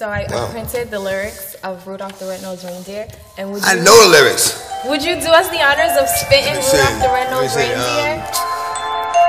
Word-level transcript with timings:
So 0.00 0.08
I, 0.08 0.24
I 0.24 0.32
Wow. 0.32 0.48
printed 0.48 0.90
the 0.90 0.98
lyrics 0.98 1.60
of 1.60 1.86
Rudolph 1.86 2.18
the 2.18 2.24
Red-Nosed 2.24 2.64
Reindeer, 2.64 3.04
and 3.36 3.52
would 3.52 3.60
you, 3.60 3.68
I 3.68 3.74
know 3.84 3.92
the 4.00 4.08
lyrics. 4.08 4.56
would 4.88 5.04
you 5.04 5.20
do 5.20 5.28
us 5.28 5.44
the 5.52 5.60
honors 5.60 5.92
of 6.00 6.08
spitting 6.08 6.56
Let 6.56 6.56
me 6.56 6.62
see. 6.64 6.80
Rudolph 6.80 7.04
the 7.04 7.12
Red-Nosed 7.12 7.52
um, 7.52 7.60
Reindeer? 7.60 8.16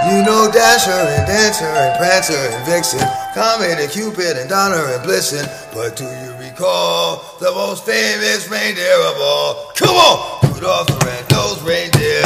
You 0.07 0.23
know 0.23 0.47
Dasher 0.47 0.95
and 0.95 1.27
Dancer 1.27 1.67
and 1.67 1.91
Prancer 1.99 2.39
and 2.55 2.63
Vixen, 2.63 3.03
Comet 3.35 3.83
and 3.83 3.91
Cupid 3.91 4.39
and 4.39 4.47
Donner 4.47 4.79
and 4.95 5.03
Blitzen. 5.03 5.43
But 5.75 5.97
do 5.99 6.07
you 6.07 6.31
recall 6.39 7.19
the 7.43 7.51
most 7.51 7.83
famous 7.83 8.47
reindeer 8.47 8.95
of 9.11 9.19
all? 9.19 9.75
Come 9.75 9.99
on! 9.99 10.55
Rudolph 10.55 10.87
the 10.87 11.03
red-nosed 11.03 11.67
reindeer 11.67 12.23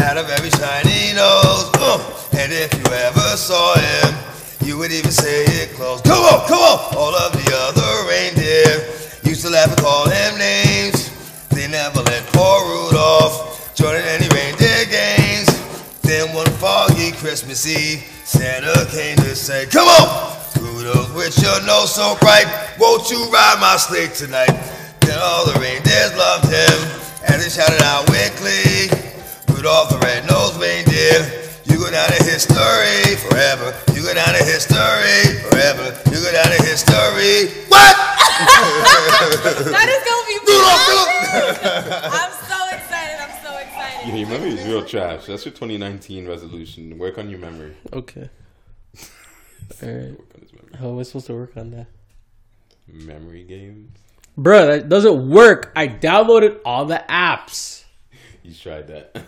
had 0.00 0.16
a 0.16 0.24
very 0.24 0.48
shiny 0.56 1.12
nose. 1.12 1.68
Uh, 1.76 2.00
and 2.32 2.48
if 2.50 2.72
you 2.72 2.88
ever 2.88 3.36
saw 3.36 3.76
him, 3.76 4.23
you 4.64 4.78
would 4.78 4.92
even 4.92 5.10
say 5.10 5.44
it 5.44 5.76
close. 5.76 6.00
Come 6.00 6.24
on, 6.24 6.48
come 6.48 6.58
on! 6.58 6.96
All 6.96 7.14
of 7.14 7.32
the 7.32 7.46
other 7.68 8.08
reindeer 8.08 8.88
used 9.22 9.42
to 9.42 9.50
laugh 9.50 9.68
and 9.68 9.78
call 9.78 10.08
him 10.08 10.38
names. 10.38 11.12
They 11.50 11.68
never 11.68 12.00
let 12.00 12.24
poor 12.32 12.64
Rudolph 12.64 13.74
join 13.74 13.96
in 13.96 14.02
any 14.02 14.28
reindeer 14.32 14.84
games. 14.88 15.48
Then 16.00 16.34
one 16.34 16.50
foggy 16.56 17.12
Christmas 17.12 17.66
Eve, 17.66 18.02
Santa 18.24 18.86
came 18.90 19.16
to 19.18 19.36
say, 19.36 19.66
Come 19.66 19.88
on! 19.88 20.36
Rudolph, 20.60 21.14
with 21.14 21.36
your 21.42 21.60
nose 21.66 21.94
so 21.94 22.16
bright, 22.20 22.48
won't 22.78 23.10
you 23.10 23.20
ride 23.30 23.58
my 23.60 23.76
sleigh 23.76 24.08
tonight? 24.08 24.52
Then 25.00 25.18
all 25.20 25.44
the 25.44 25.58
reindeers 25.60 26.16
loved 26.16 26.48
him, 26.48 26.78
and 27.28 27.40
they 27.40 27.48
shouted 27.48 27.82
out 27.82 28.08
with 28.08 28.24
Rudolph 29.48 29.88
the 29.88 29.98
red-nosed 29.98 30.60
reindeer, 30.60 31.48
you 31.64 31.78
go 31.78 31.90
down 31.90 32.12
in 32.12 32.24
history 32.24 33.16
forever. 33.16 33.72
You 34.04 34.10
go 34.10 34.16
down 34.16 34.36
in 34.36 34.44
history 34.44 35.40
forever. 35.48 35.98
You 36.12 36.20
go 36.20 36.30
down 36.30 36.52
in 36.52 36.62
history. 36.62 37.48
What? 37.68 37.96
That 39.64 39.88
is 39.88 40.04
gonna 40.04 40.26
be 40.28 40.36
Rudolph, 40.44 40.84
I'm 42.12 42.32
so 42.44 42.76
excited. 42.76 43.16
I'm 43.18 43.32
so 43.42 43.56
excited. 43.56 44.08
Yeah, 44.08 44.14
your 44.16 44.28
memory 44.28 44.50
is 44.50 44.66
real 44.66 44.84
trash. 44.84 45.24
That's 45.24 45.46
your 45.46 45.54
2019 45.54 46.28
resolution. 46.28 46.98
Work 46.98 47.16
on 47.16 47.30
your 47.30 47.38
memory. 47.38 47.74
Okay. 47.94 48.28
All 49.82 49.88
right. 49.88 50.10
Work 50.10 50.34
on 50.34 50.40
his 50.42 50.52
memory. 50.52 50.78
How 50.78 50.90
am 50.90 50.98
I 50.98 51.02
supposed 51.04 51.26
to 51.28 51.32
work 51.32 51.56
on 51.56 51.70
that? 51.70 51.86
Memory 52.86 53.44
games. 53.44 53.96
Bro, 54.36 54.66
that 54.66 54.90
doesn't 54.90 55.30
work. 55.30 55.72
I 55.74 55.88
downloaded 55.88 56.60
all 56.66 56.84
the 56.84 57.02
apps. 57.08 57.84
You 58.42 58.52
tried 58.52 58.88
that. 58.88 59.24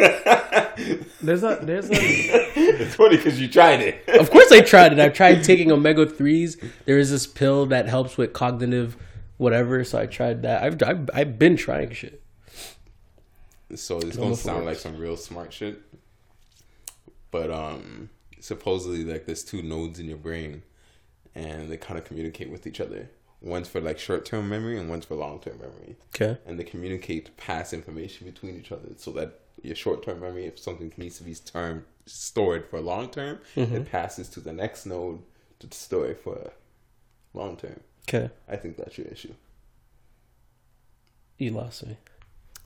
There's 1.22 1.42
a 1.42 1.58
there's 1.62 1.90
a 1.90 1.92
it's 1.92 2.94
funny 2.94 3.16
because 3.18 3.38
you 3.38 3.48
tried 3.48 3.80
it. 3.80 4.08
Of 4.08 4.30
course 4.30 4.50
I 4.50 4.62
tried 4.62 4.94
it. 4.94 4.98
I 4.98 5.10
tried 5.10 5.44
taking 5.44 5.70
omega 5.70 6.06
3s. 6.06 6.62
There 6.86 6.98
is 6.98 7.10
this 7.10 7.26
pill 7.26 7.66
that 7.66 7.86
helps 7.86 8.16
with 8.16 8.32
cognitive 8.32 8.96
whatever, 9.36 9.84
so 9.84 9.98
I 9.98 10.06
tried 10.06 10.42
that. 10.42 10.62
I've 10.62 10.82
I've, 10.82 11.10
I've 11.12 11.38
been 11.38 11.56
trying 11.56 11.92
shit. 11.92 12.22
So 13.74 13.98
it's 13.98 14.16
gonna 14.16 14.32
if 14.32 14.38
it 14.38 14.42
sound 14.42 14.64
like 14.64 14.78
some 14.78 14.96
real 14.96 15.16
smart 15.18 15.52
shit. 15.52 15.82
But 17.30 17.50
um 17.50 18.08
supposedly 18.40 19.04
like 19.04 19.26
there's 19.26 19.44
two 19.44 19.62
nodes 19.62 19.98
in 19.98 20.06
your 20.06 20.16
brain 20.16 20.62
and 21.34 21.68
they 21.68 21.76
kind 21.76 21.98
of 21.98 22.04
communicate 22.04 22.50
with 22.50 22.66
each 22.66 22.80
other. 22.80 23.10
One's 23.42 23.68
for 23.68 23.80
like 23.80 23.98
short 23.98 24.24
term 24.24 24.48
memory 24.48 24.78
and 24.78 24.88
one's 24.88 25.04
for 25.04 25.16
long 25.16 25.40
term 25.40 25.58
memory. 25.58 25.96
Okay. 26.14 26.38
And 26.46 26.58
they 26.58 26.64
communicate 26.64 27.26
to 27.26 27.32
pass 27.32 27.72
information 27.74 28.26
between 28.26 28.58
each 28.58 28.72
other 28.72 28.88
so 28.96 29.10
that 29.12 29.40
your 29.62 29.76
short 29.76 30.04
term 30.04 30.20
memory, 30.20 30.46
if 30.46 30.58
something 30.58 30.92
needs 30.96 31.18
to 31.18 31.24
be 31.24 31.34
term 31.34 31.84
stored 32.06 32.66
for 32.68 32.80
long 32.80 33.08
term, 33.10 33.38
it 33.56 33.90
passes 33.90 34.28
to 34.30 34.40
the 34.40 34.52
next 34.52 34.86
node 34.86 35.20
to 35.60 35.68
store 35.76 36.06
it 36.08 36.20
for 36.22 36.52
long 37.34 37.56
term. 37.56 37.80
Okay. 38.08 38.30
I 38.48 38.56
think 38.56 38.76
that's 38.76 38.96
your 38.98 39.06
issue. 39.08 39.34
You 41.38 41.50
lost 41.52 41.86
me. 41.86 41.96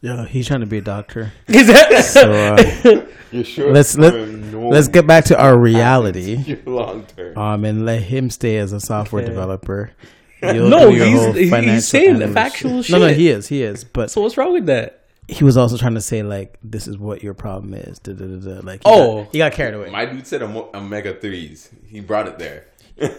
yo. 0.01 0.25
He's 0.25 0.47
trying 0.49 0.61
to 0.61 0.67
be 0.67 0.79
a 0.79 0.83
doctor. 0.83 1.33
Is 1.49 1.67
that 1.69 2.05
So 2.05 2.33
uh, 2.33 3.07
Your 3.31 3.45
short 3.45 3.73
let's 3.73 3.97
let 3.97 4.15
let's 4.15 4.89
get 4.89 5.07
back 5.07 5.27
to 5.27 5.41
our 5.41 5.57
reality. 5.57 6.37
Your 6.47 6.59
long 6.67 7.07
term. 7.07 7.37
Um, 7.39 7.65
and 7.65 7.85
let 7.87 8.03
him 8.03 8.31
stay 8.31 8.57
as 8.59 8.73
a 8.73 8.81
software 8.81 9.23
Okay. 9.23 9.31
developer. 9.31 9.93
You'll 10.43 10.69
No, 10.69 10.91
he's- 10.91 11.37
he's 11.37 11.89
saying 11.89 12.19
the 12.19 12.25
analysis. 12.27 12.35
factual 12.35 12.99
No, 12.99 13.07
no, 13.07 13.15
he 13.15 13.29
is, 13.29 13.49
he 13.49 13.63
is. 13.63 13.85
But 13.85 14.11
so 14.11 14.21
what's 14.21 14.37
wrong 14.37 14.53
with 14.53 14.67
that? 14.67 15.04
He 15.29 15.45
was 15.45 15.57
also 15.57 15.77
trying 15.77 15.95
to 15.95 16.01
say 16.01 16.23
like, 16.23 16.59
this 16.63 16.87
is 16.87 16.99
what 16.99 17.23
your 17.23 17.35
problem 17.35 17.75
is. 17.75 17.99
Da, 17.99 18.13
da, 18.13 18.25
da, 18.27 18.37
da. 18.55 18.61
Like, 18.67 18.81
he 18.81 18.91
Oh. 18.91 19.23
got, 19.25 19.33
he 19.33 19.39
got 19.39 19.53
carried 19.53 19.75
away. 19.75 19.91
My 19.91 20.05
dude 20.07 20.27
said 20.27 20.43
omega 20.43 21.15
threes. 21.15 21.71
He 21.87 22.01
brought 22.01 22.29
it 22.29 22.39
there. 22.39 22.67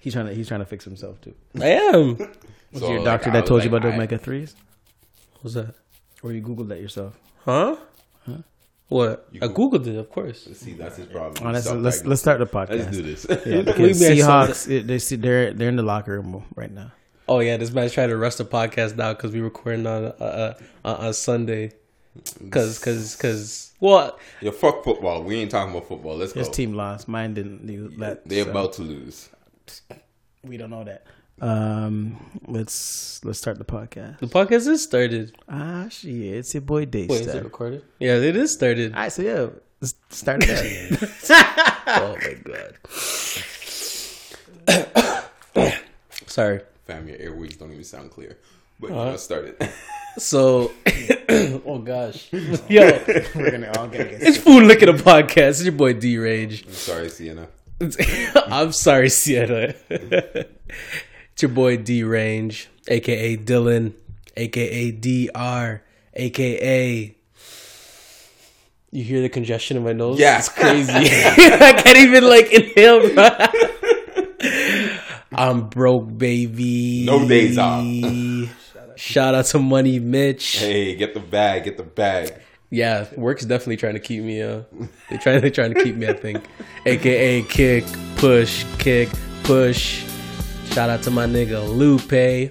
He's 0.00 0.12
trying 0.12 0.26
to 0.26 0.34
he's 0.34 0.46
trying 0.46 0.60
to 0.60 0.66
fix 0.66 0.84
himself 0.84 1.20
too. 1.20 1.34
I 1.60 1.66
am. 1.68 2.16
Was 2.72 2.82
So, 2.82 2.92
your 2.92 3.04
doctor 3.04 3.30
I 3.30 3.32
that 3.34 3.40
was 3.42 3.48
told 3.48 3.64
you 3.64 3.70
like, 3.70 3.80
about 3.80 3.88
the 3.88 3.94
omega 3.94 4.18
threes, 4.18 4.54
What's 5.40 5.54
that? 5.54 5.74
or 6.22 6.32
you 6.32 6.42
googled 6.42 6.68
that 6.68 6.80
yourself? 6.80 7.18
Huh? 7.44 7.76
What? 8.88 9.28
I 9.42 9.48
googled 9.48 9.84
it, 9.88 9.96
of 9.96 10.08
course. 10.10 10.48
See, 10.54 10.74
that's 10.74 10.96
his 10.96 11.06
problem. 11.06 11.44
Oh, 11.44 11.50
let's, 11.50 11.68
let's 11.68 12.04
let's 12.04 12.20
start 12.20 12.38
the 12.38 12.46
podcast. 12.46 12.70
Let's 12.78 12.96
do 12.96 13.02
this. 13.02 13.26
Yeah, 13.28 13.62
because 13.62 13.74
Believe 13.76 14.00
me, 14.00 14.06
I 14.06 14.16
saw 14.24 14.46
Seahawks, 14.46 14.86
they 14.86 14.98
see 15.00 15.16
they're 15.16 15.52
they're 15.52 15.68
in 15.68 15.74
the 15.76 15.82
locker 15.82 16.12
room 16.20 16.44
right 16.54 16.70
now. 16.70 16.92
Oh 17.28 17.40
yeah, 17.40 17.56
this 17.56 17.72
man's 17.72 17.92
trying 17.92 18.10
to 18.10 18.16
rush 18.16 18.36
the 18.36 18.44
podcast 18.44 18.96
now 18.96 19.12
because 19.12 19.32
we're 19.32 19.42
recording 19.42 19.86
on 19.86 20.04
uh, 20.04 20.54
uh, 20.84 20.88
uh, 20.88 21.12
Sunday. 21.12 21.72
Cause, 22.50 22.78
cause, 22.78 23.16
cause. 23.16 23.72
Well, 23.80 24.18
Yo, 24.40 24.52
fuck 24.52 24.84
football. 24.84 25.22
We 25.22 25.36
ain't 25.36 25.50
talking 25.50 25.74
about 25.74 25.88
football. 25.88 26.16
Let's 26.16 26.32
go. 26.32 26.40
His 26.40 26.48
go. 26.48 26.54
team 26.54 26.74
lost. 26.74 27.08
Mine 27.08 27.34
didn't. 27.34 27.66
do 27.66 27.88
that, 27.98 28.26
They're 28.28 28.44
so 28.44 28.50
about 28.50 28.74
to 28.74 28.82
lose. 28.82 29.28
We 30.44 30.56
don't 30.56 30.70
know 30.70 30.84
that. 30.84 31.04
Um, 31.40 32.40
let's 32.46 33.22
let's 33.24 33.38
start 33.38 33.58
the 33.58 33.64
podcast. 33.64 34.20
the 34.20 34.26
podcast 34.26 34.68
is 34.68 34.82
started. 34.82 35.36
Ah, 35.48 35.86
shit, 35.90 36.14
it's 36.14 36.54
your 36.54 36.62
boy 36.62 36.86
Day 36.86 37.06
Wait, 37.08 37.22
is 37.22 37.26
it 37.26 37.44
recorded? 37.44 37.82
Yeah, 37.98 38.14
it 38.14 38.36
is 38.36 38.52
started. 38.52 38.94
All 38.94 39.00
right, 39.00 39.12
so 39.12 39.20
yeah, 39.22 39.48
let's 39.82 39.94
start 40.08 40.42
it. 40.46 40.98
oh 41.88 42.16
my 42.22 42.34
god. 45.56 45.72
Sorry. 46.26 46.60
Fam, 46.86 47.08
your 47.08 47.18
airways 47.18 47.56
don't 47.56 47.72
even 47.72 47.84
sound 47.84 48.10
clear. 48.10 48.38
But 48.78 48.90
Uh-huh. 48.90 49.04
you 49.04 49.10
know, 49.12 49.16
start 49.16 49.44
it. 49.46 49.70
So, 50.18 50.72
oh 51.66 51.78
gosh, 51.78 52.28
yo, 52.68 53.00
We're 53.34 53.50
gonna 53.50 53.72
all 53.76 53.88
get 53.88 54.06
it. 54.06 54.22
it's 54.22 54.38
food 54.38 54.64
looking 54.64 54.88
a 54.88 54.92
podcast. 54.94 55.48
It's 55.60 55.64
your 55.64 55.72
boy 55.72 55.94
D 55.94 56.18
Rage. 56.18 56.64
I'm 56.66 56.72
sorry, 56.72 57.08
Sienna. 57.10 57.48
I'm 58.46 58.72
sorry, 58.72 59.08
Sienna. 59.10 59.74
it's 59.90 61.42
your 61.42 61.50
boy 61.50 61.76
D 61.78 62.02
Range, 62.04 62.68
aka 62.88 63.36
Dylan, 63.36 63.92
aka 64.36 64.90
DR, 64.92 65.80
aka. 66.14 67.12
You 68.92 69.04
hear 69.04 69.20
the 69.20 69.28
congestion 69.28 69.76
in 69.76 69.84
my 69.84 69.92
nose? 69.92 70.18
Yeah. 70.18 70.38
it's 70.38 70.48
crazy. 70.48 70.92
I 70.94 71.72
can't 71.82 71.98
even 71.98 72.24
like 72.28 72.50
inhale. 72.52 73.00
bro. 73.12 73.28
I'm 75.36 75.68
broke, 75.68 76.16
baby. 76.16 77.04
No 77.04 77.28
days 77.28 77.58
off. 77.58 77.84
Shout 78.96 79.34
out 79.34 79.44
to 79.46 79.58
Money 79.58 79.98
Mitch. 79.98 80.56
Hey, 80.56 80.94
get 80.96 81.12
the 81.12 81.20
bag. 81.20 81.64
Get 81.64 81.76
the 81.76 81.82
bag. 81.82 82.40
Yeah, 82.70 83.06
work's 83.16 83.44
definitely 83.44 83.76
trying 83.76 83.94
to 83.94 84.00
keep 84.00 84.24
me. 84.24 84.40
Uh, 84.40 84.62
they 85.10 85.18
try 85.18 85.38
They're 85.38 85.50
trying 85.50 85.74
to 85.74 85.82
keep 85.82 85.94
me. 85.94 86.08
I 86.08 86.14
think, 86.14 86.42
AKA 86.86 87.42
kick, 87.42 87.84
push, 88.16 88.64
kick, 88.78 89.10
push. 89.44 90.04
Shout 90.70 90.88
out 90.90 91.02
to 91.02 91.10
my 91.10 91.26
nigga 91.26 91.68
Lupe, 91.68 92.50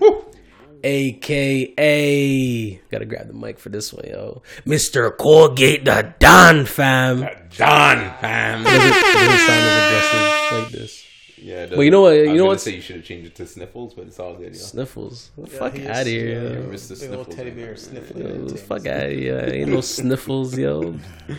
AKA. 0.84 2.82
Gotta 2.90 3.06
grab 3.06 3.28
the 3.28 3.34
mic 3.34 3.60
for 3.60 3.70
this 3.70 3.92
one, 3.92 4.06
yo. 4.08 4.44
Mister 4.64 5.10
Colgate 5.12 5.84
the 5.86 6.14
Don 6.20 6.66
fam. 6.66 7.22
Don, 7.58 7.98
fam. 8.20 8.62
It 8.62 8.66
doesn't, 8.66 8.88
it 8.88 9.14
doesn't 9.14 9.40
sound 9.48 9.64
as 9.64 9.84
aggressive 9.88 10.62
like 10.62 10.70
this. 10.72 11.05
Yeah. 11.38 11.64
it 11.64 11.72
Well, 11.72 11.84
you 11.84 11.92
know 11.92 12.02
what- 12.02 12.12
you 12.12 12.20
I 12.20 12.22
was 12.24 12.30
know 12.30 12.38
gonna 12.38 12.48
what's- 12.50 12.64
say 12.64 12.72
you 12.76 12.82
should 12.82 12.96
have 12.98 13.06
changed 13.06 13.28
it 13.28 13.36
to 13.36 13.46
sniffles, 13.46 13.94
but 13.94 14.08
it's 14.08 14.20
all 14.20 14.36
good. 14.36 14.54
Yo. 14.54 14.60
Sniffles. 14.60 15.32
fuck 15.50 15.78
out 15.80 16.02
of 16.02 16.08
here. 16.08 16.30
Yeah, 16.30 16.50
yo. 16.60 16.64
Mr. 16.72 16.96
Sniffles. 16.96 17.36
teddy 17.36 17.52
bear 17.52 17.76
sniffling. 17.76 18.48
Yo, 18.50 18.56
Fuck 18.56 18.86
out 18.88 19.06
of 19.06 19.12
here. 19.12 19.50
Ain't 19.52 19.70
no 19.72 19.82
sniffles, 19.82 20.58
yo. 20.58 20.96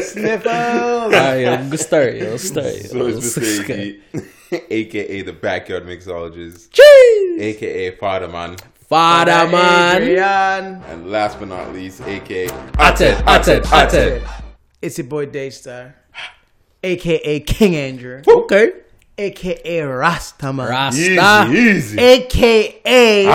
Sniffle. 0.00 0.50
Alright, 0.50 1.40
yo, 1.42 1.68
go 1.70 1.76
start, 1.76 2.14
yo. 2.16 2.36
Start, 2.36 2.66
yo. 2.66 2.72
So 2.82 3.06
it's 3.06 3.38
Mr. 3.38 3.42
AG, 3.70 4.00
aka 4.70 5.22
the 5.22 5.32
backyard 5.32 5.84
mixologist, 5.86 6.68
Jeez. 6.70 7.40
aka 7.40 7.90
Father 7.96 8.28
Man, 8.28 8.56
Father 8.88 9.50
man. 9.50 10.02
Adrian. 10.02 10.82
and 10.88 11.10
last 11.10 11.38
but 11.38 11.48
not 11.48 11.72
least, 11.72 12.00
aka 12.02 12.48
Ated, 12.78 13.22
ated, 13.28 13.66
ated. 13.72 14.22
It's 14.82 14.98
your 14.98 15.06
boy 15.06 15.26
Daystar, 15.26 15.94
aka 16.84 17.40
King 17.40 17.74
Andrew, 17.76 18.22
Okay. 18.26 18.72
aka 19.18 19.78
Rastaman, 19.80 20.68
Rasta. 20.68 21.50
easy. 21.52 21.98
aka. 21.98 23.26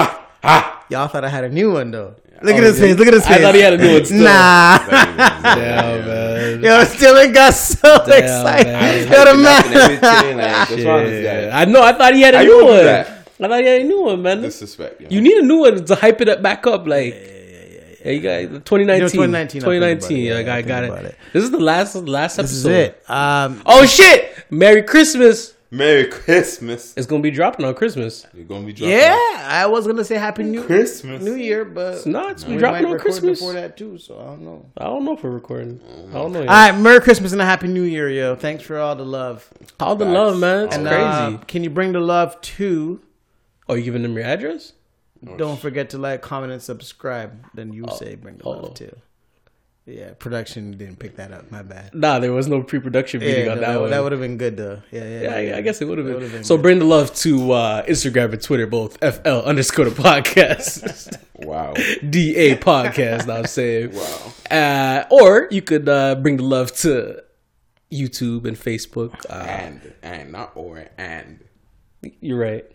Ah, 0.44 0.86
Y'all 0.90 1.08
thought 1.08 1.24
I 1.26 1.30
had 1.30 1.44
a 1.44 1.50
new 1.50 1.74
one 1.74 1.92
though. 1.92 2.16
Look 2.42 2.56
Oh, 2.56 2.58
at 2.58 2.64
his 2.64 2.80
yeah. 2.80 2.88
face. 2.88 2.98
Look 2.98 3.08
at 3.10 3.14
his 3.14 3.28
face. 3.28 3.38
I 3.38 3.42
thought 3.42 3.56
he 3.56 3.62
had 3.62 3.74
a 3.74 3.78
new 3.78 3.94
one 3.96 4.06
still. 4.06 4.24
Nah. 4.24 4.78
Damn, 4.88 6.06
man. 6.08 6.62
man. 6.62 6.64
Yo, 6.64 6.86
Dylan 6.96 7.34
got 7.34 7.54
so 7.54 8.04
Damn, 8.08 8.24
excited. 8.24 8.72
man. 8.72 8.98
Yo, 9.12 9.12
the 9.12 9.16
Hyping 9.16 9.46
up 9.46 9.66
and 9.66 10.38
man. 10.38 10.38
like, 10.38 10.70
what's 10.70 10.84
wrong 10.86 11.04
with 11.04 11.12
this 11.12 11.24
Yeah. 11.26 11.50
guy? 11.50 11.62
I 11.62 11.66
know. 11.66 11.82
I 11.84 11.92
thought 11.94 12.14
he 12.16 12.22
had 12.22 12.36
a 12.36 12.44
new 12.44 12.64
one. 12.66 12.78
that? 12.86 13.08
I 13.42 13.48
thought 13.48 13.60
he 13.62 13.68
had 13.68 13.82
a 13.82 13.84
new 13.84 14.02
one, 14.04 14.22
man. 14.22 14.42
Disrespect. 14.42 15.02
Yo. 15.02 15.08
You 15.12 15.22
need 15.22 15.38
a 15.38 15.42
new 15.46 15.58
one 15.60 15.84
to 15.84 15.96
hype 15.96 16.22
it 16.22 16.30
up 16.30 16.42
back 16.42 16.66
up. 16.66 16.88
Like, 16.88 17.14
yeah, 17.14 17.20
you 18.06 18.22
got 18.22 18.66
2019. 18.66 18.78
You 18.98 19.00
know, 19.02 19.08
2019, 19.10 19.62
2019. 19.62 20.18
I'll 20.18 20.24
Yeah, 20.24 20.34
think 20.38 20.50
I 20.50 20.62
got, 20.62 20.84
it. 20.84 20.88
I'll 20.90 20.96
think 20.96 21.00
about 21.02 21.12
it. 21.12 21.18
This 21.34 21.44
is 21.44 21.52
the 21.52 21.60
last 21.60 21.96
last 21.96 22.40
episode. 22.40 22.44
This 22.44 22.52
is 22.54 22.66
it. 22.66 23.10
Um, 23.10 23.62
Oh 23.66 23.86
shit! 23.86 24.34
Merry 24.50 24.84
Christmas. 24.84 25.56
Merry 25.72 26.06
Christmas. 26.08 26.96
It's 26.98 27.06
gonna 27.06 27.22
be 27.22 27.30
dropping 27.30 27.64
on 27.64 27.76
Christmas. 27.76 28.26
You're 28.34 28.46
gonna 28.46 28.66
be 28.66 28.74
dropping 28.74 28.98
yeah, 28.98 29.16
I 29.52 29.68
was 29.68 29.86
gonna 29.86 30.04
say 30.04 30.16
Happy 30.16 30.42
New 30.42 30.64
Christmas. 30.64 31.22
New 31.22 31.36
Year, 31.36 31.64
but 31.64 32.08
No, 32.08 32.28
it's 32.30 32.44
we 32.44 32.58
dropping 32.58 32.86
might 32.86 32.94
on 32.94 33.00
Christmas. 33.00 33.40
before 33.40 33.54
that 33.54 33.78
too. 33.78 34.00
So 34.00 34.20
I 34.20 34.24
don't 34.26 34.42
know. 34.42 34.66
I 34.78 34.86
don't 34.86 35.06
know 35.06 35.14
if 35.14 35.24
we're 35.24 35.30
recording. 35.30 35.80
I 36.10 36.14
don't 36.14 36.34
know. 36.34 36.40
Yet. 36.40 36.50
All 36.50 36.56
right, 36.56 36.72
Merry 36.76 37.00
Christmas 37.02 37.34
and 37.34 37.42
a 37.42 37.46
Happy 37.46 37.68
New 37.68 37.84
Year, 37.84 38.10
yo! 38.10 38.36
Thanks 38.36 38.64
for 38.64 38.80
all 38.80 38.96
the 38.96 39.06
love. 39.06 39.48
All 39.80 39.96
the 39.96 40.06
Facts. 40.06 40.16
love, 40.16 40.40
man. 40.40 40.66
It's 40.66 40.76
And 40.76 40.88
crazy. 40.88 41.04
uh, 41.04 41.38
can 41.46 41.64
you 41.64 41.70
bring 41.70 41.92
the 41.92 42.00
love 42.00 42.42
to? 42.42 43.02
oh, 43.68 43.76
you 43.76 43.84
giving 43.84 44.02
them 44.02 44.16
your 44.16 44.26
address? 44.26 44.74
Don't 45.38 45.60
forget 45.60 45.90
to 45.92 45.98
like, 45.98 46.22
comment, 46.22 46.52
and 46.54 46.62
subscribe. 46.62 47.46
Then 47.54 47.74
you 47.74 47.86
say 47.98 48.16
bring 48.16 48.38
the 48.38 48.44
oh. 48.46 48.52
love 48.52 48.74
to. 48.76 48.96
Yeah, 49.86 50.12
production 50.20 50.78
didn't 50.78 51.00
pick 51.00 51.16
that 51.16 51.32
up. 51.34 51.50
My 51.50 51.64
bad. 51.64 51.96
Nah, 51.96 52.20
there 52.20 52.32
was 52.32 52.48
no 52.48 52.62
pre-production 52.62 53.22
meeting 53.22 53.46
Yeah, 53.46 53.52
on 53.54 53.60
that, 53.60 53.68
that, 53.74 53.82
one. 53.82 53.90
that 53.90 54.04
would 54.04 54.12
have 54.12 54.22
been 54.22 54.38
good 54.38 54.56
though. 54.56 54.84
Yeah, 54.92 55.04
yeah. 55.04 55.22
Yeah, 55.42 55.56
I, 55.56 55.58
I 55.58 55.62
guess 55.62 55.82
it 55.82 55.86
would 55.88 55.98
have 55.98 56.06
been. 56.06 56.14
would've 56.16 56.32
been 56.32 56.44
So 56.44 56.58
good. 56.58 56.62
bring 56.62 56.80
the 56.80 56.86
love 56.86 57.12
to 57.16 57.52
uh, 57.54 57.86
Instagram 57.88 58.32
and 58.34 58.42
Twitter, 58.42 58.68
both 58.68 58.98
FL 59.00 59.30
underscore 59.46 59.86
the 59.86 59.92
podcast, 60.02 61.18
Wow. 61.40 61.74
DA 62.10 62.56
podcast. 62.56 63.26
Now 63.26 63.38
I'm 63.38 63.46
saying, 63.48 63.94
Wow. 63.96 64.34
uh, 64.52 65.04
or 65.10 65.48
you 65.50 65.64
could 65.64 65.90
uh, 65.90 66.16
bring 66.16 66.38
the 66.38 66.44
love 66.44 66.72
to 66.78 67.24
YouTube 67.92 68.46
and 68.46 68.56
Facebook. 68.56 69.26
Uh, 69.28 69.34
And 69.44 69.94
and 70.04 70.32
not 70.32 70.52
or 70.54 70.86
and. 71.00 71.40
you're 72.22 72.38
right. 72.38 72.66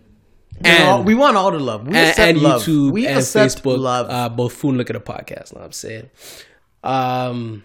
We 0.64 0.70
want 0.70 0.82
all- 0.88 0.96
And 0.98 1.06
we 1.06 1.14
want 1.14 1.36
all 1.36 1.50
the 1.52 1.58
love. 1.58 1.82
We 1.86 1.94
and, 1.94 2.08
accept 2.08 2.28
and 2.28 2.38
love. 2.42 2.62
YouTube 2.62 2.92
we 2.92 3.06
and 3.06 3.18
accept 3.18 3.62
Facebook, 3.62 3.78
love. 3.78 4.06
uh, 4.10 4.28
both 4.28 4.52
Food 4.54 4.70
and 4.70 4.78
Look 4.78 4.90
at 4.90 4.96
a 4.96 5.00
podcast. 5.00 5.52
Know 5.54 5.60
what 5.60 5.66
I'm 5.66 5.72
saying, 5.72 6.10
um, 6.82 7.62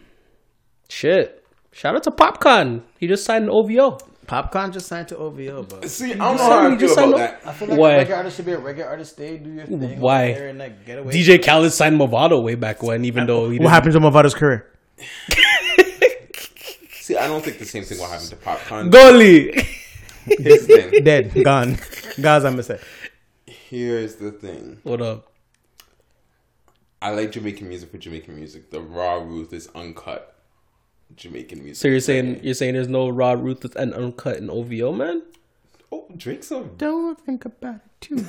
shit. 0.90 1.44
Shout 1.72 1.96
out 1.96 2.04
to 2.04 2.12
Popcaan. 2.12 2.82
He 3.00 3.08
just 3.08 3.24
signed 3.24 3.46
an 3.46 3.50
OVO. 3.52 4.00
Popcaan 4.28 4.72
just 4.72 4.86
signed 4.88 5.08
to 5.08 5.18
OVO, 5.18 5.64
but 5.64 5.90
See, 5.90 6.14
I 6.14 6.18
don't 6.18 6.38
know 6.38 6.44
how 6.44 6.70
I 6.70 6.78
feel 6.78 6.88
signed 6.90 7.14
about 7.14 7.42
that. 7.42 7.48
I 7.48 7.54
feel 7.54 7.68
like 7.70 7.80
Why? 7.80 7.92
a 7.94 7.98
regular 8.00 8.18
artist 8.18 8.36
should 8.36 8.46
be 8.46 8.52
a 8.52 8.58
regular 8.60 8.90
artist. 8.90 9.14
Stay, 9.14 9.38
do 9.38 9.50
your 9.50 9.66
thing. 9.66 10.00
Why? 10.00 10.24
And 10.26 10.60
like, 10.60 10.86
get 10.86 11.00
away. 11.00 11.14
DJ 11.14 11.44
Khaled 11.44 11.72
signed 11.74 12.00
Mavado 12.00 12.44
way 12.44 12.54
back 12.56 12.84
when, 12.84 13.06
even 13.06 13.26
though 13.26 13.46
he 13.46 13.54
didn't. 13.58 13.64
What 13.64 13.72
happened 13.74 13.94
to 13.94 14.00
Mavado's 14.00 14.36
career? 14.36 14.68
See, 17.02 17.18
I 17.18 17.26
don't 17.28 17.44
think 17.44 17.58
the 17.58 17.66
same 17.66 17.84
thing 17.84 17.98
will 17.98 18.06
happen 18.08 18.28
to 18.28 18.36
Popcaan. 18.36 18.92
Goalie. 18.92 19.66
Here's 20.38 20.68
the 20.68 20.82
thing. 20.90 21.04
Dead, 21.04 21.44
gone. 21.44 21.78
Guys, 22.22 22.46
I'm 22.46 22.62
say. 22.62 22.80
Here's 23.46 24.16
the 24.16 24.32
thing. 24.32 24.80
what 24.84 25.02
up? 25.02 25.32
I 27.02 27.12
like 27.12 27.32
Jamaican 27.32 27.68
music 27.68 27.92
for 27.92 27.98
Jamaican 27.98 28.36
music. 28.36 28.72
The 28.72 28.82
raw 28.82 29.14
Ruth 29.16 29.54
is 29.54 29.70
uncut 29.74 30.36
Jamaican 31.16 31.64
music. 31.64 31.82
So 31.82 31.88
you're 31.88 32.00
saying 32.02 32.42
you're 32.44 32.54
saying 32.54 32.74
there's 32.74 32.88
no 32.90 33.08
raw 33.10 33.32
Ruth 33.32 33.76
and 33.76 33.94
uncut 33.94 34.38
in 34.38 34.50
OVO, 34.50 34.92
man? 34.92 35.24
oh 35.92 36.06
Drake's 36.18 36.52
a 36.52 36.64
Don't 36.78 37.20
think 37.22 37.46
about 37.46 37.76
it 37.76 37.82
too 38.02 38.16
much. 38.16 38.26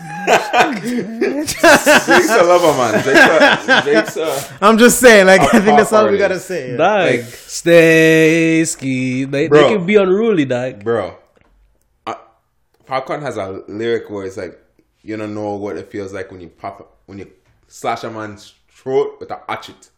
Drake's 0.81 1.63
a 1.63 2.43
lover 2.45 2.73
man. 2.79 3.03
Drake's 3.03 3.69
a, 3.69 3.83
Drake's 3.83 4.17
a 4.17 4.59
I'm 4.65 4.79
just 4.79 4.99
saying, 5.01 5.27
like, 5.27 5.41
I 5.43 5.61
think 5.61 5.77
that's 5.77 5.91
pop 5.91 6.05
all 6.05 6.09
we 6.11 6.17
gotta 6.19 6.39
say. 6.41 6.77
Dog, 6.77 6.79
Like- 7.11 7.25
stay 7.25 8.65
ski. 8.65 9.25
They, 9.25 9.49
they 9.49 9.69
can 9.75 9.85
be 9.85 9.97
unruly, 9.97 10.45
dog. 10.45 10.85
bro. 10.85 11.17
Popcaan 12.91 13.23
has 13.23 13.37
a 13.37 13.63
lyric 13.69 14.11
where 14.11 14.27
it's 14.27 14.37
like 14.37 14.59
you 15.03 15.17
don't 15.17 15.33
know 15.35 15.55
what 15.55 15.77
it 15.77 15.89
feels 15.89 16.13
like 16.13 16.31
when 16.33 16.41
you 16.41 16.49
pop 16.49 16.99
when 17.07 17.19
you 17.19 17.31
slash 17.69 18.03
a 18.03 18.11
man's 18.11 18.55
throat 18.69 19.17
with 19.21 19.31
a 19.31 19.41
hatchet. 19.49 19.91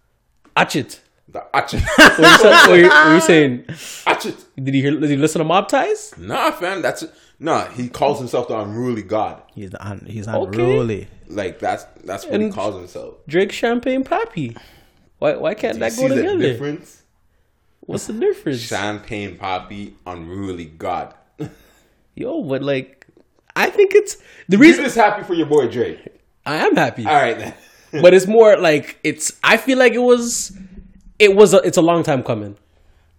Atch 0.57 0.77
it. 0.77 1.01
The 1.29 1.43
hatchet. 1.55 1.83
What 1.97 2.19
you, 2.19 2.37
say, 2.37 2.51
what 2.69 2.79
you, 2.79 2.89
what 2.89 3.15
you 3.15 3.21
saying? 3.23 3.65
hatchet. 4.05 4.37
Did 4.63 4.75
you 4.75 4.83
hear? 4.83 5.01
Did 5.01 5.09
he 5.09 5.17
listen 5.17 5.39
to 5.39 5.45
Mob 5.45 5.69
Ties? 5.69 6.13
Nah, 6.19 6.51
fam. 6.51 6.83
That's 6.83 7.05
nah. 7.39 7.67
He 7.71 7.89
calls 7.89 8.19
himself 8.19 8.49
the 8.49 8.59
unruly 8.59 9.03
god. 9.03 9.43
He's 9.55 9.71
un, 9.81 10.05
he's 10.07 10.29
Okay. 10.29 10.39
unruly. 10.63 11.09
Like 11.29 11.59
that's 11.61 11.85
that's 12.05 12.27
what 12.27 12.41
he 12.43 12.51
calls 12.51 12.75
himself. 12.77 13.15
Drake 13.27 13.53
Champagne 13.53 14.05
Poppy. 14.05 14.55
Why 15.19 15.37
why 15.37 15.55
can't 15.55 15.79
that 15.79 15.93
See 15.93 16.03
go 16.03 16.09
the 16.09 16.17
together? 16.17 16.39
difference? 16.39 17.03
What's 17.81 18.07
the 18.07 18.13
difference? 18.13 18.61
Champagne 18.61 19.39
Poppy, 19.39 19.97
unruly 20.07 20.67
god. 20.67 21.15
Yo, 22.15 22.43
but 22.43 22.63
like, 22.63 23.07
I 23.57 23.71
think 23.71 23.95
it's 23.95 24.17
the 24.49 24.59
reason. 24.59 24.61
You 24.61 24.69
reason 24.69 24.85
just 24.85 24.97
happy 24.97 25.23
for 25.25 25.35
your 25.35 25.47
boy 25.47 25.69
Drake. 25.69 26.01
I 26.45 26.57
am 26.57 26.77
happy. 26.77 27.07
All 27.07 27.15
right 27.15 27.39
then. 27.39 27.55
but 28.03 28.15
it's 28.15 28.27
more 28.27 28.57
like 28.57 28.99
it's. 29.05 29.33
I 29.43 29.57
feel 29.57 29.79
like 29.79 29.93
it 29.93 29.99
was, 29.99 30.57
it 31.19 31.35
was. 31.35 31.55
A, 31.55 31.59
it's 31.59 31.77
a 31.79 31.83
long 31.83 32.03
time 32.03 32.23
coming. 32.23 32.57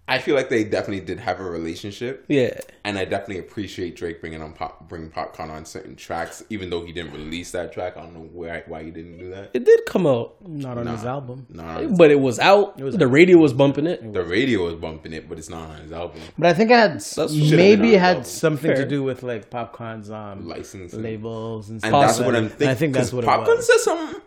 I 0.05 0.19
feel 0.19 0.35
like 0.35 0.49
they 0.49 0.65
definitely 0.65 0.99
did 1.05 1.19
have 1.21 1.39
a 1.39 1.43
relationship, 1.43 2.25
Yeah, 2.27 2.59
and 2.83 2.97
I 2.99 3.05
definitely 3.05 3.39
appreciate 3.39 3.95
Drake 3.95 4.19
bringing 4.19 4.41
on 4.41 4.51
pop, 4.51 4.89
bringing 4.89 5.09
Popcaan 5.09 5.49
on 5.49 5.63
certain 5.63 5.95
tracks, 5.95 6.43
even 6.49 6.69
though 6.69 6.85
he 6.85 6.91
didn't 6.91 7.13
release 7.13 7.51
that 7.51 7.71
track. 7.71 7.95
I 7.95 8.01
don't 8.01 8.13
know 8.13 8.27
why 8.31 8.63
why 8.67 8.83
he 8.83 8.91
didn't 8.91 9.17
do 9.17 9.29
that. 9.29 9.51
it 9.53 9.63
did 9.63 9.85
come 9.87 10.05
out, 10.05 10.35
Not 10.45 10.77
on 10.77 10.87
his 10.87 11.05
album. 11.05 11.45
Nah, 11.49 11.83
but 11.85 12.11
it 12.11 12.19
was 12.19 12.37
out. 12.37 12.75
It 12.77 12.83
was 12.83 12.97
the 12.97 13.07
radio 13.07 13.37
was 13.37 13.53
bumping 13.53 13.87
it. 13.87 14.11
the 14.11 14.25
radio 14.25 14.65
was 14.65 14.75
bumping 14.75 15.13
it, 15.13 15.29
but 15.29 15.37
it's 15.39 15.49
not 15.49 15.69
on 15.69 15.77
his 15.77 15.93
album. 15.93 16.19
But 16.37 16.47
I 16.47 16.53
think 16.53 16.69
it 16.69 16.75
had 16.75 16.91
That's- 16.99 17.33
maybe 17.33 17.93
it 17.95 17.99
had 18.01 18.17
album. 18.17 18.23
something 18.25 18.71
Fair. 18.75 18.83
to 18.83 18.85
do 18.85 19.03
with 19.03 19.23
like 19.23 19.49
Popcaan's 19.49 20.11
um 20.11 20.47
Licensing. 20.49 21.01
labels 21.01 21.69
and 21.69 21.79
stuff. 21.79 21.93
And 21.93 22.03
that's 22.03 22.19
what 22.19 22.35
I'm 22.35 22.49
thinking. 22.49 22.67
I 22.67 22.75
think 22.75 22.93
that's 22.93 23.13
what 23.13 23.23
it 23.23 23.27
Popcaan 23.27 23.55
was. 23.55 23.67
said 23.67 23.77
some 23.79 24.21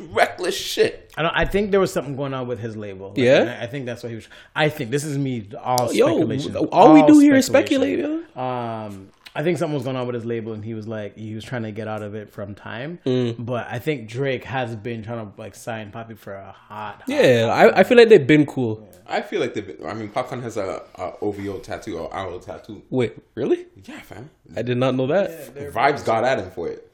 reckless 0.00 0.56
shit. 0.56 1.12
I 1.16 1.22
don't. 1.22 1.34
I 1.34 1.44
think 1.44 1.70
there 1.70 1.80
was 1.80 1.92
something 1.92 2.16
going 2.16 2.34
on 2.34 2.46
with 2.48 2.58
his 2.58 2.76
label. 2.76 3.08
Like, 3.10 3.18
Yeah? 3.18 3.58
I, 3.60 3.64
I 3.64 3.66
think 3.66 3.86
that's 3.86 4.02
what 4.02 4.10
he 4.10 4.16
was. 4.16 4.28
I 4.54 4.68
think 4.68 4.90
this 4.90 5.04
is 5.04 5.18
me. 5.18 5.48
All 5.62 5.92
Yo, 5.92 6.06
speculation. 6.06 6.56
all 6.56 6.94
we 6.94 7.02
do 7.04 7.18
here 7.18 7.34
is 7.34 7.46
speculate, 7.46 7.98
speculation. 7.98 8.38
Um, 8.38 9.10
I 9.34 9.44
think 9.44 9.58
something 9.58 9.74
was 9.74 9.84
going 9.84 9.96
on 9.96 10.06
with 10.06 10.14
his 10.14 10.24
label, 10.24 10.52
and 10.52 10.64
he 10.64 10.74
was 10.74 10.88
like, 10.88 11.16
he 11.16 11.34
was 11.34 11.44
trying 11.44 11.62
to 11.62 11.70
get 11.70 11.86
out 11.86 12.02
of 12.02 12.16
it 12.16 12.30
from 12.30 12.54
time. 12.54 12.98
Mm. 13.06 13.36
But 13.38 13.68
I 13.70 13.78
think 13.78 14.08
Drake 14.08 14.42
has 14.44 14.74
been 14.74 15.04
trying 15.04 15.24
to 15.24 15.40
like 15.40 15.54
sign 15.54 15.92
Poppy 15.92 16.14
for 16.14 16.34
a 16.34 16.50
hot. 16.50 16.96
hot 16.96 17.04
Yeah, 17.06 17.46
I, 17.52 17.80
I 17.80 17.84
feel 17.84 17.96
like 17.96 18.08
they've 18.08 18.26
been 18.26 18.44
cool. 18.46 18.88
I 19.06 19.22
feel 19.22 19.40
like 19.40 19.54
the. 19.54 19.86
I 19.86 19.94
mean, 19.94 20.08
Popcaan 20.08 20.42
has 20.42 20.56
a, 20.56 20.82
a 20.96 21.12
OVO 21.20 21.58
tattoo 21.58 21.98
or 21.98 22.12
owl 22.14 22.40
tattoo. 22.40 22.82
Wait, 22.90 23.16
really? 23.34 23.66
Yeah, 23.84 24.00
fam. 24.00 24.30
I 24.56 24.62
did 24.62 24.78
not 24.78 24.94
know 24.96 25.06
that. 25.06 25.54
Vybz 25.54 26.04
got 26.04 26.24
at 26.24 26.38
him 26.38 26.50
for 26.50 26.68
it. 26.68 26.89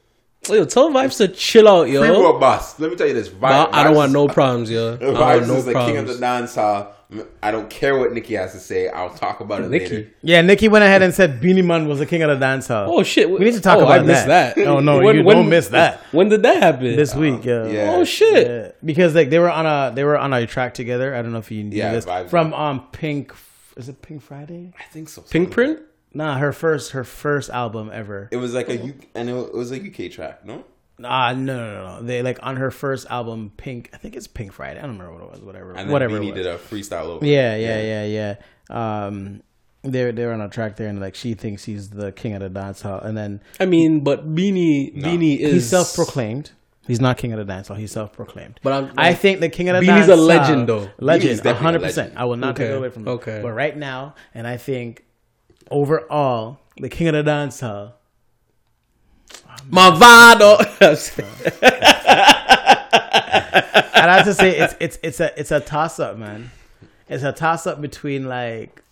Yo, 0.49 0.65
tell 0.65 0.91
Vybz 0.91 1.17
to 1.19 1.29
chill 1.29 1.69
out, 1.69 1.89
yo. 1.89 2.01
Free 2.01 2.11
world 2.11 2.41
boss. 2.41 2.79
Let 2.79 2.91
me 2.91 2.97
tell 2.97 3.07
you 3.09 3.15
this. 3.15 3.29
Vybz, 3.29 3.41
Nah, 3.41 3.69
I 3.73 3.85
don't 3.85 3.97
want 3.97 4.13
no 4.13 4.29
problems, 4.29 4.71
yo. 4.71 4.95
I 4.95 4.97
don't 4.99 5.15
Vybz 5.15 5.19
want 5.19 5.47
no 5.49 5.55
is 5.55 5.65
the 5.65 5.73
king 5.75 5.97
of 5.97 6.07
the 6.07 6.19
dance 6.19 6.55
hall. 6.55 6.93
I 7.41 7.53
don't 7.53 7.71
care 7.71 7.97
what 7.97 8.13
Nicki 8.13 8.35
has 8.35 8.53
to 8.53 8.59
say. 8.59 8.89
I'll 8.89 9.11
talk 9.15 9.39
about 9.39 9.63
it 9.63 9.71
Nicki. 9.71 9.89
later. 9.89 10.11
Yeah, 10.23 10.41
Nicki 10.41 10.67
went 10.67 10.85
ahead 10.85 11.03
and 11.03 11.15
said 11.15 11.41
Beenie 11.41 11.63
Man 11.63 11.87
was 11.87 12.01
the 12.01 12.07
king 12.07 12.23
of 12.23 12.31
the 12.31 12.35
dance 12.37 12.67
hall. 12.67 12.87
Oh 12.99 13.03
shit! 13.05 13.31
We 13.31 13.39
need 13.45 13.55
to 13.55 13.61
talk 13.61 13.79
oh, 13.79 13.85
about 13.85 14.01
I 14.01 14.03
missed 14.03 14.27
that. 14.27 14.57
that. 14.57 14.65
No, 14.65 14.81
no, 14.81 15.01
When- 15.01 15.17
you 15.19 15.23
when- 15.25 15.37
don't 15.37 15.49
miss 15.49 15.69
that. 15.69 16.01
When 16.11 16.29
did 16.29 16.43
that 16.43 16.61
happen? 16.61 16.97
This 16.97 17.15
week, 17.15 17.45
yeah. 17.45 17.67
yeah. 17.67 17.95
Oh 17.95 18.03
shit! 18.05 18.47
Yeah, 18.49 18.73
because 18.85 19.15
like 19.15 19.31
they 19.31 19.39
were 19.39 19.51
on 19.51 19.67
a 19.67 19.95
they 19.95 20.03
were 20.03 20.19
on 20.19 20.33
a 20.33 20.47
track 20.49 20.75
together. 20.75 21.15
I 21.15 21.23
don't 21.23 21.31
know 21.33 21.39
if 21.39 21.51
you 21.53 21.63
knew 21.63 21.77
Yeah, 21.77 21.93
this 21.93 22.07
Vybz. 22.07 22.29
from 22.29 22.53
um 22.55 22.89
Pink. 22.91 23.33
Is 23.77 23.89
it 23.89 24.03
Pink 24.03 24.23
Friday? 24.23 24.73
I 24.77 24.83
think 24.91 25.09
so. 25.09 25.23
Pink 25.23 25.53
print? 25.53 25.79
Nah, 26.17 26.39
her 26.39 26.53
first 26.53 26.93
her 26.93 27.05
first 27.05 27.51
album 27.51 27.91
ever. 27.93 28.29
It 28.33 28.39
was 28.39 28.55
like 28.55 28.69
a 28.71 28.77
U, 28.77 28.95
and 29.15 29.29
it 29.29 29.53
was 29.55 29.71
a 29.71 29.77
UK 29.77 30.11
track. 30.11 30.45
No, 30.47 30.65
Ah, 31.05 31.35
no, 31.35 31.55
no, 31.57 31.75
no, 31.85 31.97
no. 32.01 32.03
They 32.07 32.23
like 32.23 32.39
on 32.43 32.57
her 32.57 32.71
first 32.71 33.07
album, 33.11 33.53
Pink. 33.59 33.91
I 33.93 33.99
think 33.99 34.17
it's 34.17 34.27
Pink 34.27 34.53
Friday. 34.53 34.79
I 34.79 34.83
don't 34.87 34.99
remember 34.99 35.13
what 35.15 35.25
it 35.25 35.31
was. 35.33 35.41
Whatever, 35.41 35.71
and 35.71 35.79
then 35.81 35.89
whatever. 35.91 36.15
Beenie 36.19 36.29
it 36.31 36.35
was. 36.37 36.47
did 36.47 36.55
a 36.55 36.59
freestyle 36.59 37.07
over. 37.09 37.27
Yeah, 37.27 37.55
yeah, 37.57 37.83
yeah, 37.83 38.35
yeah. 38.71 39.07
Um, 39.07 39.43
they're 39.83 40.11
they're 40.11 40.33
on 40.33 40.41
a 40.41 40.49
track 40.49 40.77
there, 40.77 40.89
and 40.89 40.99
like 41.01 41.15
she 41.15 41.35
thinks 41.35 41.65
he's 41.65 41.91
the 41.91 42.13
king 42.13 42.33
of 42.33 42.41
the 42.41 42.49
dance 42.49 42.81
hall, 42.81 42.99
and 43.01 43.17
then 43.17 43.43
I 43.61 43.67
mean, 43.67 44.01
but 44.01 44.35
Beenie 44.35 44.91
Beenie 44.91 45.41
is 45.41 45.53
he's 45.53 45.69
self 45.69 45.95
proclaimed. 45.95 46.53
He's 46.87 47.01
not 47.01 47.19
king 47.19 47.33
of 47.33 47.39
the 47.39 47.45
dance 47.45 47.69
hall. 47.69 47.77
He's 47.77 47.93
self 47.93 48.13
proclaimed. 48.13 48.59
But 48.63 48.73
I'm- 48.73 48.93
I 48.97 49.13
think 49.13 49.41
the 49.41 49.49
king 49.49 49.69
of 49.69 49.75
the 49.79 49.87
Beenie's 49.87 50.07
dance 50.07 50.09
a 50.09 50.17
legend, 50.17 50.69
hall- 50.69 50.79
though. 50.81 50.87
Beenie's 50.87 51.01
Legend, 51.03 51.37
definitely 51.37 51.51
a 51.51 51.63
hundred 51.63 51.83
percent. 51.83 52.13
I 52.17 52.25
will 52.25 52.37
not 52.37 52.57
take 52.57 52.71
it 52.71 52.75
away 52.77 52.89
from 52.91 53.03
him. 53.03 53.09
okay. 53.09 53.41
But 53.43 53.53
right 53.53 53.77
now, 53.77 54.15
and 54.35 54.47
I 54.47 54.57
think 54.57 55.05
overall, 55.71 56.59
the 56.79 56.89
king 56.89 57.09
of 57.09 57.15
the 57.15 57.23
dance 57.23 57.61
hall. 57.61 57.95
Mavado. 59.71 60.59
And 63.99 64.11
I'd 64.11 64.17
have 64.19 64.27
to 64.27 64.35
say 64.35 64.57
it's 64.59 64.75
it's 64.79 64.99
it's 65.03 65.21
a 65.21 65.41
it's 65.41 65.51
a 65.51 65.59
toss 65.59 65.99
up, 65.99 66.17
man. 66.19 66.51
It's 67.09 67.25
a 67.25 67.33
toss 67.33 67.67
up 67.67 67.81
between 67.81 68.29
like 68.29 68.83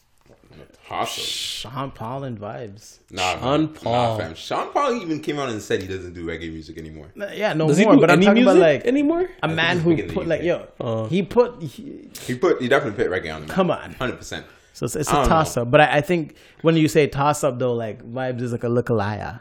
Awesome. 0.91 1.25
Sean 1.25 1.91
Paul 1.91 2.25
and 2.25 2.39
Vybz. 2.39 2.99
Nah, 3.11 3.39
Sean 3.39 3.61
man. 3.67 3.75
Paul. 3.75 3.93
Nah, 3.93 4.19
fam. 4.19 4.35
Sean 4.35 4.73
Paul 4.73 5.01
even 5.03 5.21
came 5.21 5.39
out 5.39 5.49
and 5.51 5.61
said 5.63 5.81
he 5.83 5.89
doesn't 5.89 6.13
do 6.15 6.27
reggae 6.27 6.51
music 6.53 6.77
anymore. 6.79 7.13
Yeah, 7.17 7.53
no 7.55 7.69
Does 7.69 7.79
he 7.79 7.85
more. 7.85 7.95
do 7.95 8.01
But 8.01 8.11
I'm 8.11 8.21
talking 8.21 8.35
music 8.45 8.51
about 8.53 8.61
like 8.61 8.85
anymore? 8.87 9.29
a 9.43 9.49
man 9.49 9.79
who 9.79 9.91
big 9.91 10.01
in 10.01 10.09
the 10.09 10.15
put 10.15 10.27
like 10.27 10.43
yo, 10.43 10.67
Oh. 10.81 11.07
he 11.07 11.23
put. 11.23 11.63
He, 11.63 12.09
He 12.27 12.35
put 12.35 12.61
he 12.61 12.69
definitely 12.69 13.03
put 13.05 13.11
reggae 13.13 13.35
on. 13.35 13.47
Come 13.47 13.71
on. 13.71 13.93
hundred 13.95 14.17
percent. 14.17 14.47
So 14.75 14.87
it's, 14.87 14.97
it's 14.97 15.09
I 15.09 15.13
a 15.13 15.15
don't 15.15 15.23
know. 15.23 15.29
toss 15.29 15.57
up. 15.57 15.71
But 15.71 15.81
I, 15.83 15.97
I 15.97 16.01
think 16.03 16.35
when 16.63 16.77
you 16.77 16.89
say 16.89 17.07
toss 17.07 17.43
up 17.45 17.59
though, 17.59 17.73
like 17.75 18.03
Vybz 18.03 18.43
is 18.43 18.53
like 18.53 18.65
a 18.65 18.69
lookalike. 18.69 19.41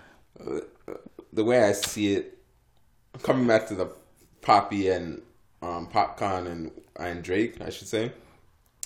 The 1.34 1.44
way 1.44 1.64
I 1.64 1.72
see 1.72 2.14
it, 2.14 2.38
coming 3.24 3.48
back 3.48 3.68
to 3.68 3.76
the 3.76 3.88
Poppy 4.42 4.90
and 4.90 5.22
um, 5.62 5.88
Popcaan 5.88 6.48
and 6.48 6.72
and 6.96 7.24
Drake, 7.24 7.60
I 7.62 7.72
should 7.72 7.88
say. 7.88 8.12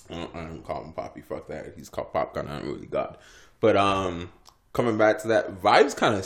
I 0.10 0.14
don't, 0.16 0.36
I 0.36 0.44
don't 0.46 0.64
call 0.64 0.86
him 0.86 0.94
Poppy. 0.94 1.22
Fuck 1.22 1.50
that. 1.50 1.74
He's 1.76 1.90
called 1.90 2.14
Popcaan. 2.14 2.50
I'm 2.50 2.66
really 2.66 2.88
God. 2.88 3.18
But 3.60 3.76
um, 3.76 4.32
coming 4.72 4.98
back 4.98 5.20
to 5.24 5.28
that, 5.28 5.62
Vybz 5.62 5.98
kind 5.98 6.16
of 6.16 6.26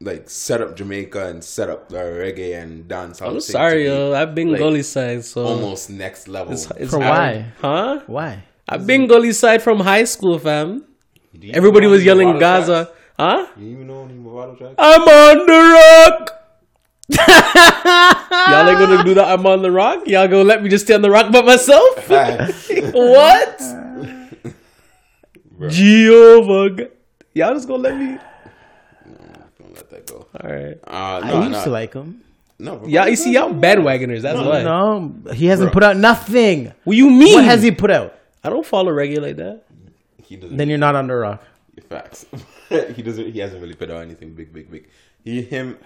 like 0.00 0.30
set 0.30 0.62
up 0.62 0.76
Jamaica 0.76 1.26
and 1.26 1.44
set 1.44 1.68
up 1.68 1.90
the 1.90 1.96
reggae 1.98 2.60
and 2.60 2.88
dance. 2.88 3.20
I'm 3.20 3.40
sorry, 3.40 3.84
yo. 3.84 4.14
I've 4.14 4.34
been 4.34 4.52
like, 4.52 4.60
gully 4.60 4.82
side, 4.82 5.24
so 5.24 5.44
almost 5.44 5.90
next 5.90 6.26
level. 6.26 6.54
It's, 6.54 6.70
it's 6.70 6.90
For 6.90 7.00
why? 7.00 7.52
Huh? 7.60 8.00
Why? 8.06 8.44
I've 8.68 8.86
been 8.86 9.06
gully 9.06 9.32
side 9.32 9.62
from 9.62 9.80
high 9.80 10.04
school, 10.04 10.38
fam. 10.38 10.84
Everybody 11.52 11.86
was 11.86 12.04
yelling 12.04 12.38
Gaza. 12.38 12.86
tracks? 12.86 12.90
Huh? 13.18 13.46
You 13.56 13.68
even 13.68 13.86
know 13.86 14.04
any 14.04 14.14
Mavado 14.14 14.58
tracks? 14.58 14.74
I'm 14.78 15.02
on 15.02 15.46
the 15.46 15.60
rock. 15.76 16.32
Y'all 18.50 18.68
ain't 18.68 18.78
gonna 18.78 19.04
do 19.04 19.14
that. 19.14 19.28
I'm 19.28 19.46
on 19.46 19.62
the 19.62 19.70
rock. 19.70 20.06
Y'all 20.08 20.26
gonna 20.26 20.42
let 20.44 20.62
me 20.62 20.68
just 20.68 20.84
stay 20.86 20.94
on 20.94 21.02
the 21.02 21.10
rock 21.10 21.30
by 21.30 21.42
myself? 21.42 22.08
what? 22.10 23.60
Jehovah. 25.68 26.88
Y'all 27.34 27.54
just 27.54 27.68
gonna 27.68 27.82
let 27.82 27.96
me? 27.96 28.18
Don't 29.58 29.74
let 29.74 29.90
that 29.90 30.06
go. 30.06 30.26
All 30.42 30.50
right. 30.50 30.78
Uh, 30.86 31.20
I 31.22 31.28
no, 31.30 31.38
used 31.40 31.52
no, 31.52 31.64
to 31.64 31.70
like 31.70 31.94
him. 31.94 32.22
no. 32.58 32.76
but 32.78 32.88
Yeah, 32.88 33.06
you 33.06 33.16
see, 33.16 33.32
y'all 33.32 33.52
bandwagoners. 33.52 34.22
That's 34.22 34.38
why. 34.40 34.62
No, 34.62 35.14
he 35.32 35.46
hasn't 35.46 35.72
put 35.72 35.84
out 35.84 35.96
nothing. 35.96 36.72
What 36.84 36.96
you 36.96 37.08
mean? 37.10 37.34
What 37.36 37.44
has 37.44 37.62
he 37.62 37.70
put 37.70 37.90
out? 37.90 38.14
I 38.46 38.50
don't 38.50 38.64
follow 38.64 38.92
reggae 38.92 39.20
like 39.20 39.36
that. 39.36 39.64
He 40.22 40.36
doesn't. 40.36 40.56
Then 40.56 40.68
you're 40.68 40.78
not 40.78 40.94
under 40.94 41.18
rock. 41.20 41.42
Facts. 41.88 42.26
he 42.68 43.02
doesn't. 43.02 43.32
He 43.32 43.38
hasn't 43.40 43.60
really 43.60 43.74
put 43.74 43.90
out 43.90 44.02
anything 44.02 44.34
big, 44.34 44.52
big, 44.52 44.70
big. 44.70 44.88
He 45.24 45.42
him. 45.42 45.78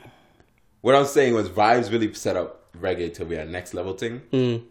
What 0.82 0.94
I'm 0.94 1.04
saying 1.06 1.34
was 1.34 1.48
Vybz 1.48 1.90
really 1.90 2.12
set 2.14 2.36
up 2.36 2.72
reggae 2.80 3.12
to 3.14 3.24
be 3.24 3.36
a 3.36 3.44
next 3.44 3.74
level 3.74 3.92
thing, 3.94 4.22
Mm. 4.32 4.62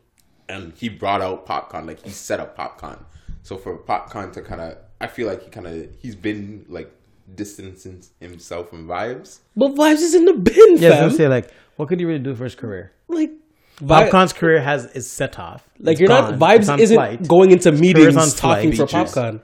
and 0.47 0.73
he 0.75 0.89
brought 0.89 1.21
out 1.21 1.45
Popcaan. 1.45 1.85
Like 1.85 2.01
he 2.03 2.09
set 2.11 2.39
up 2.39 2.57
Popcaan. 2.57 2.99
So 3.43 3.57
for 3.57 3.77
Popcaan 3.77 4.31
to 4.33 4.41
kind 4.41 4.61
of, 4.61 4.77
I 5.01 5.07
feel 5.07 5.27
like 5.27 5.43
he 5.43 5.49
kind 5.49 5.67
of 5.67 5.87
he's 5.99 6.15
been 6.15 6.65
like 6.69 6.91
distancing 7.35 8.01
himself 8.19 8.69
from 8.69 8.87
Vybz. 8.87 9.39
But 9.55 9.75
Vybz 9.75 9.97
is 9.97 10.15
in 10.15 10.25
the 10.25 10.33
bin, 10.33 10.77
Yeah, 10.77 10.89
I 10.89 10.89
was 10.89 10.93
fam. 10.93 10.99
gonna 11.01 11.11
say 11.17 11.27
like, 11.27 11.51
what 11.75 11.87
could 11.89 11.99
he 11.99 12.05
really 12.05 12.19
do 12.19 12.35
for 12.35 12.43
his 12.45 12.55
career? 12.55 12.91
like, 13.07 13.31
vi- 13.79 14.09
Popcaan's 14.09 14.33
career 14.33 14.61
has 14.61 14.85
is 14.93 15.09
set 15.09 15.39
off. 15.39 15.67
like 15.79 15.93
It's 15.93 15.99
you're 16.01 16.07
gone. 16.07 16.37
not 16.39 16.53
It's 16.53 16.67
vibes 16.67 16.73
on 16.73 16.79
isn't 16.79 16.95
flight. 16.95 17.27
going 17.27 17.51
into 17.51 17.69
career's 17.71 17.81
meetings 17.81 18.17
on 18.17 18.29
talking 18.29 18.73
flight. 18.73 18.89
for 18.89 18.97
Features. 18.97 19.13
Popcaan. 19.13 19.41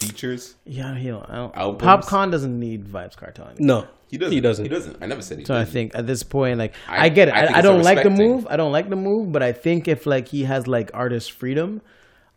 Features. 0.00 0.54
Yeah, 0.64 0.96
you 0.96 1.10
know, 1.10 1.26
I 1.28 1.34
don't, 1.36 1.56
Albums. 1.56 1.82
Popcaan 1.82 2.30
doesn't 2.30 2.58
need 2.58 2.84
Vybz 2.86 3.16
Kartel. 3.16 3.46
anymore. 3.48 3.82
No, 3.82 3.88
He 4.08 4.16
doesn't. 4.16 4.32
He 4.32 4.40
doesn't. 4.40 4.64
He 4.64 4.68
doesn't. 4.68 5.02
I 5.02 5.06
never 5.06 5.20
said 5.22 5.40
he. 5.40 5.44
So 5.44 5.54
I 5.54 5.58
doesn't. 5.60 5.72
think 5.72 5.92
at 5.96 6.06
this 6.06 6.22
point, 6.22 6.58
like 6.58 6.74
I- 6.88 7.06
I, 7.06 7.08
get 7.08 7.26
it. 7.28 7.34
I 7.34 7.40
think 7.46 7.50
I, 7.50 7.54
I 7.54 7.58
it's 7.58 7.66
a 7.66 7.70
don't 7.72 7.82
like 7.82 7.96
the 8.04 8.10
respect 8.10 8.16
thing. 8.18 8.30
move. 8.30 8.46
I 8.48 8.56
don't 8.56 8.70
like 8.72 8.88
the 8.88 8.96
move, 8.96 9.32
but 9.32 9.42
I 9.42 9.50
think 9.52 9.88
if 9.88 10.06
like 10.06 10.28
he 10.28 10.44
has 10.44 10.68
like 10.68 10.90
artist 10.94 11.32
freedom, 11.32 11.82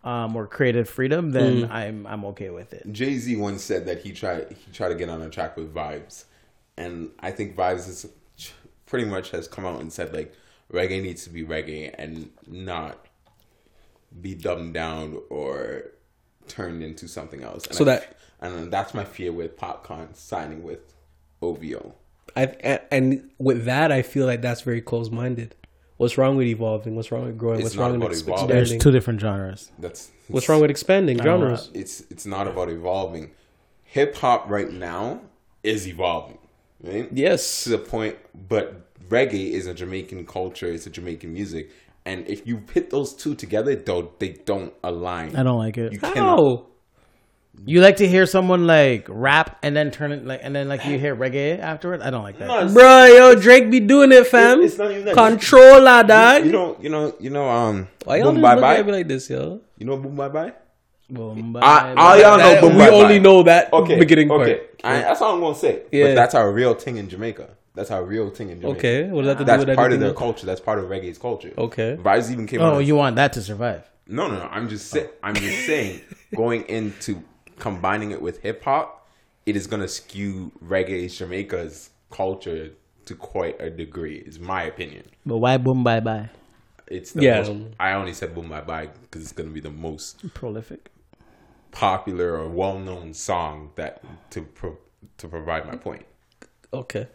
um, 0.04 0.36
or 0.36 0.48
creative 0.48 0.90
freedom, 0.90 1.30
then 1.30 1.70
I'm 1.72 2.08
I'm 2.08 2.26
okay 2.26 2.50
with 2.50 2.74
it. 2.74 2.92
Jay 2.92 3.16
Z 3.20 3.36
once 3.36 3.64
said 3.64 3.86
that 3.86 4.02
he 4.02 4.12
tried 4.12 4.48
he 4.66 4.72
tried 4.74 4.90
to 4.90 4.96
get 4.96 5.10
on 5.10 5.22
a 5.22 5.30
track 5.30 5.56
with 5.56 5.72
Vybz, 5.72 6.26
and 6.78 7.12
I 7.20 7.30
think 7.30 7.56
Vybz 7.56 7.88
is 7.88 8.08
pretty 8.88 9.06
much 9.06 9.30
has 9.30 9.48
come 9.48 9.66
out 9.68 9.80
and 9.82 9.94
said 9.94 10.12
like 10.14 10.34
reggae 10.72 11.02
needs 11.02 11.24
to 11.26 11.30
be 11.30 11.44
reggae 11.44 11.94
and 11.98 12.30
not 12.48 13.06
be 14.22 14.36
dumbed 14.36 14.74
down 14.74 15.18
or 15.30 15.84
turned 16.48 16.84
into 16.84 17.08
something 17.08 17.44
else. 17.44 17.66
And 17.68 17.76
So 17.76 17.84
I- 17.84 17.86
that- 17.86 18.16
and 18.42 18.72
that's 18.72 18.94
my 18.94 19.04
fear 19.06 19.32
with 19.32 19.58
Popcaan 19.58 20.16
signing 20.16 20.64
with 20.64 20.94
OVO. 21.42 21.94
I 22.36 22.44
a- 22.64 22.94
and 22.94 23.30
with 23.38 23.66
that, 23.66 23.92
I 23.92 24.02
feel 24.02 24.26
like 24.26 24.42
that's 24.42 24.62
very 24.62 24.82
close 24.82 25.10
minded. 25.10 25.56
What's 25.98 26.18
wrong 26.18 26.36
with 26.36 26.48
evolving? 26.48 26.96
What's 26.96 27.12
wrong 27.12 27.26
with 27.26 27.38
growing? 27.38 27.60
It's 27.60 27.64
What's 27.66 27.76
wrong 27.76 27.92
with 27.94 28.02
about 28.02 28.12
ex- 28.12 28.22
evolving. 28.22 28.48
There's 28.48 28.72
expanding? 28.72 28.80
two 28.82 28.92
different 28.92 29.22
genres. 29.22 29.72
That's 29.78 30.10
What's 30.30 30.48
wrong 30.50 30.62
with 30.62 30.72
expanding 30.72 31.18
genres? 31.22 31.70
it's 31.74 32.02
it's 32.10 32.26
not 32.26 32.48
about 32.48 32.70
evolving. 32.70 33.32
Hip 33.84 34.16
hop 34.16 34.50
right 34.50 34.72
now 34.72 35.22
is 35.64 35.88
evolving, 35.88 36.38
right? 36.82 37.10
Yes. 37.12 37.66
to 37.66 37.70
the 37.72 37.78
point, 37.78 38.16
but 38.34 38.88
reggae 39.12 39.52
is 39.52 39.68
a 39.68 39.74
Jamaican 39.74 40.26
culture. 40.26 40.68
It's 40.72 40.88
a 40.88 40.90
Jamaican 40.90 41.32
music, 41.32 41.70
and 42.06 42.28
if 42.28 42.48
you 42.48 42.58
pit 42.58 42.90
those 42.90 43.14
two 43.14 43.36
together, 43.36 43.76
though 43.76 44.12
they 44.20 44.30
don't 44.46 44.74
align. 44.84 45.36
I 45.36 45.44
don't 45.44 45.60
like 45.60 45.78
it. 45.78 45.94
You 45.94 46.00
cannot. 46.00 46.16
How? 46.40 46.66
You 47.66 47.82
like 47.82 47.98
to 47.98 48.08
hear 48.08 48.26
someone 48.26 48.66
like 48.66 49.06
rap 49.10 49.60
and 49.62 49.76
then 49.76 49.92
turn 49.92 50.14
it 50.14 50.26
like 50.26 50.40
and 50.42 50.56
then 50.56 50.68
like 50.70 50.86
you 50.86 50.98
hear 50.98 51.16
reggae 51.16 51.60
afterward. 51.60 52.02
I 52.02 52.10
don't 52.10 52.24
like 52.24 52.40
that. 52.40 52.48
No, 52.48 52.74
Bro, 52.74 53.06
yo, 53.06 53.36
Drake 53.36 53.70
be 53.70 53.80
doing 53.82 54.12
it, 54.14 54.26
fam. 54.26 54.62
It's 54.62 54.78
not 54.78 54.90
even 54.90 55.06
that. 55.06 55.16
Controller, 55.16 56.02
dog. 56.04 56.46
You 56.46 56.52
know, 56.54 56.78
you 56.82 56.90
know, 56.90 57.14
you 57.20 57.30
know. 57.30 57.48
Um, 57.50 57.88
Why 58.06 58.16
y'all 58.18 58.28
boom 58.32 58.36
just 58.36 58.42
bye 58.44 58.54
look 58.56 58.62
bye. 58.62 58.82
me 58.84 58.92
like 58.94 59.08
this, 59.08 59.30
yo? 59.30 59.60
You 59.78 59.86
know, 59.86 59.98
boom 59.98 60.16
bye 60.16 60.30
bye. 60.30 60.54
Boom, 61.10 61.58
I- 61.62 61.94
all 61.98 62.18
y'all 62.18 62.38
know 62.38 62.52
That- 62.54 62.62
boom 62.62 62.74
we 62.74 62.80
bye 62.80 62.90
only 62.90 63.20
bye. 63.20 63.24
know 63.24 63.44
that 63.44 63.74
Okay, 63.74 64.00
beginning 64.00 64.30
part. 64.30 64.42
okay. 64.44 64.62
I, 64.84 65.00
that's 65.02 65.22
all 65.22 65.36
I'm 65.36 65.42
gonna 65.42 65.54
say. 65.54 65.84
Yeah. 65.92 66.06
But 66.08 66.16
that's 66.16 66.34
our 66.36 66.52
real 66.54 66.74
thing 66.74 66.96
in 66.98 67.10
Jamaica. 67.10 67.50
That's 67.74 67.90
our 67.92 68.04
real 68.04 68.30
thing 68.30 68.50
in 68.50 68.60
Jamaica. 68.62 68.78
Okay, 68.80 69.04
what 69.12 69.22
does 69.24 69.28
that 69.28 69.30
have 69.30 69.38
to 69.38 69.44
do 69.44 69.46
That's 69.46 69.66
with 69.66 69.76
part 69.76 69.92
of 69.92 69.94
anything 69.94 70.00
their 70.02 70.10
else? 70.10 70.18
culture. 70.18 70.46
That's 70.46 70.60
part 70.60 70.80
of 70.80 70.86
reggae's 70.86 71.18
culture. 71.18 71.54
Okay. 71.58 71.98
Vybz 71.98 72.32
even 72.32 72.46
came. 72.48 72.62
Oh, 72.62 72.76
out 72.76 72.80
you 72.80 72.96
want 72.96 73.16
that 73.16 73.32
to 73.34 73.42
survive? 73.42 73.90
No, 74.08 74.28
no, 74.28 74.40
no. 74.40 74.48
I'm 74.52 74.68
just 74.68 74.90
saying. 74.90 75.08
Oh. 75.10 75.18
I'm 75.24 75.36
just 75.36 75.66
saying. 75.66 76.02
Going 76.36 76.64
into 76.64 77.24
combining 77.60 78.12
it 78.12 78.22
with 78.22 78.42
hip 78.42 78.64
hop, 78.64 79.08
it 79.46 79.56
is 79.56 79.68
gonna 79.68 79.88
skew 79.88 80.52
reggae 80.64 81.16
Jamaica's 81.16 81.92
culture 82.10 82.72
to 83.06 83.16
quite 83.16 83.60
a 83.62 83.70
degree. 83.70 84.18
Is 84.18 84.40
my 84.40 84.64
opinion. 84.64 85.06
But 85.26 85.38
why 85.38 85.58
boom 85.58 85.84
bye 85.84 86.00
bye? 86.02 86.30
It's 86.88 87.14
the 87.14 87.24
Yeah. 87.24 87.38
most, 87.42 87.74
I 87.80 87.94
only 87.94 88.12
said 88.14 88.36
boom 88.36 88.50
bye 88.50 88.62
bye 88.62 88.88
because 89.04 89.22
it's 89.24 89.32
gonna 89.32 89.50
be 89.50 89.62
the 89.62 89.70
most 89.70 90.34
Prolific. 90.34 90.90
popular 91.72 92.38
or 92.38 92.50
well 92.50 92.78
known 92.80 93.14
song 93.14 93.72
that 93.76 94.04
to 94.32 94.42
pro, 94.42 94.78
to 95.18 95.28
provide 95.28 95.66
my 95.66 95.76
point. 95.78 96.06
Okay. 96.74 97.08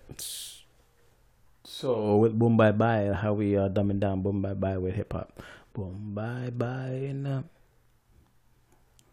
So 1.64 2.16
with 2.16 2.38
boom 2.38 2.56
bye 2.56 2.72
bye, 2.72 3.12
how 3.12 3.32
we 3.32 3.56
uh, 3.56 3.68
dumbing 3.68 4.00
down 4.00 4.22
boom 4.22 4.40
bye 4.42 4.54
bye 4.54 4.78
with 4.78 4.94
hip 4.94 5.12
hop? 5.12 5.42
Boom 5.74 6.12
bye 6.14 6.50
bye 6.50 7.08
and 7.10 7.26
uh, 7.26 7.42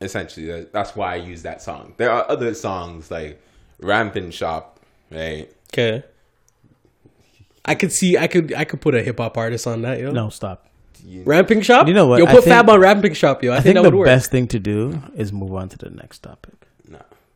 Essentially, 0.02 0.66
that's 0.74 0.96
why 0.98 1.14
I 1.14 1.16
use 1.16 1.44
that 1.44 1.62
song. 1.62 1.94
There 1.98 2.12
are 2.12 2.30
other 2.30 2.54
songs 2.54 3.10
like 3.10 3.42
Ramping 3.80 4.32
Shop, 4.32 4.80
right? 5.10 5.50
Okay. 5.72 6.04
I 7.64 7.76
could 7.76 7.94
see. 7.94 8.18
I 8.18 8.28
could. 8.28 8.54
I 8.54 8.66
could 8.66 8.82
put 8.82 8.96
a 8.96 9.02
hip 9.02 9.20
hop 9.20 9.38
artist 9.38 9.66
on 9.66 9.82
that, 9.84 10.02
yo. 10.02 10.12
no 10.12 10.28
stop. 10.28 10.68
Ramping 11.06 11.62
shop. 11.62 11.88
You 11.88 11.94
know 11.94 12.08
what? 12.08 12.20
Yo, 12.20 12.26
I 12.26 12.32
put 12.34 12.44
think- 12.44 12.54
Fab 12.54 12.70
on 12.70 12.80
Ramping 12.82 13.14
shop, 13.14 13.44
yo. 13.44 13.52
I, 13.52 13.56
I 13.56 13.58
think, 13.60 13.64
think 13.64 13.76
that 13.76 13.82
the 13.84 13.90
would 13.96 14.00
work. 14.00 14.06
best 14.08 14.30
thing 14.32 14.48
to 14.50 14.60
do 14.60 15.02
is 15.16 15.32
move 15.32 15.54
on 15.54 15.70
to 15.70 15.78
the 15.78 15.90
next 15.90 16.20
topic 16.20 16.56
No. 16.56 16.68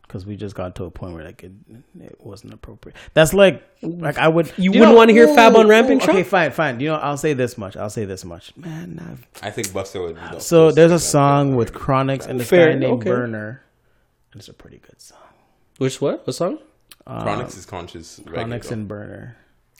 Because 0.07 0.25
we 0.25 0.37
just 0.37 0.55
got 0.55 0.75
to 0.75 0.85
a 0.85 0.91
point 0.91 1.13
where 1.13 1.25
like 1.25 1.43
it, 1.43 1.51
it 1.99 2.15
wasn't 2.19 2.53
appropriate. 2.53 2.95
That's 3.13 3.33
like 3.33 3.61
like 3.81 4.17
I 4.17 4.29
would. 4.29 4.51
You 4.57 4.71
wouldn't 4.71 4.95
wanna 4.95 5.11
hear 5.11 5.27
Fab 5.27 5.55
on 5.55 5.67
Ramping 5.67 6.01
Okay, 6.01 6.23
fine, 6.23 6.51
fine. 6.51 6.79
You 6.79 6.89
know, 6.89 6.95
I'll 6.95 7.17
say 7.17 7.33
this 7.33 7.57
much. 7.57 7.75
I'll 7.75 7.89
say 7.89 8.05
this 8.05 8.23
much, 8.23 8.55
man. 8.55 8.95
Nah. 8.95 9.47
I 9.47 9.51
think 9.51 9.73
Buster 9.73 10.01
would. 10.01 10.15
Be 10.15 10.21
the 10.21 10.39
So 10.39 10.71
there's 10.71 10.93
a 10.93 10.99
song 10.99 11.55
with 11.55 11.73
Chronixx 11.73 12.25
and 12.25 12.39
this 12.39 12.49
Fair, 12.49 12.71
guy 12.71 12.79
named 12.79 13.01
okay. 13.01 13.09
Burner. 13.09 13.63
It's 14.33 14.47
a 14.47 14.53
pretty 14.53 14.77
good 14.77 15.01
song. 15.01 15.17
Which 15.77 15.99
what? 15.99 16.25
What 16.25 16.35
song? 16.35 16.59
Um, 17.05 17.25
Chronixx 17.25 17.57
is 17.57 17.65
conscious. 17.65 18.19
reggae, 18.21 18.45
Chronixx 18.45 18.71
and 18.71 18.87
Burner. 18.87 19.37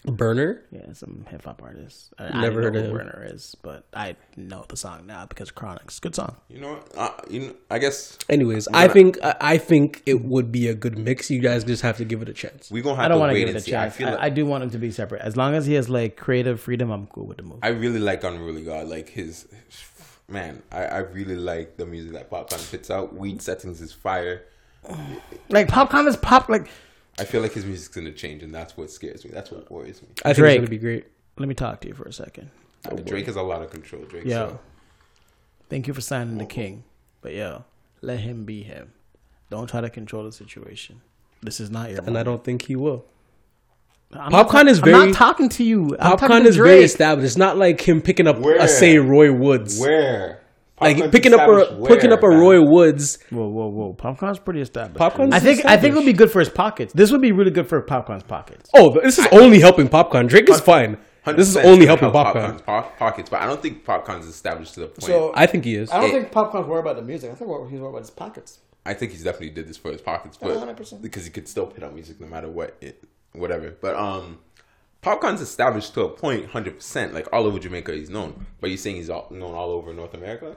Burner. 0.08 0.64
Yeah, 0.72 0.94
some 0.94 1.26
hip 1.30 1.44
hop 1.46 1.62
artist. 1.62 2.14
I, 2.18 2.42
Never 2.42 2.62
I 2.62 2.64
heard 2.66 2.74
know 2.74 2.80
of 2.80 2.86
who 2.86 2.92
him. 2.92 2.98
Burner 2.98 3.28
is, 3.32 3.56
but 3.62 3.86
I 3.94 4.16
know 4.36 4.66
the 4.68 4.78
song 4.78 5.06
now 5.06 5.26
because 5.26 5.50
of 5.50 5.56
Chronixx. 5.56 6.00
Good 6.02 6.16
song. 6.16 6.38
You 6.50 6.62
know 6.62 6.74
what? 6.74 6.98
Uh, 6.98 7.12
you 7.30 7.40
know, 7.42 7.54
I 7.70 7.78
guess 7.80 8.18
Anyways, 8.30 8.68
I 8.74 8.88
think 8.88 9.18
I 9.24 9.36
I 9.42 9.58
think 9.58 10.02
it 10.06 10.24
would 10.24 10.52
be 10.52 10.68
a 10.70 10.74
good 10.74 10.98
mix. 10.98 11.30
You 11.30 11.40
guys 11.42 11.64
just 11.64 11.82
have 11.84 11.98
to 11.98 12.06
give 12.06 12.22
it 12.22 12.30
a 12.30 12.34
chance. 12.34 12.72
we're 12.72 12.84
gonna 12.84 12.96
have 12.96 13.06
I 13.06 13.08
don't 13.10 13.18
to 13.18 13.20
want 13.20 13.34
to 13.34 13.40
give 13.40 13.50
it 13.50 13.56
a 13.56 13.60
see. 13.62 13.72
chance. 13.72 13.94
I 13.94 13.98
feel 13.98 14.10
like 14.12 14.20
I 14.20 14.30
do 14.30 14.46
want 14.46 14.64
him 14.64 14.70
to 14.72 14.78
be 14.78 14.92
separate. 14.92 15.22
As 15.22 15.36
long 15.36 15.54
as 15.56 15.66
he 15.66 15.74
has 15.74 15.90
like 15.90 16.16
creative 16.18 16.60
freedom, 16.62 16.90
I'm 16.90 17.08
cool 17.08 17.26
with 17.28 17.38
the 17.38 17.44
move. 17.44 17.60
I 17.62 17.70
really 17.70 18.00
like 18.00 18.24
Unruly 18.24 18.64
God. 18.64 18.88
Like 18.88 19.10
his 19.10 19.48
man, 20.30 20.64
I, 20.72 20.84
I 20.86 20.98
really 21.00 21.36
like 21.36 21.78
the 21.78 21.86
music 21.86 22.14
that 22.14 22.30
Popcaan 22.30 22.70
puts 22.72 22.90
out. 22.90 23.14
Weed 23.16 23.42
settings 23.42 23.82
is 23.82 23.92
fire. 23.92 24.44
Like 25.50 25.68
Popcaan 25.68 26.08
is 26.08 26.16
pop. 26.18 26.50
Like 26.50 26.70
I 27.20 27.26
feel 27.26 27.42
like 27.42 27.54
his 27.54 27.66
music's 27.66 27.94
gonna 27.96 28.12
change, 28.12 28.44
and 28.44 28.54
that's 28.54 28.78
what 28.78 28.92
scares 28.92 29.26
me. 29.26 29.32
That's 29.34 29.52
what 29.52 29.70
worries 29.72 30.02
me. 30.02 30.08
I 30.24 30.30
think 30.30 30.38
Drake. 30.38 30.52
it's 30.56 30.60
gonna 30.62 30.70
be 30.70 30.78
great. 30.78 31.06
let 31.38 31.48
me 31.50 31.56
talk 31.56 31.82
to 31.82 31.88
you 31.88 31.94
for 31.94 32.04
a 32.06 32.14
second. 32.14 32.52
Uh, 32.86 32.96
Drake 32.96 33.26
has 33.26 33.36
a 33.36 33.42
lot 33.42 33.62
of 33.62 33.70
control. 33.72 34.04
Drake. 34.04 34.26
Yo, 34.26 34.30
So. 34.50 34.60
thank 35.70 35.88
you 35.88 35.94
for 35.94 36.02
signing 36.02 36.38
the 36.38 36.46
king. 36.46 36.84
But 37.22 37.34
yo, 37.34 37.66
Let 38.02 38.20
him 38.20 38.46
be 38.46 38.62
him. 38.64 38.94
Don't 39.50 39.68
try 39.70 39.82
to 39.82 39.90
control 39.90 40.24
the 40.24 40.32
situation. 40.32 41.02
This 41.42 41.60
is 41.60 41.70
not 41.72 41.90
your. 41.92 42.02
and 42.04 42.18
I 42.18 42.24
don't 42.24 42.44
think 42.44 42.64
he 42.64 42.76
will. 42.76 43.06
I'm 44.14 44.32
Popcaan 44.32 44.54
not, 44.54 44.68
is 44.68 44.80
I'm 44.84 44.92
not 44.92 45.14
talking 45.14 45.50
to 45.50 45.64
you. 45.64 45.96
I'm 46.00 46.18
talking 46.18 46.28
Popcaan 46.30 46.44
to 46.44 46.48
is 46.50 46.56
very 46.56 46.70
Drake. 46.78 46.86
established. 46.86 47.26
It's 47.26 47.38
not 47.38 47.58
like 47.58 47.82
him 47.82 48.02
picking 48.02 48.28
up 48.28 48.38
Where? 48.40 48.58
a 48.58 48.68
say 48.68 49.00
Roy 49.00 49.34
Woods. 49.34 49.80
Where? 49.80 50.37
Like 50.80 50.98
Popcaan's 50.98 51.12
picking 51.12 51.34
up 51.34 51.40
established 51.42 51.72
a 51.72 51.86
picking 51.88 52.12
up 52.14 52.20
a 52.24 52.28
where, 52.28 52.38
Roy? 52.38 52.62
Woods. 52.62 53.18
Whoa, 53.32 53.48
whoa, 53.48 53.68
whoa! 53.68 53.94
Popcaan's 53.94 54.38
pretty 54.40 54.62
established. 54.62 55.00
Popcaan's 55.00 55.34
I 55.34 55.40
think. 55.40 55.66
I 55.66 55.76
think 55.78 55.94
it 55.94 55.98
would 55.98 56.06
be 56.06 56.14
good 56.14 56.30
for 56.32 56.40
his 56.40 56.50
pockets. 56.50 56.94
This 56.94 57.12
would 57.12 57.22
be 57.22 57.32
really 57.32 57.52
good 57.52 57.68
for 57.68 57.82
Popcaan's 57.82 58.24
pockets. 58.24 58.70
Oh, 58.76 59.00
this 59.02 59.18
is 59.18 59.28
only 59.32 59.60
helping 59.60 59.90
Popcaan. 59.90 60.28
Drake 60.28 60.50
is 60.50 60.60
fine. 60.62 60.98
This 61.36 61.50
is 61.50 61.58
only 61.58 61.86
helping 61.86 62.12
help 62.12 62.28
Popcaan. 62.28 62.60
Popcaan's 62.60 62.62
po- 62.62 62.92
pockets, 62.98 63.30
but 63.30 63.42
I 63.42 63.48
don't 63.48 63.62
think 63.62 63.84
Popcaan's 63.84 64.28
established 64.28 64.76
to 64.76 64.82
the 64.82 64.88
point. 64.88 65.04
So- 65.04 65.34
I 65.36 65.46
think 65.46 65.66
he 65.66 65.76
is. 65.76 65.92
I 65.92 66.00
don't 66.00 66.10
It- 66.10 66.14
think 66.14 66.32
Popcaan's 66.32 66.68
worried 66.68 66.82
about 66.82 66.96
the 66.96 67.02
music. 67.02 67.32
I 67.32 67.36
think 67.36 67.50
he's 67.70 67.80
worried 67.80 67.90
about 67.90 68.02
his 68.02 68.10
pockets. 68.12 68.60
I 68.86 68.94
think 68.94 69.12
he's 69.12 69.24
definitely 69.24 69.50
did 69.50 69.68
this 69.68 69.76
for 69.76 69.92
his 69.92 70.00
pockets, 70.00 70.38
but 70.38 70.56
100%. 70.56 71.02
because 71.02 71.26
he 71.26 71.32
could 71.32 71.48
still 71.50 71.66
put 71.66 71.84
out 71.84 71.94
music 71.94 72.22
no 72.22 72.28
matter 72.28 72.48
what, 72.48 72.78
it, 72.80 73.04
whatever. 73.34 73.76
But 73.82 73.96
um, 73.98 74.38
Popcaan's 75.04 75.42
established 75.42 75.94
to 75.96 76.02
a 76.04 76.10
point, 76.10 76.48
hundred 76.52 76.76
percent. 76.76 77.14
Like 77.14 77.28
all 77.34 77.46
over 77.46 77.60
Jamaica, 77.60 77.92
he's 77.94 78.10
known. 78.10 78.46
But 78.62 78.70
you're 78.70 78.78
saying 78.78 78.96
he's 78.96 79.10
all, 79.10 79.28
known 79.30 79.54
all 79.54 79.72
over 79.72 79.94
North 79.94 80.14
America? 80.14 80.56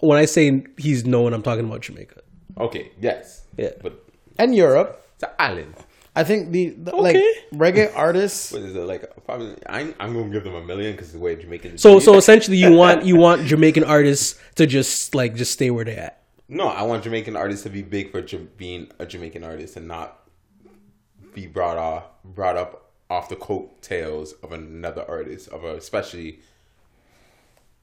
When 0.00 0.18
I 0.18 0.24
say 0.26 0.64
he's 0.78 1.04
known, 1.06 1.32
I'm 1.32 1.42
talking 1.42 1.64
about 1.64 1.80
Jamaica. 1.82 2.20
Okay, 2.58 2.90
yes, 3.00 3.44
Yeah. 3.56 3.70
but 3.82 4.02
And 4.38 4.54
Europe. 4.54 5.02
it's 5.14 5.24
an 5.24 5.30
island. 5.38 5.74
I 6.14 6.24
think 6.24 6.50
the, 6.50 6.70
the 6.70 6.96
like 6.96 7.16
Okay. 7.16 7.34
reggae 7.54 7.92
artists. 7.94 8.50
What 8.52 8.62
is 8.62 8.74
it 8.74 8.80
like? 8.80 9.04
Probably, 9.26 9.54
I, 9.68 9.94
I'm 10.00 10.14
gonna 10.14 10.30
give 10.30 10.44
them 10.44 10.54
a 10.54 10.64
million 10.64 10.92
because 10.92 11.12
the 11.12 11.18
way 11.18 11.36
Jamaicans. 11.36 11.82
So 11.82 11.94
do 11.98 12.00
so 12.00 12.14
it. 12.14 12.18
essentially, 12.18 12.56
you 12.56 12.72
want 12.82 13.04
you 13.04 13.16
want 13.16 13.44
Jamaican 13.46 13.84
artists 13.84 14.38
to 14.54 14.66
just 14.66 15.14
like 15.14 15.34
just 15.34 15.52
stay 15.52 15.70
where 15.70 15.84
they 15.84 15.96
at. 15.96 16.22
no, 16.48 16.68
I 16.68 16.82
want 16.82 17.04
Jamaican 17.04 17.36
artists 17.36 17.64
to 17.64 17.70
be 17.70 17.82
big 17.82 18.12
for 18.12 18.22
Jam- 18.22 18.48
being 18.56 18.90
a 18.98 19.04
Jamaican 19.04 19.44
artist 19.44 19.76
and 19.76 19.86
not 19.86 20.22
be 21.34 21.46
brought 21.46 21.76
off 21.76 22.04
brought 22.24 22.56
up 22.56 22.92
off 23.10 23.28
the 23.28 23.36
coattails 23.36 24.32
of 24.42 24.52
another 24.52 25.04
artist 25.08 25.48
of 25.48 25.64
a 25.64 25.76
especially 25.76 26.40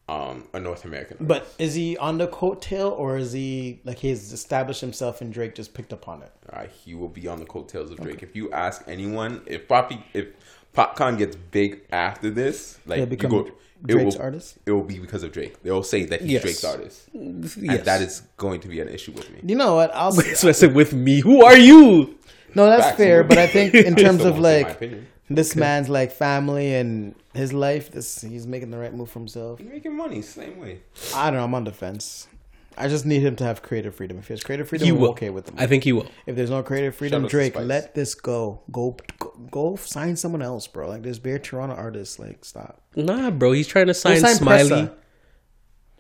um 0.10 0.48
a 0.53 0.60
North 0.60 0.83
American. 0.86 1.17
Artist. 1.17 1.27
But 1.27 1.53
is 1.57 1.74
he 1.75 1.98
on 1.98 2.17
the 2.17 2.27
coattail 2.27 2.91
or 2.91 3.17
is 3.17 3.31
he 3.31 3.79
like 3.86 4.00
he's 4.00 4.33
established 4.33 4.81
himself 4.81 5.22
and 5.22 5.31
Drake 5.31 5.55
just 5.55 5.74
picked 5.74 5.93
up 5.93 6.07
on 6.07 6.22
it? 6.24 6.31
uh, 6.51 6.65
he 6.83 6.93
will 6.93 7.07
be 7.10 7.27
on 7.27 7.39
the 7.39 7.45
coattails 7.45 7.89
of 7.91 8.00
Drake. 8.01 8.22
If 8.22 8.36
you 8.36 8.51
ask 8.51 8.83
anyone, 8.88 9.41
if 9.45 9.67
Poppy, 9.67 10.03
if 10.13 10.27
Popcaan 10.75 11.17
gets 11.17 11.36
big 11.36 11.81
after 11.91 12.29
this, 12.29 12.79
like 12.86 13.10
you 13.10 13.15
go, 13.17 13.45
it 13.45 13.53
Drake's 13.86 14.15
will, 14.15 14.22
artist? 14.24 14.57
It 14.65 14.72
will 14.72 14.83
be 14.83 15.00
because 15.00 15.24
of 15.24 15.31
Drake. 15.31 15.62
They'll 15.63 15.83
say 15.83 16.03
that 16.05 16.22
he's 16.22 16.31
Yes. 16.31 16.41
Drake's 16.43 16.63
artist, 16.63 17.10
Yes. 17.13 17.55
and 17.57 17.86
that 17.86 18.01
is 18.01 18.24
going 18.38 18.60
to 18.62 18.67
be 18.67 18.79
an 18.81 18.89
issue 18.89 19.12
with 19.13 19.29
me. 19.31 19.39
You 19.45 19.55
know 19.55 19.75
what? 19.75 19.91
I'll 19.95 20.12
So 20.36 20.50
I 20.50 20.51
said, 20.53 20.74
with 20.74 20.93
me, 20.93 21.19
who 21.22 21.43
are 21.45 21.57
you? 21.57 22.17
no, 22.55 22.65
that's 22.65 22.86
Facts. 22.88 22.98
fair. 22.98 23.24
But 23.24 23.38
I 23.38 23.48
think 23.48 23.74
in 23.89 23.95
terms 23.95 24.24
of 24.25 24.38
like 24.39 24.81
opinion. 25.25 25.36
this 25.36 25.56
man's 25.56 25.89
like 25.89 26.12
family 26.12 26.74
and 26.75 27.15
his 27.34 27.53
life, 27.53 27.92
this 27.92 28.22
he's 28.22 28.46
making 28.48 28.72
the 28.72 28.77
right 28.77 28.94
move 28.94 29.10
for 29.10 29.20
himself. 29.20 29.60
He's 29.60 29.70
making 29.70 29.96
money 29.98 30.22
same 30.22 30.60
way. 30.60 30.82
I 31.15 31.30
don't 31.30 31.39
know. 31.39 31.46
I'm 31.46 31.53
on 31.56 31.63
defense. 31.63 32.27
I 32.75 32.88
just 32.88 33.06
need 33.06 33.22
him 33.22 33.36
to 33.36 33.44
have 33.44 33.62
creative 33.62 33.94
freedom. 33.94 34.18
If 34.18 34.27
he 34.30 34.34
has 34.34 34.42
creative 34.44 34.68
freedom, 34.68 34.86
He 34.88 34.92
I'm 34.92 35.00
will. 35.00 35.12
okay 35.12 35.30
with 35.30 35.48
him. 35.48 35.56
I 35.60 35.68
think 35.68 35.84
he 35.84 35.94
will. 35.94 36.08
if 36.25 36.36
there's 36.36 36.50
no 36.50 36.63
creative 36.63 36.96
freedom, 36.96 37.25
out 37.25 37.30
Drake, 37.30 37.56
let 37.56 37.94
this 37.94 38.15
go. 38.15 38.62
Go, 38.72 38.98
go. 39.20 39.30
Go 39.51 39.75
sign 39.75 40.15
someone 40.15 40.42
else, 40.42 40.65
bro. 40.68 40.89
Like 40.89 41.03
there's 41.03 41.20
bare 41.20 41.38
Toronto 41.38 41.75
artists. 41.75 42.18
Like 42.18 42.44
stop. 42.44 42.82
Nah, 42.96 43.30
bro, 43.30 43.51
he's 43.51 43.68
trying 43.68 43.88
to 43.88 43.94
sign, 43.94 44.20
sign 44.22 44.36
Smiley. 44.36 44.70
Pressa. 44.70 44.96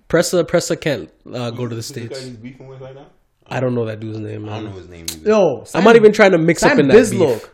Pressa, 0.09 0.43
Pressa 0.43 0.79
can't 0.79 1.09
uh, 1.31 1.51
go 1.51 1.67
to 1.67 1.69
the 1.69 1.75
Who's 1.75 1.89
this 1.89 2.07
guy 2.09 2.15
states. 2.15 2.25
he's 2.25 2.37
beefing 2.37 2.67
with 2.67 2.81
right 2.81 2.95
now? 2.95 3.07
I 3.47 3.59
don't 3.59 3.75
know 3.75 3.85
that 3.85 3.99
dude's 3.99 4.19
name. 4.19 4.47
I 4.47 4.53
don't 4.55 4.65
know 4.65 4.71
his 4.71 4.87
name 4.89 5.05
either. 5.11 5.29
Yo, 5.29 5.65
I'm 5.75 5.83
not 5.83 5.95
even 5.95 6.11
trying 6.11 6.31
to 6.31 6.37
mix 6.37 6.63
up 6.63 6.79
in 6.79 6.87
that 6.87 6.97
Bizlock. 6.97 7.33
beef. 7.41 7.49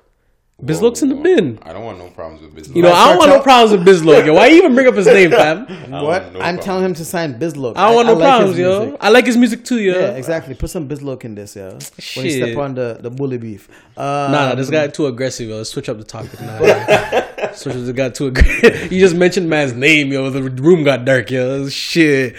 Bizlock's 0.64 1.02
in 1.02 1.08
the 1.10 1.16
bin. 1.16 1.58
I 1.62 1.72
don't 1.72 1.86
want 1.86 2.00
no 2.00 2.10
problems 2.10 2.42
with 2.42 2.54
business. 2.54 2.76
You 2.76 2.82
know, 2.84 2.92
I 2.92 3.10
don't 3.10 3.18
want 3.18 3.30
no 3.32 3.40
problems 3.42 3.72
with 3.72 3.88
Bizlock. 3.88 4.26
Yo. 4.26 4.34
Why 4.34 4.48
you 4.48 4.58
even 4.58 4.76
bring 4.76 4.88
up 4.88 4.96
his 4.96 5.06
name, 5.18 5.32
fam? 5.32 5.66
What? 5.90 6.36
I'm 6.42 6.60
telling 6.60 6.84
him 6.84 6.94
to 6.96 7.06
sign 7.06 7.40
Bizlock. 7.40 7.78
I 7.78 7.88
don't 7.88 7.96
want 7.96 8.08
no 8.08 8.14
like 8.16 8.30
problems, 8.30 8.58
yo. 8.60 8.80
music. 8.82 8.98
I 9.00 9.10
like 9.10 9.26
his 9.26 9.38
music 9.38 9.64
too, 9.64 9.80
yo. 9.80 9.94
Yeah, 9.98 10.10
exactly. 10.18 10.56
Put 10.56 10.70
some 10.70 10.90
Bizlock 10.90 11.24
in 11.24 11.36
this, 11.36 11.56
yo. 11.56 11.80
When 12.16 12.26
you 12.26 12.32
step 12.32 12.58
on 12.58 12.76
the, 12.76 12.98
the 13.00 13.10
bully 13.10 13.38
beef. 13.38 13.70
Uh, 13.96 14.28
Nah, 14.32 14.50
nah, 14.50 14.56
this 14.56 14.70
guy 14.70 14.88
too 14.90 15.08
aggressive, 15.08 15.48
yo. 15.48 15.58
Let's 15.58 15.70
switch 15.70 15.88
up 15.88 15.98
the 15.98 16.04
topic 16.04 16.40
now. 16.42 16.60
yo. 16.62 17.52
switch 17.54 17.76
up 17.76 17.86
the 17.86 17.94
guy 17.94 18.10
too 18.10 18.28
aggressive. 18.28 18.92
you 18.92 19.00
just 19.00 19.16
mentioned 19.16 19.50
man's 19.50 19.74
name, 19.74 20.12
yo. 20.12 20.30
The 20.30 20.44
room 20.44 20.84
got 20.84 21.06
dark, 21.06 21.32
yo. 21.32 21.70
Shit. 21.70 22.36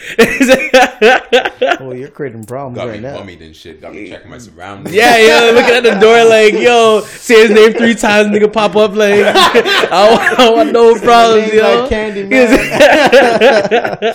Oh, 1.81 1.93
you're 1.93 2.09
creating 2.11 2.45
problems 2.45 2.77
Got 2.77 2.89
right 2.89 2.97
me 3.01 3.09
now. 3.09 3.19
bummied 3.19 3.41
and 3.43 3.55
shit. 3.57 3.81
Got 3.81 3.95
me 3.95 4.09
checking 4.09 4.31
my 4.31 4.39
surroundings. 4.39 4.95
yeah, 4.95 5.17
yeah. 5.19 5.51
Looking 5.55 5.75
at 5.75 5.83
the 5.83 5.99
door 6.01 6.25
like, 6.25 6.55
yo. 6.55 7.01
Say 7.03 7.43
his 7.47 7.51
name 7.51 7.73
three 7.75 7.95
times, 7.95 8.29
nigga 8.29 8.53
pop 8.53 8.77
up 8.77 8.95
like, 8.95 9.15
I, 9.25 10.11
want, 10.11 10.39
I 10.39 10.51
want 10.51 10.73
no 10.73 10.95
problems, 10.99 11.43
Name's 11.49 11.55
yo. 11.55 11.81
like 11.81 11.89
Candy 11.91 12.25
Man. 12.25 14.15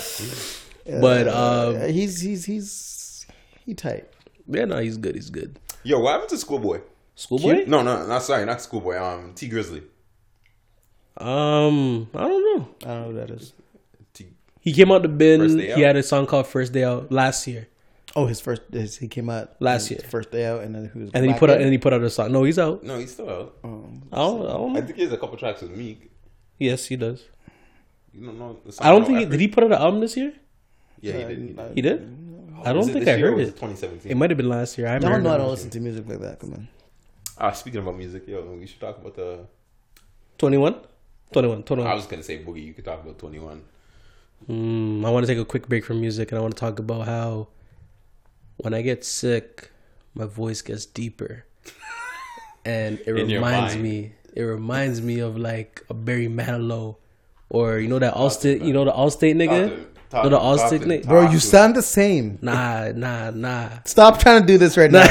but 1.02 1.28
um, 1.28 1.76
Uh, 1.76 1.88
he's 1.88 2.22
he's 2.22 2.46
he's 2.46 3.26
he 3.66 3.74
tight. 3.74 4.08
yeah, 4.48 4.66
no, 4.66 4.78
he's 4.80 4.98
good. 4.98 5.16
He's 5.16 5.30
good. 5.30 5.58
Yo, 5.84 6.00
what 6.00 6.12
happened 6.14 6.30
to 6.30 6.38
Schoolboy? 6.38 6.82
Schoolboy? 7.16 7.66
No, 7.68 7.82
no, 7.82 8.06
not 8.06 8.22
sorry, 8.24 8.46
not 8.46 8.62
Schoolboy. 8.62 8.98
Um, 8.98 9.34
Tee 9.34 9.50
Grizzley. 9.50 9.84
Um, 11.18 12.10
I 12.14 12.28
don't 12.28 12.58
know. 12.60 12.68
I 12.84 12.88
don't 12.88 13.02
know 13.02 13.08
who 13.12 13.14
that 13.16 13.30
is. 13.30 13.54
T. 14.66 14.72
He 14.72 14.76
came 14.76 14.92
out 14.92 15.02
the 15.04 15.08
bin. 15.08 15.60
He 15.60 15.72
Out? 15.72 15.78
had 15.80 15.96
a 15.96 16.04
song 16.04 16.26
called 16.26 16.48
First 16.48 16.74
Day 16.74 16.84
Out 16.84 17.12
last 17.12 17.48
year. 17.48 17.68
Oh, 18.18 18.26
his 18.28 18.40
first 18.40 18.62
his, 18.72 18.98
he 18.98 19.08
came 19.10 19.30
out 19.30 19.56
Last 19.60 19.92
year. 19.92 20.00
first 20.08 20.32
day 20.32 20.46
out, 20.46 20.62
and 20.62 20.74
then 20.74 20.90
he 20.94 21.00
was 21.00 21.10
And 21.14 21.22
then 21.26 21.34
he 21.34 21.38
put 21.38 21.50
out 21.50 21.58
in. 21.58 21.64
and 21.64 21.72
he 21.74 21.78
put 21.78 21.92
out 21.92 22.02
a 22.02 22.10
song. 22.10 22.32
No, 22.32 22.44
he's 22.46 22.58
out. 22.58 22.82
No, 22.82 22.98
he's 22.98 23.12
still 23.12 23.30
out. 23.30 23.56
I 23.62 23.68
don't, 23.68 24.04
I 24.14 24.54
don't 24.54 24.78
I 24.78 24.82
think 24.82 24.96
he 24.96 25.04
has 25.04 25.12
a 25.12 25.18
couple 25.18 25.36
tracks 25.38 25.62
with 25.62 25.72
Meek. 25.72 26.10
Yes, 26.58 26.86
he 26.86 26.96
does. 26.96 27.24
You 28.14 28.28
don't 28.28 28.40
know. 28.40 28.58
The 28.66 28.72
song 28.72 28.88
I 28.88 28.92
don't 28.92 29.04
think 29.06 29.20
he, 29.20 29.26
did 29.26 29.40
he 29.42 29.50
put 29.50 29.66
out 29.66 29.72
an 29.74 29.80
album 29.80 30.00
this 30.00 30.16
year? 30.16 30.32
Yeah, 31.02 31.12
he 31.14 31.24
did. 31.26 31.38
He 31.40 31.46
did. 31.54 31.72
He 31.76 31.82
did. 31.82 32.18
I 32.64 32.72
don't 32.72 32.88
think 32.88 33.06
I 33.08 33.18
heard 33.18 33.38
it. 33.38 33.48
2017. 33.48 34.10
It 34.10 34.16
might 34.16 34.30
have 34.30 34.38
been 34.38 34.48
last 34.50 34.78
year. 34.78 34.88
I 34.88 34.96
I 34.96 35.00
don't 35.00 35.22
know. 35.22 35.32
I 35.32 35.36
it. 35.36 35.38
don't 35.40 35.50
listen 35.52 35.70
to 35.72 35.80
music 35.82 36.08
like 36.08 36.22
that. 36.22 36.40
Come 36.40 36.54
on. 36.54 36.68
Ah, 37.38 37.52
speaking 37.52 37.82
about 37.82 37.98
music, 37.98 38.26
yo, 38.30 38.42
we 38.58 38.66
should 38.66 38.80
talk 38.80 38.98
about 38.98 39.16
the. 39.16 39.46
21? 40.38 40.76
21, 41.34 41.64
I 41.86 41.94
was 41.94 42.06
gonna 42.06 42.24
say 42.24 42.42
Boogie. 42.42 42.64
You 42.66 42.74
could 42.74 42.86
talk 42.86 43.04
about 43.04 43.20
Twenty 43.20 43.40
One. 43.40 43.62
Mm, 44.50 45.06
I 45.06 45.10
want 45.10 45.26
to 45.26 45.32
take 45.34 45.42
a 45.42 45.46
quick 45.46 45.68
break 45.68 45.86
from 45.86 46.00
music 46.02 46.32
and 46.32 46.38
I 46.38 46.42
want 46.42 46.56
to 46.56 46.60
talk 46.60 46.80
about 46.80 47.06
how 47.08 47.48
when 48.58 48.74
I 48.74 48.82
get 48.82 49.04
sick, 49.04 49.72
my 50.14 50.26
voice 50.26 50.62
gets 50.62 50.86
deeper. 50.86 51.46
and 52.66 53.00
it 53.06 53.18
In 53.18 53.28
reminds 53.28 53.76
me, 53.76 54.14
it 54.34 54.42
reminds 54.44 55.02
me 55.02 55.20
of 55.20 55.38
like 55.38 55.84
a 55.90 55.94
Barry 55.94 56.28
Manilow 56.28 56.98
or 57.50 57.80
you 57.80 57.88
know 57.88 58.00
that 58.00 58.14
Allstate, 58.14 58.64
you 58.64 58.74
know 58.74 58.86
the 58.86 58.92
Allstate 58.92 59.36
nigga? 59.36 59.86
Talk 60.12 60.24
know 60.26 60.30
the 60.30 60.38
to- 60.38 60.42
talk 60.44 60.72
Allstate 60.72 60.82
nigga? 60.86 61.08
Bro, 61.08 61.32
you 61.32 61.40
sound 61.40 61.76
the 61.76 61.82
same. 61.82 62.38
Nah, 62.42 62.92
nah, 62.96 63.32
nah. 63.32 63.70
Stop 63.86 64.20
trying 64.20 64.42
to 64.42 64.48
do 64.48 64.58
this 64.60 64.78
right 64.78 64.92
now. 64.92 65.04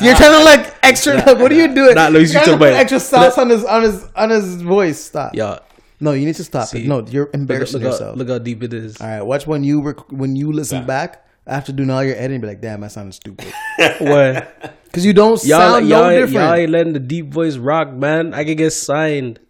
You're 0.00 0.16
trying 0.16 0.36
to 0.38 0.44
like 0.44 0.74
extra. 0.82 1.14
Like, 1.14 1.38
what 1.38 1.52
are 1.52 1.54
you 1.54 1.72
doing? 1.72 1.94
Nah, 1.94 2.08
look, 2.08 2.22
you 2.22 2.26
You're 2.28 2.42
trying 2.42 2.44
talking 2.44 2.52
to 2.54 2.58
put 2.58 2.68
about- 2.70 2.80
extra 2.80 3.00
sauce 3.00 3.38
on 3.38 3.50
his 3.50 3.64
on 3.64 3.82
his 3.82 4.04
on 4.16 4.30
his 4.30 4.60
voice. 4.62 4.98
Stop. 5.04 5.34
Yo, 5.36 5.58
No, 6.00 6.12
you 6.12 6.24
need 6.26 6.36
to 6.36 6.44
stop 6.44 6.68
See? 6.68 6.84
it. 6.84 6.88
No, 6.88 7.04
you're 7.06 7.26
look, 7.26 7.34
embarrassing 7.34 7.82
look, 7.82 7.92
yourself. 7.92 8.14
how, 8.14 8.18
look 8.18 8.28
how 8.28 8.38
deep 8.38 8.62
it 8.62 8.72
is. 8.72 9.00
All 9.00 9.06
right, 9.06 9.22
watch 9.22 9.46
when 9.46 9.62
you 9.64 9.82
rec- 9.82 10.10
when 10.10 10.34
you 10.36 10.50
listen 10.52 10.78
Yeah. 10.80 10.84
back 10.84 11.26
after 11.46 11.72
doing 11.72 11.90
all 11.90 12.02
your 12.02 12.16
editing. 12.16 12.40
Be 12.40 12.46
like, 12.48 12.60
damn, 12.60 12.82
I 12.84 12.88
sounded 12.88 13.12
stupid 13.14 13.52
What? 13.98 14.76
because 14.84 15.04
you 15.04 15.12
don't 15.12 15.42
Y'all, 15.44 15.58
sound 15.60 15.88
y'all, 15.88 16.02
no 16.04 16.08
y'all 16.10 16.26
different. 16.26 16.58
ain't 16.58 16.70
letting 16.70 16.92
the 16.94 17.00
deep 17.00 17.32
voice 17.32 17.56
rock, 17.56 17.92
man. 17.92 18.34
I 18.34 18.44
can 18.44 18.56
get 18.56 18.70
signed. 18.72 19.40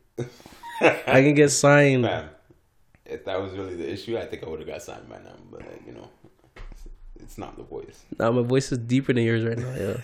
I 0.80 1.22
can 1.22 1.34
get 1.34 1.50
signed. 1.50 2.02
Man, 2.02 2.28
if 3.04 3.24
that 3.26 3.40
was 3.40 3.52
really 3.52 3.76
the 3.76 3.90
issue, 3.92 4.16
I 4.18 4.24
think 4.26 4.42
I 4.44 4.48
would 4.48 4.60
have 4.60 4.68
got 4.68 4.82
signed 4.82 5.08
by 5.08 5.18
now. 5.18 5.36
But 5.50 5.62
you 5.86 5.92
know, 5.92 6.08
it's 6.19 6.19
not 7.40 7.56
the 7.56 7.64
voice. 7.64 8.04
Nah, 8.18 8.30
my 8.30 8.42
voice 8.42 8.70
is 8.70 8.78
deeper 8.78 9.12
than 9.12 9.24
yours 9.24 9.44
right 9.44 9.58
now. 9.58 9.74
Yeah. 9.74 9.96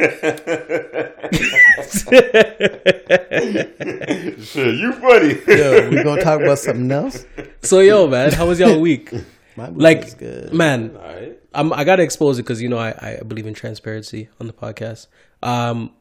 Shit, 4.42 4.74
you 4.76 4.92
funny. 4.94 5.34
Yo, 5.46 5.88
we 5.90 6.02
gonna 6.02 6.22
talk 6.22 6.40
about 6.40 6.58
something 6.58 6.90
else. 6.90 7.24
so 7.62 7.80
yo, 7.80 8.06
man, 8.06 8.32
how 8.32 8.46
was 8.46 8.58
y'all 8.58 8.80
week? 8.80 9.12
My 9.56 9.70
week 9.70 9.80
Like, 9.82 10.04
was 10.04 10.14
good. 10.14 10.52
man, 10.52 10.96
All 10.96 11.02
right. 11.02 11.38
I'm, 11.54 11.72
I 11.72 11.84
gotta 11.84 12.02
expose 12.02 12.38
it 12.38 12.42
because 12.42 12.60
you 12.60 12.68
know 12.68 12.78
I, 12.78 13.18
I 13.20 13.22
believe 13.26 13.46
in 13.46 13.54
transparency 13.54 14.28
on 14.40 14.46
the 14.46 14.52
podcast. 14.52 15.06
Um, 15.42 15.92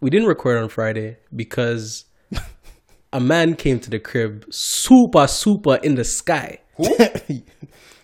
we 0.00 0.10
didn't 0.10 0.28
record 0.28 0.58
on 0.62 0.68
Friday 0.68 1.16
because 1.34 2.04
a 3.12 3.20
man 3.20 3.54
came 3.56 3.80
to 3.80 3.90
the 3.90 3.98
crib, 3.98 4.44
super 4.50 5.26
super 5.26 5.76
in 5.76 5.94
the 5.94 6.04
sky. 6.04 6.58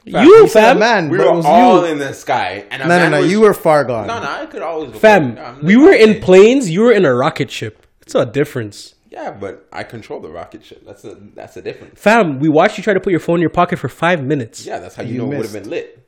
You 0.07 0.21
You 0.21 0.49
said 0.49 0.63
fam, 0.75 0.79
man, 0.79 1.09
We 1.09 1.19
but 1.19 1.27
were 1.27 1.33
it 1.33 1.37
was 1.37 1.45
all 1.47 1.85
you. 1.85 1.93
in 1.93 1.99
the 1.99 2.13
sky, 2.15 2.65
and 2.71 2.81
a 2.81 2.87
No, 2.87 2.97
no, 2.97 3.03
man 3.03 3.11
no. 3.11 3.21
was- 3.23 3.31
You 3.33 3.41
were 3.41 3.53
far 3.55 3.83
gone. 3.85 4.07
No, 4.07 4.21
no. 4.21 4.29
I 4.31 4.47
could 4.47 4.63
always. 4.63 4.89
record. 4.89 5.01
fam, 5.01 5.39
I'm 5.39 5.65
we 5.65 5.77
were 5.77 5.93
in 5.93 6.21
planes. 6.21 6.71
You 6.71 6.83
were 6.83 6.93
in 6.93 7.05
a 7.05 7.13
rocket 7.13 7.51
ship. 7.51 7.85
It's 8.03 8.15
a 8.15 8.25
difference. 8.25 8.95
Yeah, 9.11 9.33
but 9.33 9.67
I 9.73 9.83
control 9.83 10.21
the 10.21 10.29
rocket 10.29 10.65
ship. 10.65 10.85
That's 10.87 11.05
a 11.05 11.17
that's 11.35 11.57
a 11.57 11.63
difference. 11.63 12.01
Fam, 12.01 12.39
we 12.39 12.49
watched 12.49 12.79
you 12.79 12.85
try 12.85 12.95
to 12.95 13.01
put 13.01 13.11
your 13.11 13.19
phone 13.21 13.37
in 13.37 13.41
your 13.41 13.51
pocket 13.51 13.79
for 13.81 13.89
five 13.89 14.23
minutes. 14.23 14.65
Yeah, 14.65 14.79
that's 14.79 14.95
how 14.95 15.03
you, 15.03 15.15
You 15.15 15.19
know 15.23 15.33
it 15.33 15.37
would 15.39 15.47
have 15.47 15.53
been 15.53 15.69
lit. 15.71 16.07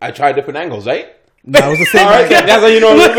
I 0.00 0.10
tried 0.12 0.34
different 0.36 0.58
angles, 0.58 0.86
right? 0.86 1.08
That 1.46 1.68
was 1.68 1.78
the 1.78 1.84
same. 1.86 2.06
All 2.06 2.12
right, 2.12 2.24
angle. 2.32 2.46
that's 2.46 2.62
how 2.62 2.66
you 2.68 2.80
know 2.80 2.94
it 2.96 3.16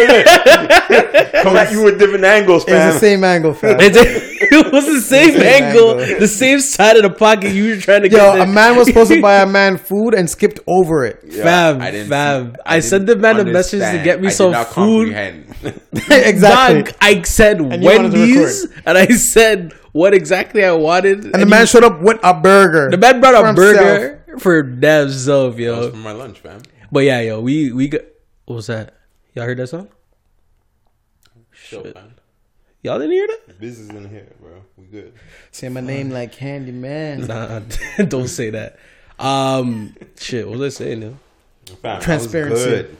was 1.33 1.41
Come 1.43 1.55
at 1.57 1.71
you 1.71 1.83
with 1.83 1.99
different 1.99 2.23
angles, 2.23 2.63
It 2.67 2.71
was 2.71 2.79
fam. 2.81 2.93
the 2.93 2.99
same 2.99 3.23
angle, 3.23 3.53
fam. 3.53 3.77
It, 3.79 3.95
it 3.95 4.73
was 4.73 4.85
the 4.85 4.99
same, 5.01 5.33
Same 5.33 5.41
angle, 5.41 5.99
angle. 6.01 6.19
the 6.19 6.27
same 6.27 6.59
side 6.59 6.95
of 6.97 7.03
the 7.03 7.11
pocket 7.11 7.51
you 7.53 7.75
were 7.75 7.81
trying 7.81 8.01
to 8.01 8.09
get. 8.09 8.17
Yo, 8.17 8.33
get. 8.33 8.47
a 8.47 8.51
man 8.51 8.77
was 8.77 8.88
supposed 8.88 9.11
to 9.11 9.21
buy 9.21 9.41
a 9.41 9.45
man 9.59 9.77
food 9.77 10.15
and 10.15 10.27
skipped 10.27 10.59
over 10.65 11.05
it. 11.05 11.19
Yeah, 11.27 11.43
fam, 11.43 11.81
I 11.81 11.91
didn't 11.91 12.09
fam. 12.09 12.55
see- 12.55 12.61
I, 12.65 12.79
sent 12.79 13.05
the 13.05 13.13
didn't 13.13 13.21
man 13.21 13.39
a 13.41 13.43
message 13.45 13.81
to 13.81 14.01
get 14.03 14.19
me 14.19 14.27
I 14.27 14.29
did 14.31 14.35
some 14.35 14.51
not 14.53 14.67
food. 14.73 15.09
exactly. 16.09 16.81
Dog, 16.83 16.93
I 17.01 17.21
said 17.21 17.59
And 17.61 17.83
wanted 17.83 18.13
Wendy's, 18.13 18.65
and 18.88 18.97
I 18.97 19.05
said 19.07 19.73
what 19.91 20.13
exactly 20.15 20.65
I 20.65 20.71
wanted, 20.71 21.25
and 21.25 21.35
the 21.41 21.45
man 21.45 21.67
showed 21.67 21.83
up 21.83 22.01
with 22.01 22.19
a 22.23 22.33
burger. 22.33 22.89
the 22.89 22.97
man 22.97 23.19
brought 23.21 23.35
for 23.43 23.49
a 23.49 23.53
burger 23.53 24.23
for 24.39 24.63
damn 24.63 25.11
self, 25.11 25.55
that 25.57 25.69
was 25.69 25.85
yo. 25.85 25.91
for 25.91 25.97
my 25.97 26.11
lunch, 26.11 26.39
fam. 26.39 26.61
But 26.91 27.01
yeah, 27.01 27.21
yo, 27.21 27.39
we 27.41 27.71
we 27.71 27.88
got 27.88 28.01
what 28.45 28.55
was 28.55 28.67
that? 28.67 28.93
Y'all 29.34 29.45
heard 29.45 29.58
that 29.58 29.67
song? 29.67 29.89
Chill, 31.67 31.84
fam. 31.84 32.13
Y'all 32.84 32.99
didn't 32.99 33.13
hear 33.13 33.27
that? 33.27 33.60
Business 33.60 33.89
in 33.89 34.10
here, 34.10 34.27
bro. 34.39 34.62
We 34.77 34.86
good. 34.86 35.13
Say 35.51 35.69
my 35.69 35.81
name 35.81 36.12
like 36.12 36.36
Candyman. 36.36 37.27
Nah, 37.27 38.03
don't 38.05 38.27
say 38.27 38.51
that. 38.51 38.77
Um, 39.17 39.95
shit, 40.19 40.47
what 40.47 40.60
was 40.60 40.75
I 40.75 40.84
saying? 40.84 41.01
Yo? 41.01 41.10
Fam, 41.10 41.77
that 41.81 41.95
was 41.95 42.03
Transparency. 42.05 42.65
good. 42.65 42.97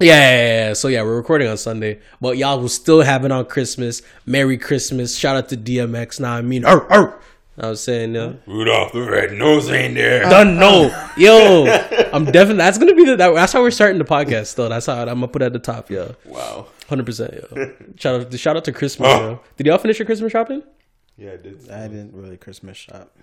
Yeah, 0.00 0.06
yeah, 0.06 0.30
yeah, 0.30 0.68
yeah. 0.68 0.72
So 0.74 0.88
yeah, 0.88 1.02
we're 1.02 1.16
recording 1.16 1.48
on 1.48 1.56
Sunday, 1.56 2.00
but 2.20 2.36
y'all 2.36 2.60
will 2.60 2.68
still 2.68 3.02
have 3.02 3.24
it 3.24 3.32
on 3.32 3.44
Christmas. 3.46 4.02
Merry 4.26 4.58
Christmas! 4.58 5.16
Shout 5.16 5.36
out 5.36 5.48
to 5.50 5.56
DMX. 5.56 6.20
Nah, 6.20 6.36
I 6.36 6.42
mean, 6.42 6.64
arr, 6.64 6.90
arr. 6.92 7.20
I 7.56 7.68
was 7.68 7.82
saying, 7.82 8.14
yo, 8.16 8.36
Rudolph 8.46 8.92
the 8.92 9.02
red-nosed 9.02 9.70
reindeer. 9.70 10.22
done 10.22 10.58
no, 10.58 10.88
yo, 11.16 11.64
I'm 12.12 12.24
definitely 12.24 12.56
that's 12.56 12.78
gonna 12.78 12.94
be 12.94 13.04
the 13.04 13.16
that, 13.16 13.32
that's 13.34 13.52
how 13.52 13.62
we're 13.62 13.70
starting 13.70 13.98
the 13.98 14.04
podcast. 14.04 14.54
Though 14.56 14.68
that's 14.68 14.86
how 14.86 14.94
I'm 15.00 15.06
gonna 15.06 15.28
put 15.28 15.42
it 15.42 15.46
at 15.46 15.52
the 15.52 15.58
top, 15.60 15.88
yo, 15.90 16.16
Wow. 16.24 16.66
hundred 16.88 17.06
percent, 17.06 17.32
yo. 17.34 17.72
Shout 17.96 18.20
out, 18.26 18.34
shout 18.38 18.56
out 18.56 18.64
to 18.64 18.72
Christmas, 18.72 19.08
yo. 19.08 19.14
Oh. 19.20 19.40
Did 19.56 19.66
y'all 19.68 19.78
finish 19.78 19.98
your 20.00 20.06
Christmas 20.06 20.32
shopping? 20.32 20.62
Yeah, 21.16 21.32
I 21.32 21.36
did. 21.36 21.70
I 21.70 21.86
didn't 21.86 22.12
really 22.14 22.36
Christmas 22.36 22.76
shop. 22.76 23.16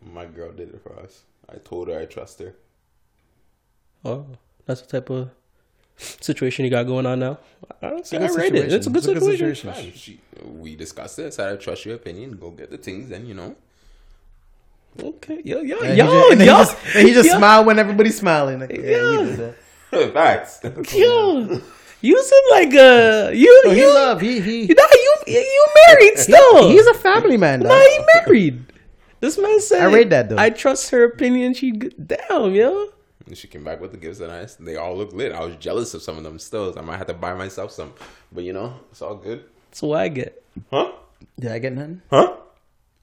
My 0.00 0.24
girl 0.24 0.50
did 0.52 0.70
it 0.70 0.80
for 0.82 0.98
us. 0.98 1.24
I 1.52 1.56
told 1.58 1.88
her 1.88 1.98
I 2.00 2.06
trust 2.06 2.38
her. 2.40 2.54
Oh, 4.06 4.26
that's 4.64 4.80
the 4.80 4.86
type 4.88 5.10
of 5.10 5.30
situation 5.96 6.64
you 6.64 6.70
got 6.70 6.84
going 6.84 7.06
on 7.06 7.20
now. 7.20 7.38
I 7.82 7.90
don't 7.90 8.06
say 8.06 8.18
I 8.18 8.26
rate 8.28 8.54
it. 8.54 8.72
It's 8.72 8.86
a 8.86 8.90
good 8.90 9.04
situation. 9.04 9.28
A 9.30 9.74
situation. 9.74 9.74
situation. 9.74 9.98
She, 9.98 10.20
we 10.46 10.74
discussed 10.76 11.16
this. 11.16 11.38
I 11.38 11.56
trust 11.56 11.84
your 11.86 11.94
opinion. 11.96 12.36
Go 12.36 12.50
get 12.50 12.70
the 12.70 12.78
things, 12.78 13.10
and 13.10 13.26
you 13.26 13.34
know. 13.34 13.56
Okay, 15.02 15.40
yo, 15.44 15.60
yo, 15.60 15.80
And 15.80 15.96
yo, 15.98 16.04
he 16.06 16.12
just, 16.12 16.30
and 16.32 16.40
yo, 16.40 16.44
he 16.44 16.46
just, 16.46 16.76
and 16.96 17.08
he 17.08 17.14
just 17.14 17.28
yo. 17.28 17.36
smiled 17.38 17.66
when 17.66 17.78
everybody's 17.80 18.16
smiling. 18.16 18.60
Like, 18.60 18.70
yeah, 18.72 19.20
Yeah. 19.20 19.52
he. 19.90 20.06
Facts. 20.12 20.60
Yo, 20.92 21.60
you 22.00 22.22
seem 22.22 22.42
like 22.50 22.72
a 22.74 23.32
you. 23.34 23.62
No, 23.64 23.70
he 23.72 23.80
you, 23.80 23.94
love. 23.94 24.20
He 24.20 24.40
he. 24.40 24.62
you, 24.66 24.74
nah, 24.74 24.82
you, 24.92 25.14
you 25.40 25.66
married 25.88 26.18
still. 26.18 26.68
He's 26.70 26.86
a 26.86 26.94
family 26.94 27.36
man. 27.36 27.60
nah, 27.60 27.74
he 27.80 27.98
married. 28.14 28.72
This 29.20 29.38
man 29.38 29.58
said, 29.60 29.80
I 29.82 29.92
rate 29.92 30.10
that, 30.10 30.28
though. 30.28 30.36
I 30.38 30.50
trust 30.50 30.90
her 30.90 31.04
opinion. 31.04 31.54
She 31.54 31.72
g- 31.72 31.90
damn, 32.04 32.52
yo. 32.54 32.88
And 33.26 33.36
she 33.38 33.48
came 33.48 33.64
back 33.64 33.80
with 33.80 33.90
the 33.90 33.96
gifts, 33.96 34.20
and 34.20 34.30
I, 34.30 34.46
they 34.60 34.76
all 34.76 34.96
look 34.96 35.12
lit. 35.14 35.32
I 35.32 35.42
was 35.44 35.56
jealous 35.56 35.94
of 35.94 36.02
some 36.02 36.18
of 36.18 36.24
them 36.24 36.38
stills. 36.38 36.76
I 36.76 36.82
might 36.82 36.98
have 36.98 37.06
to 37.06 37.14
buy 37.14 37.32
myself 37.34 37.70
some, 37.72 37.92
but 38.32 38.44
you 38.44 38.52
know, 38.52 38.74
it's 38.90 39.00
all 39.00 39.14
good. 39.16 39.44
That's 39.70 39.82
what 39.82 39.98
I 40.00 40.08
get. 40.08 40.42
Huh? 40.70 40.92
Did 41.40 41.50
I 41.52 41.58
get 41.58 41.72
none? 41.72 42.02
Huh? 42.10 42.36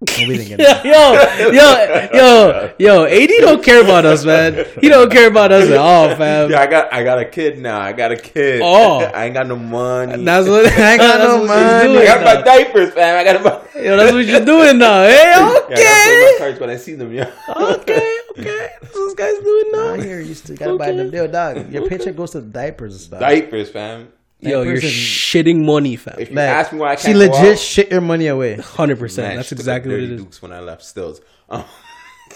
No, 0.03 0.27
we 0.27 0.35
didn't 0.37 0.57
get 0.57 0.83
yo, 0.83 0.91
none. 1.13 1.53
yo, 1.53 2.09
yo, 2.13 2.73
yo. 2.79 3.05
Ad 3.05 3.29
don't 3.39 3.63
care 3.63 3.83
about 3.83 4.03
us, 4.03 4.25
man. 4.25 4.65
He 4.81 4.89
don't 4.89 5.11
care 5.11 5.27
about 5.27 5.51
us 5.51 5.69
at 5.69 5.77
all, 5.77 6.15
fam. 6.15 6.49
Yeah, 6.49 6.61
I 6.61 6.65
got 6.67 6.91
I 6.91 7.03
got 7.03 7.19
a 7.19 7.25
kid 7.25 7.59
now. 7.59 7.79
I 7.79 7.93
got 7.93 8.11
a 8.11 8.15
kid. 8.15 8.61
Oh. 8.63 8.99
I 9.13 9.25
ain't 9.25 9.35
got 9.35 9.45
no 9.45 9.57
money. 9.57 10.23
That's 10.23 10.47
what 10.47 10.65
I 10.79 10.91
ain't 10.93 11.01
got 11.01 11.19
no 11.19 11.45
money. 11.45 11.63
I 11.63 11.83
Doing, 11.85 12.05
got 12.05 12.23
my 12.23 12.41
diapers, 12.41 12.93
fam. 12.95 13.19
I 13.19 13.23
got 13.31 13.43
my. 13.43 13.79
Yo, 13.81 13.95
that's 13.97 14.11
what 14.11 14.25
you're 14.25 14.43
doing 14.45 14.79
now. 14.79 15.03
Hey, 15.03 15.21
Yeah, 15.23 15.37
I 15.37 15.69
gotta 15.69 16.31
my 16.33 16.35
cards 16.39 16.59
when 16.59 16.69
I 16.71 16.77
see 16.77 16.95
them. 16.95 17.13
Yeah. 17.13 17.29
okay, 17.49 18.20
okay. 18.39 18.69
That's 18.81 18.93
what 18.95 19.05
this 19.05 19.13
guy's 19.15 19.39
doing 19.43 19.65
now. 19.71 19.93
I 19.93 20.01
hear 20.01 20.19
you 20.21 20.33
still 20.33 20.55
gotta 20.57 20.77
buy 20.77 20.91
them. 20.91 21.13
Yo, 21.13 21.27
dog, 21.27 21.71
your 21.71 21.87
paycheck 21.89 22.15
goes 22.15 22.31
to 22.31 22.41
diapers 22.41 22.93
and 22.93 23.01
stuff. 23.01 23.19
Diapers, 23.19 23.69
fam. 23.69 24.11
Yo, 24.39 24.63
you're 24.63 24.75
person- 24.75 24.89
shitting 24.89 25.63
money, 25.65 25.95
fam. 25.95 26.15
If 26.19 26.29
you 26.31 26.35
Like, 26.35 26.49
ask 26.49 26.73
me 26.73 26.79
why 26.79 26.91
I 26.93 26.95
can't 26.95 27.05
she 27.07 27.13
go 27.13 27.19
legit 27.19 27.53
out, 27.53 27.59
shit 27.59 27.91
your 27.91 28.01
money 28.01 28.27
away. 28.27 28.55
Hundred 28.55 28.97
percent. 28.99 29.27
man, 29.27 29.35
That's 29.37 29.51
exactly 29.51 29.91
what 29.91 29.99
it 29.99 30.03
is. 30.03 30.09
dirty 30.09 30.15
is. 30.21 30.23
Dukes 30.23 30.41
when 30.41 30.51
I 30.51 30.59
left 30.61 30.83
stills. 30.83 31.21
Um, 31.49 31.63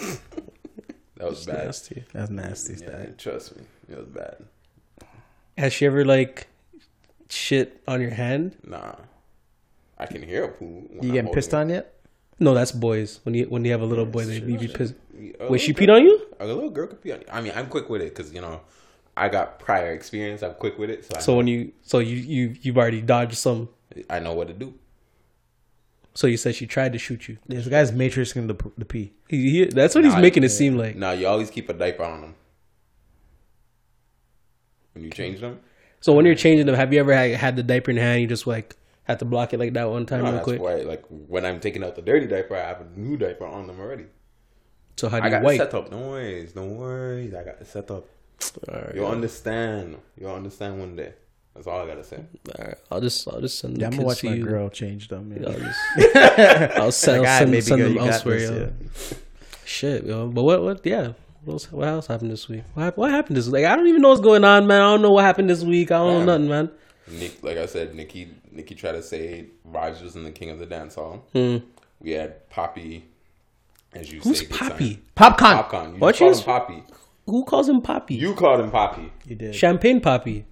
that 1.16 1.28
was 1.28 1.44
bad. 1.46 1.64
Nasty. 1.66 2.04
That's 2.12 2.30
nasty 2.30 2.72
Yeah, 2.74 2.78
stuff. 2.78 3.16
trust 3.18 3.56
me, 3.56 3.64
it 3.90 3.96
was 3.98 4.06
bad. 4.06 4.36
Has 5.58 5.72
she 5.72 5.86
ever 5.86 6.04
like 6.04 6.46
shit 7.28 7.82
on 7.88 8.00
your 8.00 8.10
hand? 8.10 8.56
Nah, 8.66 8.94
I 9.98 10.06
can 10.06 10.22
hear 10.22 10.44
a 10.44 10.48
poo. 10.48 10.64
when 10.64 11.02
You 11.02 11.08
I'm 11.08 11.14
getting 11.14 11.32
pissed 11.32 11.50
holding 11.52 11.70
on 11.70 11.74
yet? 11.76 11.92
No, 12.38 12.52
that's 12.54 12.70
boys. 12.72 13.20
When 13.24 13.34
you 13.34 13.46
when 13.46 13.64
you 13.64 13.72
have 13.72 13.80
a 13.80 13.86
little 13.86 14.04
boy, 14.06 14.26
they 14.26 14.40
leave 14.40 14.62
you 14.62 14.68
pissed. 14.68 14.94
It. 15.18 15.36
A 15.40 15.50
Wait, 15.50 15.60
she 15.60 15.72
little 15.72 15.86
peed 15.86 15.94
on 15.96 16.02
you? 16.04 16.26
A 16.40 16.46
little 16.46 16.70
girl 16.70 16.86
could 16.86 17.02
pee 17.02 17.12
on 17.12 17.20
you. 17.20 17.26
I 17.30 17.40
mean, 17.40 17.52
I'm 17.54 17.66
quick 17.68 17.88
with 17.88 18.02
it 18.02 18.14
because 18.14 18.32
you 18.32 18.40
know 18.40 18.60
I 19.16 19.28
got 19.28 19.58
prior 19.58 19.92
experience. 19.92 20.42
I'm 20.42 20.54
quick 20.54 20.78
with 20.78 20.90
it, 20.90 21.04
so 21.04 21.18
So 21.20 21.32
know, 21.32 21.36
when 21.38 21.46
you 21.46 21.72
so 21.82 21.98
you 22.00 22.16
you 22.16 22.56
you've 22.62 22.78
already 22.78 23.00
dodged 23.00 23.36
some. 23.36 23.68
I 24.10 24.18
know 24.18 24.34
what 24.34 24.48
to 24.48 24.54
do. 24.54 24.74
So 26.14 26.26
you 26.26 26.36
said 26.38 26.54
she 26.54 26.66
tried 26.66 26.92
to 26.94 26.98
shoot 26.98 27.28
you. 27.28 27.36
This 27.46 27.68
guy's 27.68 27.92
matrixing 27.92 28.46
the, 28.48 28.70
the 28.78 28.86
pee. 28.86 29.12
He, 29.28 29.50
he, 29.50 29.64
that's 29.66 29.94
what 29.94 30.02
he's 30.04 30.14
Nah, 30.14 30.20
making 30.20 30.44
it 30.44 30.48
seem 30.48 30.76
like. 30.78 30.96
Now 30.96 31.10
you 31.12 31.26
always 31.26 31.50
keep 31.50 31.68
a 31.68 31.74
diaper 31.74 32.04
on 32.04 32.22
them 32.22 32.34
when 34.94 35.04
you 35.04 35.10
change 35.10 35.40
them. 35.40 35.60
So 36.00 36.12
when 36.14 36.24
you're 36.24 36.34
changing 36.34 36.66
them, 36.66 36.74
have 36.74 36.92
you 36.92 37.00
ever 37.00 37.12
had, 37.14 37.32
had 37.32 37.56
the 37.56 37.62
diaper 37.62 37.90
in 37.90 37.96
your 37.98 38.04
hand? 38.06 38.22
You 38.22 38.26
just 38.28 38.46
like 38.46 38.76
had 39.04 39.18
to 39.18 39.24
block 39.24 39.52
it 39.52 39.58
like 39.60 39.74
that 39.74 39.90
one 39.90 40.06
time 40.06 40.20
No, 40.20 40.24
real 40.26 40.32
that's 40.34 40.44
quick. 40.44 40.60
why, 40.60 40.74
like 40.76 41.04
when 41.08 41.44
I'm 41.44 41.60
taking 41.60 41.84
out 41.84 41.96
the 41.96 42.02
dirty 42.02 42.26
diaper, 42.26 42.56
I 42.56 42.60
have 42.66 42.80
a 42.80 42.98
new 42.98 43.16
diaper 43.16 43.46
on 43.46 43.66
them 43.66 43.78
already. 43.80 44.06
So 44.96 45.08
how 45.08 45.18
do 45.18 45.24
I 45.24 45.26
you 45.26 45.30
got 45.32 45.42
wipe? 45.42 45.58
the 45.58 45.64
setup. 45.64 45.90
No 45.90 45.98
worries, 46.08 46.54
no 46.56 46.64
worries. 46.66 47.34
I 47.34 47.44
got 47.44 47.58
the 47.58 47.64
setup. 47.64 48.04
Alright, 48.68 48.94
You'll 48.94 49.06
understand. 49.08 49.96
You'll 50.18 50.34
understand 50.34 50.78
one 50.78 50.96
day. 50.96 51.12
That's 51.54 51.66
all 51.66 51.80
I 51.80 51.86
gotta 51.86 52.04
say. 52.04 52.22
alright. 52.58 52.76
I'll 52.90 53.00
just 53.00 53.26
I'll 53.28 53.40
just 53.40 53.58
send 53.58 53.78
Yeah, 53.78 53.88
the 53.90 53.96
I'm 53.96 54.02
gonna 54.02 54.02
kids 54.02 54.06
watch 54.06 54.20
to 54.20 54.26
my 54.30 54.34
you. 54.36 54.44
girl 54.44 54.68
change 54.68 55.08
them. 55.08 55.32
I'll 55.46 55.52
just 55.52 56.76
I'll 56.78 56.92
send, 56.92 57.22
Like, 57.22 57.28
I'll 57.28 57.34
"Ah, 57.34 57.38
send, 57.38 57.50
baby 57.50 57.60
send 57.62 57.78
girl, 57.80 57.88
them 57.88 57.92
you 57.96 57.98
got 58.00 58.12
elsewhere. 58.12 58.38
this, 58.38 58.50
yo. 58.50 58.56
yeah." 58.56 59.18
Shit, 59.64 60.04
yo. 60.04 60.28
But 60.28 60.42
what 60.42 60.62
what 60.62 60.84
yeah. 60.86 61.12
What 61.44 61.52
else, 61.54 61.72
what 61.72 61.86
else 61.88 62.06
happened 62.08 62.32
this 62.32 62.48
week? 62.48 62.64
What, 62.74 62.82
hap- 62.82 62.96
what 62.96 63.10
happened 63.12 63.36
this 63.36 63.46
week? 63.46 63.62
Like, 63.62 63.66
I 63.66 63.76
don't 63.76 63.86
even 63.86 64.02
know 64.02 64.08
what's 64.08 64.20
going 64.20 64.44
on, 64.44 64.66
man. 64.66 64.80
I 64.82 64.84
don't 64.92 65.00
know 65.02 65.12
what 65.12 65.22
happened 65.24 65.48
this 65.48 65.62
week. 65.62 65.92
I 65.92 65.98
don't 65.98 66.26
know 66.26 66.36
nothing, 66.38 66.48
man. 66.48 66.70
Nick, 67.08 67.40
like 67.44 67.56
I 67.56 67.66
said, 67.66 67.94
Nicki, 67.94 68.30
Nicki 68.50 68.74
tried 68.74 68.92
to 68.92 69.02
say 69.02 69.46
Vybz 69.70 70.02
wasn't 70.02 70.24
the 70.24 70.32
king 70.32 70.50
of 70.50 70.58
the 70.58 70.66
dance 70.66 70.96
hall. 70.96 71.24
Hmm. 71.32 71.58
We 72.00 72.10
had 72.12 72.50
Poppy, 72.50 73.04
as 73.96 74.12
you 74.12 74.20
Who's 74.20 74.40
say. 74.40 74.46
Poppy? 74.46 75.02
time. 75.16 75.32
Popcaan. 75.34 75.68
Popcaan. 75.68 75.92
You 75.94 75.98
Why 75.98 76.12
just 76.12 76.18
called 76.20 76.34
you- 76.36 76.38
him 76.40 76.82
Poppy. 76.82 76.94
Who 77.26 77.44
calls 77.44 77.68
him 77.68 77.80
Poppy? 77.82 78.14
You 78.14 78.34
called 78.34 78.60
him 78.60 78.70
Poppy. 78.70 79.12
You 79.26 79.34
did. 79.34 79.54
Champagne 79.54 80.00
Poppy. 80.00 80.44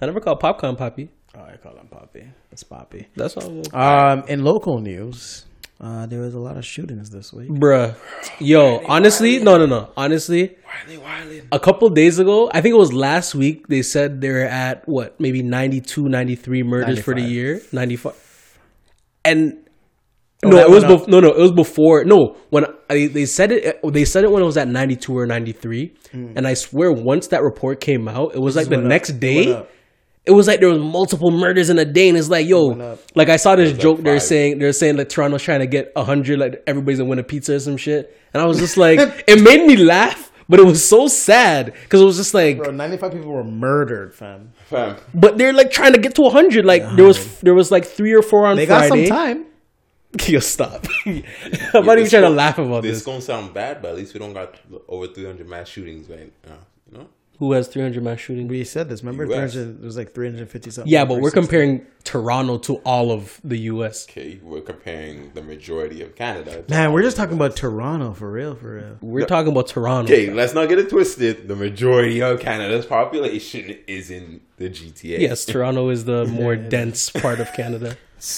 I 0.00 0.06
never 0.06 0.20
called 0.20 0.40
Popcaan 0.40 0.76
Poppy. 0.76 1.08
Oh, 1.34 1.40
I 1.40 1.56
call 1.56 1.74
him 1.76 1.86
Poppy. 1.86 2.24
That's 2.50 2.62
Poppy. 2.64 3.08
That's 3.16 3.36
all. 3.36 3.62
Um, 3.74 4.24
in 4.28 4.44
local 4.44 4.80
news, 4.80 5.46
uh, 5.80 6.04
there 6.06 6.20
was 6.20 6.34
a 6.34 6.38
lot 6.38 6.58
of 6.58 6.66
shootings 6.66 7.08
this 7.10 7.32
week. 7.32 7.48
Bruh. 7.48 7.94
Yo, 8.38 8.82
honestly, 8.86 9.38
no, 9.38 9.56
no, 9.56 9.64
no. 9.64 9.88
Honestly, 9.96 10.56
Why 10.64 10.72
are 10.84 10.86
they 10.88 10.98
wilding? 10.98 11.48
a 11.50 11.58
couple 11.58 11.88
days 11.88 12.18
ago, 12.18 12.50
I 12.52 12.60
think 12.60 12.74
it 12.74 12.78
was 12.78 12.92
last 12.92 13.34
week, 13.34 13.68
they 13.68 13.80
said 13.80 14.20
they're 14.20 14.46
at 14.46 14.86
what, 14.86 15.18
maybe 15.18 15.42
92, 15.42 16.08
93 16.10 16.62
murders 16.62 16.98
for 17.00 17.14
the 17.14 17.22
year. 17.22 17.62
95. 17.72 18.12
And 19.24 19.56
Oh, 19.56 19.61
Oh, 20.44 20.48
no, 20.48 20.58
it 20.58 20.68
was 20.70 20.84
went 20.84 21.02
bef- 21.02 21.08
no, 21.08 21.20
no, 21.20 21.28
it 21.28 21.38
was 21.40 21.52
before. 21.52 22.04
No, 22.04 22.36
when 22.50 22.64
I, 22.90 23.06
they 23.06 23.26
said 23.26 23.52
it, 23.52 23.78
uh, 23.84 23.90
they 23.90 24.04
said 24.04 24.24
it 24.24 24.30
when 24.30 24.42
it 24.42 24.46
was 24.46 24.56
at 24.56 24.66
92 24.66 25.16
or 25.16 25.24
93. 25.24 25.94
Hmm. 26.10 26.32
And 26.34 26.46
I 26.48 26.54
swear 26.54 26.92
once 26.92 27.28
that 27.28 27.42
report 27.42 27.80
came 27.80 28.08
out, 28.08 28.34
it 28.34 28.40
was 28.40 28.56
like 28.56 28.66
the 28.66 28.76
went 28.76 28.86
up. 28.86 28.88
next 28.88 29.20
day. 29.20 29.64
It 30.24 30.30
was 30.30 30.46
like 30.46 30.60
there 30.60 30.68
was 30.68 30.78
multiple 30.78 31.32
murders 31.32 31.68
in 31.68 31.78
a 31.78 31.84
day, 31.84 32.08
and 32.08 32.16
it's 32.16 32.28
like, 32.28 32.46
yo, 32.46 32.96
like 33.16 33.28
I 33.28 33.36
saw 33.36 33.56
this 33.56 33.70
was 33.70 33.72
like 33.72 33.82
joke. 33.82 34.02
they're 34.02 34.20
saying 34.20 34.58
they're 34.60 34.72
saying 34.72 34.96
like 34.96 35.08
Toronto's 35.08 35.42
trying 35.42 35.60
to 35.60 35.66
get 35.66 35.92
hundred, 35.96 36.38
like 36.38 36.62
everybody's 36.66 36.98
gonna 36.98 37.10
win 37.10 37.18
a 37.18 37.24
pizza 37.24 37.54
or 37.56 37.58
some 37.60 37.76
shit. 37.76 38.16
And 38.32 38.40
I 38.40 38.46
was 38.46 38.58
just 38.58 38.76
like, 38.76 38.98
it 39.26 39.42
made 39.42 39.66
me 39.66 39.76
laugh, 39.76 40.30
but 40.48 40.60
it 40.60 40.64
was 40.64 40.88
so 40.88 41.08
sad 41.08 41.72
because 41.72 42.00
it 42.00 42.04
was 42.04 42.18
just 42.18 42.34
like, 42.34 42.58
Bro, 42.58 42.70
95 42.72 43.12
people 43.12 43.32
were 43.32 43.42
murdered, 43.42 44.14
fam. 44.14 44.52
Fam. 44.66 44.96
but 45.12 45.38
they're 45.38 45.52
like 45.52 45.72
trying 45.72 45.92
to 45.92 45.98
get 45.98 46.14
to 46.14 46.28
hundred. 46.30 46.64
Like 46.64 46.82
there 46.94 47.04
was 47.04 47.40
there 47.40 47.54
was 47.54 47.72
like 47.72 47.84
three 47.84 48.12
or 48.12 48.22
four 48.22 48.46
on 48.46 48.56
They 48.56 48.66
got 48.66 48.88
some 48.88 49.04
time. 49.06 49.46
Yo, 50.26 50.40
stop. 50.40 50.86
I'm 51.06 51.22
not 51.72 51.84
even 51.84 51.96
This 51.96 52.10
trying 52.10 52.22
to 52.22 52.28
gon- 52.28 52.36
laugh 52.36 52.58
about 52.58 52.82
This 52.82 52.98
this. 52.98 53.04
gonna 53.04 53.20
sound 53.20 53.54
bad, 53.54 53.80
but 53.80 53.92
at 53.92 53.96
least 53.96 54.12
we 54.14 54.20
don't 54.20 54.34
got 54.34 54.56
over 54.88 55.06
300 55.06 55.48
mass 55.48 55.68
shootings 55.68 56.08
right 56.08 56.32
uh, 56.46 56.50
now. 56.50 56.58
You 56.90 56.98
know? 56.98 57.08
Who 57.38 57.52
has 57.52 57.66
300 57.66 58.04
mass 58.04 58.20
shootings? 58.20 58.48
We 58.48 58.62
said 58.64 58.88
this. 58.88 59.02
Remember, 59.02 59.24
US. 59.32 59.54
300, 59.54 59.82
it 59.82 59.84
was 59.84 59.96
like 59.96 60.12
350 60.12 60.70
something. 60.70 60.92
Yeah, 60.92 61.04
but 61.06 61.20
we're 61.20 61.30
comparing 61.30 61.86
Toronto 62.04 62.58
to 62.58 62.76
all 62.84 63.10
of 63.10 63.40
the 63.42 63.56
U.S. 63.56 64.06
Okay, 64.08 64.38
we're 64.42 64.60
comparing 64.60 65.32
the 65.32 65.42
majority 65.42 66.02
of 66.02 66.14
Canada. 66.14 66.62
Man, 66.68 66.92
we're 66.92 67.02
just 67.02 67.16
talking 67.16 67.36
US. 67.36 67.46
about 67.46 67.56
Toronto 67.56 68.12
for 68.12 68.30
real, 68.30 68.54
for 68.54 68.74
real. 68.74 68.98
We're 69.00 69.26
talking 69.26 69.50
about 69.50 69.68
Toronto. 69.68 70.12
Okay, 70.12 70.30
let's 70.30 70.52
not 70.54 70.68
get 70.68 70.78
it 70.78 70.90
twisted. 70.90 71.48
The 71.48 71.56
majority 71.56 72.20
of 72.22 72.38
Canada's 72.38 72.84
population 72.86 73.78
is 73.86 74.10
in 74.10 74.42
the 74.58 74.68
GTA. 74.68 75.20
Yes, 75.20 75.46
Toronto 75.46 75.88
is 75.88 76.04
the 76.04 76.26
more 76.26 76.54
dense 76.54 77.08
part 77.10 77.40
of 77.40 77.52
Canada. 77.54 77.96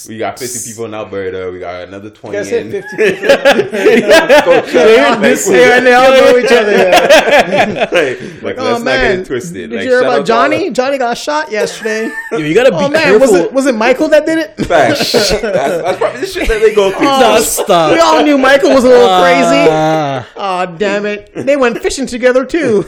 We 0.08 0.16
got 0.16 0.38
50 0.38 0.70
people 0.70 0.86
in 0.86 0.94
Alberta. 0.94 1.50
We 1.52 1.58
got 1.58 1.82
another 1.88 2.08
20 2.08 2.38
I 2.38 2.42
said 2.42 2.66
in. 2.66 2.72
50 2.72 2.96
Like, 2.96 4.74
Yeah, 4.74 5.76
and 5.76 5.86
they 5.86 5.92
all 5.92 6.10
know 6.10 6.38
each 6.38 6.50
other. 6.50 6.72
Yeah. 6.72 7.88
like, 7.92 8.42
like, 8.42 8.58
Oh 8.58 8.64
let's 8.64 8.84
not 8.84 8.84
get 8.84 8.84
man, 8.84 9.20
it 9.20 9.26
twisted. 9.26 9.70
Did 9.70 9.76
Like, 9.76 9.84
you 9.84 9.90
hear 9.90 10.00
about 10.00 10.12
to 10.12 10.18
all 10.18 10.24
Johnny? 10.24 10.70
Johnny 10.70 10.96
got 10.98 11.18
shot 11.18 11.50
yesterday. 11.50 12.10
Yo, 12.32 12.38
you 12.38 12.54
gotta 12.54 12.70
be 12.70 12.76
oh 12.78 12.88
man, 12.88 13.02
careful. 13.02 13.20
was 13.20 13.32
it 13.34 13.52
was 13.52 13.66
it 13.66 13.74
Michael 13.74 14.08
that 14.08 14.24
did 14.24 14.38
it? 14.38 14.56
the 14.56 14.64
facts. 14.64 15.12
that's, 15.12 15.40
that's 15.42 15.98
probably 15.98 16.20
the 16.20 16.26
shit 16.26 16.48
that 16.48 16.60
they 16.60 16.74
go 16.74 16.90
through. 16.90 17.02
Nah, 17.04 17.38
stop. 17.40 17.92
We 17.92 17.98
all 18.00 18.22
knew 18.22 18.38
Michael 18.38 18.70
was 18.70 18.84
a 18.84 18.88
little 18.88 19.20
crazy. 19.20 19.68
Ah. 19.70 20.28
Oh 20.36 20.76
damn 20.76 21.04
it! 21.06 21.30
They 21.34 21.56
went 21.56 21.78
fishing 21.78 22.06
together 22.06 22.46
too. 22.46 22.84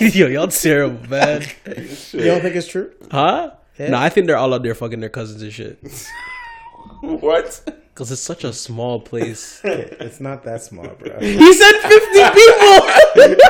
Yo, 0.00 0.26
y'all 0.26 0.48
terrible, 0.48 1.08
man. 1.08 1.42
you 1.66 2.24
don't 2.24 2.40
think 2.40 2.56
it's 2.56 2.66
true? 2.68 2.90
Huh? 3.10 3.52
Yeah. 3.78 3.90
No, 3.90 3.98
I 3.98 4.08
think 4.08 4.26
they're 4.26 4.36
all 4.36 4.52
out 4.54 4.62
there 4.62 4.74
fucking 4.74 5.00
their 5.00 5.08
cousins 5.08 5.42
and 5.42 5.52
shit. 5.52 5.78
what? 7.00 7.62
Because 7.94 8.12
it's 8.12 8.20
such 8.20 8.44
a 8.44 8.52
small 8.52 9.00
place. 9.00 9.60
It's 9.64 10.20
not 10.20 10.44
that 10.44 10.62
small, 10.62 10.86
bro. 10.86 11.18
he 11.20 11.52
said 11.52 11.72
50 11.72 11.96
people. 11.96 12.72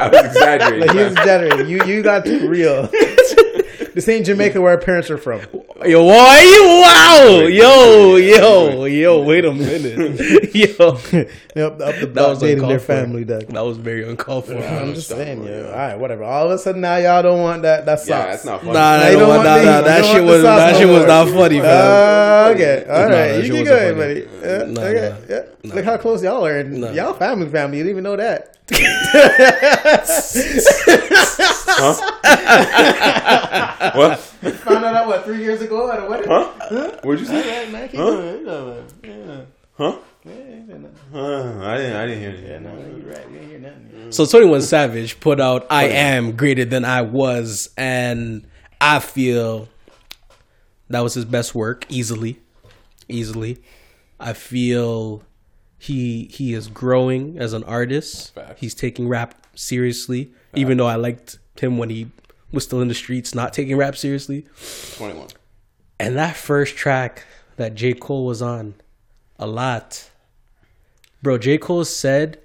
I 0.00 0.10
was 0.12 0.24
exaggerating. 0.26 0.80
Like, 0.80 0.96
he 0.96 1.04
was 1.04 1.12
exaggerating. 1.12 1.68
You 1.68 1.84
you 1.84 2.02
got 2.02 2.24
too 2.24 2.48
real. 2.48 2.88
This 3.98 4.08
ain't 4.08 4.26
Jamaica 4.26 4.60
where 4.60 4.70
our 4.70 4.78
parents 4.78 5.10
are 5.10 5.18
from. 5.18 5.40
Yo, 5.84 6.04
why 6.04 6.40
you? 6.42 6.64
Wow. 6.82 7.46
Yo, 7.48 8.14
yo, 8.14 8.84
yo, 8.84 9.22
wait 9.24 9.44
a 9.44 9.52
minute. 9.52 10.54
Yo. 10.54 10.92
They 10.92 11.62
up, 11.62 11.72
up 11.72 11.78
the 11.96 12.06
That 12.06 12.14
block 12.14 12.28
was 12.30 12.38
dating 12.38 12.58
their 12.58 12.76
uncalled 12.78 12.80
for. 12.82 12.86
family, 12.86 13.24
Doug. 13.24 13.46
That 13.48 13.60
was 13.64 13.76
very 13.78 14.08
uncalled 14.08 14.46
for. 14.46 14.54
I'm 14.56 14.94
just 14.94 15.08
saying, 15.08 15.42
yo. 15.42 15.50
yeah. 15.50 15.66
All 15.70 15.72
right, 15.76 15.98
whatever. 15.98 16.22
All 16.22 16.46
of 16.46 16.52
a 16.52 16.58
sudden 16.58 16.80
now 16.80 16.96
y'all 16.98 17.22
don't 17.24 17.40
want 17.40 17.62
that. 17.62 17.86
That 17.86 17.98
sucks. 17.98 18.08
yeah, 18.08 18.26
that's 18.26 18.44
not 18.44 18.60
funny. 18.60 18.72
Nah, 18.72 18.78
Now 18.78 18.98
that, 18.98 19.10
you 19.12 19.18
don't 19.18 19.28
don't, 19.28 19.36
want 19.36 19.44
nah, 19.48 19.64
nah, 19.64 19.80
that 19.80 20.04
shit 20.04 20.14
want 20.14 20.26
was 20.26 20.42
that 20.44 20.72
no 20.74 20.78
shit 20.78 20.88
was 20.88 21.06
not 21.06 21.28
funny, 21.28 21.60
man. 21.60 21.66
Uh, 21.66 22.52
okay, 22.54 22.84
all 22.88 23.02
right, 23.02 23.10
that 23.10 23.44
you 23.44 23.52
can 23.52 23.64
go 23.64 23.70
wasn't 23.72 23.96
good, 23.96 23.96
funny. 23.96 24.20
buddy. 24.20 24.46
Yeah, 24.46 24.72
Nah, 24.72 24.80
okay, 24.82 25.26
nah. 25.28 25.34
yeah. 25.68 25.74
Look 25.74 25.84
how 25.84 25.96
close 25.96 26.22
y'all 26.22 26.46
are. 26.46 26.58
And 26.58 26.80
Nah. 26.82 26.90
Y'all 26.92 27.14
family, 27.14 27.48
family. 27.48 27.78
You 27.78 27.82
didn't 27.84 27.90
even 27.98 28.04
know 28.04 28.16
that. 28.16 28.57
What? 33.94 34.18
Found 34.18 34.84
out 34.84 35.06
what 35.06 35.24
three 35.24 35.38
years 35.42 35.60
ago 35.62 35.90
at 35.90 36.02
a 36.02 36.06
wedding. 36.08 36.28
Huh? 36.28 36.98
What'd 37.02 37.20
you 37.20 37.26
say? 37.26 37.70
Man, 37.70 37.88
keep 37.88 37.98
Huh? 38.00 38.04
going, 38.10 38.86
keep. 39.02 39.10
Yeah. 39.10 39.40
Huh? 39.76 39.96
Yeah, 40.24 40.32
yeah, 40.68 40.76
no. 40.76 40.90
Uh, 41.14 41.66
I 41.66 41.76
didn't. 41.76 41.96
I 41.96 42.06
didn't 42.06 42.20
hear 42.20 42.30
you. 42.34 42.46
Yeah, 42.46 42.58
no, 42.58 42.70
you're 42.76 43.12
right. 43.14 43.28
You 43.30 43.38
didn't 43.38 43.48
hear 43.48 43.58
nothing. 43.60 44.12
So 44.12 44.26
21 44.26 44.62
Savage 44.62 45.20
put 45.20 45.40
out 45.40 45.66
I 45.70 45.84
Am 45.84 46.32
Greater 46.36 46.64
Than 46.64 46.84
I 46.84 47.02
Was, 47.02 47.70
and 47.76 48.46
I 48.80 48.98
feel 49.00 49.68
that 50.90 51.00
was 51.00 51.14
his 51.14 51.24
best 51.24 51.54
work, 51.54 51.86
easily. 51.88 52.38
Easily. 53.08 53.58
I 54.20 54.32
feel 54.32 55.22
he 55.78 56.24
he 56.32 56.54
is 56.54 56.68
growing 56.68 57.38
as 57.38 57.52
an 57.52 57.64
artist. 57.64 58.34
Facts. 58.34 58.60
He's 58.60 58.74
taking 58.74 59.08
rap 59.08 59.46
seriously. 59.54 60.30
Even 60.54 60.78
though 60.78 60.86
I 60.86 60.96
liked 60.96 61.38
him 61.60 61.78
when 61.78 61.90
he 61.90 62.10
was 62.52 62.64
still 62.64 62.80
in 62.80 62.88
the 62.88 62.94
streets, 62.94 63.34
not 63.34 63.52
taking 63.52 63.76
rap 63.76 63.96
seriously. 63.96 64.46
Twenty-one. 64.96 65.28
And 66.00 66.16
that 66.16 66.36
first 66.36 66.76
track 66.76 67.24
that 67.56 67.74
J. 67.74 67.92
Cole 67.92 68.24
was 68.24 68.40
on, 68.40 68.74
a 69.38 69.46
lot. 69.46 70.10
Bro, 71.22 71.38
J. 71.38 71.58
Cole 71.58 71.84
said, 71.84 72.38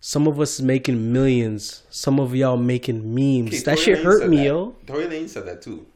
some 0.00 0.26
of 0.26 0.40
us 0.40 0.60
making 0.60 1.12
millions, 1.12 1.84
some 1.88 2.18
of 2.18 2.34
y'all 2.34 2.56
making 2.56 3.14
memes. 3.14 3.48
Okay, 3.48 3.58
that 3.58 3.76
Tory 3.76 3.76
shit 3.78 3.98
Lanez 3.98 4.02
hurt 4.02 4.28
me, 4.28 4.36
that. 4.38 4.44
yo. 4.44 4.76
Tory 4.86 5.06
Lane 5.06 5.28
said 5.28 5.46
that 5.46 5.62
too. 5.62 5.86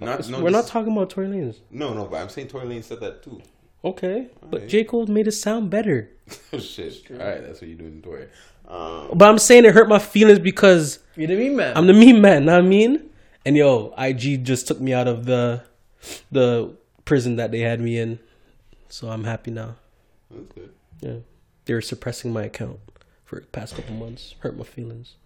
Not, 0.00 0.28
no, 0.28 0.42
We're 0.42 0.50
not 0.50 0.66
talking 0.66 0.92
about 0.92 1.10
Tory 1.10 1.28
Lanez. 1.28 1.56
No, 1.70 1.94
no, 1.94 2.06
but 2.06 2.20
I'm 2.20 2.28
saying 2.28 2.48
Tory 2.48 2.66
Lane 2.66 2.82
said 2.82 3.00
that 3.00 3.22
too. 3.22 3.40
Okay. 3.84 4.28
But 4.40 4.54
Alright. 4.54 4.68
J. 4.68 4.84
Cole 4.84 5.06
made 5.06 5.26
it 5.28 5.32
sound 5.32 5.70
better. 5.70 6.10
Oh, 6.52 6.58
shit. 6.60 7.02
All 7.10 7.16
right, 7.18 7.40
that's 7.42 7.60
what 7.60 7.68
you 7.68 7.76
do 7.76 7.84
in 7.86 8.02
Tory. 8.02 8.28
Um, 8.66 9.10
But 9.14 9.28
I'm 9.30 9.38
saying 9.38 9.64
it 9.64 9.74
hurt 9.74 9.88
my 9.88 9.98
feelings 9.98 10.38
because 10.38 10.98
You 11.16 11.26
didn't 11.26 11.42
mean 11.42 11.56
man. 11.56 11.76
I'm 11.76 11.86
the 11.86 11.94
mean 11.94 12.20
man, 12.20 12.44
know 12.44 12.52
what 12.52 12.64
I 12.64 12.68
mean? 12.68 13.08
And 13.46 13.56
yo, 13.56 13.94
IG 13.96 14.44
just 14.44 14.66
took 14.68 14.80
me 14.80 14.92
out 14.92 15.08
of 15.08 15.24
the 15.24 15.62
the 16.30 16.74
prison 17.04 17.36
that 17.36 17.50
they 17.50 17.60
had 17.60 17.80
me 17.80 17.98
in. 17.98 18.18
So 18.88 19.08
I'm 19.10 19.24
happy 19.24 19.50
now. 19.50 19.76
that's 20.30 20.52
good. 20.54 20.72
Yeah. 21.00 21.16
They 21.64 21.74
were 21.74 21.80
suppressing 21.80 22.32
my 22.32 22.44
account 22.44 22.78
for 23.24 23.40
the 23.40 23.46
past 23.46 23.76
couple 23.76 23.94
months. 23.94 24.34
Hurt 24.40 24.56
my 24.56 24.64
feelings. 24.64 25.16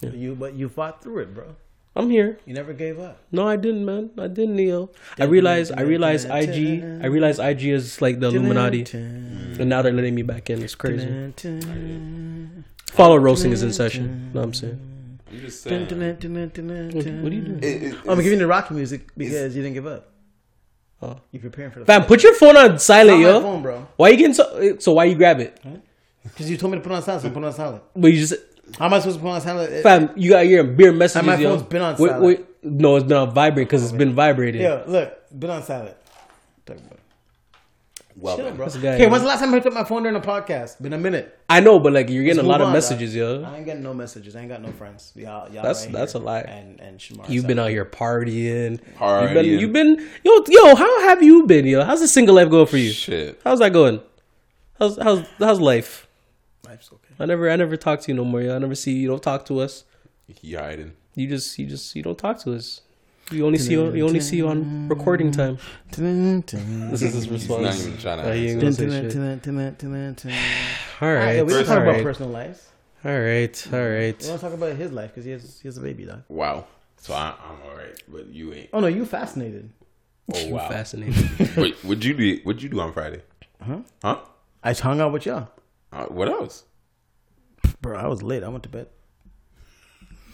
you, 0.00 0.34
but 0.34 0.54
you 0.54 0.68
fought 0.68 1.02
through 1.02 1.18
it, 1.22 1.34
bro. 1.34 1.56
I'm 1.96 2.10
here. 2.10 2.38
You 2.44 2.54
never 2.54 2.72
gave 2.72 2.98
up. 2.98 3.18
No, 3.30 3.46
I 3.46 3.56
didn't, 3.56 3.84
man. 3.84 4.10
I 4.18 4.26
didn't, 4.26 4.56
Neo. 4.56 4.90
I 5.18 5.24
realized 5.24 5.72
I 5.72 5.82
realized 5.82 6.26
IG 6.28 6.82
I 7.02 7.06
realized 7.06 7.38
IG 7.38 7.64
is 7.66 8.02
like 8.02 8.18
the 8.20 8.28
Illuminati. 8.28 8.84
And 8.92 9.68
now 9.68 9.82
they're 9.82 9.92
letting 9.92 10.14
me 10.14 10.22
back 10.22 10.50
in. 10.50 10.62
It's 10.62 10.74
crazy. 10.74 11.06
Follow 12.90 13.16
roasting 13.16 13.52
is 13.52 13.62
in 13.62 13.72
session. 13.72 14.32
Know 14.32 14.40
what 14.40 14.46
I'm 14.46 14.54
saying? 14.54 15.20
I'm 15.30 15.40
just 15.40 15.62
saying. 15.62 15.86
What, 15.86 16.02
what 16.02 17.32
are 17.32 17.34
you 17.34 17.42
doing? 17.42 17.58
It, 17.62 17.82
it, 17.82 17.94
Oh, 18.06 18.12
I'm 18.12 18.18
giving 18.18 18.32
you 18.32 18.38
the 18.38 18.46
Rocky 18.46 18.74
music 18.74 19.08
because 19.16 19.54
you 19.56 19.62
didn't 19.62 19.74
give 19.74 19.86
up. 19.86 20.10
Oh. 21.02 21.20
You 21.32 21.40
preparing 21.40 21.70
for 21.70 21.80
the 21.80 21.86
Fam, 21.86 22.04
put 22.04 22.22
your 22.22 22.34
phone 22.34 22.56
on 22.56 22.78
silent, 22.78 23.20
It's 23.20 23.26
on 23.26 23.32
my 23.32 23.38
yo. 23.38 23.42
phone, 23.42 23.62
bro. 23.62 23.86
Why 23.96 24.08
you 24.10 24.16
getting 24.16 24.34
so 24.34 24.78
so 24.78 24.92
why 24.94 25.04
you 25.04 25.16
grab 25.16 25.38
it? 25.40 25.60
Because 26.22 26.50
you 26.50 26.56
told 26.56 26.72
me 26.72 26.78
to 26.78 26.82
put 26.82 26.92
on 26.92 27.02
silent, 27.02 27.22
so 27.22 27.28
I 27.28 27.32
put 27.32 27.42
it 27.42 27.46
on 27.46 27.52
silent. 27.52 27.82
But 27.94 28.12
you 28.12 28.18
just 28.20 28.34
How 28.78 28.86
am 28.86 28.94
I 28.94 28.98
supposed 28.98 29.18
to 29.18 29.22
put 29.22 29.28
it 29.28 29.32
on 29.32 29.40
silent? 29.40 29.82
fam, 29.82 30.10
you 30.16 30.30
got 30.30 30.46
your 30.48 30.64
beer 30.64 30.92
messages, 30.92 31.26
my 31.26 31.36
yo. 31.36 31.50
phone's 31.56 31.62
been 31.68 31.82
on 31.82 31.96
Wait, 31.98 32.08
silent. 32.08 32.24
wait, 32.24 32.44
no, 32.64 32.96
it's 32.96 33.04
been 33.06 33.16
on 33.16 33.30
vibrate 33.34 33.66
because 33.68 33.82
it's 33.84 33.92
been 33.92 34.14
vibrating. 34.14 34.62
Yeah, 34.62 34.82
look, 34.86 35.12
been 35.38 35.50
on 35.50 35.62
silent. 35.62 35.96
Talk 36.66 36.78
about 36.78 36.92
it. 36.92 36.98
well, 38.16 38.36
Chill, 38.36 38.50
bro. 38.52 38.66
Guy, 38.68 38.78
Okay, 38.94 39.02
yo. 39.02 39.08
when's 39.10 39.22
the 39.22 39.28
last 39.28 39.40
time 39.40 39.50
I 39.50 39.56
picked 39.58 39.66
up 39.66 39.72
my 39.74 39.84
phone 39.84 40.02
during 40.02 40.16
a 40.16 40.20
podcast? 40.20 40.80
Been 40.80 40.92
a 40.94 40.98
minute. 40.98 41.38
I 41.48 41.60
know, 41.60 41.78
but 41.78 41.92
like 41.92 42.08
you're 42.08 42.24
getting 42.24 42.38
Let's 42.38 42.46
a 42.46 42.50
lot 42.50 42.60
of 42.62 42.68
on, 42.68 42.72
messages, 42.72 43.14
dog. 43.14 43.42
yo. 43.42 43.44
I 43.48 43.56
ain't 43.56 43.66
getting 43.66 43.82
no 43.82 43.92
messages. 43.92 44.34
I 44.34 44.40
ain't 44.40 44.48
got 44.48 44.62
no 44.62 44.72
friends. 44.72 45.12
Y'all, 45.14 45.44
y'all 45.52 45.62
That's- 45.62 45.84
right 45.84 45.92
that's 45.92 46.12
here. 46.14 46.22
a 46.22 46.24
lie. 46.24 46.40
And 46.40 46.80
and 46.80 46.98
Shamar. 46.98 47.28
You've 47.28 47.46
been 47.46 47.58
out 47.58 47.68
here 47.70 47.84
partying. 47.84 48.70
You've 48.80 48.94
Partying. 48.98 49.34
been, 49.34 49.44
you've 49.60 49.72
been, 49.72 50.08
yo, 50.24 50.44
yo. 50.48 50.74
How 50.74 51.08
have 51.08 51.22
you 51.22 51.46
been, 51.46 51.66
yo? 51.66 51.84
How's 51.84 52.00
the 52.00 52.08
single 52.08 52.34
life 52.34 52.48
going 52.50 52.66
for 52.66 52.78
you? 52.78 52.90
Shit. 52.90 53.40
How's 53.44 53.58
that 53.58 53.72
going? 53.72 54.00
How's 54.78 54.96
how's 55.00 55.24
how's 55.38 55.60
life? 55.60 56.03
Life's 57.18 57.20
okay. 57.20 57.22
I 57.22 57.26
never 57.26 57.50
I 57.50 57.56
never 57.56 57.76
talk 57.76 58.00
to 58.00 58.10
you 58.12 58.16
no 58.16 58.24
more. 58.24 58.40
I 58.40 58.58
never 58.58 58.74
see 58.74 58.92
you. 58.92 59.00
You 59.00 59.08
don't 59.08 59.22
talk 59.22 59.44
to 59.46 59.60
us. 59.60 59.84
He 60.26 60.54
hiding. 60.54 60.92
You 61.14 61.28
just 61.28 61.58
you 61.58 61.66
just 61.66 61.94
you 61.94 62.02
don't 62.02 62.18
talk 62.18 62.38
to 62.40 62.54
us. 62.54 62.80
You 63.30 63.46
only 63.46 63.58
see 63.58 63.72
you, 63.72 63.90
you 63.94 64.04
only 64.06 64.20
see 64.20 64.36
you 64.36 64.48
on 64.48 64.88
recording 64.88 65.30
time. 65.32 65.58
This 65.96 67.02
is 67.02 67.14
his 67.14 67.24
He's 67.24 67.48
not 67.48 67.58
response. 67.60 67.86
even 67.86 67.98
trying 67.98 68.18
to 68.22 68.34
he 68.34 68.48
ain't 68.50 68.62
answer. 68.62 68.86
gonna 68.86 68.92
say 68.92 69.10
shit. 69.10 70.36
All 71.00 71.08
All 71.08 71.14
right, 71.14 71.44
we 71.46 71.52
don't 71.52 71.64
talk 71.64 71.76
all 71.78 71.82
about 71.88 72.02
personal 72.02 72.30
lives. 72.30 72.68
all 73.04 73.18
right, 73.18 73.68
all 73.72 73.78
right. 73.88 74.18
We 74.20 74.26
don't 74.28 74.38
talk 74.40 74.52
about 74.52 74.76
his 74.76 74.92
life 74.92 75.10
because 75.10 75.24
he 75.24 75.30
has 75.32 75.58
he 75.60 75.68
has 75.68 75.78
a 75.78 75.80
baby, 75.80 76.04
dog. 76.04 76.22
Wow. 76.28 76.66
So 76.98 77.14
I, 77.14 77.34
I'm 77.42 77.62
all 77.70 77.76
right, 77.76 78.02
but 78.08 78.26
you 78.26 78.52
ain't. 78.52 78.70
Oh 78.72 78.80
no, 78.80 78.86
you 78.86 79.04
fascinated. 79.06 79.70
Oh 80.32 80.38
You 80.38 80.54
wow. 80.54 80.68
fascinating. 80.68 81.28
Wait, 81.56 81.76
what'd 81.84 82.04
you 82.04 82.14
do? 82.14 82.40
What'd 82.44 82.62
you 82.62 82.68
do 82.68 82.80
on 82.80 82.92
Friday? 82.92 83.22
Huh? 83.62 83.78
Huh? 84.02 84.18
I 84.62 84.70
just 84.70 84.80
hung 84.80 85.00
out 85.00 85.12
with 85.12 85.26
y'all, 85.26 85.48
Uh, 85.92 86.06
what 86.06 86.28
else? 86.28 86.64
Bro. 87.84 87.98
I 87.98 88.06
was 88.08 88.22
late. 88.22 88.42
I 88.42 88.48
went 88.48 88.62
to 88.64 88.68
bed. 88.68 88.88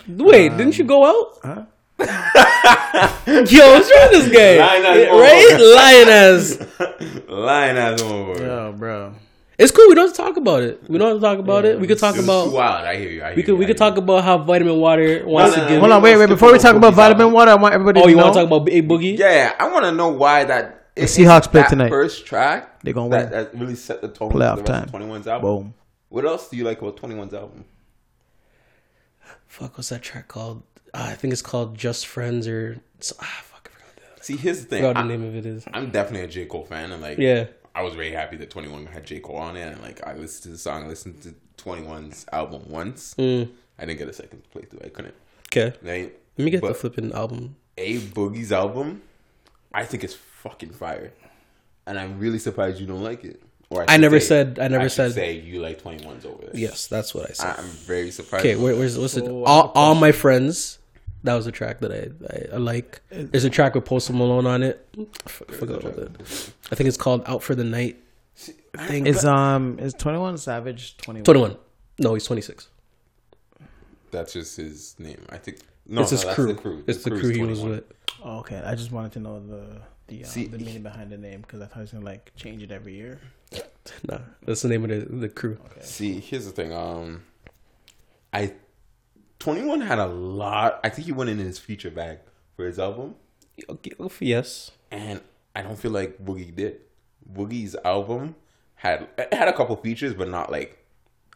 Wait, 0.08 0.50
um, 0.52 0.56
didn't 0.56 0.78
you 0.78 0.84
go 0.84 1.04
out? 1.04 1.38
Huh? 1.44 1.64
Yo, 3.26 3.72
what's 3.72 3.90
wrong 3.90 4.08
with 4.10 4.12
this 4.12 4.32
guy? 4.32 4.56
Lying 4.58 4.82
right? 5.10 5.58
Lying 5.76 6.08
ass. 6.08 6.58
Lying 7.28 7.76
ass 7.76 8.00
motherfucker. 8.00 8.40
Yo, 8.40 8.72
bro. 8.72 9.14
It's 9.58 9.70
cool. 9.72 9.88
We 9.88 9.94
don't 9.94 10.06
have 10.06 10.16
to 10.16 10.22
talk 10.22 10.36
about 10.38 10.62
it. 10.62 10.88
We 10.88 10.96
don't 10.96 11.08
have 11.10 11.18
to 11.18 11.20
talk 11.20 11.38
about 11.38 11.66
it. 11.66 11.78
We 11.78 11.86
could 11.86 11.98
talk 11.98 12.14
It 12.14 12.18
was 12.18 12.24
about. 12.26 12.44
too 12.46 12.52
wild. 12.52 12.86
I 12.86 12.96
hear 12.96 13.10
you. 13.10 13.22
I 13.22 13.26
hear 13.28 13.36
We 13.36 13.42
could 13.42 13.48
you, 13.52 13.56
we 13.56 13.66
could 13.66 13.78
hear 13.78 13.90
talk 13.90 13.98
about 13.98 14.24
how 14.24 14.38
vitamin 14.38 14.78
water 14.78 15.22
wants 15.26 15.54
no, 15.54 15.62
to 15.62 15.68
no. 15.68 15.68
give. 15.74 15.80
Hold 15.80 15.92
on, 15.92 16.02
wait, 16.02 16.16
wait. 16.16 16.28
Before 16.30 16.50
we 16.52 16.58
talk 16.58 16.76
about 16.76 16.94
vitamin 16.94 17.20
album. 17.22 17.34
water, 17.34 17.50
I 17.50 17.56
want 17.56 17.74
everybody 17.74 18.00
to. 18.00 18.06
Oh, 18.06 18.08
you 18.08 18.16
know. 18.16 18.22
want 18.22 18.34
to 18.36 18.40
talk 18.40 18.46
about 18.46 18.68
a 18.72 18.82
boogie? 18.82 19.02
you. 19.12 19.18
Yeah, 19.18 19.54
I 19.58 19.70
want 19.70 19.84
to 19.84 19.92
know 19.92 20.08
why 20.08 20.44
that 20.44 20.94
The 20.94 21.02
Seahawks 21.02 21.50
play 21.50 21.64
tonight. 21.68 21.90
First 21.90 22.24
track 22.24 22.80
They're 22.82 22.94
gonna 22.94 23.10
that, 23.10 23.30
win. 23.30 23.30
that 23.32 23.54
really 23.60 23.74
set 23.74 24.00
the 24.00 24.08
tone 24.08 24.30
Playoff 24.32 24.60
for 24.60 24.62
the 24.62 24.72
rest 24.72 24.92
time. 24.92 25.02
of 25.02 25.08
21's 25.08 25.26
album. 25.26 25.42
Boom. 25.64 25.74
What 26.10 26.24
else 26.26 26.48
do 26.50 26.56
you 26.56 26.64
like 26.64 26.82
about 26.82 26.96
21's 26.98 27.32
album? 27.34 27.64
Fuck, 29.46 29.78
what's 29.78 29.88
that 29.88 30.02
track 30.02 30.28
called? 30.28 30.62
Uh, 30.92 31.06
I 31.10 31.14
think 31.14 31.32
it's 31.32 31.42
called 31.42 31.76
Just 31.78 32.06
Friends 32.06 32.46
or 32.48 32.80
ah, 33.20 33.40
fuck, 33.44 33.70
I 33.72 33.78
forgot, 33.92 34.16
the, 34.18 34.24
See, 34.24 34.36
here's 34.36 34.66
the 34.66 34.76
I 34.76 34.80
thing. 34.80 34.88
forgot 34.88 35.02
the 35.02 35.08
name 35.08 35.24
of 35.24 35.36
it 35.36 35.46
is. 35.46 35.64
I'm 35.72 35.90
definitely 35.90 36.22
a 36.24 36.28
J 36.28 36.46
Cole 36.46 36.64
fan, 36.64 36.92
and 36.92 37.00
like, 37.00 37.18
Yeah. 37.18 37.46
I 37.74 37.82
was 37.82 37.94
very 37.94 38.10
happy 38.10 38.36
that 38.38 38.50
21 38.50 38.86
had 38.86 39.06
J 39.06 39.20
Cole 39.20 39.36
on 39.36 39.56
it, 39.56 39.62
and 39.72 39.80
like, 39.82 40.04
I 40.06 40.14
listened 40.14 40.42
to 40.44 40.48
the 40.50 40.58
song, 40.58 40.84
I 40.84 40.88
listened 40.88 41.22
to 41.22 41.34
21's 41.64 42.26
album 42.32 42.62
once. 42.68 43.14
Mm. 43.16 43.50
I 43.78 43.86
didn't 43.86 43.98
get 43.98 44.08
a 44.08 44.12
second 44.12 44.42
playthrough. 44.54 44.84
I 44.84 44.88
couldn't. 44.88 45.14
Okay, 45.48 45.76
Right? 45.82 46.12
let 46.36 46.44
me 46.44 46.50
get 46.50 46.62
the 46.62 46.74
flipping 46.74 47.12
album. 47.12 47.56
A 47.78 47.98
Boogie's 47.98 48.52
album, 48.52 49.02
I 49.72 49.84
think 49.84 50.02
it's 50.04 50.14
fucking 50.14 50.70
fire, 50.70 51.12
and 51.86 51.98
I'm 51.98 52.18
really 52.18 52.38
surprised 52.40 52.80
you 52.80 52.86
don't 52.86 53.02
like 53.02 53.24
it. 53.24 53.40
Or 53.70 53.84
I 53.88 53.94
should 53.94 54.00
never 54.00 54.18
say- 54.20 54.26
said- 54.26 54.58
I 54.60 54.68
never 54.68 54.84
should 54.88 54.96
said- 54.96 55.12
say 55.14 55.38
you 55.40 55.60
like 55.60 55.80
21s 55.82 56.24
over 56.26 56.46
this. 56.46 56.54
Yes, 56.58 56.86
that's 56.88 57.14
what 57.14 57.30
I 57.30 57.32
said. 57.32 57.54
I'm 57.58 57.64
very 57.64 58.10
surprised. 58.10 58.44
Okay, 58.44 58.56
where, 58.56 58.74
where's 58.76 58.98
what's 58.98 59.16
it? 59.16 59.24
So, 59.24 59.44
All, 59.44 59.70
all 59.74 59.94
my 59.94 60.12
friends. 60.12 60.78
That 61.22 61.34
was 61.34 61.46
a 61.46 61.52
track 61.52 61.80
that 61.80 61.92
I, 61.92 62.54
I, 62.54 62.54
I 62.54 62.56
like. 62.56 63.02
There's 63.10 63.44
a 63.44 63.50
track 63.50 63.74
with 63.74 63.84
Post 63.84 64.10
Malone 64.10 64.46
on 64.46 64.62
it. 64.62 64.88
I 64.98 65.02
f- 65.26 65.42
I 65.50 65.52
forgot 65.52 65.84
what 65.84 65.98
it. 65.98 66.52
I 66.72 66.74
think 66.74 66.88
it's 66.88 66.96
called 66.96 67.22
"Out 67.26 67.42
for 67.42 67.54
the 67.54 67.62
Night." 67.62 67.98
I 68.78 68.86
think 68.86 69.06
Is 69.06 69.22
um 69.26 69.78
is 69.78 69.92
Twenty 69.92 70.18
One 70.18 70.38
Savage 70.38 70.96
twenty 70.96 71.18
one? 71.20 71.24
21. 71.24 71.56
No, 71.98 72.14
he's 72.14 72.24
26. 72.24 72.68
That's 74.10 74.32
just 74.32 74.56
his 74.56 74.96
name. 74.98 75.22
I 75.28 75.36
think. 75.36 75.58
No, 75.86 76.00
it's 76.02 76.10
no, 76.10 76.16
his 76.16 76.24
that's 76.24 76.34
crew. 76.34 76.46
the 76.46 76.54
crew. 76.54 76.84
It's 76.86 77.04
the 77.04 77.10
crew's 77.10 77.22
crew 77.22 77.30
he 77.34 77.42
was 77.42 77.60
with. 77.60 77.84
Oh, 78.24 78.38
okay, 78.38 78.62
I 78.64 78.74
just 78.74 78.90
wanted 78.90 79.12
to 79.12 79.20
know 79.20 79.40
the 79.46 79.82
the, 80.08 80.24
um, 80.24 80.30
See- 80.30 80.46
the 80.46 80.58
meaning 80.58 80.82
behind 80.82 81.10
the 81.12 81.18
name 81.18 81.42
because 81.42 81.60
I 81.60 81.66
thought 81.66 81.76
he 81.76 81.80
was 81.82 81.92
gonna 81.92 82.04
like 82.04 82.32
change 82.34 82.62
it 82.62 82.70
every 82.72 82.94
year. 82.94 83.20
Nah, 84.08 84.18
that's 84.44 84.62
the 84.62 84.68
name 84.68 84.84
of 84.84 84.90
the, 84.90 85.16
the 85.16 85.28
crew. 85.28 85.58
See, 85.80 86.20
here's 86.20 86.46
the 86.46 86.52
thing. 86.52 86.72
Um, 86.72 87.24
I 88.32 88.52
21 89.40 89.80
had 89.82 89.98
a 89.98 90.06
lot. 90.06 90.80
I 90.84 90.88
think 90.90 91.06
he 91.06 91.12
went 91.12 91.28
in 91.30 91.38
his 91.38 91.58
feature 91.58 91.90
bag 91.90 92.18
for 92.56 92.66
his 92.66 92.78
album, 92.78 93.16
Okay, 93.68 93.90
yes. 94.20 94.70
and 94.90 95.20
I 95.56 95.62
don't 95.62 95.76
feel 95.78 95.90
like 95.90 96.18
Boogie 96.24 96.54
did. 96.54 96.80
Boogie's 97.30 97.76
album 97.84 98.36
had 98.76 99.08
had 99.32 99.48
a 99.48 99.52
couple 99.52 99.76
features, 99.76 100.14
but 100.14 100.28
not 100.28 100.50
like 100.52 100.78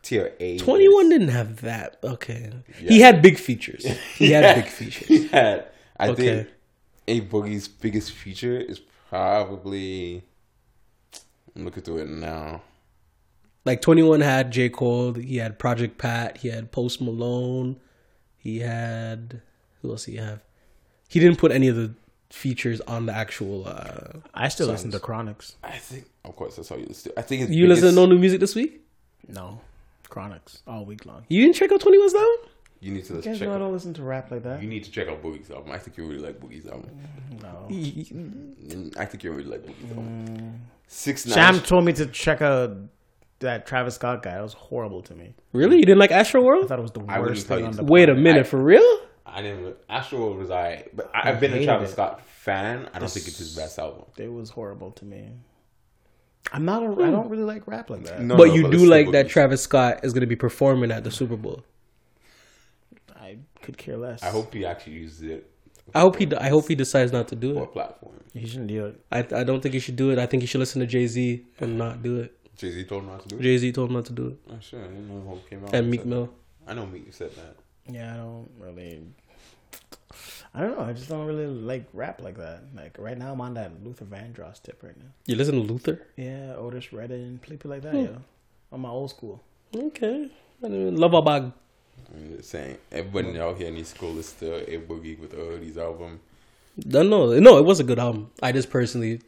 tier 0.03 0.33
A. 0.40 0.59
21 0.59 1.09
didn't 1.09 1.29
have 1.29 1.61
that. 1.62 1.98
Okay. 2.05 2.53
He 2.79 3.00
had 3.00 3.20
big 3.20 3.38
features. 3.38 3.85
He 4.16 4.31
had 4.31 4.55
big 4.55 4.66
features. 4.72 5.09
He 5.09 5.29
had. 5.29 5.66
I 5.98 6.09
Okay. 6.11 6.44
think 6.44 6.48
a 7.09 7.20
Boogie's 7.22 7.68
biggest 7.68 8.12
feature 8.12 8.57
is 8.57 8.81
probably. 9.11 10.24
I'm 11.57 11.64
looking 11.64 11.83
through 11.83 11.99
it 11.99 12.09
now. 12.09 12.62
Like 13.64 13.81
21 13.81 14.21
had 14.21 14.51
J. 14.51 14.69
Cole. 14.69 15.14
He 15.14 15.37
had 15.38 15.59
Project 15.59 15.97
Pat. 15.99 16.38
He 16.38 16.49
had 16.49 16.71
Post 16.73 17.01
Malone. 17.01 17.77
He 18.37 18.59
had. 18.61 19.40
Who 19.81 19.90
else 19.90 20.05
did 20.05 20.12
he 20.12 20.17
have? 20.19 20.43
He 21.09 21.21
didn't 21.21 21.38
put 21.38 21.53
any 21.53 21.69
of 21.69 21.77
the 21.77 21.93
features 22.31 22.81
on 22.83 23.07
the 23.07 23.12
actual. 23.14 23.67
Uh, 23.67 24.19
I 24.35 24.49
still 24.49 24.67
listen 24.67 24.90
to 24.90 24.99
Chronixx. 24.99 25.55
I 25.62 25.73
think, 25.79 26.07
of 26.25 26.35
course, 26.37 26.57
that's 26.57 26.69
how 26.69 26.77
you 26.77 26.87
listen. 26.87 27.12
to 27.12 27.19
I 27.19 27.23
think 27.23 27.43
his 27.43 27.51
you 27.51 27.67
listen 27.67 27.83
to 27.83 27.87
biggest- 27.88 27.97
no 27.97 28.07
new 28.07 28.19
music 28.19 28.40
this 28.40 28.55
week? 28.55 28.81
No, 29.29 29.61
Chronixx 30.11 30.61
all 30.67 30.85
week 30.85 31.07
long. 31.07 31.25
You 31.29 31.43
didn't 31.43 31.57
check 31.57 31.73
out 31.73 31.81
21's 31.81 32.14
album? 32.14 32.51
You 32.85 32.92
need 32.92 33.05
to 33.07 33.12
You 33.12 33.16
listen, 33.16 33.33
guys 33.33 33.38
check. 33.38 33.49
know 33.49 33.55
I 33.55 33.59
don't 33.59 33.73
listen 33.73 33.94
to 33.94 34.03
rap 34.03 34.31
like 34.31 34.42
that. 34.42 34.61
you 34.62 34.68
need 34.68 34.85
to 34.85 34.90
check 34.90 35.09
out 35.09 35.23
Boogie's 35.23 35.51
album. 35.51 35.73
I 35.73 35.79
think 35.79 35.97
you 35.97 36.07
really 36.07 36.20
like 36.23 36.38
Boogie's 36.38 36.66
album. 36.66 36.90
No. 37.40 37.66
Mm, 37.70 38.97
I 38.99 39.05
think 39.07 39.25
you 39.25 39.33
really 39.33 39.49
like 39.51 39.62
Boogie's 39.64 39.90
album. 39.90 40.61
Six 40.87 41.25
nine. 41.27 41.35
Sham 41.35 41.61
told 41.61 41.85
me 41.85 41.92
to 41.94 42.07
check 42.07 42.42
out 42.42 42.77
that 43.40 43.66
Travis 43.66 43.94
Scott 43.94 44.23
guy. 44.23 44.38
It 44.38 44.42
was 44.42 44.53
horrible 44.53 45.03
to 45.03 45.14
me. 45.14 45.35
Really? 45.53 45.77
You 45.77 45.85
didn't 45.85 45.99
like 45.99 46.11
Astroworld? 46.11 46.64
I 46.64 46.66
thought 46.66 46.79
it 46.79 46.83
was 46.83 46.92
the 46.92 47.05
I 47.09 47.20
worst 47.20 47.47
thing 47.47 47.64
on 47.64 47.73
the 47.73 47.85
Wait 47.85 48.09
a 48.09 48.14
minute, 48.14 48.40
I- 48.40 48.49
for 48.49 48.59
real? 48.62 49.01
I 49.27 49.40
didn't. 49.42 49.77
Astroworld 49.88 50.37
was 50.38 50.51
I, 50.51 50.87
but 50.92 51.11
I, 51.14 51.31
I've 51.31 51.40
been 51.40 51.55
a 51.55 51.64
Travis 51.64 51.88
it. 51.90 51.92
Scott 51.94 52.20
fan. 52.27 52.88
I 52.92 52.99
don't 52.99 53.11
think 53.11 53.27
it's 53.27 53.38
his 53.38 53.57
best 53.57 53.79
album. 53.79 54.05
It 54.18 54.31
was 54.33 54.51
horrible 54.51 54.90
to 54.92 55.05
me. 55.07 55.31
I'm 56.53 56.64
not. 56.66 56.83
A, 56.83 56.87
I 57.03 57.11
don't 57.11 57.31
really 57.31 57.42
like 57.44 57.66
rap 57.66 57.88
like 57.88 58.05
that. 58.05 58.20
No, 58.20 58.37
but 58.37 58.49
no, 58.49 58.55
you 58.55 58.66
it's 58.66 58.70
do 58.73 58.79
still 58.81 58.90
like 58.90 59.11
that 59.12 59.29
Travis 59.31 59.62
Scott 59.62 60.01
is 60.05 60.12
going 60.12 60.20
to 60.20 60.27
be 60.27 60.37
performing 60.37 60.90
at 60.92 61.03
the 61.03 61.11
Super 61.11 61.37
Bowl. 61.37 61.64
I 63.64 63.66
could 63.66 63.79
care 63.79 63.96
less. 63.96 64.22
I 64.22 64.29
hope 64.29 64.53
he 64.53 64.66
actually 64.66 64.94
uses 64.94 65.22
it 65.22 65.50
I 65.94 66.00
hope 66.00 66.16
he. 66.16 66.27
I 66.37 66.48
hope 66.48 66.68
he 66.68 66.74
decides 66.74 67.12
not 67.12 67.29
to 67.29 67.37
do 67.37 67.55
for 67.55 67.61
a 67.61 67.64
it. 67.64 67.72
platform. 67.72 68.14
he 68.33 68.46
shouldn't 68.46 68.68
do 68.68 68.87
it. 68.87 69.00
I. 69.12 69.18
I 69.40 69.44
don't 69.44 69.61
think 69.61 69.74
he 69.74 69.81
should 69.81 69.96
do 69.96 70.11
it. 70.11 70.18
I 70.18 70.27
think 70.27 70.42
he 70.42 70.46
should 70.46 70.61
listen 70.61 70.81
to 70.81 70.87
Jay 70.87 71.07
Z 71.07 71.44
and 71.61 71.77
not 71.79 72.03
do 72.03 72.20
it. 72.20 72.38
Jay 72.57 72.70
Z 72.70 72.85
told 72.85 73.03
him 73.03 73.11
not 73.11 73.22
to 73.22 73.29
do 73.29 73.37
it. 73.37 73.42
Jay 73.42 73.59
Z 73.59 73.72
told 73.72 73.90
him 73.90 73.96
not 73.96 74.07
to 74.07 74.12
do 74.12 74.27
it. 74.29 74.37
Oh, 74.50 74.59
sure, 74.61 74.81
I 74.81 74.87
didn't 74.87 75.09
know 75.09 75.20
who 75.20 75.38
came 75.48 75.62
out. 75.64 75.68
And 75.74 75.77
and 75.77 75.90
Meek 75.90 76.00
said 76.00 76.09
Mill. 76.09 76.27
that. 76.27 76.70
I 76.70 76.74
know 76.74 76.87
Meek 76.87 77.12
said 77.12 77.31
that. 77.37 77.57
Yeah, 77.92 78.14
I 78.14 78.16
don't 78.16 78.48
really. 78.59 79.03
I 80.55 80.61
don't 80.61 80.79
know. 80.79 80.85
I 80.85 80.92
just 80.92 81.09
don't 81.09 81.27
really 81.27 81.46
like 81.46 81.87
rap 81.92 82.22
like 82.22 82.37
that. 82.38 82.62
Like 82.74 82.96
right 82.98 83.18
now, 83.18 83.33
I'm 83.33 83.40
on 83.40 83.55
that 83.55 83.85
Luther 83.85 84.05
Vandross 84.07 84.62
tip 84.62 84.83
right 84.83 84.96
now. 84.96 85.11
You 85.27 85.37
listen 85.37 85.55
to 85.57 85.61
Luther? 85.61 86.07
Yeah, 86.16 86.55
Otis 86.57 86.92
Redding, 86.92 87.38
people 87.42 87.70
like 87.70 87.83
that. 87.83 87.92
Hmm. 87.92 88.05
Yeah, 88.05 88.18
on 88.72 88.81
my 88.81 88.88
old 88.88 89.11
school. 89.11 89.42
Okay. 89.77 90.31
I 90.64 90.68
don't. 90.68 90.96
Love 90.96 91.12
Abag. 91.12 91.53
I'm 92.14 92.37
just 92.37 92.50
saying, 92.50 92.78
everybody 92.92 93.38
out 93.40 93.57
here 93.57 93.70
needs 93.70 93.92
to 93.92 93.98
go 93.98 94.09
listen 94.09 94.38
to 94.48 94.74
A 94.74 94.78
Boogie 94.80 95.18
with 95.18 95.35
Early's 95.35 95.76
album. 95.78 96.20
No, 96.85 97.02
no, 97.02 97.38
no. 97.38 97.59
It 97.59 97.64
was 97.64 97.80
a 97.80 97.85
good 97.85 97.98
album. 97.98 98.30
I 98.42 98.52
just 98.52 98.70
personally, 98.70 99.20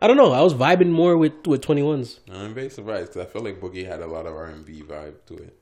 I 0.00 0.06
don't 0.06 0.16
know. 0.16 0.32
I 0.32 0.40
was 0.42 0.54
vibing 0.54 0.90
more 0.90 1.16
with 1.16 1.46
with 1.46 1.62
21s. 1.62 2.18
I'm 2.32 2.54
very 2.54 2.70
surprised 2.70 3.08
because 3.12 3.26
I 3.26 3.30
feel 3.30 3.42
like 3.42 3.60
Boogie 3.60 3.86
had 3.86 4.00
a 4.00 4.06
lot 4.06 4.26
of 4.26 4.34
R&B 4.34 4.82
vibe 4.82 5.14
to 5.26 5.34
it. 5.36 5.56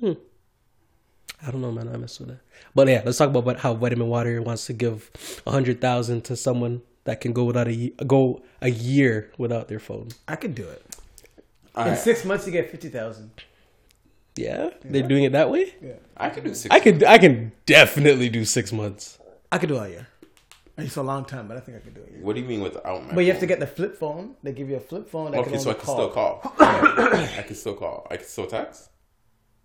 Hmm. 0.00 0.12
I 1.46 1.50
don't 1.50 1.60
know, 1.62 1.72
man. 1.72 1.88
I 1.88 1.96
mess 1.96 2.18
with 2.18 2.28
that. 2.28 2.40
But 2.74 2.88
yeah, 2.88 3.02
let's 3.04 3.18
talk 3.18 3.34
about 3.34 3.58
how 3.60 3.74
Vitamin 3.74 4.08
Water 4.08 4.40
wants 4.42 4.66
to 4.66 4.72
give 4.72 5.10
a 5.46 5.50
hundred 5.50 5.80
thousand 5.80 6.24
to 6.24 6.36
someone 6.36 6.82
that 7.04 7.20
can 7.20 7.32
go 7.32 7.44
without 7.44 7.66
a 7.68 7.72
ye- 7.72 7.94
go 8.06 8.42
a 8.60 8.70
year 8.70 9.32
without 9.38 9.68
their 9.68 9.78
phone. 9.78 10.08
I 10.28 10.36
could 10.36 10.54
do 10.54 10.64
it. 10.68 10.84
All 11.74 11.84
In 11.84 11.90
right, 11.90 11.98
six 11.98 12.24
months, 12.24 12.46
you 12.46 12.52
get 12.52 12.70
fifty 12.70 12.88
thousand. 12.88 13.30
Yeah, 14.46 14.70
they're 14.84 15.08
doing 15.12 15.24
it 15.24 15.32
that 15.32 15.50
way. 15.50 15.74
Yeah, 15.82 15.92
I 16.16 16.28
could 16.30 16.44
do 16.44 16.54
six. 16.54 16.74
I 16.74 16.80
could. 16.80 17.04
I 17.04 17.18
can 17.18 17.52
definitely 17.66 18.28
do 18.28 18.44
six 18.44 18.72
months. 18.72 19.18
I 19.52 19.58
could 19.58 19.68
do 19.68 19.76
it 19.76 19.80
all 19.80 19.88
year. 19.88 20.06
It's 20.78 20.96
a 20.96 21.02
long 21.02 21.24
time, 21.26 21.46
but 21.48 21.56
I 21.58 21.60
think 21.60 21.76
I 21.76 21.80
could 21.80 21.94
do 21.94 22.00
it. 22.00 22.22
What 22.24 22.34
do 22.36 22.40
you 22.40 22.46
mean 22.52 22.62
without 22.62 23.04
my? 23.06 23.14
But 23.14 23.20
you 23.24 23.32
have 23.32 23.40
to 23.40 23.46
phone? 23.46 23.48
get 23.48 23.60
the 23.60 23.66
flip 23.66 23.98
phone. 23.98 24.34
They 24.42 24.52
give 24.52 24.68
you 24.70 24.76
a 24.76 24.80
flip 24.90 25.10
phone. 25.10 25.32
That 25.32 25.40
Okay, 25.40 25.50
can 25.50 25.60
so 25.60 25.70
I 25.70 25.74
can 25.74 25.82
call. 25.84 25.94
still 25.96 26.10
call. 26.10 26.54
I 26.58 27.44
can 27.46 27.54
still 27.56 27.74
call. 27.74 28.06
I 28.10 28.16
can 28.16 28.26
still 28.26 28.46
text. 28.46 28.88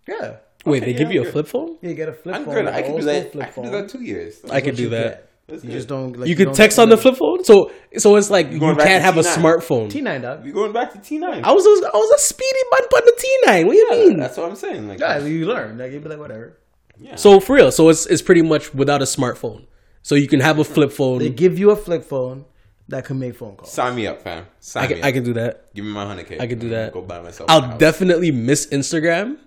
Yeah. 0.06 0.36
Wait, 0.66 0.82
Okay, 0.82 0.92
they 0.92 0.98
give 0.98 1.08
yeah, 1.08 1.14
you 1.14 1.20
a 1.20 1.24
good. 1.24 1.32
flip 1.32 1.48
phone? 1.48 1.78
Yeah, 1.80 1.90
you 1.90 1.94
get 1.94 2.08
a 2.08 2.12
flip 2.12 2.34
I'm 2.36 2.44
phone. 2.44 2.54
good. 2.54 2.66
I 2.68 2.82
can 2.82 2.96
do 2.96 3.02
that. 3.04 3.36
I 3.36 3.46
can 3.54 3.62
do 3.64 3.70
that 3.70 3.88
two 3.88 4.02
years. 4.02 4.44
I 4.50 4.60
can 4.60 4.74
do 4.74 4.82
you 4.84 4.88
that. 4.90 5.28
Get. 5.46 5.52
That's 5.52 5.64
You 5.64 5.70
good. 5.70 5.76
just 5.76 5.88
don't. 5.88 6.16
Like, 6.18 6.28
You 6.28 6.36
could 6.36 6.44
don't 6.46 6.54
text 6.56 6.78
on 6.78 6.88
the 6.88 6.96
the 6.96 7.02
flip 7.02 7.16
phone, 7.16 7.44
so 7.44 7.70
so 7.96 8.16
it's 8.16 8.30
like 8.30 8.50
you 8.50 8.58
can't 8.60 9.02
have 9.02 9.16
a 9.16 9.20
T9. 9.22 9.36
smartphone. 9.36 9.90
T 9.90 10.00
nine 10.00 10.22
dog. 10.22 10.44
You 10.44 10.52
going 10.52 10.72
back 10.72 10.92
to 10.92 10.98
T 10.98 11.18
nine? 11.18 11.44
I 11.44 11.52
was 11.52 11.64
I 11.66 11.96
was 11.96 12.10
a 12.12 12.18
speedy 12.18 12.60
button 12.70 12.86
on 12.86 13.02
the 13.04 13.14
T 13.18 13.36
nine. 13.46 13.66
What 13.66 13.72
do 13.72 13.78
you 13.78 13.90
mean? 14.08 14.18
That's 14.18 14.36
what 14.36 14.48
I'm 14.50 14.56
saying. 14.56 14.88
Like, 14.88 14.98
Yeah, 15.00 15.18
you 15.18 15.46
learn. 15.46 15.78
Like 15.78 15.92
you'd 15.92 16.02
be 16.02 16.08
like, 16.08 16.18
whatever. 16.18 16.58
Yeah. 16.98 17.16
So 17.16 17.40
for 17.40 17.56
real, 17.56 17.70
so 17.70 17.88
it's 17.90 18.06
it's 18.06 18.22
pretty 18.22 18.42
much 18.42 18.72
without 18.74 19.02
a 19.02 19.04
smartphone. 19.04 19.66
So 20.02 20.14
you 20.14 20.28
can 20.28 20.40
have 20.40 20.58
a 20.58 20.64
flip 20.64 20.92
phone. 20.92 21.18
They 21.18 21.30
give 21.30 21.58
you 21.58 21.70
a 21.70 21.76
flip 21.76 22.04
phone 22.04 22.44
that 22.88 23.04
can 23.04 23.18
make 23.18 23.34
phone 23.36 23.56
calls. 23.56 23.72
sign 23.72 23.96
me 23.96 24.06
up, 24.06 24.22
fam. 24.22 24.46
Sign 24.60 24.84
I 24.84 24.86
me 24.86 24.94
can, 24.94 25.02
up. 25.02 25.06
I 25.08 25.12
can 25.12 25.24
do 25.24 25.32
that. 25.34 25.74
Give 25.74 25.84
me 25.84 25.90
my 25.90 26.06
hundred 26.06 26.26
k. 26.28 26.38
I 26.40 26.46
can 26.46 26.58
do 26.58 26.68
that. 26.70 26.92
Go 26.92 27.02
buy 27.02 27.20
myself. 27.20 27.50
I'll 27.50 27.76
definitely 27.76 28.30
miss 28.30 28.66
Instagram. 28.68 29.38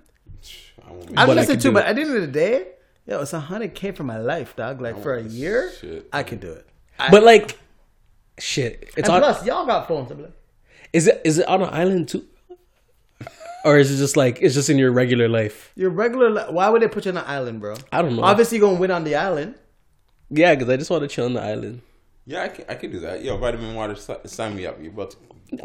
I 0.85 0.91
won't 0.91 1.09
I've 1.17 1.27
But 1.27 1.29
I 1.38 1.41
listened 1.41 1.47
could 1.47 1.62
to, 1.62 1.67
do 1.69 1.73
but 1.73 1.85
at 1.85 1.95
the 1.95 2.01
end 2.01 2.15
of 2.15 2.21
the 2.21 2.27
day, 2.27 2.67
yo, 3.09 3.21
it's 3.21 3.33
a 3.33 3.39
hundred 3.39 3.73
k 3.75 3.91
for 3.91 4.03
my 4.03 4.17
life, 4.19 4.55
dog. 4.55 4.81
Like 4.81 4.95
oh, 4.97 5.01
for 5.01 5.15
a 5.15 5.21
Oh, 5.21 5.25
year, 5.25 5.71
shit. 5.79 6.07
I 6.13 6.23
could 6.23 6.39
do 6.39 6.51
it. 6.51 6.67
But 7.11 7.23
like, 7.23 7.57
shit, 8.39 8.91
it's 8.97 9.07
And 9.07 9.09
on. 9.09 9.21
plus, 9.21 9.45
y'all 9.45 9.65
got 9.65 9.87
phones. 9.87 10.11
I'm 10.11 10.21
like, 10.21 10.33
Is 10.93 11.07
it 11.07 11.21
is 11.25 11.37
it 11.39 11.47
on 11.47 11.61
an 11.61 11.69
island 11.73 12.09
too, 12.09 12.25
or 13.65 13.77
is 13.77 13.91
it 13.91 13.97
just 13.97 14.15
like 14.17 14.39
it's 14.41 14.55
just 14.55 14.69
in 14.69 14.77
your 14.77 14.91
regular 14.91 15.27
life? 15.27 15.71
your 15.75 15.89
regular. 15.89 16.29
li- 16.29 16.45
Why 16.49 16.69
would 16.69 16.81
they 16.81 16.87
put 16.87 17.05
you 17.05 17.11
on 17.11 17.17
an 17.17 17.23
island, 17.27 17.59
bro? 17.61 17.75
I 17.91 18.01
don't 18.01 18.15
know. 18.15 18.23
Obviously, 18.23 18.57
you're 18.57 18.67
gonna 18.67 18.79
win 18.79 18.91
on 18.91 19.03
the 19.03 19.15
island. 19.15 19.55
Yeah, 20.29 20.53
because 20.55 20.69
I 20.69 20.77
just 20.77 20.89
want 20.91 21.01
to 21.01 21.07
chill 21.07 21.25
on 21.25 21.33
the 21.33 21.41
island. 21.41 21.81
Yeah, 22.25 22.43
I 22.43 22.49
can, 22.49 22.65
I 22.69 22.75
can 22.75 22.91
do 22.91 22.99
that. 22.99 23.23
Yo, 23.23 23.37
vitamin 23.37 23.73
water, 23.73 23.95
sign 24.25 24.55
me 24.55 24.65
up. 24.67 24.77
You're 24.81 24.91
about 24.93 25.11
to. 25.11 25.17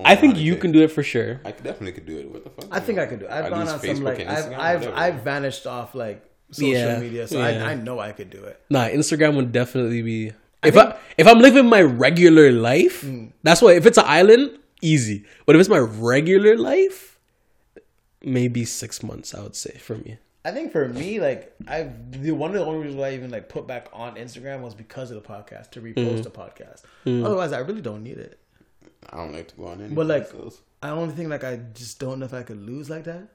I 0.03 0.17
think 0.17 0.39
you 0.39 0.57
can 0.57 0.73
do 0.73 0.83
it 0.83 0.89
for 0.91 1.03
sure. 1.03 1.39
I 1.45 1.51
definitely 1.51 1.93
could 1.93 2.07
do 2.07 2.17
it. 2.19 2.31
What 2.31 2.43
the 2.45 2.49
fuck? 2.51 2.67
I 2.71 2.81
think 2.81 2.99
I 2.99 3.05
could 3.05 3.21
do. 3.21 3.27
it. 3.27 3.31
I've 3.31 3.45
I 3.47 3.51
gone 3.51 3.61
use 3.61 3.73
on 3.73 3.81
some 3.81 4.03
like 4.03 4.21
I've 4.21 4.53
I've. 4.59 4.89
I've 4.95 5.15
vanished 5.23 5.67
off 5.67 5.95
like 5.95 6.25
social 6.55 6.73
Yeah, 6.73 6.99
media, 7.01 7.29
so 7.29 7.39
yeah. 7.39 7.67
I 7.67 7.73
I 7.73 7.75
know 7.75 7.99
I 7.99 8.13
could 8.13 8.31
do 8.31 8.43
it. 8.45 8.61
Nah, 8.71 8.87
Instagram 8.89 9.37
would 9.37 9.53
definitely 9.53 10.03
be. 10.03 10.33
If 10.63 10.77
I 10.77 10.97
if 11.19 11.27
I'm 11.27 11.41
living 11.41 11.67
my 11.67 11.83
regular 11.83 12.51
life, 12.53 13.03
Mm. 13.03 13.33
that's 13.43 13.61
why. 13.61 13.73
If 13.75 13.85
it's 13.87 13.99
an 13.99 14.07
island, 14.07 14.59
easy. 14.81 15.25
But 15.47 15.57
if 15.57 15.61
it's 15.61 15.69
my 15.69 15.79
regular 15.79 16.57
life, 16.57 17.19
maybe 18.23 18.65
six 18.65 19.03
months. 19.03 19.35
I 19.35 19.43
would 19.43 19.57
say 19.57 19.77
for 19.79 19.97
me. 19.97 20.19
I 20.47 20.51
think 20.51 20.73
for 20.73 20.89
me, 20.89 21.21
like 21.21 21.55
I, 21.69 21.89
the 22.11 22.33
one 22.33 22.51
of 22.51 22.57
the 22.57 22.65
only 22.65 22.79
reasons 22.81 22.97
why 23.01 23.09
I 23.09 23.15
even 23.15 23.31
like 23.31 23.49
put 23.49 23.67
back 23.67 23.89
on 23.93 24.17
Instagram 24.17 24.61
was 24.61 24.75
because 24.75 25.11
of 25.11 25.23
the 25.23 25.27
podcast 25.29 25.71
to 25.73 25.81
repost 25.81 25.95
Mm-hmm. 25.97 26.23
the 26.23 26.31
podcast. 26.31 26.83
Otherwise, 27.25 27.53
I 27.53 27.61
really 27.61 27.81
don't 27.81 28.03
need 28.03 28.19
it. 28.19 28.39
I 29.11 29.17
don't 29.19 29.33
like 29.33 29.49
to 29.49 29.55
go 29.57 29.67
on 29.67 29.81
any. 29.81 29.95
But 29.95 30.07
like, 30.07 30.31
places. 30.31 30.61
I 30.83 30.91
only 30.91 31.15
think 31.15 31.29
like 31.31 31.45
I 31.45 31.57
just 31.75 31.99
don't 31.99 32.19
know 32.21 32.27
if 32.27 32.35
I 32.35 32.43
could 32.43 32.61
lose 32.61 32.91
like 32.91 33.05
that. 33.05 33.29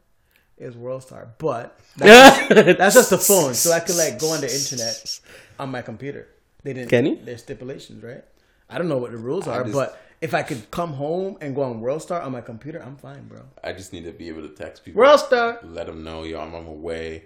Is 0.60 0.76
WorldStar, 0.76 1.30
but 1.38 1.80
that's, 1.98 2.78
that's 2.78 2.96
just 2.96 3.10
the 3.12 3.18
phone, 3.18 3.54
so 3.54 3.72
I 3.72 3.80
could 3.80 3.96
like 3.96 4.20
go 4.20 4.32
on 4.32 4.42
the 4.42 4.54
internet 4.54 5.20
on 5.58 5.70
my 5.72 5.82
computer. 5.82 6.28
They 6.64 6.74
didn't. 6.74 6.90
Can 6.90 7.06
you? 7.06 7.20
There's 7.24 7.42
stipulations, 7.42 8.04
right? 8.04 8.24
I 8.70 8.78
don't 8.78 8.90
know 8.90 8.98
what 8.98 9.12
the 9.12 9.18
rules 9.18 9.48
are, 9.48 9.64
just- 9.64 9.74
but 9.74 10.02
if 10.20 10.34
I 10.34 10.44
could 10.44 10.70
come 10.70 10.92
home 10.94 11.38
and 11.40 11.56
go 11.56 11.62
on 11.64 11.82
WorldStar 11.82 12.22
on 12.26 12.34
my 12.34 12.42
computer, 12.42 12.84
I'm 12.84 12.98
fine, 12.98 13.26
bro. 13.30 13.40
I 13.64 13.72
just 13.72 13.94
need 13.94 14.04
to 14.04 14.12
be 14.12 14.28
able 14.28 14.42
to 14.42 14.50
text 14.50 14.84
people. 14.84 15.02
WorldStar. 15.02 15.60
Let 15.64 15.86
them 15.88 16.04
know, 16.04 16.24
yo, 16.24 16.42
I'm 16.42 16.54
on 16.54 16.66
my 16.66 16.72
way, 16.72 17.24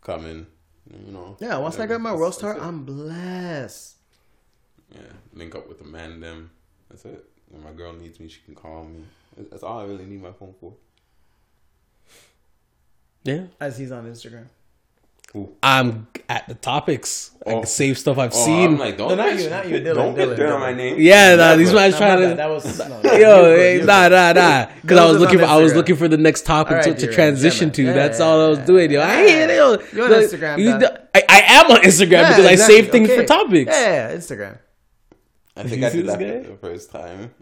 coming. 0.00 0.46
You 0.92 1.12
know. 1.12 1.36
Yeah, 1.40 1.58
once 1.58 1.76
I 1.76 1.86
whatever. 1.86 1.94
got 1.94 2.00
my 2.00 2.10
That's- 2.10 2.18
World 2.20 2.32
that's 2.32 2.38
Star, 2.38 2.56
it. 2.56 2.62
I'm 2.62 2.84
blessed. 2.84 3.94
Yeah, 4.92 5.00
link 5.32 5.54
up 5.54 5.68
with 5.68 5.78
the 5.78 5.84
man. 5.84 6.18
Them. 6.20 6.50
That's 6.90 7.04
it. 7.04 7.24
When 7.50 7.62
my 7.62 7.72
girl 7.72 7.92
needs 7.92 8.18
me, 8.20 8.28
she 8.28 8.40
can 8.44 8.54
call 8.56 8.84
me. 8.84 9.04
That's 9.50 9.62
all 9.62 9.78
I 9.80 9.84
really 9.84 10.04
need 10.06 10.20
my 10.22 10.32
phone 10.32 10.54
for. 10.60 10.74
Yeah. 13.24 13.44
As 13.60 13.76
he's 13.78 13.90
on 13.92 14.04
Instagram. 14.06 14.44
I'm 15.64 16.06
at 16.28 16.46
the 16.46 16.54
topics. 16.54 17.32
I 17.44 17.50
Oh. 17.50 17.58
can 17.60 17.66
save 17.66 17.98
stuff 17.98 18.18
I've 18.18 18.30
Oh, 18.32 18.44
seen. 18.44 18.74
I'm 18.74 18.78
like, 18.78 18.96
don't 18.96 19.08
No, 19.08 19.14
not 19.16 19.30
get- 19.30 19.40
you, 19.40 19.50
not 19.50 19.68
you, 19.68 19.76
Dylan, 19.80 19.94
don't 19.96 20.14
get 20.14 20.28
Dylan, 20.28 20.36
dirt 20.36 20.48
on 20.52 20.56
Dylan. 20.58 20.60
my 20.60 20.72
name. 20.72 20.96
yeah, 21.00 21.34
nah, 21.34 21.56
these 21.56 21.72
guys 21.72 21.96
trying 21.96 22.20
to. 22.20 22.28
bad. 22.28 22.36
That 22.36 22.50
was 22.50 22.78
no, 22.78 23.00
Yo, 23.12 23.50
you 23.50 23.56
hey, 23.56 23.80
nah, 23.84 24.06
nah, 24.08 24.32
nah. 24.32 24.66
Because 24.82 24.98
I 24.98 25.06
was 25.10 25.18
looking 25.18 25.40
on 25.40 25.46
for, 25.48 25.52
I 25.52 25.56
was 25.56 25.74
looking 25.74 25.96
for 25.96 26.06
the 26.06 26.16
next 26.18 26.46
topic 26.46 26.76
All 26.76 26.82
to, 26.84 26.94
to 26.94 27.12
transition 27.12 27.68
Yeah, 27.70 27.74
to. 27.74 27.84
man. 27.86 27.94
That's 27.96 28.20
Yeah, 28.20 28.26
all 28.26 28.46
I 28.46 28.48
was 28.50 28.58
yeah, 28.60 28.64
doing. 28.66 28.90
Yo, 28.92 29.00
yeah. 29.00 29.06
I 29.08 29.14
hate 29.16 29.42
it. 29.50 29.56
Yo. 29.56 29.78
You're 29.92 30.04
on 30.04 30.10
Like, 30.12 30.20
Instagram, 30.26 30.58
you- 30.58 30.78
dog. 30.78 30.98
I, 31.16 31.22
I 31.28 31.40
am 31.48 31.70
on 31.72 31.76
Instagram 31.78 32.10
Yeah, 32.12 32.28
because 32.36 32.46
I 32.46 32.54
save 32.54 32.90
things 32.92 33.10
for 33.12 33.24
topics. 33.24 33.72
Yeah, 33.74 34.10
yeah, 34.10 34.16
Instagram. 34.16 34.58
I 35.56 35.62
think 35.64 35.82
I 35.82 35.88
see 35.90 35.96
did 35.98 36.06
that 36.10 36.18
guy? 36.20 36.48
the 36.48 36.56
first 36.60 36.92
time. 36.92 37.34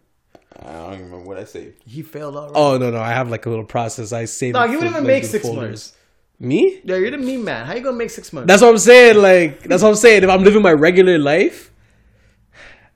I 0.66 0.72
don't 0.72 0.94
even 0.94 1.04
remember 1.06 1.26
what 1.26 1.38
I 1.38 1.44
saved. 1.44 1.82
He 1.86 2.02
failed 2.02 2.36
already. 2.36 2.54
Oh 2.54 2.78
no, 2.78 2.90
no, 2.90 3.00
I 3.00 3.10
have 3.12 3.30
like 3.30 3.46
a 3.46 3.50
little 3.50 3.64
process. 3.64 4.12
I 4.12 4.24
save. 4.26 4.54
Dog, 4.54 4.68
it 4.68 4.72
you 4.72 4.78
wouldn't 4.78 4.94
even 4.96 5.06
make 5.06 5.24
six 5.24 5.44
folders. 5.44 5.62
months. 5.68 5.92
Me? 6.38 6.80
Yeah, 6.84 6.96
you're 6.96 7.10
the 7.12 7.18
meme 7.18 7.44
man. 7.44 7.66
How 7.66 7.74
you 7.74 7.82
gonna 7.82 7.96
make 7.96 8.10
six 8.10 8.32
months? 8.32 8.48
That's 8.48 8.62
what 8.62 8.70
I'm 8.70 8.78
saying. 8.78 9.16
Like 9.16 9.62
that's 9.62 9.82
what 9.82 9.90
I'm 9.90 9.94
saying. 9.94 10.24
If 10.24 10.30
I'm 10.30 10.42
living 10.42 10.62
my 10.62 10.72
regular 10.72 11.18
life, 11.18 11.72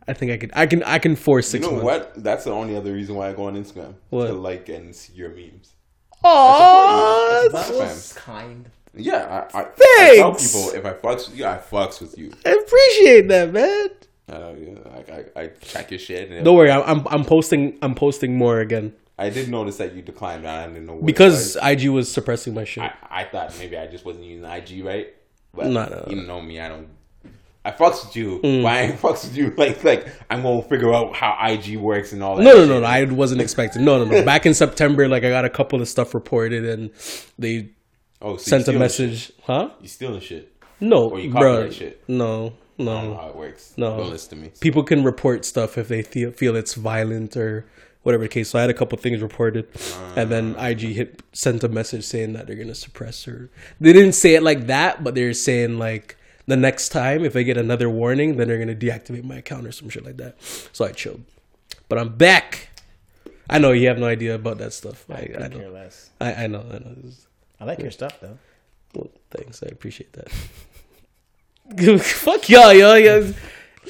I 0.09 0.13
think 0.15 0.33
I 0.33 0.37
can. 0.37 0.51
I 0.55 0.67
can. 0.67 0.83
I 0.83 0.99
can 0.99 1.15
force 1.17 1.49
six. 1.49 1.63
You 1.65 1.71
six 1.71 1.79
know 1.81 1.85
months. 1.85 2.07
what? 2.17 2.25
That's 2.25 2.45
the 2.45 2.51
only 2.53 2.77
other 2.77 2.93
reason 2.93 3.15
why 3.15 3.29
I 3.29 3.33
go 3.33 3.45
on 3.45 3.55
Instagram 3.55 3.95
What? 4.11 4.27
to 4.27 4.33
like 4.33 4.69
and 4.69 4.95
see 4.95 5.13
your 5.15 5.31
memes. 5.31 5.75
Oh, 6.25 7.49
that 7.53 7.67
Fam. 7.67 7.77
was 7.77 8.13
kind. 8.15 8.71
Yeah, 8.95 9.47
I, 9.53 9.59
I, 9.59 9.67
I 9.67 10.17
tell 10.17 10.35
people 10.35 10.71
if 10.71 10.85
I 10.87 10.93
fucks 10.95 11.29
with 11.29 11.37
you, 11.39 11.45
I 11.45 11.59
fucks 11.59 12.01
with 12.01 12.17
you. 12.19 12.33
I 12.45 12.51
appreciate 12.51 13.29
that, 13.29 13.53
man. 13.53 13.89
Uh, 14.31 14.53
yeah, 14.59 14.71
like 14.95 15.11
I, 15.11 15.41
I 15.41 15.47
check 15.61 15.91
your 15.91 16.01
shit. 16.01 16.31
And 16.31 16.45
Don't 16.45 16.57
worry, 16.57 16.71
I'm, 16.71 16.83
I'm 16.85 17.07
I'm 17.09 17.25
posting 17.25 17.79
I'm 17.83 17.95
posting 17.95 18.37
more 18.37 18.61
again 18.61 18.93
I 19.19 19.31
did 19.31 19.49
notice 19.49 19.79
that 19.79 19.95
you 19.95 20.03
declined. 20.03 20.45
and 20.45 20.49
I 20.49 20.67
didn't 20.67 20.87
know 20.87 21.01
because. 21.03 21.57
IG 21.63 21.89
was 21.89 22.11
suppressing 22.13 22.53
my 22.53 22.65
shit. 22.65 22.85
I, 22.85 22.93
I 23.09 23.25
thought 23.25 23.57
maybe 23.59 23.77
I 23.79 23.87
just 23.87 24.05
wasn't 24.05 24.27
using 24.27 24.45
IG 24.45 24.85
right. 24.85 25.15
But 25.55 25.69
No, 25.69 25.87
no, 25.87 26.05
you 26.11 26.17
know 26.23 26.43
me, 26.43 26.61
I 26.61 26.69
don't. 26.69 26.89
I 27.65 27.71
fucks 27.73 28.05
with 28.07 28.15
you. 28.17 28.39
Why 28.63 28.79
I 28.79 28.81
ain't 28.83 29.01
fucks 29.01 29.25
with 29.25 29.37
you? 29.37 29.55
Like 29.57 29.83
like 29.85 30.07
I'm 30.29 30.43
gonna 30.43 30.63
figure 30.63 30.93
out 30.93 31.15
how 31.17 31.37
IG 31.49 31.77
works 31.79 32.13
and 32.13 32.23
all 32.23 32.37
that. 32.37 32.43
no, 32.43 32.53
no, 32.53 32.59
shit. 32.61 32.69
no, 32.69 32.81
no. 32.81 32.87
I 32.87 33.05
wasn't 33.05 33.41
expecting. 33.41 33.85
No, 33.85 34.05
no, 34.05 34.11
no. 34.11 34.25
Back 34.33 34.45
in 34.45 34.55
September, 34.55 35.09
like 35.09 35.25
I 35.25 35.31
got 35.31 35.45
a 35.45 35.51
couple 35.51 35.81
of 35.81 35.89
stuff 35.89 36.15
reported, 36.15 36.65
and 36.65 36.91
they 37.39 37.71
Oh, 38.21 38.37
so 38.37 38.51
sent 38.51 38.69
a 38.69 38.73
message. 38.73 39.33
Huh? 39.45 39.71
You 39.81 39.89
stealing 39.89 40.21
shit. 40.21 40.53
No, 40.81 41.11
Or 41.11 41.19
you 41.21 41.31
bro. 41.31 41.71
shit. 41.71 42.03
No, 42.79 42.91
I 42.91 42.95
don't 42.95 43.05
know 43.05 43.11
no. 43.11 43.21
how 43.21 43.29
it 43.29 43.37
works. 43.37 43.75
No. 43.77 43.97
don't 43.97 44.11
listen 44.11 44.31
to 44.31 44.37
me. 44.37 44.53
People 44.61 44.83
can 44.83 45.03
report 45.03 45.45
stuff 45.45 45.79
if 45.79 45.89
they 45.89 46.03
feel 46.03 46.31
feel 46.31 46.57
it's 46.57 46.75
violent 46.75 47.37
or 47.37 47.67
whatever 48.03 48.23
the 48.23 48.29
case. 48.29 48.51
So 48.51 48.59
I 48.59 48.63
had 48.63 48.71
a 48.71 48.75
couple 48.75 48.97
things 48.99 49.21
reported, 49.21 49.67
and 50.15 50.31
then 50.31 50.55
ah. 50.59 50.67
IG 50.67 50.81
hit 50.81 51.23
sent 51.33 51.65
a 51.65 51.69
message 51.69 52.05
saying 52.05 52.35
that 52.35 52.47
they're 52.47 52.57
gonna 52.57 52.75
suppress 52.75 53.25
her. 53.25 53.51
They 53.81 53.93
didn't 53.93 54.13
say 54.13 54.35
it 54.35 54.43
like 54.43 54.69
that, 54.69 55.03
but 55.03 55.15
they're 55.15 55.33
saying 55.33 55.79
like 55.79 56.17
the 56.47 56.57
next 56.57 56.91
time 56.91 57.25
if 57.25 57.35
I 57.35 57.43
get 57.43 57.57
another 57.57 57.91
warning, 57.91 58.37
then 58.37 58.47
they're 58.47 58.59
gonna 58.59 58.77
deactivate 58.77 59.25
my 59.25 59.37
account 59.37 59.67
or 59.67 59.73
some 59.73 59.89
shit 59.89 60.05
like 60.05 60.19
that. 60.19 60.41
So 60.73 60.85
I 60.85 60.93
chilled, 60.93 61.25
but 61.89 61.99
I'm 61.99 62.17
back. 62.17 62.69
I 63.51 63.59
know 63.59 63.73
you 63.73 63.89
have 63.89 63.99
no 63.99 64.07
idea 64.07 64.35
about 64.35 64.59
that 64.59 64.73
stuff. 64.73 65.05
I, 65.11 65.15
I 65.15 65.49
care 65.49 65.49
know. 65.49 65.71
less. 65.71 66.11
I, 66.21 66.45
I 66.45 66.47
know. 66.47 66.61
I 66.61 66.79
know. 66.79 66.97
I 67.61 67.65
like 67.65 67.81
your 67.81 67.91
stuff 67.91 68.21
though. 68.21 68.39
Well, 68.95 69.11
thanks. 69.31 69.63
I 69.63 69.67
appreciate 69.67 70.13
that. 70.13 70.29
Fuck 71.99 72.49
y'all, 72.49 72.73
yo. 72.73 72.95
yo. 72.95 73.35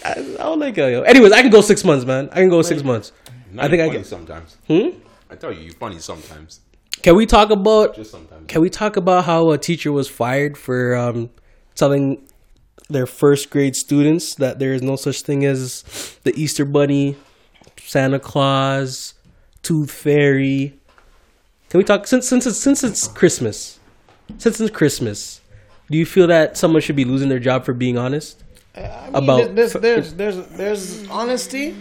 I, 0.05 0.11
I 0.13 0.15
don't 0.15 0.59
like 0.59 0.77
y'all, 0.77 0.89
yo. 0.89 1.03
Anyways, 1.03 1.33
I 1.33 1.43
can 1.43 1.51
go 1.51 1.61
six 1.61 1.85
months, 1.85 2.05
man. 2.05 2.29
I 2.33 2.37
can 2.37 2.49
go 2.49 2.63
six 2.63 2.83
months. 2.83 3.13
I 3.59 3.69
think 3.69 3.81
I 3.83 3.87
funny 3.87 3.99
can. 3.99 4.05
sometimes. 4.05 4.57
Hmm? 4.67 4.89
I 5.31 5.37
tell 5.37 5.53
you, 5.53 5.61
you're 5.61 5.75
funny 5.75 5.99
sometimes. 5.99 6.61
Can 7.03 7.17
we 7.17 7.27
talk 7.27 7.51
about? 7.51 7.95
Just 7.95 8.11
sometimes. 8.11 8.47
Can 8.49 8.61
we 8.61 8.71
talk 8.71 8.97
about 8.97 9.25
how 9.25 9.51
a 9.51 9.59
teacher 9.59 9.93
was 9.93 10.09
fired 10.09 10.57
for 10.57 10.95
um, 10.97 11.31
telling 11.75 12.27
their 12.89 13.07
first 13.07 13.51
grade 13.51 13.77
students 13.77 14.35
that 14.37 14.59
there 14.59 14.73
is 14.73 14.83
no 14.83 14.97
such 14.97 15.23
thing 15.23 15.45
as 15.45 16.19
the 16.25 16.33
Easter 16.41 16.65
Bunny, 16.65 17.17
Santa 17.79 18.19
Claus, 18.19 19.15
Tooth 19.63 19.91
Fairy? 19.91 20.79
Can 21.69 21.79
we 21.79 21.85
talk 21.85 22.07
since 22.07 22.29
since 22.29 22.47
it's 22.47 22.59
since 22.59 22.83
it's 22.83 23.09
Christmas? 23.09 23.79
Since 24.39 24.61
it's 24.61 24.71
Christmas, 24.71 25.41
do 25.91 25.99
you 25.99 26.07
feel 26.07 26.27
that 26.29 26.57
someone 26.57 26.83
should 26.83 26.97
be 26.97 27.05
losing 27.05 27.29
their 27.29 27.39
job 27.39 27.65
for 27.65 27.73
being 27.73 27.97
honest? 27.99 28.43
about 28.75 29.55
there's, 29.55 29.73
there's 29.73 30.15
there's 30.15 30.37
there's 30.49 31.09
honesty, 31.09 31.75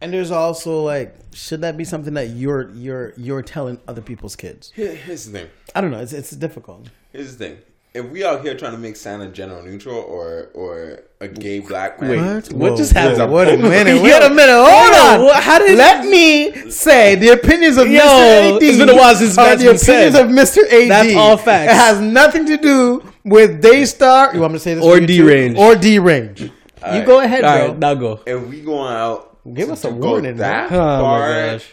and 0.00 0.12
there's 0.12 0.30
also 0.32 0.82
like 0.82 1.14
should 1.32 1.60
that 1.60 1.76
be 1.76 1.84
something 1.84 2.14
that 2.14 2.30
you're 2.30 2.70
you're 2.70 3.14
you're 3.16 3.42
telling 3.42 3.78
other 3.86 4.02
people's 4.02 4.34
kids? 4.34 4.72
Here- 4.74 4.94
here's 4.94 5.26
the 5.26 5.38
thing. 5.38 5.50
I 5.74 5.80
don't 5.80 5.90
know. 5.92 6.00
It's 6.00 6.12
it's 6.12 6.30
difficult. 6.32 6.88
Here's 7.12 7.36
the 7.36 7.44
thing. 7.48 7.58
If 7.92 8.08
we 8.10 8.24
out 8.24 8.42
here 8.42 8.56
trying 8.56 8.70
to 8.72 8.78
make 8.78 8.94
Santa 8.94 9.26
gender 9.28 9.60
neutral 9.62 9.96
or 9.98 10.48
or 10.54 11.00
a 11.20 11.26
gay 11.26 11.58
black 11.58 12.00
man, 12.00 12.36
Wait, 12.36 12.52
what 12.52 12.76
just 12.76 12.92
happened? 12.92 13.32
Wait 13.32 13.48
a 13.48 13.56
minute. 13.60 14.00
Wait 14.00 14.22
a 14.22 14.30
minute. 14.30 14.54
Hold 14.54 14.94
on. 14.94 15.24
what- 15.24 15.42
how 15.42 15.58
did- 15.58 15.76
Let 15.76 16.04
me 16.06 16.70
say 16.70 17.16
the 17.16 17.30
opinions 17.30 17.76
of 17.78 17.88
Yo, 17.90 18.00
Mr. 18.00 18.56
AD. 18.56 18.62
it's 18.62 18.78
been 18.78 18.88
a 18.90 18.94
while 18.94 19.14
since 19.16 19.36
are 19.36 19.56
that's 19.56 19.60
the 19.62 19.68
been 19.70 19.76
opinions 19.76 20.14
said. 20.14 20.24
of 20.24 20.30
Mr. 20.30 20.72
AD. 20.72 20.88
That's 20.90 21.14
all 21.16 21.36
facts. 21.36 21.72
It 21.72 21.76
has 21.76 22.00
nothing 22.00 22.46
to 22.46 22.56
do 22.56 23.02
with 23.24 23.60
Daystar. 23.60 24.34
You 24.34 24.40
want 24.40 24.52
me 24.52 24.58
to 24.60 24.62
say 24.62 24.74
this? 24.74 24.84
Or 24.84 24.94
for 24.94 25.00
you 25.00 25.06
too? 25.08 25.12
D-Range. 25.24 25.58
Or 25.58 25.74
D 25.74 25.98
range. 25.98 26.40
You 26.42 26.50
right. 26.82 27.04
go 27.06 27.18
ahead, 27.20 27.44
All 27.44 27.58
bro. 27.58 27.66
right, 27.70 27.78
now 27.78 27.94
go. 27.94 28.20
if 28.24 28.46
we 28.46 28.60
going 28.60 28.92
out, 28.92 29.26
Give 29.52 29.68
us 29.70 29.84
a 29.84 29.90
warning, 29.90 30.36
that 30.36 30.70
man. 30.70 30.80
Oh 30.80 31.00
far 31.00 31.28
gosh. 31.52 31.66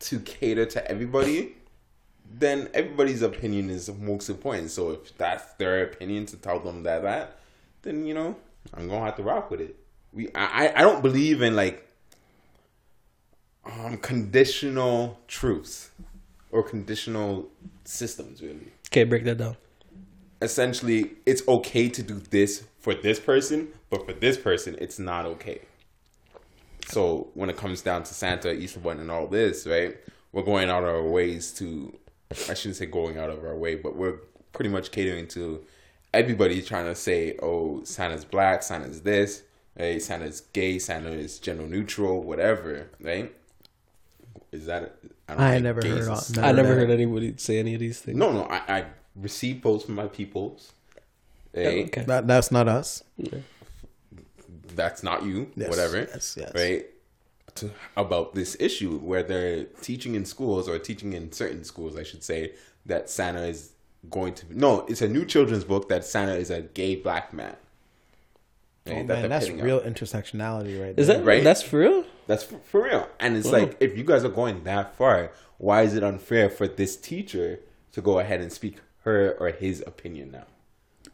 to 0.00 0.20
cater 0.20 0.64
to 0.66 0.90
everybody, 0.90 1.55
then 2.38 2.68
everybody's 2.74 3.22
opinion 3.22 3.70
is 3.70 3.90
most 3.92 4.28
important. 4.28 4.70
So 4.70 4.90
if 4.90 5.16
that's 5.16 5.52
their 5.54 5.82
opinion 5.84 6.26
to 6.26 6.36
tell 6.36 6.60
them 6.60 6.82
that 6.82 7.02
that, 7.02 7.38
then 7.82 8.06
you 8.06 8.14
know 8.14 8.36
I'm 8.74 8.88
gonna 8.88 9.04
have 9.04 9.16
to 9.16 9.22
rock 9.22 9.50
with 9.50 9.60
it. 9.60 9.76
We 10.12 10.28
I 10.34 10.72
I- 10.74 10.82
don't 10.82 11.02
believe 11.02 11.42
in 11.42 11.56
like 11.56 11.82
um 13.64 13.98
conditional 13.98 15.18
truths 15.28 15.90
or 16.50 16.62
conditional 16.62 17.48
systems 17.84 18.42
really. 18.42 18.72
Okay, 18.88 19.04
break 19.04 19.24
that 19.24 19.38
down. 19.38 19.56
Essentially, 20.42 21.12
it's 21.24 21.46
okay 21.48 21.88
to 21.88 22.02
do 22.02 22.20
this 22.30 22.64
for 22.78 22.94
this 22.94 23.18
person, 23.18 23.68
but 23.90 24.06
for 24.06 24.12
this 24.12 24.36
person, 24.36 24.76
it's 24.78 24.98
not 24.98 25.24
okay. 25.24 25.62
So 26.88 27.30
when 27.34 27.50
it 27.50 27.56
comes 27.56 27.80
down 27.82 28.04
to 28.04 28.14
Santa, 28.14 28.52
Easter 28.52 28.78
Bunny, 28.78 29.00
and 29.00 29.10
all 29.10 29.26
this, 29.26 29.66
right? 29.66 29.96
We're 30.32 30.42
going 30.42 30.68
out 30.70 30.84
of 30.84 30.90
our 30.90 31.02
ways 31.02 31.52
to. 31.54 31.98
I 32.48 32.54
shouldn't 32.54 32.76
say 32.76 32.86
going 32.86 33.18
out 33.18 33.30
of 33.30 33.44
our 33.44 33.56
way, 33.56 33.74
but 33.76 33.96
we're 33.96 34.18
pretty 34.52 34.70
much 34.70 34.90
catering 34.90 35.28
to 35.28 35.64
everybody 36.12 36.60
trying 36.62 36.86
to 36.86 36.94
say, 36.94 37.36
"Oh, 37.42 37.82
Santa's 37.84 38.24
black, 38.24 38.62
Santa's 38.62 39.02
this, 39.02 39.42
hey, 39.76 39.98
Santa's 39.98 40.40
gay, 40.52 40.78
Santa 40.78 41.10
is 41.10 41.38
gender 41.38 41.66
neutral, 41.66 42.22
whatever." 42.22 42.88
Right? 43.00 43.34
Is 44.52 44.66
that? 44.66 44.96
don't 45.28 45.40
I 45.40 45.52
think 45.52 45.64
never 45.64 45.82
heard 45.86 45.98
is- 45.98 46.08
all- 46.38 46.44
I 46.44 46.52
never 46.52 46.68
that. 46.74 46.74
heard 46.80 46.90
anybody 46.90 47.34
say 47.36 47.58
any 47.58 47.74
of 47.74 47.80
these 47.80 48.00
things. 48.00 48.16
No, 48.16 48.32
no, 48.32 48.44
I, 48.44 48.78
I 48.78 48.84
receive 49.16 49.62
posts 49.62 49.86
from 49.86 49.94
my 49.96 50.06
peoples. 50.06 50.72
Oh, 51.56 51.60
hey, 51.60 51.84
Okay. 51.86 52.02
That, 52.04 52.26
that's 52.26 52.50
not 52.52 52.68
us. 52.68 53.02
that's 54.74 55.02
not 55.02 55.24
you, 55.24 55.50
Yes, 55.56 55.68
whatever. 55.70 55.98
yes, 55.98 56.36
yes. 56.38 56.52
Right? 56.54 56.86
To, 57.56 57.70
about 57.96 58.34
this 58.34 58.56
issue 58.60 58.98
where 58.98 59.22
they're 59.22 59.64
teaching 59.82 60.14
in 60.14 60.24
schools 60.24 60.68
or 60.68 60.78
teaching 60.78 61.12
in 61.12 61.32
certain 61.32 61.64
schools, 61.64 61.96
I 61.96 62.02
should 62.02 62.22
say, 62.22 62.52
that 62.84 63.08
Santa 63.10 63.44
is 63.46 63.72
going 64.10 64.34
to 64.34 64.46
no, 64.50 64.86
it's 64.86 65.02
a 65.02 65.08
new 65.08 65.24
children's 65.24 65.64
book 65.64 65.88
that 65.88 66.04
Santa 66.04 66.34
is 66.34 66.50
a 66.50 66.60
gay 66.62 66.94
black 66.96 67.32
man. 67.32 67.56
Right? 68.86 68.98
Oh, 68.98 69.06
That 69.06 69.20
man, 69.22 69.30
that's 69.30 69.50
real 69.50 69.76
out. 69.78 69.84
intersectionality 69.84 70.80
right 70.80 70.94
Is 70.96 71.08
that 71.08 71.24
Right? 71.24 71.42
That's 71.42 71.62
for 71.62 71.80
real. 71.80 72.04
That's 72.28 72.44
for, 72.44 72.58
for 72.58 72.84
real. 72.84 73.08
And 73.18 73.36
it's 73.36 73.50
like 73.50 73.76
if 73.80 73.96
you 73.96 74.04
guys 74.04 74.24
are 74.24 74.28
going 74.28 74.62
that 74.64 74.94
far, 74.96 75.32
why 75.58 75.82
is 75.82 75.94
it 75.94 76.04
unfair 76.04 76.48
for 76.50 76.68
this 76.68 76.96
teacher 76.96 77.60
to 77.92 78.00
go 78.00 78.18
ahead 78.20 78.40
and 78.40 78.52
speak 78.52 78.76
her 79.04 79.36
or 79.40 79.48
his 79.50 79.82
opinion 79.86 80.30
now? 80.32 80.44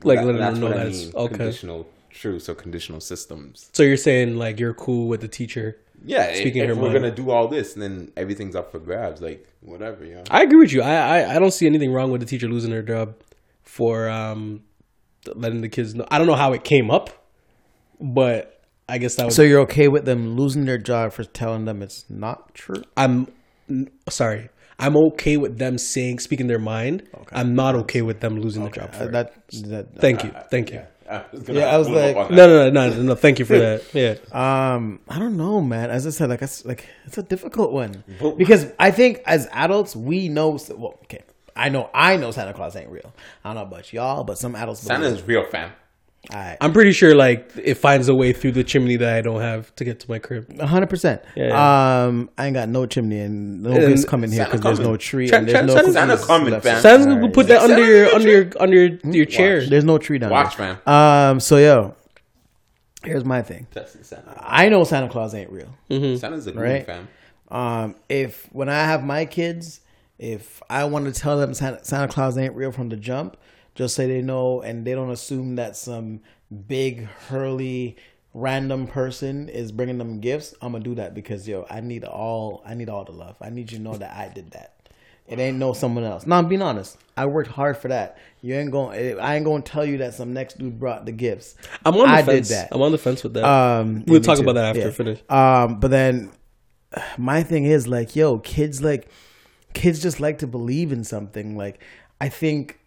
Like 0.03 0.18
That- 0.18 0.26
letting 0.26 0.40
that's 0.40 0.59
know 0.59 0.68
what 0.68 0.78
I 0.80 0.88
mean. 0.88 1.12
okay. 1.14 1.34
Conditional 1.36 1.86
truths 2.11 2.49
or 2.49 2.55
conditional 2.55 3.01
systems. 3.01 3.70
So 3.72 3.82
you're 3.82 3.97
saying 3.97 4.36
like 4.36 4.61
you're 4.61 4.74
cool 4.74 5.09
with 5.09 5.22
the 5.22 5.28
teacher? 5.28 5.78
Yeah, 6.05 6.34
Speaking 6.34 6.62
if, 6.62 6.66
her 6.68 6.72
if 6.72 6.78
we're 6.78 6.88
mind. 6.90 6.94
gonna 7.00 7.14
do 7.14 7.30
all 7.30 7.48
this, 7.48 7.74
and 7.74 7.82
then 7.82 8.12
everything's 8.16 8.57
up 8.57 8.72
for 8.72 8.78
grabs. 8.78 9.20
Like 9.20 9.46
whatever, 9.61 10.05
you 10.05 10.14
know. 10.16 10.24
I 10.30 10.42
agree 10.42 10.59
with 10.59 10.72
you. 10.72 10.82
I, 10.82 10.94
I 11.20 11.36
I 11.36 11.38
don't 11.38 11.53
see 11.53 11.66
anything 11.66 11.92
wrong 11.92 12.11
with 12.11 12.20
the 12.20 12.26
teacher 12.26 12.48
losing 12.48 12.70
their 12.70 12.82
job 12.82 13.14
for 13.62 14.09
um 14.09 14.62
letting 15.34 15.61
the 15.61 15.68
kids 15.68 15.94
know. 15.94 16.07
I 16.11 16.18
don't 16.18 16.26
know 16.26 16.34
how 16.34 16.53
it 16.53 16.64
came 16.64 16.90
up, 16.90 17.11
but 18.00 18.61
I 18.88 18.98
guess 18.98 19.14
that 19.16 19.26
was. 19.26 19.34
So 19.36 19.42
you're 19.42 19.61
okay 19.61 19.88
with 19.88 20.05
them 20.05 20.36
losing 20.36 20.64
their 20.64 20.78
job 20.78 21.12
for 21.12 21.24
telling 21.24 21.64
them 21.64 21.82
it's 21.82 22.05
not 22.11 22.55
true? 22.55 22.82
I'm 22.96 23.28
sorry. 24.09 24.48
I'm 24.78 24.96
okay 24.96 25.36
with 25.36 25.59
them 25.59 25.78
saying 25.78 26.18
speaking 26.18 26.48
their 26.48 26.59
mind. 26.59 27.05
I'm 27.32 27.55
not 27.55 27.76
okay 27.76 28.03
with 28.03 28.20
them 28.20 28.40
losing 28.40 28.64
their 28.64 28.72
job 28.72 28.92
for 28.92 29.05
Uh, 29.05 29.07
it. 29.07 29.12
that, 29.12 29.34
that 29.68 30.00
Thank 30.00 30.24
you, 30.24 30.32
thank 30.50 30.70
you. 30.70 30.76
Yeah. 30.78 30.86
I 31.11 31.24
was 31.32 31.42
gonna 31.42 31.59
Yeah, 31.61 31.66
I 31.66 31.78
was 31.78 31.88
like- 31.88 32.16
No, 32.30 32.46
no, 32.46 32.70
no, 32.70 32.90
no, 32.90 33.03
no. 33.03 33.14
Thank 33.14 33.38
you 33.38 33.44
for 33.44 33.59
that. 33.59 33.82
Yeah. 33.92 34.14
Um, 34.32 35.00
I 35.09 35.18
don't 35.18 35.36
know, 35.36 35.61
man. 35.61 35.90
As 35.90 36.07
I 36.07 36.11
said, 36.11 36.28
like 36.30 36.42
it's 36.42 36.64
like 36.64 36.86
it's 37.07 37.18
a 37.18 37.22
difficult 37.22 37.72
one 37.72 38.05
But- 38.20 38.38
because 38.38 38.66
I 38.78 38.90
think 38.90 39.22
as 39.26 39.48
adults 39.53 39.94
we 39.96 40.28
know. 40.28 40.59
Well, 40.70 40.98
okay, 41.05 41.22
I 41.57 41.68
know 41.68 41.90
I 41.94 42.16
know 42.16 42.30
Santa 42.30 42.53
Claus 42.55 42.76
ain't 42.76 42.90
real. 42.90 43.12
I 43.44 43.48
don't 43.48 43.57
know 43.57 43.62
about 43.62 43.92
y'all, 43.92 44.24
but 44.24 44.38
some 44.38 44.55
adults. 44.55 44.80
Santa 44.80 45.07
is 45.07 45.22
real, 45.22 45.44
fam. 45.44 45.72
It. 46.31 46.57
I'm 46.61 46.73
pretty 46.73 46.93
sure 46.93 47.14
like 47.14 47.51
it 47.57 47.75
finds 47.75 48.09
a 48.09 48.14
way 48.14 48.33
through 48.33 48.53
the 48.53 48.62
chimney 48.64 48.97
that 48.97 49.14
I 49.14 49.20
don't 49.23 49.41
have 49.41 49.75
to 49.77 49.85
get 49.85 50.01
to 50.01 50.11
my 50.11 50.18
crib. 50.18 50.47
A 50.59 50.66
hundred 50.66 50.89
percent. 50.89 51.23
Yeah. 51.35 52.05
Um, 52.07 52.31
I 52.39 52.47
ain't 52.47 52.55
got 52.55 52.68
no 52.68 52.87
chimney 52.87 53.18
and 53.20 53.62
no 53.62 53.73
And 53.73 53.81
gifts 53.89 54.05
coming 54.05 54.31
here 54.31 54.45
because 54.45 54.61
there's 54.61 54.79
no 54.81 54.97
tree 54.97 55.29
Santa- 55.29 55.59
and 55.59 55.68
there's 55.68 55.87
no 55.87 55.93
Santa- 55.93 56.16
Santa 56.18 56.27
coming, 56.27 56.61
fam. 56.61 56.81
Santa's 56.81 57.07
All 57.07 57.14
gonna 57.16 57.31
put 57.31 57.49
that 57.49 57.61
Santa 57.61 57.75
under 57.75 57.85
your 57.87 58.05
in 58.09 58.14
under 58.14 58.29
your 58.31 58.43
your 58.45 58.53
under 58.62 58.77
your, 58.77 59.14
your 59.14 59.25
chair. 59.27 59.66
There's 59.66 59.85
no 59.85 59.99
tree 59.99 60.18
down 60.18 60.31
Watch, 60.31 60.57
there. 60.57 60.79
man. 60.87 61.31
Um, 61.33 61.41
so 61.41 61.57
yo, 61.57 61.95
here's 63.05 63.25
my 63.25 63.43
thing. 63.43 63.66
Testing 63.73 64.05
Santa. 64.05 64.35
I 64.39 64.68
know 64.68 64.85
Santa 64.85 65.09
Claus 65.09 65.35
ain't 65.35 65.51
real. 65.51 65.68
Santa's 65.91 66.47
a 66.47 66.53
Right. 66.53 66.62
right. 66.70 66.87
fam. 66.87 67.09
Um, 67.51 67.97
if 68.09 68.49
when 68.53 68.68
I 68.68 68.85
have 68.85 69.05
my 69.05 69.25
kids, 69.27 69.81
if 70.18 70.62
I 70.70 70.85
want 70.85 71.12
to 71.12 71.20
tell 71.20 71.37
them 71.39 71.53
Santa, 71.53 71.85
Santa 71.85 72.09
Claus 72.09 72.39
ain't 72.39 72.55
real 72.55 72.70
from 72.73 72.89
the 72.89 72.97
jump, 72.97 73.37
just 73.75 73.95
say 73.95 74.07
they 74.07 74.23
know 74.23 74.61
and 74.61 74.87
they 74.87 74.93
don't 74.95 75.11
assume 75.11 75.57
that 75.57 75.77
some 75.77 76.20
big 76.68 77.05
hurly 77.29 77.97
random 78.35 78.87
person 78.87 79.49
is 79.49 79.73
bringing 79.73 79.99
them 79.99 80.20
gifts. 80.20 80.55
I'm 80.62 80.73
gonna 80.73 80.85
do 80.85 80.95
that 80.97 81.14
because 81.14 81.47
yo, 81.49 81.66
I 81.70 81.81
need 81.81 82.05
all 82.05 82.62
I 82.66 82.75
need 82.75 82.89
all 82.89 83.05
the 83.05 83.12
love. 83.12 83.37
I 83.41 83.51
need 83.51 83.70
you 83.73 83.79
to 83.79 83.85
know 83.85 83.97
that 83.97 84.16
I 84.16 84.29
did 84.33 84.51
that. 84.53 84.68
It 85.29 85.39
ain't 85.39 85.57
no 85.57 85.73
someone 85.73 86.05
else. 86.05 86.27
Now, 86.27 86.39
I'm 86.39 86.49
being 86.49 86.62
honest. 86.62 86.99
I 87.16 87.27
worked 87.27 87.49
hard 87.51 87.77
for 87.79 87.89
that. 87.89 88.18
You 88.43 88.55
ain't 88.55 88.70
going. 88.73 89.18
I 89.20 89.37
ain't 89.37 89.45
gonna 89.45 89.62
tell 89.62 89.85
you 89.85 89.99
that 89.99 90.14
some 90.14 90.33
next 90.35 90.59
dude 90.59 90.79
brought 90.79 91.07
the 91.07 91.12
gifts. 91.12 91.55
I'm 91.87 91.95
on 91.95 92.09
the 92.09 92.14
I 92.14 92.23
fence. 92.23 92.49
did 92.49 92.57
that. 92.57 92.68
I'm 92.73 92.83
on 92.83 92.93
the 92.93 92.99
fence 92.99 93.23
with 93.23 93.35
that. 93.35 93.45
Um, 93.45 94.05
we'll 94.07 94.20
talk 94.20 94.37
too. 94.37 94.43
about 94.43 94.55
that 94.55 94.64
after 94.77 94.81
Yeah. 94.81 94.91
finish. 94.91 95.20
Um, 95.31 95.79
but 95.81 95.91
then 95.91 96.33
my 97.16 97.43
thing 97.43 97.64
is 97.64 97.87
like, 97.89 98.16
yo, 98.16 98.39
kids 98.41 98.83
like, 98.83 99.09
kids 99.75 100.03
just 100.03 100.20
like 100.20 100.39
to 100.39 100.47
believe 100.47 100.93
in 100.93 101.05
something. 101.05 101.57
Like, 101.57 101.81
I 102.20 102.29
think 102.29 102.79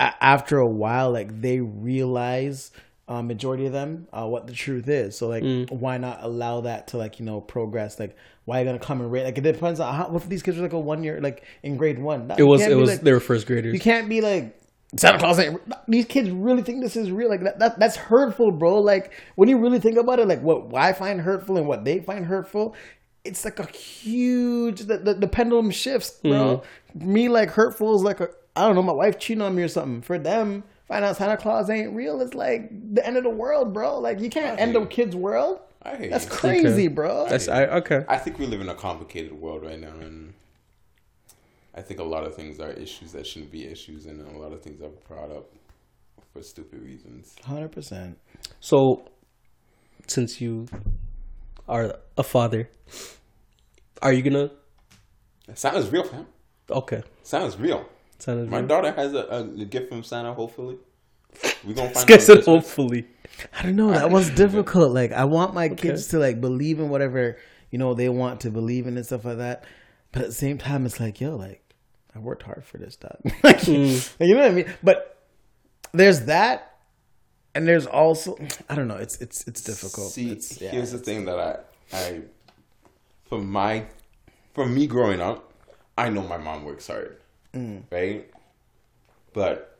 after 0.00 0.58
a 0.58 0.66
while, 0.66 1.10
like 1.12 1.40
they 1.40 1.60
realize, 1.60 2.70
uh, 3.08 3.22
majority 3.22 3.66
of 3.66 3.72
them, 3.72 4.06
uh, 4.12 4.26
what 4.26 4.46
the 4.46 4.52
truth 4.52 4.88
is. 4.88 5.16
So 5.16 5.28
like, 5.28 5.42
Mm. 5.42 5.70
why 5.70 5.98
not 5.98 6.20
allow 6.22 6.62
that 6.62 6.88
to 6.88 6.96
like 6.96 7.20
you 7.20 7.26
know 7.26 7.40
progress? 7.40 7.98
Like, 8.00 8.16
why 8.44 8.56
are 8.56 8.60
you 8.60 8.66
gonna 8.66 8.78
come 8.78 9.00
and 9.00 9.10
rate? 9.12 9.24
Like, 9.24 9.36
it 9.38 9.42
depends 9.42 9.80
on 9.80 9.94
how. 9.94 10.08
What 10.08 10.22
if 10.22 10.28
these 10.28 10.42
kids 10.42 10.58
are 10.58 10.62
like 10.62 10.72
a 10.72 10.78
one 10.78 11.04
year, 11.04 11.20
like 11.20 11.44
in 11.62 11.76
grade 11.76 11.98
one? 11.98 12.28
That- 12.28 12.40
It 12.40 12.44
was 12.44 12.62
it 12.62 12.74
was 12.76 12.90
like- 12.90 13.00
they 13.02 13.12
were 13.12 13.20
first 13.20 13.46
graders. 13.46 13.74
you 13.74 13.80
can't 13.80 14.08
be 14.08 14.20
like 14.20 14.56
Santa 14.96 15.18
Claus 15.18 15.38
ain't. 15.38 15.60
These 15.86 16.06
kids 16.06 16.30
really 16.30 16.62
think 16.62 16.82
this 16.82 16.96
is 16.96 17.12
real. 17.12 17.28
Like 17.28 17.44
that, 17.44 17.58
that. 17.60 17.78
That's 17.78 17.96
hurtful, 17.96 18.50
bro. 18.52 18.80
Like 18.80 19.12
when 19.36 19.48
you 19.48 19.58
really 19.58 19.78
think 19.78 19.96
about 19.98 20.18
it, 20.18 20.26
like 20.26 20.42
what 20.42 20.74
I 20.74 20.92
find 20.94 21.20
hurtful 21.20 21.56
and 21.58 21.68
what 21.68 21.84
they 21.84 22.00
find 22.00 22.24
hurtful, 22.24 22.74
it's 23.24 23.44
like 23.44 23.58
a 23.60 23.66
huge. 23.66 24.80
The, 24.80 24.98
the, 24.98 25.14
the 25.14 25.28
pendulum 25.28 25.70
shifts, 25.70 26.18
bro. 26.22 26.62
Me 26.94 27.28
like 27.28 27.50
hurtful 27.50 27.94
is 27.94 28.02
like 28.02 28.18
a. 28.20 28.30
I 28.56 28.66
don't 28.66 28.74
know. 28.74 28.82
My 28.82 28.92
wife 28.92 29.18
cheating 29.18 29.42
on 29.42 29.54
me 29.54 29.62
or 29.62 29.68
something. 29.68 30.02
For 30.02 30.18
them, 30.18 30.64
find 30.86 31.04
out 31.04 31.16
Santa 31.16 31.36
Claus 31.36 31.70
ain't 31.70 31.94
real. 31.94 32.20
It's 32.20 32.34
like 32.34 32.70
the 32.94 33.06
end 33.06 33.16
of 33.16 33.22
the 33.24 33.30
world, 33.30 33.72
bro. 33.72 33.98
Like 33.98 34.20
you 34.20 34.28
can't 34.30 34.58
end 34.60 34.76
a 34.76 34.84
kid's 34.86 35.14
world. 35.16 35.60
I 35.82 35.96
hear 35.96 36.10
That's 36.10 36.24
you. 36.24 36.30
crazy, 36.30 36.68
Okay. 36.68 36.88
bro. 36.88 37.26
That's 37.28 37.48
I 37.48 37.64
okay. 37.66 38.04
I 38.08 38.18
think 38.18 38.38
we 38.38 38.46
live 38.46 38.60
in 38.60 38.68
a 38.68 38.74
complicated 38.74 39.32
world 39.32 39.62
right 39.64 39.80
now, 39.80 39.92
and 40.00 40.34
I 41.74 41.80
think 41.80 42.00
a 42.00 42.04
lot 42.04 42.24
of 42.24 42.34
things 42.34 42.60
are 42.60 42.70
issues 42.70 43.12
that 43.12 43.26
shouldn't 43.26 43.50
be 43.50 43.64
issues, 43.66 44.04
and 44.06 44.20
a 44.20 44.38
lot 44.38 44.52
of 44.52 44.62
things 44.62 44.82
are 44.82 44.90
brought 45.08 45.30
up 45.30 45.46
for 46.32 46.42
stupid 46.42 46.82
reasons. 46.82 47.34
Hundred 47.44 47.72
percent. 47.72 48.18
So, 48.60 49.08
since 50.06 50.40
you 50.40 50.66
are 51.68 51.94
a 52.18 52.22
father, 52.24 52.68
are 54.02 54.12
you 54.12 54.22
gonna? 54.22 54.50
Santa's 55.54 55.88
real, 55.90 56.04
fam. 56.04 56.26
Okay, 56.68 57.02
Santa's 57.22 57.56
real. 57.56 57.86
Santa's 58.20 58.48
My 58.48 58.62
daughter 58.62 58.92
has 58.92 59.14
a, 59.14 59.26
a 59.26 59.64
gift 59.64 59.88
from 59.88 60.02
Santa. 60.02 60.34
Hopefully, 60.34 60.78
we 61.64 61.74
gonna 61.74 61.90
find. 61.90 62.06
Guess 62.06 62.28
it 62.28 62.44
hopefully. 62.44 63.06
I 63.58 63.62
don't 63.62 63.76
know. 63.76 63.90
That 63.90 64.10
was 64.10 64.30
difficult. 64.44 64.92
Like 64.92 65.12
I 65.12 65.24
want 65.24 65.54
my 65.54 65.68
kids 65.68 66.08
to 66.08 66.18
like 66.18 66.40
believe 66.40 66.80
in 66.80 66.88
whatever 66.88 67.38
you 67.70 67.78
know 67.78 67.94
they 67.94 68.08
want 68.08 68.40
to 68.40 68.50
believe 68.50 68.86
in 68.86 68.96
and 68.96 69.06
stuff 69.06 69.24
like 69.24 69.38
that. 69.38 69.64
But 70.12 70.22
at 70.22 70.28
the 70.28 70.34
same 70.34 70.58
time, 70.58 70.86
it's 70.86 71.00
like 71.00 71.20
yo, 71.20 71.36
like 71.36 71.62
I 72.14 72.18
worked 72.18 72.42
hard 72.42 72.64
for 72.64 72.78
this 72.78 72.94
stuff. 72.94 73.16
like, 73.42 73.66
You 73.66 74.00
know 74.20 74.36
what 74.36 74.50
I 74.50 74.50
mean? 74.50 74.72
But 74.82 75.26
there's 75.92 76.22
that, 76.22 76.78
and 77.54 77.66
there's 77.66 77.86
also 77.86 78.36
I 78.68 78.74
don't 78.74 78.88
know. 78.88 78.96
It's 78.96 79.20
it's 79.20 79.46
it's 79.46 79.62
difficult. 79.62 80.12
See, 80.12 80.30
it's, 80.30 80.60
yeah, 80.60 80.70
here's 80.70 80.92
the 80.92 80.98
thing 80.98 81.24
that 81.26 81.38
I, 81.38 81.96
I, 81.96 82.22
for 83.28 83.40
my, 83.40 83.84
for 84.54 84.66
me 84.66 84.86
growing 84.86 85.20
up, 85.20 85.52
I 85.96 86.08
know 86.10 86.22
my 86.22 86.36
mom 86.36 86.64
works 86.64 86.86
hard, 86.86 87.20
Mm. 87.54 87.82
right? 87.90 88.30
But 89.32 89.78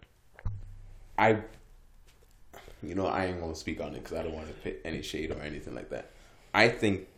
I, 1.19 1.39
you 2.83 2.95
know, 2.95 3.07
I 3.07 3.27
ain't 3.27 3.41
gonna 3.41 3.55
speak 3.55 3.81
on 3.81 3.95
it 3.95 4.03
because 4.03 4.19
I 4.19 4.23
don't 4.23 4.35
want 4.35 4.49
to 4.49 4.55
put 4.55 4.81
any 4.85 5.03
shade 5.03 5.31
or 5.31 5.41
anything 5.41 5.75
like 5.75 5.91
that. 5.91 6.11
I 6.55 6.69
think 6.69 7.09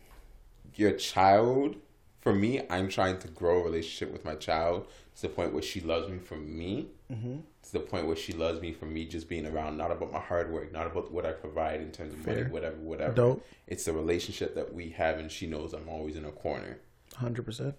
your 0.75 0.91
child, 0.91 1.75
for 2.21 2.33
me, 2.33 2.61
I'm 2.69 2.89
trying 2.89 3.19
to 3.19 3.27
grow 3.27 3.61
a 3.61 3.63
relationship 3.63 4.11
with 4.11 4.25
my 4.25 4.35
child 4.35 4.87
to 5.15 5.21
the 5.23 5.29
point 5.29 5.53
where 5.53 5.61
she 5.61 5.81
loves 5.81 6.09
me 6.09 6.17
for 6.19 6.35
me. 6.35 6.87
Mm-hmm. 7.11 7.37
To 7.63 7.71
the 7.71 7.79
point 7.79 8.07
where 8.07 8.15
she 8.15 8.33
loves 8.33 8.59
me 8.59 8.73
for 8.73 8.85
me 8.85 9.05
just 9.05 9.29
being 9.29 9.45
around, 9.45 9.77
not 9.77 9.89
about 9.89 10.11
my 10.11 10.19
hard 10.19 10.51
work, 10.51 10.73
not 10.73 10.85
about 10.85 11.11
what 11.11 11.25
I 11.25 11.31
provide 11.31 11.79
in 11.79 11.91
terms 11.91 12.13
of 12.13 12.25
money, 12.25 12.43
whatever, 12.43 12.75
whatever. 12.75 13.13
Dope. 13.13 13.45
It's 13.67 13.85
the 13.85 13.93
relationship 13.93 14.53
that 14.55 14.73
we 14.73 14.89
have, 14.89 15.17
and 15.17 15.31
she 15.31 15.47
knows 15.47 15.73
I'm 15.73 15.87
always 15.87 16.17
in 16.17 16.25
a 16.25 16.31
corner. 16.31 16.79
hundred 17.15 17.45
percent. 17.45 17.75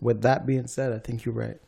With 0.00 0.22
that 0.22 0.46
being 0.46 0.66
said, 0.66 0.92
I 0.92 0.98
think 0.98 1.24
you're 1.24 1.34
right. 1.34 1.60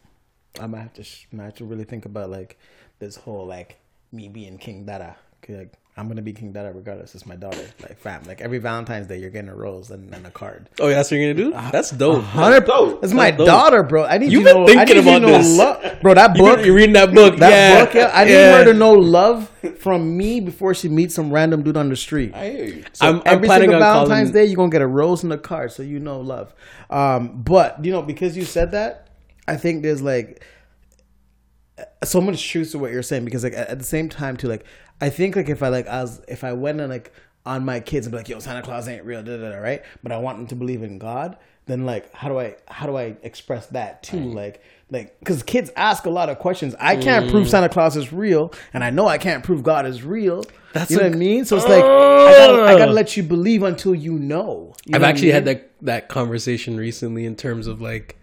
I 0.61 0.67
might 0.67 0.81
have 0.81 0.95
to 0.95 1.05
sh- 1.05 1.27
might 1.33 1.45
have 1.45 1.55
to 1.57 1.65
really 1.65 1.85
think 1.85 2.05
about 2.05 2.31
like 2.31 2.59
this 2.99 3.17
whole 3.17 3.47
like 3.47 3.79
me 4.13 4.29
being 4.29 4.59
King 4.59 4.85
Dada. 4.85 5.17
Like, 5.49 5.73
I'm 5.99 6.07
gonna 6.07 6.23
be 6.23 6.33
King 6.33 6.53
Dada 6.53 6.71
regardless. 6.73 7.15
It's 7.17 7.27
my 7.27 7.35
daughter. 7.35 7.67
Like 7.83 7.99
fam. 7.99 8.23
Like 8.23 8.41
every 8.41 8.59
Valentine's 8.59 9.09
Day, 9.09 9.19
you're 9.19 9.31
getting 9.31 9.51
a 9.51 9.55
rose 9.55 9.91
and, 9.91 10.15
and 10.15 10.25
a 10.25 10.31
card. 10.31 10.69
Oh, 10.79 10.87
yeah, 10.89 10.95
that's 10.95 11.11
what 11.11 11.17
you're 11.19 11.35
gonna 11.35 11.51
do? 11.51 11.71
That's 11.73 11.91
dope. 11.91 12.23
Hundred. 12.23 12.67
dope. 12.67 13.03
It's 13.03 13.13
my 13.13 13.33
dope. 13.33 13.47
daughter, 13.47 13.83
bro. 13.83 14.05
I 14.05 14.19
need 14.19 14.31
You've 14.31 14.45
been 14.45 14.55
to 14.55 14.61
know, 14.61 14.81
I 14.81 14.85
thinking 14.87 14.97
need 14.99 15.05
you 15.05 15.17
about 15.17 15.23
know 15.23 15.39
this. 15.39 15.59
lo- 15.59 15.99
bro. 16.01 16.15
That 16.15 16.37
You 16.37 16.43
book. 16.45 16.65
You're 16.65 16.75
reading 16.77 16.93
that 16.93 17.13
book. 17.13 17.37
that 17.39 17.51
yeah. 17.51 17.85
book. 17.85 17.95
Yeah, 17.95 18.11
I 18.15 18.25
need 18.25 18.31
Yeah. 18.33 18.59
her 18.59 18.65
to 18.67 18.75
know 18.75 18.93
love 18.93 19.51
from 19.81 20.17
me 20.17 20.39
before 20.39 20.73
she 20.73 20.89
meets 20.89 21.17
some 21.17 21.33
random 21.33 21.63
dude 21.65 21.77
on 21.77 21.89
the 21.89 21.97
street. 21.97 22.33
I 22.33 22.49
hear 22.51 22.65
you. 22.65 22.85
So 22.93 23.05
I'm- 23.05 23.17
I'm 23.27 23.35
every 23.35 23.49
single 23.49 23.75
on 23.75 23.81
Valentine's 23.81 24.31
calling- 24.31 24.33
Day, 24.33 24.45
you're 24.45 24.57
gonna 24.57 24.71
get 24.71 24.83
a 24.83 24.87
rose 24.87 25.25
and 25.25 25.33
a 25.33 25.39
card, 25.39 25.73
so 25.73 25.83
you 25.83 25.99
know 25.99 26.21
love. 26.21 26.55
Um, 26.91 27.43
but 27.43 27.85
you 27.85 27.91
know, 27.91 28.03
because 28.03 28.37
you 28.37 28.45
said 28.45 28.71
that, 28.71 29.09
I 29.49 29.57
think 29.57 29.83
there's 29.83 30.01
like 30.01 30.45
so 32.05 32.21
much 32.21 32.49
truth 32.49 32.71
to 32.73 32.79
what 32.79 32.93
you're 32.93 33.03
saying. 33.03 33.25
Because 33.25 33.43
like 33.45 33.53
at, 33.55 33.69
at 33.69 33.79
the 33.79 33.85
same 33.85 34.09
time, 34.09 34.37
too, 34.37 34.49
like 34.49 34.65
I 35.01 35.11
think 35.11 35.37
like 35.37 35.49
if 35.49 35.63
I 35.63 35.69
like 35.69 35.87
I 35.87 36.03
was 36.03 36.21
if 36.29 36.45
I 36.45 36.53
went 36.53 36.81
and 36.81 36.91
like 36.91 37.13
on 37.47 37.65
my 37.65 37.81
kids 37.81 38.07
and 38.07 38.13
be 38.13 38.19
like, 38.19 38.29
yo, 38.29 38.39
Santa 38.41 38.63
Claus 38.63 38.89
ain't 38.89 39.05
real, 39.05 39.23
da, 39.23 39.37
da, 39.37 39.51
da, 39.51 39.57
right? 39.57 39.83
But 40.03 40.13
I 40.13 40.19
want 40.19 40.39
them 40.39 40.47
to 40.49 40.55
believe 40.55 40.83
in 40.83 40.99
God. 40.99 41.39
Then 41.67 41.87
like, 41.87 42.13
how 42.15 42.29
do 42.29 42.39
I 42.39 42.57
how 42.67 42.87
do 42.87 42.97
I 42.97 43.17
express 43.23 43.67
that 43.69 44.03
too? 44.03 44.33
Like 44.33 44.63
like 44.91 45.19
because 45.19 45.43
kids 45.43 45.71
ask 45.77 46.07
a 46.07 46.11
lot 46.11 46.31
of 46.31 46.39
questions. 46.39 46.75
I 46.81 46.97
can't 46.97 47.31
prove 47.31 47.47
mm. 47.47 47.51
Santa 47.51 47.69
Claus 47.69 47.97
is 47.97 48.13
real, 48.13 48.53
and 48.73 48.83
I 48.83 48.91
know 48.91 49.07
I 49.07 49.19
can't 49.19 49.45
prove 49.45 49.63
God 49.63 49.87
is 49.87 50.03
real. 50.03 50.45
That's 50.73 50.91
you 50.91 50.97
know 50.97 51.05
a- 51.05 51.09
what 51.09 51.17
I 51.17 51.19
mean. 51.19 51.45
So 51.45 51.57
it's 51.57 51.67
like 51.67 51.85
I 51.85 52.33
gotta, 52.37 52.63
I 52.63 52.79
gotta 52.79 52.93
let 52.93 53.17
you 53.17 53.23
believe 53.23 53.63
until 53.63 53.95
you 53.95 54.13
know. 54.13 54.75
You 54.87 54.95
I've 54.95 55.03
know 55.03 55.07
I 55.07 55.11
actually 55.11 55.31
had 55.31 55.45
that 55.45 55.71
that 55.83 56.09
conversation 56.09 56.79
recently 56.79 57.27
in 57.27 57.37
terms 57.37 57.67
of 57.67 57.83
like 57.83 58.17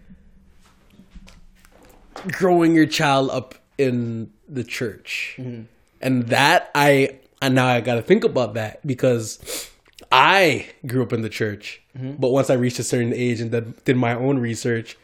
growing 2.32 2.74
your 2.74 2.86
child 2.86 3.30
up 3.30 3.54
in 3.78 4.32
the 4.48 4.64
church, 4.64 5.36
mm-hmm. 5.38 5.62
And 6.00 6.24
that 6.28 6.70
I 6.74 7.18
and 7.40 7.54
now 7.54 7.66
I 7.66 7.80
got 7.80 7.94
to 7.94 8.02
think 8.02 8.24
about 8.24 8.54
that 8.54 8.86
because 8.86 9.70
I 10.10 10.66
grew 10.86 11.02
up 11.02 11.12
in 11.12 11.22
the 11.22 11.28
church, 11.28 11.82
mm-hmm. 11.96 12.12
but 12.12 12.28
once 12.28 12.50
I 12.50 12.54
reached 12.54 12.78
a 12.78 12.84
certain 12.84 13.12
age 13.12 13.40
and 13.40 13.50
then 13.50 13.74
did 13.84 13.96
my 13.96 14.14
own 14.14 14.38
research, 14.38 14.96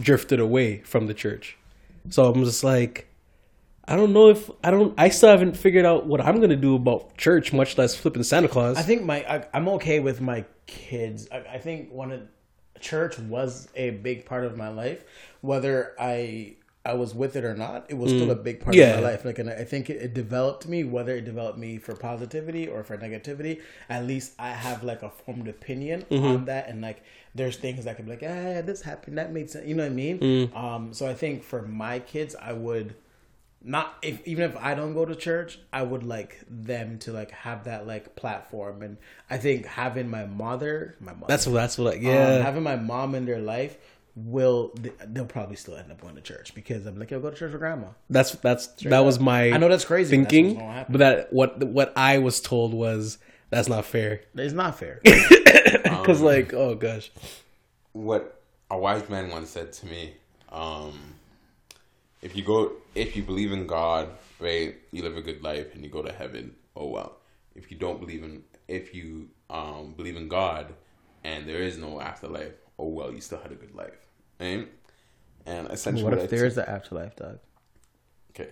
drifted 0.00 0.40
away 0.40 0.78
from 0.78 1.06
the 1.06 1.14
church. 1.14 1.56
So 2.10 2.30
I'm 2.30 2.44
just 2.44 2.64
like. 2.64 3.06
I 3.82 3.96
don't 3.96 4.12
know 4.12 4.28
if 4.28 4.48
I 4.62 4.70
don't. 4.70 4.94
I 4.96 5.08
still 5.08 5.30
haven't 5.30 5.56
figured 5.56 5.84
out 5.84 6.06
what 6.06 6.20
I'm 6.20 6.40
gonna 6.40 6.54
do 6.54 6.76
about 6.76 7.16
church, 7.16 7.52
much 7.52 7.76
less 7.76 7.96
flipping 7.96 8.22
Santa 8.22 8.46
Claus. 8.46 8.76
I 8.76 8.82
think 8.82 9.02
my 9.02 9.24
I, 9.28 9.46
I'm 9.52 9.68
okay 9.70 9.98
with 9.98 10.20
my 10.20 10.44
kids. 10.66 11.26
I, 11.32 11.38
I 11.38 11.58
think 11.58 11.90
one 11.90 12.12
of 12.12 12.20
church 12.80 13.18
was 13.18 13.68
a 13.74 13.90
big 13.90 14.26
part 14.26 14.44
of 14.44 14.56
my 14.56 14.68
life, 14.68 15.04
whether 15.40 15.94
I 15.98 16.56
I 16.84 16.94
was 16.94 17.14
with 17.14 17.36
it 17.36 17.44
or 17.44 17.54
not. 17.54 17.86
It 17.90 17.94
was 17.98 18.10
still 18.10 18.30
a 18.30 18.34
big 18.34 18.60
part 18.60 18.74
Yeah. 18.74 18.94
of 18.94 19.02
my 19.02 19.10
life. 19.10 19.24
Like, 19.24 19.38
and 19.38 19.50
I 19.50 19.64
think 19.64 19.90
it, 19.90 20.00
it 20.00 20.14
developed 20.14 20.66
me. 20.66 20.82
Whether 20.82 21.14
it 21.16 21.26
developed 21.26 21.58
me 21.58 21.76
for 21.78 21.94
positivity 21.94 22.66
or 22.68 22.82
for 22.84 22.96
negativity, 22.96 23.60
at 23.90 24.06
least 24.06 24.32
I 24.38 24.50
have 24.50 24.82
like 24.82 25.02
a 25.02 25.10
formed 25.10 25.46
opinion 25.48 26.06
on 26.10 26.46
that. 26.46 26.68
And 26.68 26.80
like, 26.80 27.02
there's 27.34 27.56
things 27.58 27.86
I 27.86 27.92
could 27.92 28.06
be 28.06 28.12
like, 28.12 28.22
ah, 28.24 28.62
this 28.62 28.80
happened, 28.82 29.18
that 29.18 29.30
made 29.30 29.50
sense. 29.50 29.66
You 29.68 29.74
know 29.74 29.82
what 29.82 29.92
I 29.92 29.94
mean? 29.94 30.18
Mm. 30.20 30.56
Um, 30.56 30.94
so 30.94 31.06
I 31.06 31.12
think 31.14 31.42
for 31.42 31.62
my 31.62 31.98
kids, 31.98 32.34
I 32.40 32.54
would. 32.54 32.94
not 33.62 33.94
if 34.00 34.26
even 34.26 34.42
if 34.50 34.56
I 34.56 34.74
don't 34.74 34.94
go 34.94 35.04
to 35.04 35.14
church, 35.14 35.58
I 35.70 35.82
would 35.82 36.02
like 36.02 36.40
them 36.48 36.98
to 37.00 37.12
like 37.12 37.30
have 37.32 37.64
that 37.64 37.86
like 37.86 38.16
platform. 38.16 38.80
And 38.80 38.96
I 39.28 39.36
think 39.36 39.66
having 39.66 40.08
my 40.08 40.24
mother, 40.24 40.96
my 40.98 41.12
mother, 41.12 41.26
That's 41.28 41.46
what. 41.46 41.54
That's 41.60 41.76
what. 41.76 41.92
I, 41.92 41.96
um, 41.98 42.02
yeah. 42.04 42.42
having 42.42 42.62
my 42.62 42.76
mom 42.76 43.14
in 43.14 43.26
their 43.26 43.38
life 43.38 43.76
will 44.16 44.74
they'll 45.06 45.24
probably 45.24 45.56
still 45.56 45.76
end 45.76 45.90
up 45.92 46.00
going 46.00 46.14
to 46.16 46.20
church 46.20 46.54
because 46.54 46.86
I'm 46.86 46.98
like, 46.98 47.10
yo, 47.10 47.20
go 47.20 47.30
to 47.30 47.36
church 47.36 47.52
with 47.52 47.60
grandma. 47.60 47.88
That's 48.08 48.32
that's 48.32 48.66
that 48.82 49.00
was 49.00 49.18
my. 49.20 49.50
I 49.52 49.56
know 49.58 49.68
that's 49.68 49.84
crazy, 49.84 50.16
but 50.16 50.22
that's 50.22 50.32
Thinking, 50.32 50.54
what's 50.56 50.60
gonna 50.60 50.72
happen. 50.72 50.92
but 50.92 50.98
that 50.98 51.32
what 51.32 51.62
what 51.64 51.92
I 51.96 52.18
was 52.18 52.40
told 52.40 52.74
was 52.74 53.18
that's 53.50 53.68
not 53.68 53.84
fair. 53.84 54.22
It's 54.34 54.54
not 54.54 54.78
fair. 54.78 55.00
Because 56.00 56.20
like, 56.22 56.54
oh 56.54 56.74
gosh, 56.74 57.10
what 57.92 58.40
a 58.70 58.78
wise 58.78 59.08
man 59.08 59.30
once 59.30 59.50
said 59.50 59.72
to 59.72 59.86
me 59.86 60.14
um 60.50 60.98
if 62.22 62.36
you 62.36 62.42
go 62.42 62.72
if 62.94 63.16
you 63.16 63.22
believe 63.22 63.52
in 63.52 63.66
god 63.66 64.08
right 64.38 64.76
you 64.92 65.02
live 65.02 65.16
a 65.16 65.22
good 65.22 65.42
life 65.42 65.74
and 65.74 65.84
you 65.84 65.90
go 65.90 66.02
to 66.02 66.12
heaven 66.12 66.54
oh 66.76 66.86
well 66.86 67.16
if 67.54 67.70
you 67.70 67.76
don't 67.76 68.00
believe 68.00 68.22
in 68.22 68.42
if 68.68 68.94
you 68.94 69.28
um 69.50 69.92
believe 69.96 70.16
in 70.16 70.28
god 70.28 70.72
and 71.24 71.48
there 71.48 71.62
is 71.62 71.78
no 71.78 72.00
afterlife 72.00 72.54
oh 72.80 72.88
well 72.88 73.10
you 73.12 73.20
still 73.20 73.40
had 73.44 73.52
a 73.52 73.60
good 73.62 73.74
life 73.74 74.00
right 74.40 74.68
and 75.46 75.70
essentially 75.70 76.04
what 76.04 76.18
I 76.18 76.22
if 76.24 76.30
there 76.30 76.40
took- 76.40 76.52
is 76.52 76.58
an 76.58 76.68
afterlife, 76.76 77.14
dog? 77.16 77.38
okay 78.30 78.50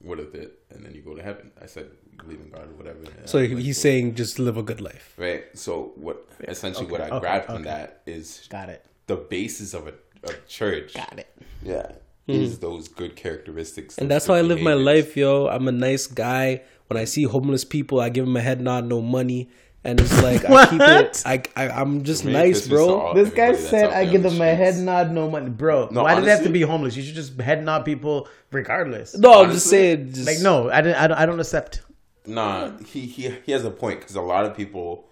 what 0.00 0.18
if 0.24 0.34
it 0.34 0.50
and 0.70 0.84
then 0.84 0.94
you 0.96 1.02
go 1.02 1.14
to 1.14 1.22
heaven 1.22 1.50
i 1.62 1.66
said 1.66 1.86
believe 2.22 2.40
in 2.40 2.50
god 2.50 2.66
or 2.72 2.76
whatever 2.80 2.98
so 3.24 3.38
he's 3.66 3.80
saying 3.80 4.14
just 4.14 4.38
live 4.38 4.56
a 4.56 4.62
good 4.70 4.80
life. 4.80 5.14
right 5.16 5.44
so 5.54 5.92
what 5.96 6.26
essentially 6.54 6.86
what 6.86 7.00
i 7.00 7.08
okay, 7.08 7.20
grabbed 7.20 7.46
from 7.46 7.62
that 7.62 8.02
is 8.06 8.46
Got 8.50 8.68
it. 8.68 8.84
the 9.06 9.16
basis 9.16 9.74
of 9.74 9.82
a, 9.92 9.94
a 10.24 10.32
church 10.46 10.94
Got 10.94 11.18
it. 11.18 11.30
yeah 11.62 11.92
hmm. 12.26 12.32
is 12.32 12.58
those 12.58 12.88
good 12.88 13.16
characteristics. 13.16 13.98
And 13.98 14.10
that's 14.10 14.26
how 14.26 14.34
I 14.34 14.42
good 14.42 14.48
live 14.48 14.60
my 14.60 14.74
life, 14.74 15.16
yo. 15.16 15.48
I'm 15.48 15.66
a 15.66 15.72
nice 15.72 16.06
guy. 16.06 16.62
When 16.88 16.98
I 16.98 17.04
see 17.04 17.24
homeless 17.24 17.64
people, 17.64 18.00
I 18.00 18.08
give 18.10 18.24
them 18.26 18.36
a 18.36 18.40
head 18.40 18.60
nod, 18.60 18.84
no 18.84 19.00
money, 19.00 19.48
and 19.84 20.00
it's 20.00 20.22
like 20.22 20.44
I 20.44 20.66
keep 20.66 20.80
it. 20.80 21.22
I, 21.24 21.42
I 21.56 21.68
I'm 21.68 22.02
just 22.02 22.24
Merry 22.24 22.48
nice, 22.48 22.66
Christmas 22.66 22.78
bro. 22.78 23.14
This 23.14 23.30
guy 23.30 23.54
said 23.54 23.90
I 23.90 24.04
give 24.04 24.22
them 24.22 24.38
the 24.38 24.50
a 24.50 24.54
head 24.54 24.76
nod, 24.76 25.12
no 25.12 25.30
money, 25.30 25.50
bro. 25.50 25.88
No, 25.90 26.02
why 26.02 26.14
do 26.14 26.22
they 26.22 26.30
have 26.30 26.42
to 26.42 26.50
be 26.50 26.62
homeless? 26.62 26.96
You 26.96 27.02
should 27.02 27.14
just 27.14 27.38
head 27.40 27.64
nod 27.64 27.84
people 27.84 28.28
regardless. 28.50 29.16
No, 29.16 29.44
I'm 29.44 29.50
just 29.50 29.68
saying. 29.68 30.12
Just, 30.12 30.26
Like 30.26 30.40
no, 30.40 30.70
I 30.70 30.80
didn't. 30.80 30.96
I 31.00 31.06
don't, 31.06 31.18
I 31.18 31.26
don't 31.26 31.40
accept. 31.40 31.82
Nah, 32.26 32.76
he 32.78 33.06
he 33.06 33.30
he 33.44 33.52
has 33.52 33.64
a 33.64 33.70
point 33.70 34.00
because 34.00 34.16
a 34.16 34.20
lot 34.20 34.44
of 34.44 34.56
people, 34.56 35.07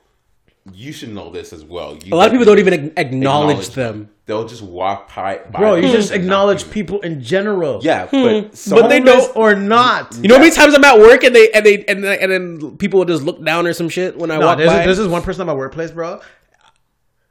you 0.73 0.93
should 0.93 1.11
know 1.11 1.31
this 1.31 1.53
as 1.53 1.65
well. 1.65 1.97
You 2.05 2.15
a 2.15 2.17
lot 2.17 2.27
of 2.27 2.33
people 2.33 2.45
don't 2.47 2.59
even 2.59 2.75
ac- 2.75 2.93
acknowledge 2.97 3.71
them. 3.71 4.11
They'll 4.27 4.49
just 4.49 4.63
walk 4.63 5.15
by. 5.15 5.39
by 5.53 5.61
Bro, 5.61 5.75
you 5.77 5.93
just 5.93 6.11
acknowledge 6.11 6.63
even- 6.63 6.73
people 6.73 7.01
in 7.03 7.23
general. 7.23 7.79
Yeah, 7.83 8.09
but 8.11 8.11
Hmm. 8.57 8.71
But 8.75 8.89
they 8.89 8.99
homeless 8.99 9.27
don't- 9.29 9.37
or 9.37 9.55
not. 9.55 10.17
You 10.21 10.29
know 10.29 10.35
how 10.35 10.41
many 10.41 10.53
times 10.55 10.75
I'm 10.75 10.85
at 10.85 10.99
work 10.99 11.23
and 11.23 11.35
they 11.35 11.51
and 11.53 11.65
they 11.65 11.85
and, 11.85 12.03
they, 12.03 12.19
and 12.19 12.33
then 12.33 12.77
people 12.79 12.99
will 12.99 13.05
just 13.07 13.23
look 13.23 13.43
down 13.45 13.67
or 13.67 13.73
some 13.73 13.89
shit 13.89 14.19
when 14.19 14.31
I 14.33 14.39
No, 14.39 14.47
walk 14.47 14.59
there's, 14.59 14.71
by. 14.71 14.85
there's 14.85 14.99
this 14.99 15.07
one 15.07 15.23
person 15.23 15.43
at 15.43 15.47
my 15.47 15.55
workplace, 15.55 15.93
bro. 15.93 16.21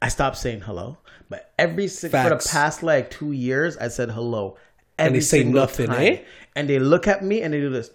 I 0.01 0.07
stopped 0.09 0.37
saying 0.37 0.61
hello, 0.61 0.97
but 1.29 1.51
every 1.59 1.87
si- 1.87 2.09
for 2.09 2.29
the 2.29 2.37
past 2.49 2.83
like 2.83 3.09
two 3.09 3.31
years, 3.31 3.75
I 3.77 3.87
said 3.89 4.11
hello. 4.11 4.57
And 4.97 5.13
they 5.13 5.19
say 5.19 5.43
nothing, 5.43 5.87
time. 5.87 6.01
eh? 6.01 6.17
And 6.55 6.69
they 6.69 6.79
look 6.79 7.05
at 7.07 7.21
me 7.23 7.41
and 7.41 7.53
they 7.53 7.59
do 7.59 7.69
this. 7.69 7.89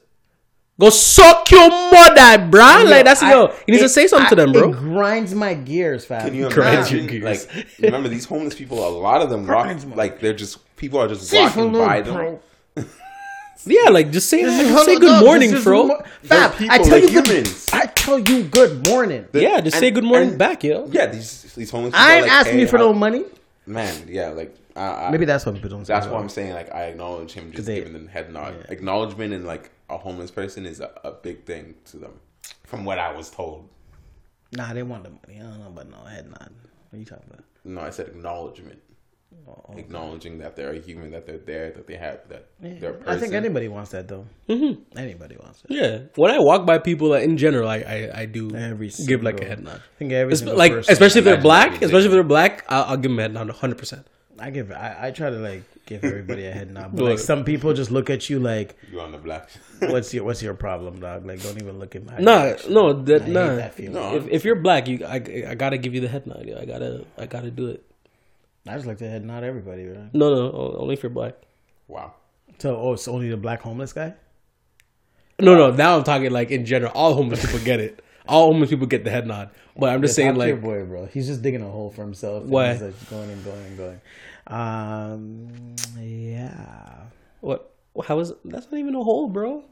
Go 0.81 0.89
suck 0.91 1.49
your 1.51 1.69
mother, 1.69 2.39
bruh. 2.51 2.89
like 2.91 3.05
that's 3.05 3.23
I- 3.23 3.31
yo. 3.33 3.55
You 3.67 3.75
need 3.75 3.81
to 3.81 3.89
say 3.89 4.07
something 4.09 4.27
I- 4.27 4.31
to 4.31 4.35
them, 4.37 4.53
bro. 4.53 4.71
It 4.71 4.77
grinds 4.79 5.35
my 5.35 5.55
gears, 5.55 6.05
fam. 6.07 6.23
Can 6.27 6.35
you 6.35 6.49
Grinds 6.49 6.91
imagine? 6.91 7.09
your 7.21 7.25
Like, 7.31 7.67
remember 7.79 8.09
these 8.09 8.25
homeless 8.25 8.55
people? 8.55 8.79
A 8.85 8.89
lot 8.89 9.21
of 9.23 9.29
them 9.31 9.47
walk 9.47 9.65
Grinds 9.67 9.85
like 9.85 10.21
they're 10.21 10.33
just 10.33 10.59
people 10.77 10.99
are 10.99 11.07
just 11.09 11.23
Say 11.29 11.43
walking 11.43 11.71
hello, 11.73 11.87
by 11.87 12.01
them. 12.01 12.15
bro. 12.15 12.41
Yeah, 13.67 13.91
like 13.91 14.11
just 14.11 14.31
say 14.31 14.41
just 14.41 14.85
say 14.87 14.95
good 14.99 15.07
dog. 15.09 15.23
morning, 15.25 15.63
bro. 15.63 15.87
mo- 15.89 16.03
Fam, 16.23 16.51
people, 16.53 16.73
I 16.75 16.79
tell 16.79 16.87
they're 16.89 16.99
you 17.01 17.09
good, 17.23 17.27
humans. 17.29 17.69
I 17.75 17.85
tell 17.87 18.19
you 18.19 18.45
good 18.45 18.87
morning. 18.89 19.27
Yeah, 19.35 19.61
just 19.61 19.75
And- 19.77 19.81
say 19.81 19.91
good 19.91 20.05
morning 20.05 20.31
and- 20.31 20.39
back, 20.39 20.65
yo. 20.65 20.89
Yeah, 20.91 21.07
these 21.07 21.43
these 21.55 21.71
homeless. 21.71 21.93
people 21.93 22.07
I 22.07 22.15
ain't 22.15 22.23
like, 22.23 22.33
asking 22.33 22.55
hey, 22.55 22.61
you 22.63 22.67
for 22.69 22.79
how- 22.79 22.85
no 22.85 22.93
money. 22.95 23.25
Man, 23.67 23.95
yeah, 24.09 24.31
like 24.31 24.57
I, 24.77 25.07
I, 25.07 25.11
Maybe 25.11 25.25
that's 25.25 25.45
what 25.47 25.55
people 25.55 25.71
don't. 25.71 25.85
say. 25.85 25.93
That's 25.95 26.07
why 26.07 26.19
I'm 26.21 26.29
saying 26.29 26.55
like 26.55 26.73
I 26.75 26.85
acknowledge 26.85 27.33
him 27.33 27.53
just 27.53 27.67
they- 27.67 27.77
giving 27.77 27.93
them 27.93 28.09
head 28.09 28.33
nod. 28.33 28.67
Acknowledgement 28.69 29.33
in 29.33 29.45
like 29.45 29.71
a 29.89 29.97
homeless 29.99 30.31
person 30.31 30.67
is 30.67 30.81
a, 30.81 30.91
a 31.05 31.13
big 31.13 31.45
thing 31.45 31.75
to 31.87 31.97
them, 31.99 32.13
from 32.65 32.85
what 32.85 32.99
I 32.99 33.13
was 33.13 33.31
told. 33.31 33.69
Nah, 34.53 34.73
they 34.73 34.83
want 34.83 35.05
the 35.05 35.11
money. 35.11 35.39
I 35.41 35.43
don't 35.51 35.61
know 35.61 35.69
about 35.69 35.89
no 35.91 35.99
head 36.05 36.27
nod. 36.29 36.51
What 36.91 36.97
are 36.97 36.99
you 36.99 37.05
talking 37.05 37.27
about? 37.29 37.45
No, 37.65 37.81
I 37.81 37.91
said 37.91 38.09
acknowledgement. 38.09 38.81
Oh, 39.47 39.75
Acknowledging 39.77 40.39
that 40.39 40.57
they're 40.57 40.73
a 40.73 40.79
human, 40.79 41.13
that 41.13 41.25
they're 41.25 41.39
there, 41.39 41.71
that 41.71 41.87
they 41.87 41.95
have 41.95 42.21
that 42.29 42.47
they're 42.61 42.91
a 42.91 42.95
person. 42.95 43.09
I 43.13 43.17
think 43.17 43.33
anybody 43.33 43.69
wants 43.69 43.93
that 43.93 44.09
though. 44.09 44.27
Mm-hmm. 44.49 44.99
Anybody 44.99 45.37
wants 45.41 45.63
it. 45.65 45.71
Yeah, 45.71 45.99
when 46.17 46.33
I 46.33 46.39
walk 46.41 46.67
by 46.67 46.79
people, 46.79 47.09
like, 47.11 47.23
in 47.25 47.37
general, 47.37 47.69
I 47.69 47.77
I, 47.79 48.11
I 48.23 48.25
do 48.27 48.55
Every 48.55 48.91
give 49.07 49.23
like 49.23 49.41
a 49.41 49.45
head 49.45 49.63
nod. 49.63 49.77
I 49.77 49.99
think 49.99 50.13
every 50.13 50.35
Espe- 50.35 50.57
like 50.57 50.73
especially 50.73 51.21
if 51.21 51.25
they're 51.25 51.41
black, 51.41 51.81
especially 51.81 52.07
if 52.07 52.13
they're 52.13 52.23
black, 52.25 52.65
I'll, 52.69 52.85
I'll 52.85 52.97
give 52.97 53.11
them 53.13 53.19
a 53.21 53.23
head 53.23 53.33
nod, 53.35 53.47
100. 53.49 53.79
percent 53.79 54.07
I 54.41 54.51
give. 54.51 54.73
I, 54.73 54.97
I 54.99 55.11
try 55.11 55.31
to 55.31 55.37
like 55.37 55.63
give 55.87 56.05
everybody 56.05 56.47
a 56.47 56.53
head 56.53 56.73
nod, 56.73 56.97
but 56.97 57.05
like 57.05 57.19
some 57.19 57.45
people 57.45 57.75
just 57.75 57.91
look 57.91 58.11
at 58.11 58.31
you 58.31 58.41
like, 58.41 58.77
you 58.91 59.01
on 59.01 59.13
the 59.13 59.19
black. 59.19 59.51
"What's 59.81 60.13
your 60.15 60.25
What's 60.25 60.43
your 60.43 60.55
problem, 60.55 61.01
dog?" 61.01 61.27
Like, 61.27 61.43
don't 61.43 61.61
even 61.61 61.79
look 61.79 61.95
at 61.95 62.05
my. 62.05 62.19
Nah, 62.19 62.43
direction. 62.45 62.75
no, 62.75 62.93
that 62.93 63.23
I 63.23 63.25
hate 63.25 63.33
nah. 63.33 63.55
that 63.57 63.75
feeling. 63.75 63.93
No. 63.95 64.17
If, 64.17 64.29
if 64.29 64.45
you're 64.45 64.57
black, 64.57 64.89
you 64.89 65.05
I, 65.05 65.17
I 65.49 65.55
gotta 65.55 65.79
give 65.79 65.95
you 65.95 66.01
the 66.01 66.09
head 66.09 66.27
nod. 66.27 66.45
Yo. 66.47 66.59
I 66.59 66.65
gotta 66.65 67.05
I 67.19 67.27
gotta 67.27 67.51
do 67.51 67.69
it. 67.69 67.85
I 68.67 68.75
just 68.75 68.87
like 68.87 68.99
to 68.99 69.09
head 69.09 69.25
nod 69.25 69.45
everybody. 69.45 69.87
Right? 69.87 70.15
No, 70.15 70.35
no, 70.35 70.77
only 70.79 70.95
if 70.95 71.03
you're 71.03 71.11
black. 71.11 71.35
wow. 71.89 72.15
So, 72.59 72.77
oh, 72.77 72.93
it's 72.93 73.09
only 73.09 73.31
the 73.31 73.39
black 73.39 73.63
homeless 73.63 73.95
guy. 73.95 74.15
No, 75.41 75.57
no. 75.57 75.71
Now 75.71 75.97
I'm 75.97 76.05
talking 76.05 76.31
like 76.31 76.51
in 76.51 76.67
general. 76.67 76.93
All 76.95 77.15
homeless 77.15 77.45
people 77.45 77.61
get 77.61 77.81
it. 77.81 78.05
All 78.29 78.53
homeless 78.53 78.69
people 78.69 78.87
get 78.87 79.03
the 79.03 79.11
head 79.11 79.27
nod. 79.27 79.51
But 79.77 79.89
I'm 79.91 80.03
just 80.03 80.15
saying, 80.15 80.35
Talk 80.35 80.47
your 80.47 80.57
like, 80.57 80.63
boy, 80.63 80.85
bro. 80.85 81.07
He's 81.07 81.27
just 81.27 81.41
digging 81.41 81.63
a 81.63 81.71
hole 81.71 81.91
for 81.91 82.03
himself. 82.03 82.43
and 82.43 82.51
Why? 82.51 82.73
He's 82.73 82.83
like 82.83 83.11
going 83.11 83.31
and 83.31 83.45
going 83.45 83.65
and 83.65 83.79
going. 83.79 84.01
Um, 84.51 85.77
yeah, 85.99 87.05
what? 87.41 87.71
How 88.05 88.19
is 88.19 88.33
that's 88.45 88.71
not 88.71 88.79
even 88.79 88.95
a 88.95 89.03
hole, 89.03 89.29
bro? 89.29 89.65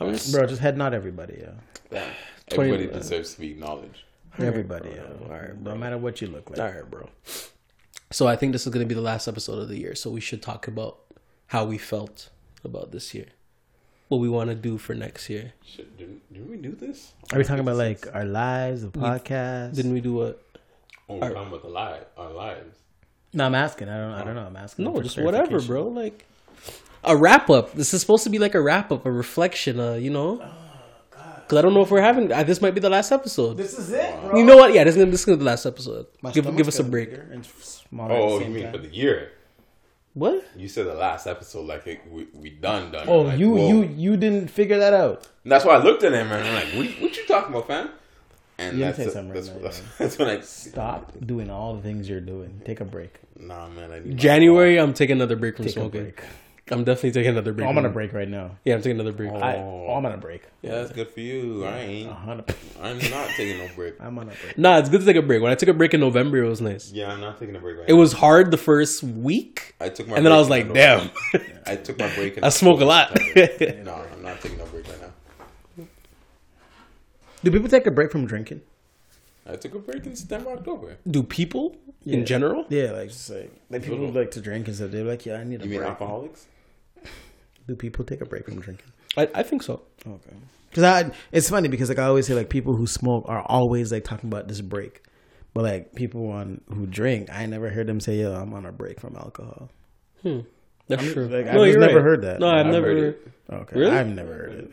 I'm 0.00 0.12
just 0.12 0.32
bro. 0.32 0.46
Just 0.46 0.60
head 0.60 0.76
nod 0.76 0.94
everybody. 0.94 1.44
Yeah, 1.90 2.04
Everybody 2.50 2.86
deserves 2.86 3.34
to 3.34 3.40
be 3.40 3.50
acknowledged. 3.52 4.02
everybody. 4.38 4.90
Yeah. 4.90 5.02
All 5.28 5.38
right. 5.38 5.60
No 5.60 5.76
matter 5.76 5.98
what 5.98 6.20
you 6.20 6.28
look 6.28 6.50
like. 6.50 6.58
all 6.58 6.66
right, 6.70 6.90
bro. 6.90 7.08
So 8.10 8.26
I 8.26 8.36
think 8.36 8.52
this 8.52 8.66
is 8.66 8.72
gonna 8.72 8.86
be 8.86 8.94
the 8.94 9.00
last 9.00 9.28
episode 9.28 9.58
of 9.58 9.68
the 9.68 9.78
year. 9.78 9.94
So 9.94 10.10
we 10.10 10.20
should 10.20 10.42
talk 10.42 10.66
about 10.68 10.98
how 11.48 11.64
we 11.64 11.78
felt 11.78 12.30
about 12.64 12.92
this 12.92 13.14
year, 13.14 13.26
what 14.08 14.18
we 14.18 14.28
want 14.28 14.48
to 14.50 14.54
do 14.56 14.78
for 14.78 14.94
next 14.94 15.28
year. 15.28 15.52
Shit, 15.64 15.98
didn't, 15.98 16.32
didn't 16.32 16.50
we 16.50 16.56
do 16.56 16.72
this? 16.72 17.12
Are 17.32 17.38
we 17.38 17.44
talking 17.44 17.60
about 17.60 17.76
like 17.76 18.06
our 18.14 18.24
lives, 18.24 18.82
the 18.82 18.88
podcast? 18.88 19.74
Didn't 19.74 19.92
we 19.92 20.00
do 20.00 20.14
what? 20.14 20.42
Oh, 21.08 21.16
we're 21.16 21.32
talking 21.32 21.48
about 21.48 21.62
the 21.62 21.68
live, 21.68 22.04
our 22.16 22.32
lives. 22.32 22.78
No, 23.34 23.46
I'm 23.46 23.54
asking. 23.54 23.88
I 23.88 23.98
don't. 23.98 24.12
I 24.12 24.24
don't 24.24 24.34
know. 24.34 24.46
I'm 24.46 24.56
asking. 24.56 24.84
No, 24.84 25.00
just 25.02 25.18
whatever, 25.18 25.60
bro. 25.60 25.88
Like 25.88 26.24
a 27.02 27.16
wrap 27.16 27.50
up. 27.50 27.72
This 27.74 27.92
is 27.92 28.00
supposed 28.00 28.24
to 28.24 28.30
be 28.30 28.38
like 28.38 28.54
a 28.54 28.60
wrap 28.62 28.90
up, 28.92 29.04
a 29.06 29.10
reflection. 29.12 29.80
Uh, 29.80 29.94
you 29.94 30.10
know. 30.10 30.36
Because 31.42 31.58
I 31.58 31.62
don't 31.62 31.74
know 31.74 31.82
if 31.82 31.90
we're 31.90 32.00
having. 32.00 32.32
Uh, 32.32 32.42
this 32.44 32.62
might 32.62 32.72
be 32.74 32.80
the 32.80 32.88
last 32.88 33.12
episode. 33.12 33.58
This 33.58 33.78
is 33.78 33.90
it, 33.92 34.18
bro. 34.22 34.38
You 34.38 34.44
know 34.44 34.56
what? 34.56 34.72
Yeah, 34.72 34.84
this 34.84 34.94
is 34.94 34.98
gonna, 35.02 35.10
this 35.10 35.20
is 35.20 35.26
gonna 35.26 35.36
be 35.36 35.44
the 35.44 35.50
last 35.50 35.66
episode. 35.66 36.06
My 36.22 36.30
Give 36.32 36.56
give 36.56 36.68
us 36.68 36.78
a 36.78 36.84
break. 36.84 37.12
and 37.12 37.44
smaller 37.44 38.14
at 38.14 38.20
Oh, 38.20 38.38
the 38.38 38.44
you 38.46 38.50
mean 38.50 38.62
time. 38.64 38.72
for 38.72 38.78
the 38.78 38.88
year? 38.88 39.32
What? 40.14 40.46
You 40.56 40.68
said 40.68 40.86
the 40.86 40.94
last 40.94 41.26
episode, 41.26 41.66
like 41.66 41.86
it, 41.86 42.00
we 42.10 42.28
we 42.32 42.48
done 42.50 42.92
done. 42.92 43.08
Oh, 43.08 43.22
Like, 43.22 43.38
you 43.38 43.50
whoa. 43.50 43.68
you 43.68 43.82
you 43.96 44.16
didn't 44.16 44.48
figure 44.48 44.78
that 44.78 44.94
out. 44.94 45.28
And 45.42 45.50
that's 45.52 45.64
why 45.66 45.74
I 45.74 45.82
looked 45.82 46.02
at 46.04 46.12
him 46.12 46.30
and 46.32 46.46
I'm 46.48 46.54
like, 46.54 46.66
what, 46.76 47.02
what 47.02 47.16
you 47.16 47.26
talking 47.26 47.50
about, 47.52 47.66
fam? 47.66 47.90
And 48.58 48.78
You 48.78 48.84
that's, 48.84 48.98
didn't 48.98 49.12
say 49.12 49.18
a- 49.18 49.22
something 49.22 49.34
that's, 49.34 49.48
right 49.50 49.62
that's, 49.62 49.80
now, 49.80 49.86
that's 49.98 50.18
when 50.18 50.28
I 50.28 50.40
Stop 50.40 51.12
doing 51.26 51.50
all 51.50 51.74
the 51.76 51.82
things 51.82 52.08
you're 52.08 52.20
doing. 52.20 52.62
Take 52.64 52.80
a 52.80 52.84
break. 52.84 53.14
Nah, 53.38 53.68
man, 53.68 53.90
I 53.90 53.98
need 54.00 54.16
January, 54.16 54.78
I'm 54.78 54.94
taking 54.94 55.16
another 55.16 55.36
break 55.36 55.56
from 55.56 55.64
Take 55.66 55.76
a 55.76 55.80
smoking. 55.80 56.02
break. 56.02 56.20
I'm 56.70 56.82
definitely 56.82 57.10
taking 57.12 57.32
another 57.32 57.52
break. 57.52 57.66
Oh, 57.66 57.70
I'm 57.70 57.76
on 57.76 57.84
a 57.84 57.90
break 57.90 58.14
right 58.14 58.26
now. 58.28 58.52
Yeah, 58.64 58.72
I'm 58.76 58.80
taking 58.80 58.98
another 58.98 59.12
break. 59.12 59.30
I, 59.32 59.56
oh, 59.56 59.92
I'm 59.98 60.06
on 60.06 60.12
a 60.12 60.16
break. 60.16 60.44
Yeah, 60.62 60.76
that's 60.76 60.92
good 60.92 61.10
for 61.10 61.20
you. 61.20 61.62
I 61.66 61.76
ain't. 61.80 62.10
A 62.10 62.14
hundred- 62.14 62.54
I'm 62.80 62.96
not 63.10 63.28
taking 63.36 63.58
no 63.58 63.68
break. 63.76 63.96
I'm 64.00 64.16
on 64.18 64.28
a 64.28 64.32
break. 64.32 64.56
Nah, 64.56 64.78
it's 64.78 64.88
good 64.88 65.00
to 65.00 65.06
take 65.06 65.16
a 65.16 65.20
break. 65.20 65.42
When 65.42 65.52
I 65.52 65.56
took 65.56 65.68
a 65.68 65.74
break 65.74 65.92
in 65.92 66.00
November, 66.00 66.42
it 66.42 66.48
was 66.48 66.62
nice. 66.62 66.90
Yeah, 66.90 67.12
I'm 67.12 67.20
not 67.20 67.38
taking 67.38 67.54
a 67.54 67.58
break 67.58 67.76
right 67.76 67.86
now. 67.86 67.94
It 67.94 67.98
was 67.98 68.14
hard 68.14 68.50
the 68.50 68.56
first 68.56 69.02
week, 69.02 69.74
I 69.78 69.90
took 69.90 70.08
my 70.08 70.16
and 70.16 70.24
then 70.24 70.32
I 70.32 70.38
was 70.38 70.48
like, 70.48 70.72
damn. 70.72 71.10
I 71.66 71.76
took 71.76 71.98
my 71.98 72.08
break. 72.14 72.36
In 72.38 72.44
I 72.44 72.48
smoke 72.48 72.80
a 72.80 72.86
lot. 72.86 73.14
No, 73.14 74.02
I'm 74.14 74.22
not 74.22 74.40
taking 74.40 74.56
no 74.56 74.64
break 74.64 74.72
right 74.72 74.72
now. 74.72 74.73
Do 77.44 77.50
people 77.50 77.68
take 77.68 77.86
a 77.86 77.90
break 77.90 78.10
from 78.10 78.26
drinking? 78.26 78.62
I 79.46 79.56
took 79.56 79.74
a 79.74 79.78
break 79.78 80.06
in 80.06 80.16
September, 80.16 80.50
October. 80.52 80.96
Do 81.06 81.22
people 81.22 81.76
Yeah. 82.02 82.16
in 82.16 82.24
general? 82.26 82.64
Yeah, 82.70 82.92
like 82.92 83.08
just 83.08 83.28
like, 83.30 83.52
like 83.70 83.82
people 83.82 83.98
who 83.98 84.10
like 84.10 84.30
to 84.32 84.40
drink 84.40 84.66
and 84.66 84.74
stuff. 84.76 84.90
They're 84.90 85.04
like, 85.04 85.26
yeah, 85.26 85.36
I 85.36 85.44
need 85.44 85.60
a 85.60 85.64
You 85.64 85.70
mean 85.70 85.82
alcoholics? 85.82 86.46
Do 87.66 87.74
people 87.76 88.04
take 88.04 88.20
a 88.20 88.26
break 88.26 88.46
from 88.46 88.60
drinking? 88.60 88.90
I, 89.16 89.28
I 89.34 89.42
think 89.42 89.62
so. 89.62 89.82
Okay. 90.06 90.36
Because 90.70 90.82
I, 90.84 91.10
it's 91.32 91.48
funny 91.50 91.68
because 91.68 91.88
like 91.88 91.98
I 91.98 92.04
always 92.04 92.26
say 92.26 92.34
like 92.34 92.48
people 92.50 92.74
who 92.74 92.86
smoke 92.86 93.24
are 93.28 93.42
always 93.42 93.92
like 93.92 94.04
talking 94.04 94.28
about 94.28 94.48
this 94.48 94.60
break, 94.60 95.02
but 95.54 95.62
like 95.64 95.94
people 95.94 96.28
on 96.30 96.60
who 96.72 96.86
drink, 96.86 97.28
I 97.32 97.46
never 97.46 97.70
heard 97.70 97.86
them 97.86 98.00
say, 98.00 98.16
"Yo, 98.16 98.32
I'm 98.34 98.52
on 98.54 98.66
a 98.66 98.72
break 98.72 98.98
from 99.00 99.14
alcohol." 99.16 99.70
Hmm. 100.22 100.40
That's 100.88 101.02
I'm- 101.04 101.12
true. 101.12 101.26
like, 101.28 101.46
I've 101.46 101.54
no, 101.54 101.64
just 101.64 101.72
you're 101.78 101.80
never 101.86 101.94
right. 102.00 102.02
heard 102.04 102.22
that. 102.22 102.40
No, 102.40 102.48
I've 102.48 102.66
I've 102.66 102.72
never. 102.72 102.86
heard 102.88 102.98
it. 103.04 103.28
Okay, 103.52 103.78
Really? 103.78 103.96
I've 103.96 104.08
never 104.08 104.32
heard 104.34 104.52
it. 104.52 104.70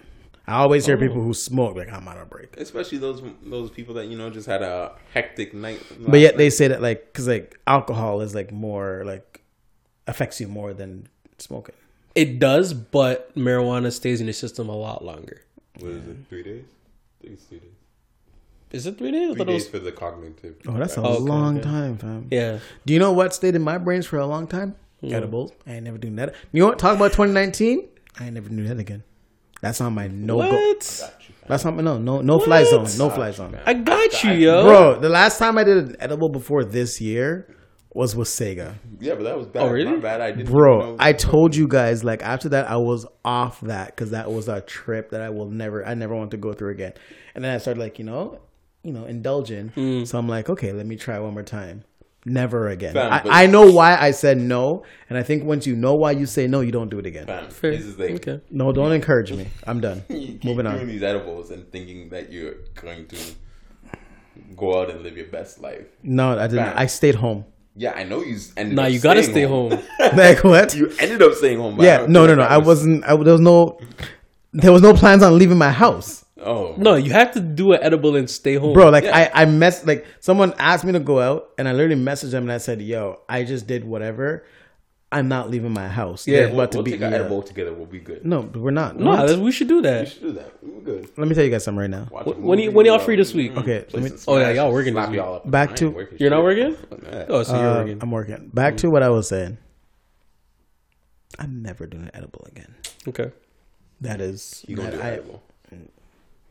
I 0.48 0.56
always 0.56 0.86
hear 0.86 0.96
oh. 0.98 1.00
people 1.00 1.22
who 1.22 1.34
smoke 1.34 1.76
like 1.78 1.92
I'm 1.92 2.08
on 2.08 2.18
a 2.18 2.26
break, 2.26 2.58
Especially 2.58 2.98
those 2.98 3.22
those 3.44 3.70
people 3.70 3.94
that 3.96 4.08
you 4.08 4.18
know 4.18 4.30
just 4.30 4.48
had 4.48 4.62
a 4.62 4.94
hectic 5.14 5.54
night. 5.54 5.82
but 6.08 6.20
yet 6.20 6.38
they 6.38 6.50
say 6.50 6.68
that 6.68 6.82
like 6.82 7.06
because 7.06 7.28
like 7.28 7.60
alcohol 7.68 8.22
is 8.22 8.34
like 8.36 8.52
more 8.52 9.04
like 9.06 9.42
affects 10.08 10.42
you 10.42 10.48
more 10.48 10.74
than 10.74 11.08
smoking. 11.38 11.76
It 12.16 12.40
does, 12.40 12.74
but 12.74 13.34
marijuana 13.36 13.92
stays 13.94 14.20
in 14.20 14.28
your 14.28 14.34
system 14.34 14.68
a 14.68 14.76
lot 14.76 15.06
longer. 15.06 15.44
what 15.80 15.92
is 15.92 16.08
it? 16.08 16.18
Three 16.28 16.44
days. 16.44 16.64
I 16.66 17.24
think 17.24 17.34
it's 17.36 17.44
three 17.46 17.60
days. 17.60 17.70
Is 18.72 18.86
it 18.88 18.98
three 18.98 19.12
days? 19.12 19.22
I 19.22 19.26
Three 19.34 19.36
thought 19.38 19.50
it 19.50 19.52
days 19.52 19.64
was. 19.64 19.70
for 19.72 19.80
the 19.80 19.92
cognitive. 19.92 20.56
Oh, 20.68 20.74
that's 20.74 20.98
a 20.98 21.02
Okay, 21.02 21.20
long 21.20 21.58
okay. 21.60 21.64
time, 21.70 21.98
fam. 21.98 22.28
Yeah. 22.32 22.60
Do 22.86 22.94
you 22.94 23.00
know 23.00 23.12
what 23.12 23.34
stayed 23.34 23.54
in 23.56 23.62
my 23.62 23.78
brains 23.78 24.06
for 24.06 24.18
a 24.18 24.26
long 24.26 24.48
time? 24.48 24.76
Mm. 25.04 25.12
Edibles. 25.14 25.52
I 25.68 25.74
ain't 25.74 25.84
never 25.84 25.98
doing 25.98 26.16
that. 26.18 26.34
You 26.52 26.62
know 26.62 26.68
what? 26.70 26.80
Talk 26.80 26.96
about 26.96 27.12
2019. 27.12 27.88
I 28.20 28.26
ain't 28.26 28.34
never 28.34 28.48
do 28.50 28.64
that 28.68 28.80
again. 28.80 29.04
That's 29.62 29.80
on 29.80 29.94
my 29.94 30.08
no 30.08 30.38
go. 30.38 30.50
What? 30.50 31.14
That's 31.48 31.66
on 31.66 31.76
my 31.76 31.84
no 31.84 31.98
no 31.98 32.22
no 32.22 32.40
fly 32.40 32.64
zone. 32.64 32.88
No 32.98 33.10
fly 33.10 33.32
zone. 33.32 33.60
I 33.66 33.76
got 33.76 34.24
you, 34.24 34.32
yo. 34.32 34.64
Bro, 34.64 35.00
the 35.00 35.10
last 35.10 35.38
time 35.38 35.58
I 35.58 35.64
did 35.64 35.78
an 35.78 35.96
edible 36.00 36.30
before 36.30 36.64
this 36.64 37.00
year 37.00 37.48
was 37.94 38.16
with 38.16 38.28
Sega. 38.28 38.76
Yeah, 39.00 39.16
but 39.16 39.24
that 39.24 39.38
was 39.38 39.48
bad. 39.48 39.64
Oh, 39.64 39.70
really? 39.70 39.92
My 39.92 39.98
bad. 39.98 40.22
I 40.22 40.32
didn't. 40.32 40.50
Bro, 40.50 40.80
know- 40.80 40.98
I 41.00 41.14
told 41.14 41.56
you 41.56 41.68
guys 41.68 42.04
like 42.04 42.24
after 42.24 42.50
that 42.50 42.70
I 42.70 42.78
was 42.78 43.06
off 43.24 43.62
that 43.62 43.88
because 43.96 44.12
that 44.12 44.32
was 44.32 44.48
a 44.48 44.62
trip 44.62 45.12
that 45.12 45.22
I 45.22 45.30
will 45.30 45.50
never 45.50 45.86
I 45.86 45.94
never 45.94 46.16
want 46.16 46.32
to 46.32 46.38
go 46.38 46.54
through 46.54 46.72
again. 46.72 46.94
And 47.36 47.44
then 47.44 47.54
I 47.54 47.58
started 47.60 47.80
like 47.80 48.00
you 48.00 48.06
know, 48.06 48.40
you 48.84 48.94
know, 48.94 49.06
indulging. 49.06 49.70
Mm. 49.76 50.08
So 50.08 50.18
I'm 50.18 50.28
like, 50.28 50.50
okay, 50.50 50.72
let 50.72 50.86
me 50.86 50.96
try 50.96 51.20
one 51.20 51.34
more 51.34 51.44
time. 51.44 51.84
Never 52.24 52.70
again. 52.70 52.94
Fam, 52.94 53.12
I, 53.12 53.44
I 53.44 53.46
know 53.48 53.72
why 53.72 53.98
I 53.98 54.12
said 54.12 54.38
no, 54.38 54.84
and 55.10 55.18
I 55.18 55.24
think 55.24 55.44
once 55.44 55.66
you 55.66 55.76
know 55.76 55.96
why 55.96 56.12
you 56.12 56.28
say 56.28 56.46
no, 56.48 56.62
you 56.62 56.72
don't 56.72 56.90
do 56.90 57.00
it 57.00 57.06
again. 57.08 57.26
Fam, 57.26 57.50
Fair. 57.50 57.72
this 57.72 57.84
is 57.86 57.98
like 57.98 58.12
Okay. 58.12 58.42
No, 58.52 58.72
don't 58.72 58.92
encourage 58.92 59.32
me. 59.32 59.48
I'm 59.66 59.80
done. 59.82 60.04
you 60.10 60.28
keep 60.34 60.44
Moving 60.44 60.66
doing 60.66 60.82
on. 60.82 60.88
these 60.88 61.02
edibles 61.02 61.50
and 61.50 61.70
thinking 61.72 62.10
that 62.10 62.32
you're 62.32 62.56
going 62.76 63.08
to 63.08 63.18
go 64.56 64.80
out 64.82 64.90
and 64.92 65.02
live 65.02 65.18
your 65.18 65.28
best 65.28 65.62
life. 65.62 65.86
No, 66.04 66.38
I 66.38 66.48
didn't. 66.48 66.66
Fam. 66.66 66.78
I 66.78 66.86
stayed 66.86 67.16
home. 67.16 67.46
Yeah, 67.76 67.94
I 67.94 68.04
know 68.04 68.22
you 68.22 68.36
s- 68.36 68.52
ended 68.58 68.76
Nah, 68.76 68.84
up 68.84 68.92
you 68.92 69.00
gotta 69.00 69.24
stay 69.24 69.44
home. 69.44 69.72
like 70.00 70.44
what? 70.44 70.76
You 70.76 70.92
ended 71.00 71.22
up 71.24 71.34
staying 71.34 71.58
home. 71.58 71.82
Yeah, 71.82 72.06
no, 72.08 72.28
no, 72.28 72.36
no. 72.36 72.44
I 72.44 72.58
was- 72.58 72.68
wasn't. 72.68 73.04
I, 73.06 73.16
there 73.16 73.32
was 73.34 73.42
no. 73.42 73.80
There 74.54 74.72
was 74.74 74.82
no 74.82 74.94
plans 74.94 75.24
on 75.24 75.38
leaving 75.40 75.58
my 75.58 75.72
house. 75.72 76.21
Oh 76.44 76.74
No, 76.78 76.96
you 76.96 77.12
have 77.12 77.32
to 77.34 77.40
do 77.40 77.74
an 77.74 77.80
edible 77.84 78.16
and 78.16 78.30
stay 78.30 78.56
home. 78.56 78.74
bro 78.74 78.90
like 78.90 79.04
Yeah. 79.04 79.30
i 79.34 79.44
i 79.44 79.46
mess 79.46 79.86
like 79.86 80.06
someone 80.20 80.54
asked 80.58 80.84
me 80.86 80.92
to 80.94 81.00
go 81.00 81.20
out 81.20 81.50
and 81.58 81.68
i 81.68 81.72
literally 81.74 82.02
messaged 82.02 82.32
them 82.32 82.44
and 82.44 82.52
i 82.52 82.58
said 82.58 82.82
yo 82.82 83.20
i 83.30 83.44
just 83.44 83.68
did 83.68 83.84
whatever 83.86 84.44
i'm 85.12 85.28
not 85.28 85.50
leaving 85.50 85.74
my 85.74 85.88
house 85.90 86.26
Yeah, 86.28 86.38
They're 86.38 86.48
We'll, 86.48 86.60
about 86.62 86.72
to 86.72 86.78
we'll 86.78 86.86
beat 86.86 86.92
take 86.92 87.02
an 87.02 87.14
up. 87.14 87.20
edible 87.20 87.42
together. 87.44 87.74
We'll 87.74 87.86
be 87.86 88.00
good. 88.00 88.26
no 88.26 88.44
but 88.44 88.60
we're 88.62 88.72
not 88.72 88.98
No, 88.98 89.10
What? 89.12 89.40
we 89.40 89.52
should 89.52 89.68
do 89.68 89.82
that. 89.82 90.00
We 90.00 90.06
that. 90.06 90.12
should 90.14 90.22
do 90.22 90.32
that. 90.34 90.52
We're 90.64 90.82
good. 90.82 91.10
let 91.18 91.28
me 91.28 91.36
tell 91.36 91.44
you 91.44 91.50
guys 91.52 91.64
something 91.66 91.80
right 91.82 91.90
now 91.90 92.08
Watch 92.10 92.26
when 92.28 92.60
you- 92.60 92.66
movie, 92.68 92.70
when 92.70 92.86
y'all 92.86 92.98
free 93.00 93.18
this 93.18 93.34
week? 93.34 93.56
Okay, 93.58 93.86
let 93.94 94.04
me- 94.04 94.12
Oh, 94.28 94.38
yeah, 94.40 94.52
y'all 94.52 94.72
working 94.72 94.94
slap 94.94 95.10
this 95.10 95.18
y'all 95.18 95.36
up. 95.36 95.52
Back 95.52 95.76
to- 95.78 95.90
working 95.90 96.18
You're 96.20 96.30
not 96.30 96.44
working? 96.44 96.78
Oh, 97.30 97.44
so 97.44 97.56
you're 97.60 97.70
Uh, 97.70 97.78
working. 97.84 98.00
i'm 98.02 98.12
working 98.12 98.50
back 98.54 98.78
to 98.78 98.90
what 98.90 99.04
i 99.04 99.10
was 99.10 99.28
saying 99.28 99.58
i'm 101.40 101.62
never 101.62 101.86
doing 101.86 102.04
an 102.04 102.12
edible 102.14 102.46
again 102.52 102.74
Okay. 103.08 103.32
that 104.02 104.22
is 104.22 104.64
You 104.68 104.76
gonna 104.78 104.92
do 104.92 105.02
I, 105.02 105.10
edible? 105.12 105.44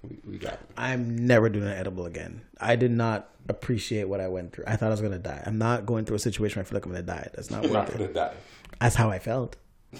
We, 0.03 0.19
we 0.27 0.39
got 0.39 0.55
it. 0.55 0.61
i'm 0.77 1.27
never 1.27 1.49
doing 1.49 1.67
an 1.67 1.73
edible 1.77 2.07
again 2.07 2.41
i 2.61 2.75
did 2.77 2.91
not 2.91 3.29
appreciate 3.49 4.05
what 4.09 4.21
i 4.21 4.29
went 4.29 4.53
through 4.53 4.65
i 4.67 4.77
thought 4.77 4.87
i 4.87 4.91
was 4.91 5.01
gonna 5.03 5.19
die 5.19 5.43
i'm 5.47 5.59
not 5.59 5.85
going 5.85 6.05
through 6.07 6.17
a 6.17 6.21
situation 6.21 6.57
where 6.59 6.65
i 6.65 6.69
feel 6.69 6.77
like 6.77 6.87
i'm 6.87 6.93
gonna 6.93 7.03
die 7.03 7.29
that's 7.35 7.51
not 7.51 7.65
I'm 7.65 7.73
not 7.73 7.89
worth 7.89 7.93
gonna 7.99 8.05
it 8.11 8.15
die. 8.15 8.33
that's 8.81 8.95
how 8.95 9.11
i 9.11 9.19
felt 9.19 9.57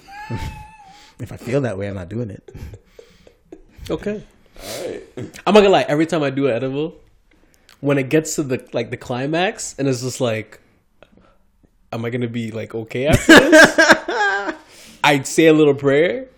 if 1.19 1.33
i 1.33 1.37
feel 1.37 1.61
that 1.63 1.77
way 1.77 1.87
i'm 1.89 1.95
not 1.95 2.09
doing 2.09 2.31
it 2.31 2.51
Okay. 3.89 4.23
All 4.63 4.87
right. 4.87 5.03
I'm 5.17 5.55
not 5.55 5.61
gonna 5.63 5.71
lie. 5.71 5.83
Every 5.89 6.07
time 6.07 6.23
I 6.23 6.31
do 6.31 6.47
an 6.47 6.53
edible, 6.53 6.95
when 7.81 7.99
it 7.99 8.09
gets 8.09 8.37
to 8.37 8.45
the 8.45 8.65
like 8.73 8.91
the 8.91 8.97
climax, 8.97 9.75
and 9.79 9.89
it's 9.89 10.03
just 10.03 10.21
like, 10.21 10.61
am 11.91 12.05
I 12.05 12.11
gonna 12.11 12.29
be 12.29 12.53
like 12.53 12.73
okay 12.75 13.07
after 13.09 13.33
this? 13.51 14.55
I'd 15.05 15.27
say 15.27 15.47
a 15.47 15.53
little 15.53 15.75
prayer. 15.75 16.29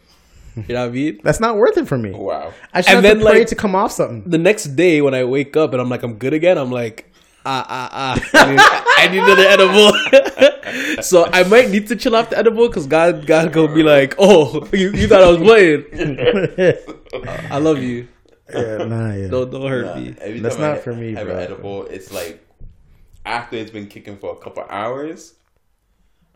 You 0.54 0.62
know 0.74 0.80
what 0.82 0.88
I 0.88 0.92
mean? 0.92 1.20
that's 1.24 1.40
not 1.40 1.56
worth 1.56 1.78
it 1.78 1.88
for 1.88 1.96
me 1.96 2.10
Wow. 2.10 2.52
I 2.74 2.80
should 2.82 2.96
And 2.96 3.04
have 3.06 3.16
then, 3.16 3.18
to 3.24 3.30
pray 3.30 3.38
like- 3.40 3.48
to 3.48 3.54
come 3.54 3.74
off 3.74 3.92
something. 3.92 4.22
The 4.28 4.38
next 4.38 4.64
day 4.76 5.00
when 5.00 5.14
I 5.14 5.24
wake 5.24 5.56
up 5.56 5.72
and 5.72 5.80
I'm 5.80 5.88
like 5.88 6.02
I'm 6.02 6.14
good 6.14 6.34
again, 6.34 6.58
I'm 6.58 6.70
like 6.70 7.10
ah 7.44 7.66
ah 7.68 7.88
ah. 7.92 8.30
I 8.34 8.50
need, 8.50 8.60
I 8.98 9.08
need 9.08 9.22
another 9.22 9.48
edible. 9.48 11.02
so 11.02 11.28
I 11.32 11.42
might 11.44 11.70
need 11.70 11.88
to 11.88 11.96
chill 11.96 12.14
off 12.14 12.30
the 12.30 12.38
edible 12.38 12.68
because 12.68 12.86
God 12.86 13.26
God 13.26 13.52
gonna 13.52 13.74
be 13.74 13.82
like, 13.82 14.14
oh, 14.18 14.68
you, 14.72 14.90
you 14.92 15.08
thought 15.08 15.22
I 15.22 15.30
was 15.30 15.38
playing. 15.38 15.84
I 17.50 17.58
love 17.58 17.82
you. 17.82 18.08
yeah, 18.52 18.76
nah, 18.84 19.12
yeah. 19.14 19.28
Don't 19.28 19.50
don't 19.50 19.66
hurt 19.68 19.86
Nah, 19.86 19.94
me. 19.96 20.14
every 20.20 20.40
That's 20.40 20.56
time 20.56 20.64
I 20.64 20.68
not 20.74 20.82
for 20.84 20.94
me, 20.94 21.14
have 21.14 21.26
bro. 21.26 21.36
an 21.36 21.40
edible, 21.42 21.86
it's 21.86 22.12
like 22.12 22.46
after 23.24 23.56
it's 23.56 23.70
been 23.70 23.86
kicking 23.86 24.18
for 24.18 24.32
a 24.32 24.36
couple 24.36 24.64
hours, 24.68 25.34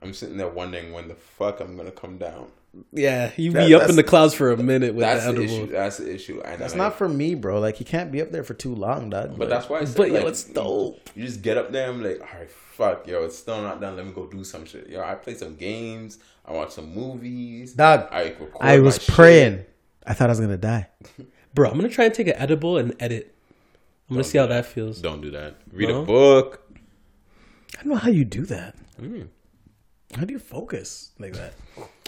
I'm 0.03 0.13
sitting 0.15 0.37
there 0.39 0.49
wondering 0.49 0.93
when 0.93 1.09
the 1.09 1.15
fuck 1.15 1.61
I'm 1.61 1.77
gonna 1.77 1.91
come 1.93 2.17
down. 2.19 2.47
Yeah, 2.93 3.31
you 3.37 3.53
That- 3.53 3.67
be 3.67 3.75
up 3.75 3.89
in 3.89 3.97
the 3.97 4.03
clouds 4.05 4.35
for 4.35 4.51
a 4.53 4.57
minute 4.57 4.95
with 4.95 5.03
That's 5.03 5.25
the 5.27 5.33
the 5.33 5.39
edible. 5.43 5.55
issue. 5.65 5.73
That's 5.73 5.97
the 5.99 6.15
issue. 6.15 6.41
And 6.45 6.61
That's 6.61 6.73
I'm 6.73 6.79
not 6.79 6.97
for 6.99 7.09
me, 7.09 7.35
bro. 7.35 7.61
Like 7.61 7.81
you 7.81 7.87
can't 7.87 8.11
be 8.13 8.21
up 8.23 8.31
there 8.33 8.45
for 8.45 8.55
too 8.55 8.75
long, 8.75 9.11
dog. 9.11 9.37
But 9.39 9.49
that's 9.49 9.69
why 9.69 9.81
I 9.81 9.85
said, 9.85 9.97
But, 9.97 10.11
yo, 10.11 10.27
it's 10.27 10.45
dope. 10.45 11.01
You 11.15 11.25
just 11.25 11.43
get 11.43 11.57
up 11.57 11.73
there 11.73 11.91
and 11.91 12.03
be 12.03 12.11
like, 12.11 12.21
all 12.21 12.39
right, 12.41 12.51
fuck, 12.51 13.07
yo, 13.07 13.25
it's 13.25 13.39
still 13.39 13.63
not 13.63 13.81
done. 13.81 13.97
Let 13.97 14.07
me 14.07 14.13
go 14.13 14.27
do 14.27 14.45
some 14.45 14.65
shit. 14.65 14.89
Yo, 14.89 15.01
I 15.03 15.15
play 15.15 15.35
some 15.35 15.57
games. 15.57 16.19
I 16.45 16.53
watch 16.53 16.71
some 16.73 16.95
movies. 16.95 17.73
Dog, 17.73 18.09
I, 18.13 18.35
I 18.61 18.77
my 18.77 18.81
was 18.81 19.03
shit. 19.03 19.15
praying. 19.15 19.65
I 20.07 20.15
thought 20.15 20.29
I 20.29 20.33
was 20.33 20.41
gonna 20.41 20.57
die. 20.57 20.89
Bro, 21.55 21.71
I'm 21.71 21.77
gonna 21.77 21.89
try 21.89 22.05
and 22.05 22.15
take 22.15 22.29
an 22.29 22.35
edible 22.37 22.79
and 22.79 22.95
edit. 23.01 23.35
I'm 24.09 24.15
gonna 24.17 24.25
see 24.25 24.39
how 24.39 24.47
that 24.47 24.67
feels. 24.67 25.01
Don't 25.01 25.21
do 25.21 25.31
that. 25.33 25.57
Read 25.73 25.89
No? 25.89 26.03
a 26.03 26.05
book. 26.05 26.63
I 27.79 27.83
don't 27.83 27.93
know 27.95 27.99
how 27.99 28.11
you 28.11 28.25
do 28.25 28.45
that. 28.47 28.77
What 28.97 29.03
do 29.03 29.05
you 29.09 29.11
mean? 29.11 29.31
How 30.15 30.25
do 30.25 30.33
you 30.33 30.39
focus 30.39 31.13
like 31.19 31.33
that? 31.35 31.55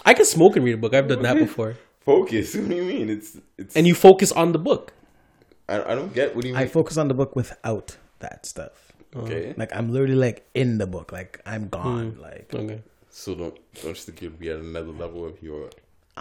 I 0.05 0.13
can 0.13 0.25
smoke 0.25 0.55
and 0.55 0.65
read 0.65 0.73
a 0.75 0.77
book. 0.77 0.93
I've 0.93 1.07
done 1.07 1.21
that 1.23 1.37
before. 1.47 1.75
Focus. 2.05 2.55
What 2.59 2.69
do 2.69 2.75
you 2.75 2.83
mean? 2.83 3.09
It's 3.09 3.37
it's. 3.57 3.75
And 3.75 3.85
you 3.85 3.93
focus 3.95 4.31
on 4.31 4.51
the 4.51 4.59
book. 4.59 4.93
I, 5.67 5.83
I 5.91 5.95
don't 5.95 6.13
get. 6.13 6.35
What 6.35 6.41
do 6.43 6.47
you 6.47 6.53
mean? 6.55 6.63
I 6.63 6.67
focus 6.67 6.97
on 6.97 7.07
the 7.07 7.13
book 7.13 7.35
without 7.35 7.97
that 8.19 8.45
stuff. 8.45 8.93
okay. 9.15 9.43
Uh-huh. 9.49 9.53
Like 9.57 9.75
I'm 9.75 9.91
literally 9.91 10.15
like 10.15 10.47
in 10.53 10.77
the 10.77 10.87
book. 10.87 11.11
Like 11.11 11.41
I'm 11.45 11.67
gone. 11.69 12.11
Hmm. 12.11 12.21
Like 12.21 12.53
Okay. 12.53 12.81
So 13.09 13.35
don't 13.35 13.57
don't 13.81 13.89
you 13.97 14.03
think 14.05 14.21
you'll 14.21 14.31
be 14.31 14.49
at 14.49 14.59
another 14.59 14.91
level 14.91 15.25
of 15.25 15.41
your? 15.43 15.69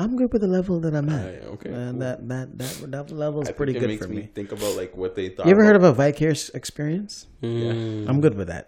I'm 0.00 0.14
good 0.16 0.32
with 0.32 0.42
the 0.42 0.46
level 0.48 0.78
that 0.80 0.94
I'm 0.94 1.08
at. 1.08 1.20
Alright, 1.26 1.42
okay, 1.58 1.70
And 1.70 1.90
cool. 1.90 1.98
that, 2.00 2.28
that 2.28 2.58
that 2.58 2.90
that 2.92 3.10
level 3.10 3.42
is 3.42 3.50
pretty 3.50 3.72
good 3.72 3.88
makes 3.88 4.06
for 4.06 4.08
me, 4.08 4.16
me. 4.22 4.30
think 4.32 4.52
about 4.52 4.76
like 4.76 4.96
what 4.96 5.16
they 5.16 5.28
thought. 5.28 5.46
You 5.46 5.52
ever 5.52 5.64
heard 5.64 5.74
of 5.74 5.82
a 5.82 5.92
vicarious 5.92 6.50
experience? 6.50 7.26
I'm 7.42 8.20
good 8.20 8.34
with 8.36 8.46
that. 8.46 8.66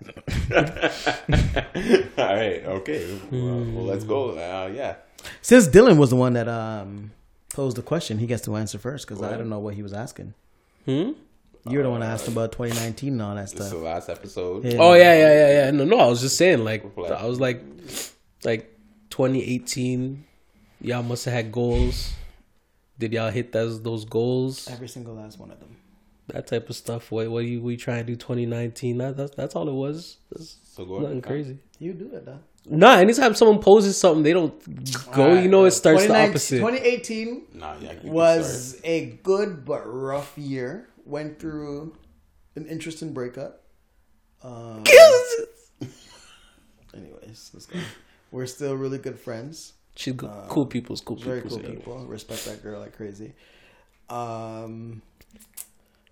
All 2.18 2.26
right. 2.26 2.64
Okay. 2.82 3.18
Well, 3.30 3.40
well, 3.74 3.84
let's 3.84 4.04
go. 4.04 4.30
Uh, 4.30 4.70
yeah. 4.74 4.96
Since 5.42 5.68
Dylan 5.68 5.98
was 5.98 6.10
the 6.10 6.16
one 6.16 6.32
that 6.34 6.48
um 6.48 7.12
posed 7.54 7.76
the 7.76 7.82
question, 7.82 8.18
he 8.18 8.26
gets 8.26 8.42
to 8.42 8.56
answer 8.56 8.78
first 8.78 9.06
because 9.06 9.22
I 9.22 9.36
don't 9.36 9.48
know 9.48 9.58
what 9.60 9.74
he 9.74 9.82
was 9.82 9.92
asking. 9.92 10.34
Hmm? 10.84 11.12
You're 11.68 11.82
the 11.82 11.90
one 11.90 12.00
that 12.00 12.10
asked 12.10 12.26
about 12.26 12.52
2019 12.52 13.12
and 13.12 13.22
all 13.22 13.34
that 13.34 13.42
This 13.42 13.52
is 13.52 13.58
the 13.58 13.64
stuff. 13.66 13.82
last 13.82 14.08
episode. 14.08 14.64
Yeah. 14.64 14.78
Oh 14.80 14.94
yeah, 14.94 15.12
yeah, 15.14 15.32
yeah, 15.32 15.64
yeah. 15.66 15.70
No, 15.70 15.84
no. 15.84 15.98
I 15.98 16.06
was 16.06 16.22
just 16.22 16.36
saying, 16.38 16.64
like, 16.64 16.82
I 16.98 17.26
was 17.26 17.38
like, 17.38 17.62
like 18.44 18.74
2018. 19.10 20.24
Y'all 20.80 21.02
must 21.02 21.24
have 21.26 21.34
had 21.34 21.52
goals. 21.52 22.12
Did 22.98 23.12
y'all 23.12 23.30
hit 23.30 23.52
those 23.52 23.82
those 23.82 24.04
goals? 24.04 24.68
Every 24.68 24.88
single 24.88 25.14
last 25.14 25.38
one 25.38 25.50
of 25.50 25.60
them. 25.60 25.76
That 26.28 26.46
type 26.46 26.68
of 26.70 26.76
stuff. 26.76 27.10
What 27.10 27.30
what 27.30 27.44
you 27.44 27.60
we 27.60 27.76
trying 27.76 27.98
to 27.98 28.12
do 28.12 28.16
2019? 28.16 28.98
That, 28.98 29.16
that's 29.16 29.34
that's 29.34 29.56
all 29.56 29.68
it 29.68 29.72
was. 29.72 30.18
That's 30.30 30.56
So 30.64 30.84
go 30.84 31.00
nothing 31.00 31.22
crazy. 31.22 31.58
You 31.78 31.92
do 31.94 32.14
it, 32.14 32.24
dog. 32.24 32.40
Nah, 32.66 32.96
anytime 32.96 33.34
someone 33.34 33.58
poses 33.58 33.96
something, 33.98 34.22
they 34.22 34.34
don't 34.34 35.12
go. 35.12 35.32
you 35.34 35.48
know, 35.48 35.64
it 35.64 35.70
starts 35.70 36.06
the 36.06 36.28
opposite. 36.28 36.58
2018 36.58 37.46
Nah, 37.54 37.74
yeah. 37.80 37.92
you 37.92 38.00
can 38.00 38.10
was 38.10 38.78
a 38.84 39.18
good 39.22 39.64
but 39.64 39.82
rough 39.86 40.36
year. 40.36 40.88
Went 41.06 41.38
through 41.38 41.96
an 42.56 42.66
interesting 42.66 43.12
breakup. 43.12 43.62
Um, 44.42 44.84
anyways, 46.94 47.50
let's 47.54 47.66
go. 47.66 47.78
We're 48.30 48.46
still 48.46 48.74
really 48.74 48.98
good 48.98 49.18
friends. 49.18 49.72
She's 50.00 50.14
go- 50.14 50.46
cool 50.48 50.64
people. 50.64 50.96
Cool 50.96 51.16
people. 51.16 51.30
Very 51.30 51.42
cool 51.42 51.60
yeah. 51.60 51.68
people. 51.68 52.06
Respect 52.06 52.46
that 52.46 52.62
girl 52.62 52.80
like 52.80 52.96
crazy. 52.96 53.34
Um, 54.08 55.02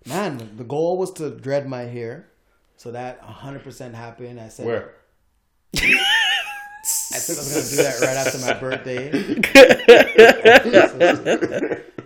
man, 0.05 0.51
the 0.57 0.63
goal 0.63 0.99
was 0.99 1.11
to 1.13 1.31
dread 1.31 1.67
my 1.67 1.81
hair, 1.81 2.27
so 2.77 2.91
that 2.91 3.19
100% 3.23 3.95
happened. 3.95 4.39
I 4.39 4.49
said 4.49 4.51
start. 4.51 4.67
Where? 4.67 4.93
I 5.73 7.17
said 7.17 7.35
I 7.35 7.39
was 7.39 7.51
gonna 7.51 7.67
do 7.67 7.77
that 7.77 7.99
right 7.99 8.15
after 8.15 8.37
my 8.45 8.53
birthday. 8.59 9.11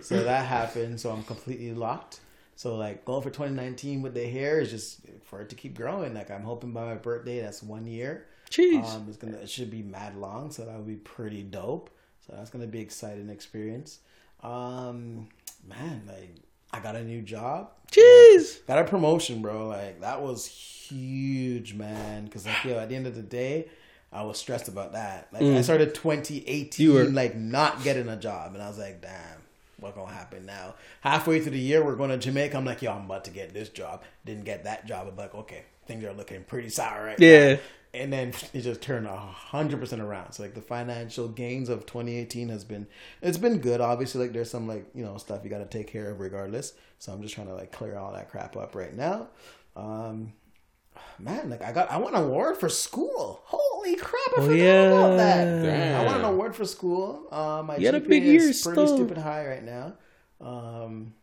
so 0.00 0.24
that 0.24 0.46
happened. 0.46 0.98
So 0.98 1.10
I'm 1.10 1.22
completely 1.24 1.74
locked. 1.74 2.20
So 2.56 2.76
like 2.76 3.04
going 3.04 3.20
for 3.22 3.28
2019 3.28 4.00
with 4.00 4.14
the 4.14 4.26
hair 4.26 4.58
is 4.58 4.70
just 4.70 5.00
for 5.24 5.42
it 5.42 5.50
to 5.50 5.54
keep 5.54 5.76
growing. 5.76 6.14
Like 6.14 6.30
I'm 6.30 6.44
hoping 6.44 6.72
by 6.72 6.86
my 6.86 6.94
birthday, 6.94 7.42
that's 7.42 7.62
one 7.62 7.86
year. 7.86 8.26
Jeez. 8.54 8.94
Um, 8.94 9.06
it's 9.08 9.16
gonna 9.16 9.36
it 9.38 9.50
should 9.50 9.70
be 9.70 9.82
mad 9.82 10.16
long, 10.16 10.50
so 10.50 10.64
that 10.64 10.76
would 10.76 10.86
be 10.86 10.96
pretty 10.96 11.42
dope. 11.42 11.90
So 12.26 12.34
that's 12.36 12.50
gonna 12.50 12.66
be 12.66 12.80
exciting 12.80 13.28
experience. 13.28 13.98
Um, 14.42 15.28
man, 15.68 16.02
like 16.06 16.36
I 16.72 16.80
got 16.80 16.96
a 16.96 17.02
new 17.04 17.22
job. 17.22 17.70
Jeez. 17.90 18.64
Got 18.66 18.78
a 18.78 18.84
promotion, 18.84 19.42
bro. 19.42 19.68
Like 19.68 20.00
that 20.00 20.22
was 20.22 20.46
huge, 20.46 21.74
man. 21.74 22.24
Because 22.24 22.46
I 22.46 22.52
feel 22.54 22.78
at 22.78 22.88
the 22.88 22.96
end 22.96 23.06
of 23.06 23.14
the 23.14 23.22
day, 23.22 23.68
I 24.12 24.22
was 24.22 24.38
stressed 24.38 24.68
about 24.68 24.92
that. 24.92 25.28
Like 25.32 25.42
I 25.42 25.60
started 25.62 25.94
2018, 25.94 26.92
were- 26.94 27.04
like 27.04 27.34
not 27.36 27.82
getting 27.82 28.08
a 28.08 28.16
job, 28.16 28.54
and 28.54 28.62
I 28.62 28.68
was 28.68 28.78
like, 28.78 29.02
damn, 29.02 29.42
what 29.80 29.94
gonna 29.94 30.12
happen 30.12 30.46
now? 30.46 30.74
Halfway 31.00 31.40
through 31.40 31.52
the 31.52 31.58
year, 31.58 31.84
we're 31.84 31.96
going 31.96 32.10
to 32.10 32.18
Jamaica. 32.18 32.56
I'm 32.56 32.64
like, 32.64 32.82
yo, 32.82 32.92
I'm 32.92 33.04
about 33.06 33.24
to 33.24 33.30
get 33.30 33.52
this 33.52 33.68
job. 33.68 34.02
Didn't 34.24 34.44
get 34.44 34.64
that 34.64 34.86
job. 34.86 35.08
I'm 35.08 35.16
like, 35.16 35.34
okay, 35.34 35.62
things 35.86 36.04
are 36.04 36.12
looking 36.12 36.44
pretty 36.44 36.68
sour 36.68 37.04
right 37.04 37.18
now. 37.18 37.26
Yeah. 37.26 37.52
now. 37.54 37.60
And 37.94 38.12
then 38.12 38.32
it 38.52 38.62
just 38.62 38.82
turned 38.82 39.06
a 39.06 39.16
hundred 39.16 39.78
percent 39.80 40.02
around. 40.02 40.32
So 40.32 40.42
like 40.42 40.54
the 40.54 40.60
financial 40.60 41.28
gains 41.28 41.68
of 41.68 41.86
2018 41.86 42.48
has 42.48 42.64
been, 42.64 42.86
it's 43.22 43.38
been 43.38 43.58
good. 43.58 43.80
Obviously, 43.80 44.22
like 44.22 44.32
there's 44.32 44.50
some 44.50 44.66
like 44.66 44.86
you 44.94 45.04
know 45.04 45.16
stuff 45.16 45.40
you 45.44 45.50
got 45.50 45.58
to 45.58 45.66
take 45.66 45.86
care 45.86 46.10
of 46.10 46.18
regardless. 46.20 46.74
So 46.98 47.12
I'm 47.12 47.22
just 47.22 47.34
trying 47.34 47.46
to 47.46 47.54
like 47.54 47.70
clear 47.72 47.96
all 47.96 48.12
that 48.12 48.30
crap 48.30 48.56
up 48.56 48.74
right 48.74 48.94
now. 48.94 49.28
Um, 49.76 50.32
man, 51.18 51.50
like 51.50 51.62
I 51.62 51.72
got 51.72 51.90
I 51.90 51.96
won 51.98 52.14
an 52.14 52.22
award 52.24 52.56
for 52.56 52.68
school. 52.68 53.42
Holy 53.44 53.96
crap! 53.96 54.20
I 54.38 54.40
Oh, 54.40 54.42
forgot 54.42 54.56
yeah. 54.56 54.82
about 54.88 55.16
that. 55.18 55.62
Damn. 55.62 56.00
I 56.00 56.04
won 56.04 56.14
an 56.16 56.24
award 56.24 56.56
for 56.56 56.64
school. 56.64 57.28
Um, 57.32 57.66
my 57.66 57.76
You 57.76 57.86
had 57.86 57.94
a 57.94 58.00
GPA 58.00 58.08
big 58.08 58.24
year 58.24 58.40
is 58.40 58.62
pretty 58.62 58.84
still. 58.86 58.96
stupid 58.96 59.18
high 59.18 59.46
right 59.46 59.62
now. 59.64 59.94
Um, 60.40 61.14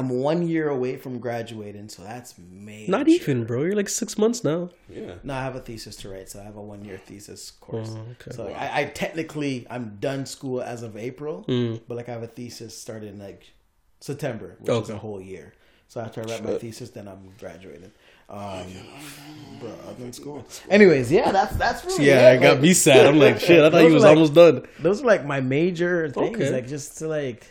I'm 0.00 0.08
one 0.08 0.46
year 0.48 0.68
away 0.70 0.96
from 0.96 1.18
graduating, 1.18 1.88
so 1.90 2.02
that's 2.02 2.34
major. 2.38 2.90
Not 2.90 3.06
even, 3.08 3.44
bro. 3.44 3.62
You're 3.64 3.76
like 3.76 3.88
six 3.88 4.16
months 4.16 4.42
now. 4.42 4.70
Yeah. 4.88 5.14
No, 5.22 5.34
I 5.34 5.42
have 5.42 5.56
a 5.56 5.60
thesis 5.60 5.96
to 5.96 6.08
write, 6.08 6.28
so 6.30 6.40
I 6.40 6.44
have 6.44 6.56
a 6.56 6.62
one 6.62 6.84
year 6.84 6.98
thesis 7.04 7.50
course. 7.50 7.90
Oh, 7.94 8.04
okay. 8.12 8.30
So 8.36 8.48
I, 8.48 8.80
I 8.80 8.84
technically 8.86 9.66
I'm 9.70 9.98
done 10.00 10.26
school 10.26 10.62
as 10.62 10.82
of 10.82 10.96
April, 10.96 11.44
Mm. 11.48 11.80
but 11.86 11.96
like 11.96 12.08
I 12.08 12.12
have 12.12 12.22
a 12.22 12.26
thesis 12.26 12.76
started 12.76 13.08
in 13.12 13.18
like 13.18 13.42
September, 14.00 14.56
which 14.60 14.82
is 14.84 14.90
a 14.90 14.98
whole 14.98 15.20
year. 15.20 15.52
So 15.88 16.00
after 16.00 16.20
I 16.22 16.24
write 16.24 16.44
my 16.44 16.54
thesis, 16.58 16.90
then 16.90 17.08
I'm 17.08 17.32
graduating. 17.38 17.90
Um, 18.28 18.64
bro, 19.58 19.72
I'm 19.88 20.02
in 20.04 20.12
school. 20.12 20.46
Anyways, 20.68 21.10
yeah, 21.10 21.32
that's 21.32 21.56
that's 21.56 21.84
really 21.84 22.06
Yeah, 22.06 22.30
it. 22.30 22.36
it 22.36 22.40
got 22.42 22.52
Like, 22.54 22.62
me 22.62 22.72
sad. 22.74 23.06
I'm 23.06 23.18
like, 23.18 23.40
shit. 23.46 23.60
I 23.64 23.70
thought 23.70 23.82
you 23.82 23.88
he 23.88 23.94
was 23.94 24.04
like- 24.04 24.14
almost 24.16 24.34
done. 24.34 24.66
Those 24.78 25.02
are 25.02 25.06
like 25.06 25.26
my 25.26 25.40
major 25.40 26.08
things, 26.10 26.36
Okay. 26.36 26.50
like 26.52 26.68
just 26.68 26.98
to 26.98 27.08
like, 27.08 27.44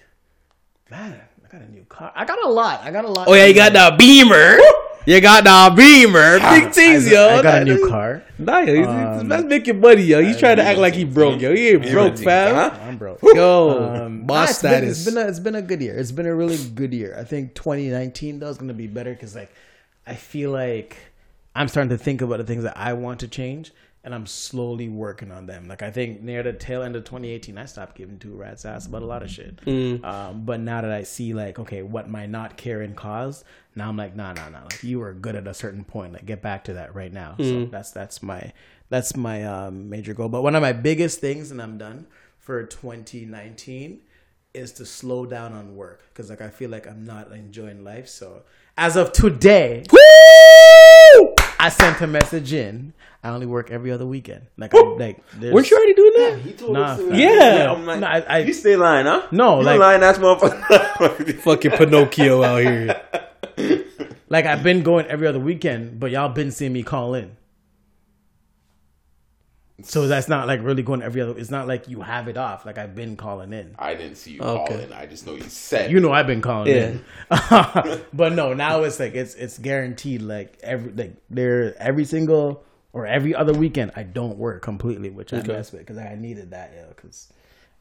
man, 0.89 1.19
I 1.51 1.57
got 1.57 1.61
a 1.67 1.71
new 1.71 1.83
car. 1.85 2.11
I 2.15 2.25
got 2.25 2.43
a 2.43 2.47
lot. 2.49 2.81
I 2.83 2.91
got 2.91 3.05
a 3.05 3.07
lot. 3.07 3.27
Oh 3.27 3.33
yeah, 3.33 3.45
you 3.45 3.53
got 3.55 3.73
the 3.73 3.95
beamer. 3.97 4.57
You 5.05 5.19
got 5.21 5.43
the 5.43 5.75
beamer. 5.75 6.37
Big 6.39 6.71
tease, 6.71 7.07
I, 7.07 7.11
yo. 7.11 7.29
I 7.39 7.41
got 7.41 7.61
a 7.63 7.65
new 7.65 7.87
car. 7.89 8.21
Nah, 8.37 8.59
yo, 8.59 8.75
he's, 8.75 8.85
Um, 8.85 9.27
that's 9.27 9.45
making 9.45 9.79
money, 9.79 10.03
yo. 10.03 10.21
He's 10.21 10.37
trying 10.37 10.57
to 10.57 10.63
act 10.63 10.77
like 10.77 10.93
he 10.93 11.05
broke, 11.05 11.41
yo. 11.41 11.55
He 11.55 11.69
ain't 11.69 11.89
broke, 11.89 12.17
fam. 12.19 12.71
I'm 12.83 12.97
broke. 12.97 13.19
Yo, 13.23 14.05
Um, 14.05 14.27
boss 14.27 14.61
nah, 14.61 14.69
it's 14.71 14.79
been- 14.81 14.89
it's, 14.89 15.05
been 15.05 15.17
a, 15.17 15.27
it's 15.27 15.39
been 15.39 15.55
a 15.55 15.61
good 15.63 15.81
year. 15.81 15.97
It's 15.97 16.11
been 16.11 16.27
a 16.27 16.35
really 16.35 16.57
good 16.75 16.93
year. 16.93 17.15
I 17.17 17.23
think 17.23 17.55
2019 17.55 18.39
though 18.39 18.49
is 18.49 18.57
going 18.57 18.67
to 18.67 18.73
be 18.75 18.85
better 18.87 19.11
because 19.13 19.33
like 19.33 19.51
I 20.05 20.13
feel 20.13 20.51
like 20.51 20.97
I'm 21.55 21.67
starting 21.67 21.89
to 21.89 21.97
think 21.97 22.21
about 22.21 22.37
the 22.37 22.43
things 22.43 22.63
that 22.63 22.77
I 22.77 22.93
want 22.93 23.21
to 23.21 23.27
change, 23.27 23.71
and 24.03 24.15
I'm 24.15 24.25
slowly 24.25 24.87
working 24.87 25.31
on 25.31 25.45
them. 25.45 25.67
Like 25.67 25.81
I 25.83 25.91
think 25.91 26.21
near 26.21 26.41
the 26.41 26.53
tail 26.53 26.83
end 26.83 26.95
of 26.95 27.03
2018, 27.03 27.57
I 27.57 27.65
stopped 27.65 27.95
giving 27.97 28.17
two 28.17 28.33
rats 28.33 28.63
ass 28.65 28.85
about 28.87 29.01
a 29.01 29.05
lot 29.05 29.23
of 29.23 29.29
shit. 29.29 29.57
Mm. 29.65 30.03
Um, 30.05 30.45
but 30.45 30.59
now 30.61 30.81
that 30.81 30.91
I 30.91 31.03
see 31.03 31.33
like 31.33 31.59
okay, 31.59 31.81
what 31.81 32.09
my 32.09 32.25
not 32.25 32.55
caring 32.57 32.95
caused, 32.95 33.43
now 33.75 33.89
I'm 33.89 33.97
like 33.97 34.15
nah 34.15 34.33
nah 34.33 34.49
nah. 34.49 34.63
Like 34.63 34.83
you 34.83 34.99
were 34.99 35.13
good 35.13 35.35
at 35.35 35.47
a 35.47 35.53
certain 35.53 35.83
point. 35.83 36.13
Like 36.13 36.25
get 36.25 36.41
back 36.41 36.63
to 36.65 36.73
that 36.73 36.95
right 36.95 37.11
now. 37.11 37.35
So 37.37 37.43
Mm. 37.43 37.71
that's 37.71 37.91
that's 37.91 38.23
my 38.23 38.53
that's 38.89 39.15
my 39.15 39.43
um, 39.43 39.89
major 39.89 40.13
goal. 40.13 40.29
But 40.29 40.41
one 40.43 40.55
of 40.55 40.61
my 40.61 40.73
biggest 40.73 41.19
things, 41.19 41.51
and 41.51 41.61
I'm 41.61 41.77
done 41.77 42.07
for 42.39 42.63
2019 42.63 43.99
is 44.53 44.71
to 44.73 44.85
slow 44.85 45.25
down 45.27 45.53
on 45.53 45.75
work 45.75 46.01
because 46.09 46.29
like 46.29 46.41
I 46.41 46.49
feel 46.49 46.69
like 46.71 46.87
I'm 46.87 47.03
not 47.05 47.31
enjoying 47.31 47.83
life. 47.83 48.07
So 48.07 48.43
as 48.77 48.95
of 48.95 49.11
today, 49.11 49.83
I 51.59 51.69
sent 51.69 52.01
a 52.01 52.07
message 52.07 52.53
in. 52.53 52.93
I 53.21 53.29
only 53.29 53.45
work 53.45 53.69
every 53.69 53.91
other 53.91 54.05
weekend. 54.05 54.43
Like 54.57 54.73
I, 54.73 54.79
like 54.79 55.17
there's- 55.33 55.53
Weren't 55.53 55.69
you 55.69 55.75
already 55.77 55.93
doing 55.93 56.13
that? 56.15 56.39
He 56.39 56.51
told 56.53 56.71
Nah, 56.73 56.83
us. 56.85 56.99
fam. 56.99 57.09
that. 57.09 57.17
Yeah. 57.19 57.71
I'm 57.73 57.85
like, 57.85 57.99
No, 57.99 58.07
I- 58.07 58.19
I- 58.29 58.37
you 58.39 58.53
stay 58.53 58.77
lying, 58.77 59.05
huh? 59.05 59.27
No, 59.31 59.59
you 59.59 59.65
like- 59.65 59.79
lying 59.79 60.01
ass 60.03 60.17
motherfucker. 60.19 61.35
Fucking 61.41 61.71
Pinocchio 61.71 62.43
out 62.43 62.61
here. 62.61 63.01
like 64.29 64.45
I've 64.45 64.63
been 64.63 64.83
going 64.83 65.05
every 65.07 65.27
other 65.27 65.39
weekend, 65.39 65.99
but 65.99 66.11
y'all 66.11 66.29
been 66.29 66.51
seeing 66.51 66.71
me 66.71 66.81
call 66.81 67.13
in. 67.13 67.35
So 69.83 70.07
that's 70.07 70.27
not 70.27 70.47
like 70.47 70.61
really 70.63 70.83
going 70.83 71.01
every 71.01 71.21
other. 71.21 71.37
It's 71.37 71.49
not 71.51 71.67
like 71.67 71.87
you 71.87 72.01
have 72.01 72.27
it 72.27 72.37
off. 72.37 72.65
Like 72.65 72.77
I've 72.77 72.95
been 72.95 73.15
calling 73.17 73.53
in. 73.53 73.75
I 73.79 73.95
didn't 73.95 74.15
see 74.17 74.31
you 74.33 74.41
Okay. 74.41 74.73
calling. 74.73 74.93
I 74.93 75.05
just 75.05 75.25
know 75.25 75.33
you 75.35 75.43
said. 75.43 75.91
You 75.91 75.99
know 75.99 76.11
I've 76.11 76.27
been 76.27 76.41
calling 76.41 76.73
Yeah. 76.73 76.83
in. 76.83 78.03
but 78.13 78.33
no, 78.33 78.53
now 78.53 78.83
it's 78.83 78.99
like 78.99 79.15
it's 79.15 79.35
it's 79.35 79.57
guaranteed. 79.57 80.21
Like 80.21 80.57
every 80.63 80.91
like 80.91 81.15
there 81.29 81.75
every 81.81 82.05
single 82.05 82.63
or 82.93 83.05
every 83.05 83.35
other 83.35 83.53
weekend 83.53 83.91
I 83.95 84.03
don't 84.03 84.37
work 84.37 84.61
completely, 84.61 85.09
which 85.09 85.33
I 85.33 85.37
Okay. 85.37 85.51
mess 85.53 85.71
with 85.71 85.81
because 85.81 85.97
I 85.97 86.15
needed 86.15 86.51
that. 86.51 86.71
Yeah, 86.75 86.85
because 86.95 87.31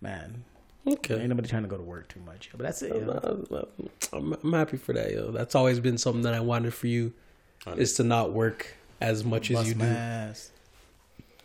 man, 0.01 0.44
Okay. 0.86 1.16
ain't 1.18 1.28
nobody 1.28 1.49
trying 1.49 1.62
to 1.62 1.68
go 1.68 1.76
to 1.76 1.82
work 1.82 2.09
too 2.09 2.20
much. 2.20 2.51
But 2.53 2.62
that's 2.64 2.82
it. 2.82 2.94
yo. 2.94 3.68
I'm, 4.12 4.32
I'm 4.42 4.53
happy 4.53 4.76
for 4.76 4.92
that, 4.92 5.11
yo. 5.12 5.30
That's 5.32 5.55
always 5.55 5.80
been 5.80 5.99
something 5.99 6.22
that 6.22 6.34
I 6.34 6.40
wanted 6.40 6.72
for 6.74 6.86
you, 6.86 7.12
is 7.76 7.94
to 7.94 8.05
not 8.05 8.32
work 8.32 8.74
as 9.01 9.24
much 9.24 9.51
as 9.51 9.66
you 9.68 9.74
do. 9.74 9.84
ass. 9.86 10.51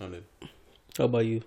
Hundred. 0.04 0.26
How 0.98 1.06
about 1.06 1.26
you? 1.26 1.42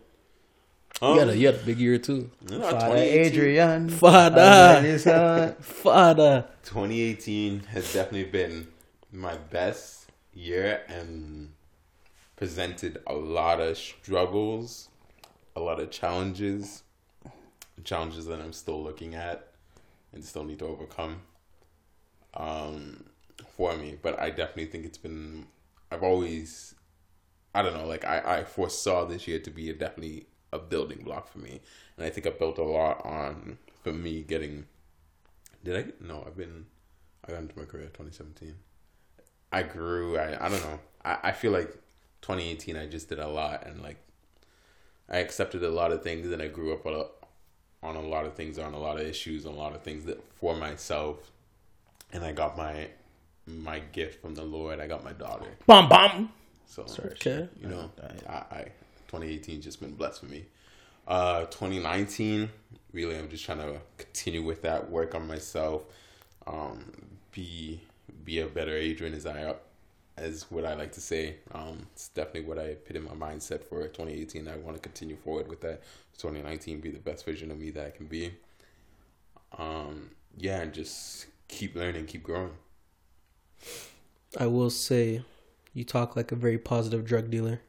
Um, 1.02 1.12
You 1.14 1.18
had 1.20 1.28
a, 1.28 1.36
you 1.36 1.46
had 1.46 1.56
a 1.56 1.64
big 1.64 1.78
year 1.78 1.98
too. 1.98 2.30
no, 2.48 2.58
Father 2.62 2.86
2018 2.86 3.20
Adrian. 3.26 3.88
Father, 3.90 4.98
Father. 4.98 5.56
father. 5.60 6.44
2018 6.62 7.60
has 7.64 7.92
definitely 7.92 8.30
been 8.30 8.68
my 9.12 9.36
best 9.36 10.10
year 10.32 10.80
and 10.88 11.52
presented 12.36 12.98
a 13.06 13.12
lot 13.14 13.60
of 13.60 13.76
struggles, 13.76 14.88
a 15.54 15.60
lot 15.60 15.78
of 15.78 15.90
challenges, 15.90 16.82
challenges 17.84 18.24
that 18.24 18.40
I'm 18.40 18.54
still 18.54 18.82
looking 18.82 19.14
at 19.14 19.48
and 20.14 20.24
still 20.24 20.44
need 20.44 20.60
to 20.60 20.66
overcome 20.66 21.20
um, 22.32 23.04
for 23.54 23.76
me. 23.76 23.98
But 24.00 24.18
I 24.18 24.30
definitely 24.30 24.66
think 24.66 24.86
it's 24.86 24.96
been, 24.98 25.46
I've 25.92 26.02
always, 26.02 26.74
I 27.56 27.62
don't 27.62 27.74
know, 27.74 27.86
like 27.86 28.04
I, 28.04 28.38
I 28.38 28.44
foresaw 28.44 29.04
this 29.06 29.26
year 29.26 29.38
to 29.40 29.50
be 29.50 29.70
a, 29.70 29.72
definitely 29.72 30.26
a 30.52 30.58
building 30.58 31.02
block 31.04 31.28
for 31.28 31.38
me. 31.38 31.60
And 31.96 32.06
I 32.06 32.10
think 32.10 32.26
I 32.26 32.30
built 32.30 32.58
a 32.58 32.62
lot 32.62 33.04
on, 33.04 33.58
for 33.82 33.92
me, 33.92 34.22
getting 34.22 34.66
did 35.66 35.76
I? 35.76 36.04
No, 36.06 36.22
I've 36.24 36.36
been. 36.36 36.66
I 37.26 37.32
got 37.32 37.40
into 37.40 37.58
my 37.58 37.64
career 37.64 37.86
2017. 37.86 38.54
I 39.52 39.64
grew. 39.64 40.16
I 40.16 40.46
I 40.46 40.48
don't 40.48 40.62
know. 40.62 40.78
I 41.04 41.18
I 41.24 41.32
feel 41.32 41.50
like 41.50 41.72
2018. 42.22 42.76
I 42.76 42.86
just 42.86 43.08
did 43.08 43.18
a 43.18 43.26
lot 43.26 43.66
and 43.66 43.82
like 43.82 43.96
I 45.08 45.18
accepted 45.18 45.64
a 45.64 45.70
lot 45.70 45.90
of 45.90 46.04
things 46.04 46.30
and 46.30 46.40
I 46.40 46.46
grew 46.46 46.72
up 46.72 46.86
a 46.86 47.06
on 47.82 47.96
a 47.96 48.00
lot 48.00 48.26
of 48.26 48.34
things, 48.34 48.60
on 48.60 48.74
a 48.74 48.78
lot 48.78 49.00
of 49.00 49.06
issues, 49.06 49.44
on 49.44 49.54
a 49.54 49.56
lot 49.56 49.74
of 49.74 49.82
things 49.82 50.04
that 50.04 50.22
for 50.34 50.54
myself. 50.54 51.32
And 52.12 52.24
I 52.24 52.30
got 52.30 52.56
my 52.56 52.88
my 53.44 53.80
gift 53.80 54.22
from 54.22 54.36
the 54.36 54.44
Lord. 54.44 54.78
I 54.78 54.86
got 54.86 55.02
my 55.02 55.12
daughter. 55.12 55.48
Bum 55.66 55.88
bum. 55.88 56.32
So 56.66 56.84
Okay. 57.04 57.48
you 57.60 57.68
know, 57.68 57.90
I, 58.28 58.32
I 58.32 58.62
2018 59.08 59.60
just 59.60 59.80
been 59.80 59.94
blessed 59.94 60.20
for 60.20 60.26
me. 60.26 60.44
Uh, 61.06 61.44
2019, 61.46 62.50
really, 62.92 63.16
I'm 63.16 63.28
just 63.28 63.44
trying 63.44 63.58
to 63.58 63.80
continue 63.96 64.42
with 64.42 64.62
that, 64.62 64.90
work 64.90 65.14
on 65.14 65.26
myself, 65.26 65.84
um, 66.46 66.84
be 67.32 67.80
be 68.24 68.40
a 68.40 68.46
better 68.46 68.76
Adrian 68.76 69.14
as 69.14 69.26
I 69.26 69.54
as 70.16 70.50
what 70.50 70.64
I 70.64 70.74
like 70.74 70.92
to 70.92 71.00
say. 71.00 71.36
Um, 71.52 71.86
it's 71.92 72.08
definitely 72.08 72.42
what 72.48 72.58
I 72.58 72.74
put 72.74 72.96
in 72.96 73.04
my 73.04 73.12
mindset 73.12 73.62
for 73.64 73.82
2018. 73.86 74.48
I 74.48 74.56
want 74.56 74.76
to 74.76 74.82
continue 74.82 75.16
forward 75.16 75.48
with 75.48 75.60
that. 75.60 75.82
2019 76.18 76.80
be 76.80 76.90
the 76.90 76.98
best 76.98 77.24
version 77.24 77.50
of 77.50 77.58
me 77.58 77.70
that 77.70 77.86
I 77.86 77.90
can 77.90 78.06
be. 78.06 78.32
Um, 79.58 80.10
yeah, 80.36 80.60
and 80.62 80.72
just 80.72 81.26
keep 81.48 81.74
learning, 81.76 82.06
keep 82.06 82.22
growing. 82.22 82.52
I 84.38 84.46
will 84.46 84.70
say, 84.70 85.22
you 85.76 85.84
talk 85.84 86.16
like 86.16 86.32
a 86.32 86.36
very 86.36 86.56
positive 86.56 87.04
drug 87.04 87.30
dealer. 87.30 87.60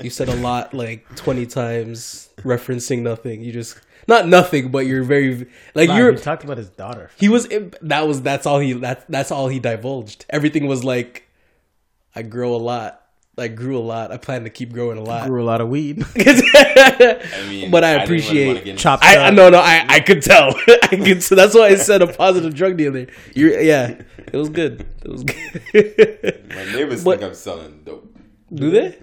You 0.00 0.08
said 0.08 0.30
a 0.30 0.36
lot, 0.36 0.72
like 0.72 1.04
twenty 1.16 1.44
times, 1.44 2.30
referencing 2.38 3.02
nothing. 3.02 3.42
You 3.42 3.52
just 3.52 3.78
not 4.08 4.26
nothing, 4.26 4.70
but 4.70 4.86
you're 4.86 5.02
very 5.02 5.46
like 5.74 5.90
Nah, 5.90 5.98
you're. 5.98 6.12
he 6.12 6.18
talked 6.18 6.44
about 6.44 6.56
his 6.56 6.70
daughter. 6.70 7.10
He 7.18 7.28
was 7.28 7.46
that 7.82 8.08
was 8.08 8.22
that's 8.22 8.46
all 8.46 8.58
he 8.58 8.72
that 8.72 9.04
that's 9.10 9.30
all 9.30 9.48
he 9.48 9.58
divulged. 9.58 10.24
Everything 10.30 10.66
was 10.66 10.82
like, 10.82 11.28
I 12.14 12.22
grow 12.22 12.54
a 12.54 12.56
lot. 12.56 12.99
Like 13.40 13.56
grew 13.56 13.76
a 13.76 13.80
lot. 13.80 14.12
I 14.12 14.18
plan 14.18 14.44
to 14.44 14.50
keep 14.50 14.72
growing 14.72 14.98
a 14.98 15.02
lot. 15.02 15.26
Grew 15.26 15.42
a 15.42 15.44
lot 15.44 15.60
of 15.60 15.68
weed. 15.68 16.04
I 16.16 17.46
mean, 17.48 17.70
but 17.70 17.82
I 17.82 17.92
didn't 17.92 18.04
appreciate 18.04 18.46
wanna 18.64 18.76
Chop- 18.76 19.00
I, 19.02 19.16
I 19.18 19.30
no 19.30 19.48
no 19.50 19.58
I 19.58 19.84
I 19.88 20.00
could 20.00 20.22
tell. 20.22 20.54
I 20.82 20.86
could. 20.96 21.22
So 21.22 21.34
that's 21.34 21.54
why 21.54 21.66
I 21.68 21.74
said 21.76 22.02
a 22.02 22.06
positive 22.06 22.54
drug 22.54 22.76
dealer. 22.76 23.06
You're 23.34 23.58
yeah. 23.60 24.00
It 24.32 24.36
was 24.36 24.50
good. 24.50 24.86
It 25.02 25.10
was 25.10 25.24
good. 25.24 26.46
My 26.54 26.64
neighbors 26.72 27.02
But- 27.02 27.18
think 27.18 27.30
I'm 27.30 27.34
selling 27.34 27.80
dope. 27.84 28.06
Do 28.52 28.70
they? 28.70 28.98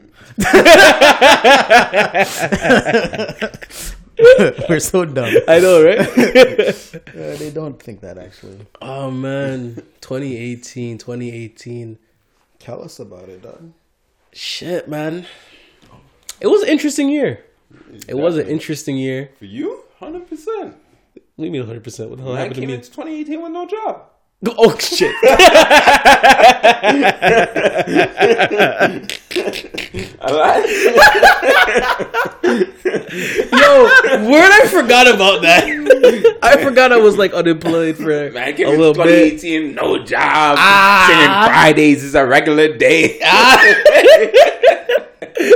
We're 4.70 4.80
so 4.80 5.06
dumb. 5.06 5.34
I 5.48 5.60
know, 5.60 5.84
right? 5.84 6.00
Uh, 6.00 7.36
they 7.38 7.52
don't 7.54 7.82
think 7.82 8.02
that 8.02 8.18
actually. 8.18 8.66
oh 8.82 9.12
man, 9.12 9.76
2018, 10.02 10.98
2018. 10.98 12.00
Tell 12.60 12.84
us 12.84 13.00
about 13.00 13.30
it, 13.30 13.44
dog. 13.44 13.72
Shit, 14.34 14.88
man. 14.88 15.26
It 16.40 16.48
was 16.48 16.62
an 16.64 16.70
interesting 16.70 17.10
year. 17.10 17.44
It 18.08 18.16
was 18.16 18.38
an 18.38 18.48
interesting 18.48 18.98
year. 18.98 19.32
For 19.40 19.46
you, 19.46 19.84
hundred 20.00 20.28
percent. 20.30 20.76
What 21.14 21.44
do 21.44 21.46
you 21.46 21.52
mean 21.52 21.62
100? 21.62 21.84
percent 21.84 22.10
What 22.10 22.18
the 22.20 22.24
hell 22.26 22.36
happened 22.36 22.56
to 22.56 22.66
me? 22.66 22.74
into 22.74 22.90
2018 22.92 23.42
with 23.42 23.52
no 23.52 23.68
job. 23.68 24.04
Oh 24.46 24.78
shit! 24.78 25.16
Lied. 30.32 30.70
Yo, 32.44 33.84
word 34.30 34.52
I 34.52 34.68
forgot 34.70 35.08
about 35.08 35.42
that. 35.42 36.38
I 36.44 36.64
forgot 36.64 36.94
I 36.94 36.98
was 36.98 37.18
like 37.18 37.34
unemployed 37.34 37.98
for 37.98 38.30
Man, 38.30 38.54
a 38.54 38.70
little 38.70 38.94
bit. 38.94 39.42
2018, 39.42 39.74
no 39.74 39.98
job. 40.04 40.58
Ah. 40.60 41.08
Saying 41.08 41.50
Fridays 41.50 42.04
is 42.04 42.14
a 42.14 42.24
regular 42.26 42.78
day. 42.78 43.20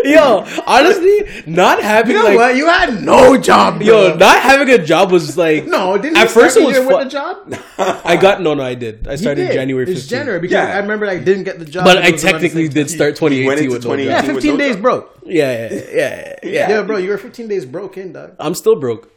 Yo, 0.03 0.45
honestly, 0.67 1.43
not 1.47 1.81
having 1.81 2.15
You 2.15 2.21
know 2.21 2.29
like 2.29 2.37
what? 2.37 2.55
You 2.55 2.67
had 2.67 3.01
no 3.03 3.37
job. 3.37 3.81
yo, 3.81 4.15
not 4.15 4.41
having 4.41 4.69
a 4.69 4.83
job 4.83 5.11
was 5.11 5.37
like 5.37 5.65
no. 5.65 5.97
Didn't 5.97 6.17
At 6.17 6.23
you 6.23 6.29
first 6.29 6.55
start 6.55 6.63
it 6.63 6.67
was 6.67 6.77
year 6.77 6.83
fu- 6.87 6.95
with 6.97 7.03
the 7.05 7.09
job. 7.09 8.01
I 8.05 8.15
got 8.17 8.41
no, 8.41 8.53
no, 8.53 8.63
I 8.63 8.75
did. 8.75 9.07
I 9.07 9.15
started 9.15 9.47
did. 9.47 9.53
January 9.53 9.85
15th. 9.85 9.91
It's 9.91 10.07
January 10.07 10.39
because 10.39 10.53
Yeah. 10.53 10.75
I 10.75 10.79
remember 10.79 11.07
I 11.07 11.17
didn't 11.19 11.43
get 11.43 11.59
the 11.59 11.65
job. 11.65 11.83
but 11.85 11.97
I 11.97 12.07
it 12.07 12.11
was 12.13 12.23
around 12.23 12.33
the 12.33 12.39
technically 12.39 12.67
did 12.69 12.89
start 12.89 13.15
2018 13.15 13.47
went 13.47 13.59
into 13.59 13.71
with 13.73 13.83
no 13.85 13.89
job. 13.89 13.97
2018. 13.97 14.11
Yeah, 14.11 14.33
with 14.33 14.43
15 14.43 14.51
no 14.51 14.57
days 14.57 14.75
job. 14.75 14.81
broke. 14.83 15.19
Yeah, 15.25 15.51
yeah, 15.51 15.73
yeah, 15.73 16.35
yeah. 16.43 16.69
Yeah, 16.69 16.81
bro, 16.83 16.97
you 16.97 17.09
were 17.09 17.17
15 17.17 17.47
days 17.47 17.65
broke 17.65 17.97
in, 17.97 18.13
dog. 18.13 18.35
I'm 18.39 18.53
still 18.55 18.75
broke, 18.79 19.11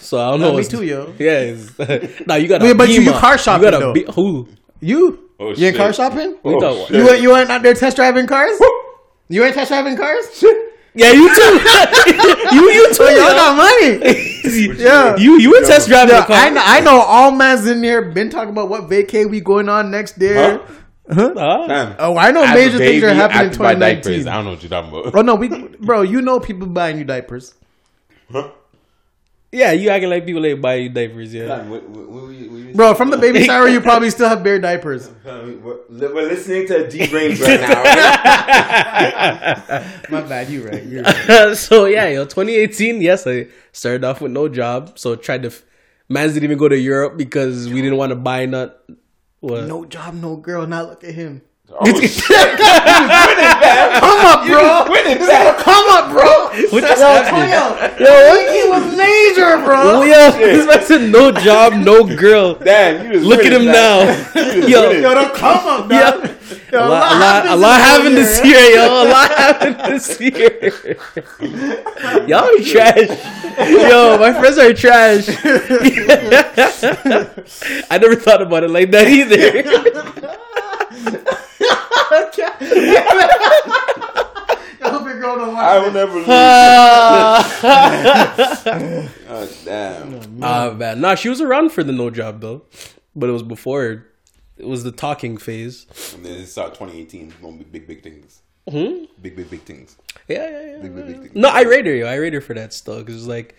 so 0.00 0.18
I 0.18 0.30
don't 0.32 0.40
know. 0.40 0.56
me 0.56 0.64
too, 0.64 0.82
yo. 0.82 1.14
Yeah, 1.18 1.54
it's, 1.54 1.78
now 2.26 2.34
you 2.36 2.48
got. 2.48 2.60
Wait, 2.62 2.72
a 2.72 2.74
but 2.74 2.88
you- 2.88 3.00
you 3.02 3.12
car 3.12 3.38
shopping, 3.38 3.64
You 3.66 3.70
got 3.70 3.80
a 3.82 3.84
though. 3.86 3.92
Be- 3.94 4.06
who? 4.14 4.48
You? 4.80 5.30
Oh, 5.38 5.44
you 5.44 5.50
ain't 5.52 5.58
oh, 5.58 5.60
shit. 5.70 5.76
car 5.76 5.92
shopping? 5.94 6.36
We 6.42 6.54
Oh. 6.54 6.86
You 6.90 7.08
ain't, 7.10 7.22
you 7.22 7.34
ain't 7.36 7.48
out 7.50 7.62
there 7.62 7.72
test 7.74 7.96
driving 7.96 8.26
cars? 8.26 8.58
You 9.30 9.44
ain't 9.44 9.54
test 9.54 9.70
driving 9.70 9.96
cars? 9.96 10.44
Yeah, 10.92 11.12
you 11.12 11.32
too. 11.32 11.42
you, 12.56 12.72
you 12.72 12.92
too. 12.92 13.04
Y'all 13.04 13.12
yo. 13.12 13.32
got 13.32 13.56
money. 13.56 14.26
Yeah. 14.76 15.16
You, 15.16 15.38
you 15.38 15.52
were 15.52 15.60
test 15.60 15.86
driving 15.86 16.16
Yeah, 16.16 16.24
a 16.24 16.26
car. 16.26 16.36
I 16.36 16.50
know, 16.50 16.62
I 16.64 16.80
know 16.80 17.00
all 17.00 17.30
man's 17.30 17.64
in 17.64 17.80
here 17.80 18.10
been 18.10 18.28
talking 18.28 18.50
about 18.50 18.68
what 18.68 18.90
vacay 18.90 19.30
we 19.30 19.40
going 19.40 19.68
on 19.68 19.92
next 19.92 20.18
year. 20.18 20.60
Huh? 21.08 21.32
Huh? 21.36 21.68
Fam, 21.68 21.96
Oh, 22.00 22.16
I 22.16 22.32
know 22.32 22.42
I 22.42 22.54
major 22.54 22.78
a 22.78 22.80
things 22.80 23.04
are 23.04 23.14
happening 23.14 23.38
have 23.38 23.52
in 23.52 23.52
to 23.52 23.58
diapers. 23.76 24.24
2019. 24.24 24.28
I 24.28 24.34
don't 24.34 24.44
know 24.46 24.50
what 24.50 24.62
you're 24.64 24.70
talking 24.70 24.90
about. 24.90 25.14
Oh 25.16 25.22
no, 25.22 25.36
we 25.36 25.48
bro, 25.78 26.02
you 26.02 26.22
know 26.22 26.40
people 26.40 26.66
buying 26.66 26.98
you 26.98 27.04
diapers. 27.04 27.54
Yeah, 29.52 29.72
you 29.72 29.90
acting 29.90 30.10
like 30.10 30.24
people 30.26 30.46
ain't 30.46 30.60
buy 30.60 30.74
you 30.76 30.88
diapers. 30.90 31.34
Yeah. 31.34 31.48
Fam, 31.48 31.70
what- 31.70 31.88
what- 31.88 32.08
what 32.08 32.22
were 32.22 32.32
you- 32.32 32.44
what 32.44 32.52
were 32.52 32.58
you 32.68 32.74
Bro, 32.74 32.94
from 32.94 33.10
the 33.10 33.18
baby 33.18 33.42
shower 33.44 33.66
you 33.68 33.80
probably 33.80 34.10
still 34.16 34.28
have 34.28 34.44
bare 34.44 34.60
diapers. 34.60 35.10
We're 35.24 35.78
we're 35.90 36.28
listening 36.28 36.68
to 36.68 36.88
D 36.88 37.08
Brains 37.08 37.40
right 37.40 37.60
now. 37.60 37.82
My 40.10 40.20
bad, 40.22 40.48
you 40.50 40.66
right. 40.68 40.82
You 40.84 41.02
right. 41.02 41.56
so 41.56 41.86
yeah, 41.86 42.08
yo, 42.08 42.24
2018. 42.24 43.02
Yes, 43.02 43.26
I 43.26 43.48
started 43.72 44.04
off 44.04 44.20
with 44.20 44.32
no 44.32 44.48
job, 44.48 44.98
so 44.98 45.16
tried 45.16 45.42
to. 45.42 45.48
F- 45.48 45.62
Mans 46.08 46.32
didn't 46.34 46.44
even 46.44 46.58
go 46.58 46.68
to 46.68 46.78
Europe 46.78 47.16
because 47.16 47.68
we 47.68 47.80
didn't 47.82 47.96
want 47.96 48.10
to 48.10 48.16
buy 48.16 48.46
nut. 48.46 48.84
What? 49.40 49.66
No 49.66 49.84
job, 49.84 50.14
no 50.14 50.36
girl. 50.36 50.66
Now 50.66 50.82
look 50.82 51.04
at 51.04 51.14
him. 51.14 51.42
Oh, 51.72 52.00
shit. 52.00 52.58
Come 54.00 54.20
up, 54.26 54.44
bro. 54.46 54.92
Winning, 54.92 55.18
fam. 55.24 55.54
Come 55.56 55.86
up, 55.88 56.10
bro. 56.10 56.48
What 56.70 56.82
just 56.82 57.00
Yo, 57.00 57.06
happened? 57.06 58.00
Yo, 58.00 58.52
he 58.52 58.68
was 58.68 58.96
major, 58.96 59.56
bro. 59.64 60.00
Oh 60.00 60.02
yeah, 60.02 60.30
this 60.30 60.66
man 60.66 60.82
said 60.84 61.10
no 61.10 61.30
job, 61.30 61.74
no 61.74 62.04
girl. 62.04 62.54
Damn, 62.54 63.06
you 63.06 63.12
just 63.14 63.24
Look 63.24 63.40
at 63.44 63.52
him 63.52 63.64
fam. 63.64 63.72
now. 63.72 64.00
Yo. 64.66 64.90
Yo, 64.90 65.14
don't 65.14 65.34
come 65.34 65.66
up, 65.66 65.88
dog. 65.88 65.90
Yeah. 65.90 66.36
Yo, 66.72 66.78
a 66.78 66.88
lot, 66.88 67.12
a 67.12 67.18
lot, 67.18 67.46
a 67.46 67.56
lot 67.56 67.80
happened 67.80 68.16
this 68.16 68.44
year, 68.44 68.60
yo. 68.76 69.02
A 69.02 69.08
lot 69.08 69.30
happened 69.30 69.76
this 69.92 70.20
year. 70.20 70.96
Y'all 72.28 72.44
are 72.44 72.62
trash. 72.62 73.08
Yo, 73.70 74.18
my 74.18 74.32
friends 74.32 74.58
are 74.58 74.72
trash. 74.74 75.28
I 77.90 77.98
never 77.98 78.16
thought 78.16 78.42
about 78.42 78.64
it 78.64 78.70
like 78.70 78.90
that 78.92 79.08
either. 79.08 80.38
I 84.82 84.88
hope 84.88 85.04
your 85.04 85.20
girl 85.20 85.36
don't 85.36 85.54
watch 85.54 85.64
I 85.64 85.78
will 85.78 85.92
never 85.92 86.14
lose. 86.18 86.26
Ah, 86.28 87.60
oh, 89.28 89.48
damn. 89.64 90.42
Ah, 90.42 90.72
man. 90.72 91.00
Nah, 91.00 91.14
she 91.14 91.28
was 91.28 91.40
around 91.40 91.70
for 91.72 91.82
the 91.84 91.92
no 91.92 92.10
job 92.10 92.40
though, 92.40 92.62
but 93.14 93.28
it 93.28 93.32
was 93.32 93.42
before. 93.42 94.06
It 94.56 94.66
was 94.66 94.84
the 94.84 94.92
talking 94.92 95.36
phase. 95.38 95.86
And 96.14 96.24
then 96.24 96.32
it 96.32 96.46
started 96.46 96.74
2018. 96.74 97.34
Gonna 97.40 97.56
be 97.56 97.64
big, 97.64 97.86
big 97.86 98.02
things. 98.02 98.42
Hmm? 98.68 99.04
Big, 99.22 99.34
big, 99.36 99.48
big 99.50 99.62
things. 99.62 99.96
Yeah, 100.28 100.48
yeah, 100.50 100.60
yeah. 100.72 100.82
Big, 100.82 100.94
big, 100.94 101.06
big 101.06 101.18
things. 101.20 101.34
No, 101.34 101.48
I 101.48 101.62
rate 101.62 101.86
her. 101.86 101.94
yo. 101.94 102.06
I 102.06 102.16
rate 102.16 102.34
her 102.34 102.42
for 102.42 102.52
that 102.54 102.74
stuff. 102.74 103.06
Cause 103.06 103.16
it's 103.16 103.26
like, 103.26 103.56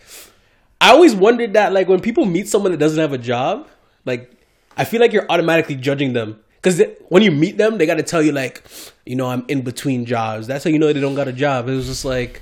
I 0.80 0.90
always 0.90 1.14
wondered 1.14 1.54
that 1.54 1.72
like 1.72 1.88
when 1.88 2.00
people 2.00 2.24
meet 2.24 2.48
someone 2.48 2.70
that 2.72 2.78
doesn't 2.78 3.00
have 3.00 3.12
a 3.12 3.18
job, 3.18 3.68
like 4.04 4.30
I 4.76 4.84
feel 4.84 5.00
like 5.00 5.12
you're 5.12 5.26
automatically 5.28 5.74
judging 5.74 6.12
them. 6.12 6.40
Cause 6.62 6.80
when 7.08 7.22
you 7.22 7.32
meet 7.32 7.58
them, 7.58 7.76
they 7.78 7.86
got 7.86 7.96
to 7.96 8.02
tell 8.04 8.22
you 8.22 8.30
like, 8.32 8.62
you 9.04 9.16
know, 9.16 9.26
I'm 9.26 9.44
in 9.48 9.62
between 9.62 10.04
jobs. 10.04 10.46
That's 10.46 10.62
how 10.64 10.70
you 10.70 10.78
know 10.78 10.92
they 10.92 11.00
don't 11.00 11.16
got 11.16 11.26
a 11.28 11.32
job. 11.32 11.68
It 11.68 11.74
was 11.74 11.86
just 11.86 12.04
like, 12.04 12.40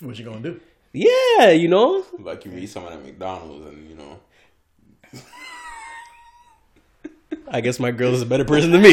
What 0.00 0.18
you 0.18 0.24
gonna 0.24 0.40
do? 0.40 0.60
yeah, 0.92 1.50
you 1.50 1.68
know, 1.68 2.04
Like 2.18 2.44
you 2.44 2.50
meet 2.50 2.68
someone 2.70 2.92
at 2.94 3.04
McDonald's 3.04 3.66
and 3.66 3.90
you 3.90 3.96
know. 3.96 4.20
I 7.46 7.60
guess 7.60 7.78
my 7.78 7.90
girl 7.90 8.14
is 8.14 8.22
a 8.22 8.26
better 8.26 8.44
person 8.44 8.70
than 8.72 8.82
me. 8.82 8.92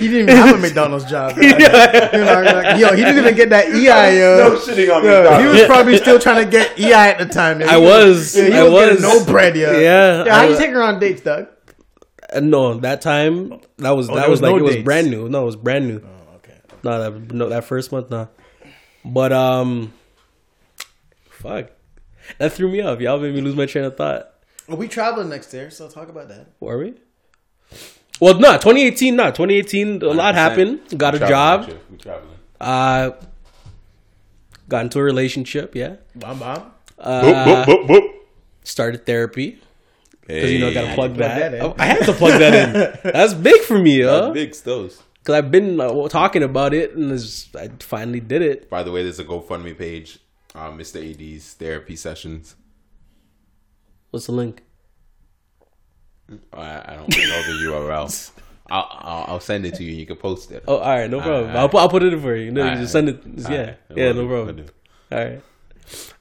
He 0.00 0.08
didn't 0.08 0.28
even 0.28 0.28
have 0.36 0.56
a 0.56 0.58
McDonald's 0.58 1.04
job. 1.08 1.34
dog. 1.36 1.42
You 1.44 1.50
know, 1.50 2.42
like, 2.42 2.78
yo, 2.78 2.90
he 2.90 3.02
didn't 3.04 3.18
even 3.18 3.34
get 3.36 3.50
that 3.50 3.66
EI. 3.68 4.18
Yo. 4.18 4.56
shitting 4.56 4.94
on 4.94 5.04
Yo, 5.04 5.38
he 5.38 5.46
was 5.46 5.64
probably 5.66 5.96
still 5.96 6.18
trying 6.18 6.44
to 6.44 6.50
get 6.50 6.78
EI 6.78 6.92
at 6.92 7.18
the 7.18 7.26
time. 7.26 7.60
yo. 7.60 7.66
I 7.66 7.76
was. 7.76 8.36
yeah, 8.36 8.44
he 8.46 8.52
I 8.54 8.62
was, 8.64 9.00
was. 9.00 9.02
no 9.02 9.24
bread. 9.24 9.56
Yo. 9.56 9.72
Yeah, 9.72 10.24
Yeah, 10.24 10.34
how 10.34 10.42
I- 10.42 10.48
you 10.48 10.56
take 10.56 10.70
her 10.70 10.82
on 10.82 10.98
dates, 10.98 11.20
Doug? 11.22 11.48
Uh, 12.32 12.40
no, 12.40 12.74
that 12.80 13.00
time 13.00 13.60
that 13.78 13.90
was 13.90 14.06
that 14.08 14.28
was, 14.28 14.40
was 14.40 14.42
like 14.42 14.52
no 14.52 14.58
it 14.58 14.62
was 14.62 14.76
brand 14.76 15.10
new. 15.10 15.28
No, 15.28 15.42
it 15.42 15.46
was 15.46 15.56
brand 15.56 15.88
new. 15.88 16.00
Oh, 16.04 16.36
okay. 16.36 16.54
No, 16.84 17.10
that 17.10 17.32
no 17.34 17.48
that 17.48 17.64
first 17.64 17.90
month, 17.90 18.08
nah. 18.10 18.26
But 19.04 19.32
um, 19.32 19.92
fuck, 21.30 21.70
that 22.38 22.52
threw 22.52 22.70
me 22.70 22.80
off. 22.82 23.00
Y'all 23.00 23.18
made 23.18 23.34
me 23.34 23.40
lose 23.40 23.56
my 23.56 23.66
train 23.66 23.84
of 23.84 23.96
thought. 23.96 24.29
Well, 24.70 24.78
we 24.78 24.86
traveling 24.86 25.28
next 25.30 25.52
year, 25.52 25.68
so 25.68 25.88
talk 25.88 26.08
about 26.08 26.28
that. 26.28 26.46
Were 26.60 26.78
we? 26.78 26.94
Well, 28.20 28.38
no, 28.38 28.52
2018, 28.52 29.16
no, 29.16 29.24
2018. 29.32 30.00
A 30.02 30.06
lot 30.06 30.34
100%. 30.34 30.38
happened. 30.38 30.80
Got 30.96 31.14
a 31.14 31.18
We 31.18 31.26
traveling 31.26 31.68
job. 31.68 31.80
We 31.90 31.96
traveling. 31.96 32.34
Uh, 32.60 33.10
got 34.68 34.84
into 34.84 35.00
a 35.00 35.02
relationship. 35.02 35.74
Yeah. 35.74 35.96
Bomb 36.14 36.38
bomb. 36.38 36.70
Uh, 36.96 37.22
boop, 37.22 37.64
boop. 37.64 37.86
boop. 37.88 38.08
started 38.62 39.04
therapy 39.06 39.58
because 40.20 40.42
Hey, 40.44 40.52
you 40.52 40.60
know 40.60 40.68
I 40.68 40.74
gotta 40.74 40.94
plug 40.94 41.16
plug 41.16 41.16
that. 41.16 41.50
that 41.50 41.64
in. 41.66 41.74
I 41.76 41.84
had 41.86 42.04
to 42.06 42.12
plug 42.12 42.38
that 42.38 42.54
in. 43.04 43.12
That's 43.12 43.34
big 43.34 43.62
for 43.62 43.76
me, 43.76 44.02
That's 44.02 44.26
yo. 44.28 44.32
big 44.32 44.54
stills. 44.54 45.02
Because 45.18 45.34
I've 45.34 45.50
been 45.50 45.80
uh, 45.80 46.06
talking 46.08 46.44
about 46.44 46.74
it, 46.74 46.94
and 46.94 47.10
it's, 47.10 47.52
I 47.56 47.70
finally 47.80 48.20
did 48.20 48.40
it. 48.42 48.70
By 48.70 48.84
the 48.84 48.92
way, 48.92 49.02
there's 49.02 49.18
a 49.18 49.24
GoFundMe 49.24 49.76
page. 49.76 50.20
Uh, 50.54 50.70
Mr. 50.70 50.96
AD's 51.02 51.54
therapy 51.54 51.96
sessions. 51.96 52.54
What's 54.10 54.26
the 54.26 54.32
link? 54.32 54.62
I, 56.52 56.62
I 56.62 56.96
don't 56.96 57.08
know 57.08 57.42
the 57.42 57.66
URL. 57.66 58.30
I'll, 58.70 58.86
I'll 58.90 59.24
I'll 59.28 59.40
send 59.40 59.66
it 59.66 59.74
to 59.76 59.84
you. 59.84 59.90
You 59.92 60.06
can 60.06 60.14
post 60.16 60.52
it. 60.52 60.62
Oh, 60.68 60.76
all 60.76 60.88
right, 60.88 61.10
no 61.10 61.18
problem. 61.20 61.40
Alright, 61.42 61.56
I'll, 61.56 61.68
put, 61.68 61.78
I'll 61.78 61.88
put 61.88 62.04
it 62.04 62.12
in 62.12 62.20
for 62.20 62.36
you. 62.36 62.52
No, 62.52 62.60
you 62.60 62.66
Alright. 62.68 62.80
just 62.80 62.92
send 62.92 63.08
it. 63.08 63.36
just- 63.36 63.50
yeah, 63.50 63.56
Alright, 63.58 63.78
yeah, 63.96 64.12
no 64.12 64.28
problem. 64.28 64.66
All 65.10 65.18
right. 65.18 65.42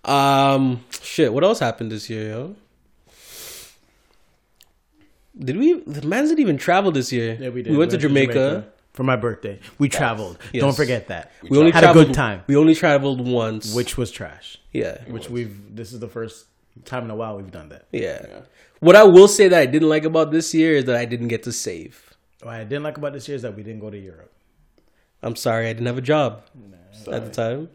Um, 0.04 0.84
shit. 1.04 1.32
What 1.32 1.44
else 1.44 1.60
happened 1.60 1.92
this 1.92 2.10
year, 2.10 2.30
yo? 2.30 2.56
Did 5.38 5.58
we? 5.58 5.80
The 5.82 6.06
man's 6.08 6.30
didn't 6.30 6.42
even 6.42 6.58
travel 6.58 6.92
this 6.92 7.12
year. 7.12 7.38
Yeah, 7.40 7.50
we 7.50 7.62
did. 7.62 7.72
We 7.72 7.78
went 7.78 7.92
to 7.92 7.98
Jamaica. 7.98 8.68
for 8.94 9.04
my 9.04 9.16
birthday. 9.16 9.60
We 9.78 9.88
traveled. 9.88 10.38
Yes. 10.52 10.62
Don't 10.62 10.76
forget 10.76 11.08
that. 11.08 11.32
We 11.48 11.58
only 11.58 11.72
had 11.72 11.84
a 11.84 11.94
good 11.94 12.14
time, 12.14 12.44
We 12.48 12.56
only 12.58 12.74
traveled 12.76 13.26
once. 13.26 13.74
which 13.76 13.96
was 13.98 14.10
trash. 14.12 14.58
yeah, 14.74 15.04
Which 15.06 15.30
we've. 15.30 15.76
This 15.76 15.94
is 15.94 16.00
the 16.00 16.08
first 16.10 16.46
time 16.86 17.04
in 17.06 17.12
a 17.12 17.16
while 17.16 17.38
we've 17.38 17.52
done 17.52 17.70
that. 17.70 17.88
yeah. 17.92 18.42
What 18.80 18.96
I 18.96 19.04
will 19.04 19.28
say 19.28 19.48
that 19.50 19.60
I 19.60 19.66
didn't 19.66 19.90
like 19.90 20.06
about 20.06 20.32
this 20.32 20.54
year 20.54 20.74
is 20.76 20.86
that 20.86 20.96
I 20.96 21.04
didn't 21.06 21.28
get 21.28 21.44
to 21.44 21.52
save. 21.52 22.16
What 22.42 22.56
I 22.56 22.64
didn't 22.64 22.84
like 22.84 22.98
about 22.98 23.12
this 23.14 23.28
year 23.28 23.36
is 23.36 23.42
that 23.42 23.56
we 23.56 23.64
didn't 23.64 23.82
go 23.82 23.90
to 23.90 23.98
Europe. 23.98 24.32
I'm 25.22 25.36
sorry, 25.36 25.68
I 25.68 25.74
didn't 25.74 25.88
have 25.88 25.98
a 25.98 26.02
job 26.02 26.44
at 27.12 27.26
the 27.26 27.32
time. 27.32 27.70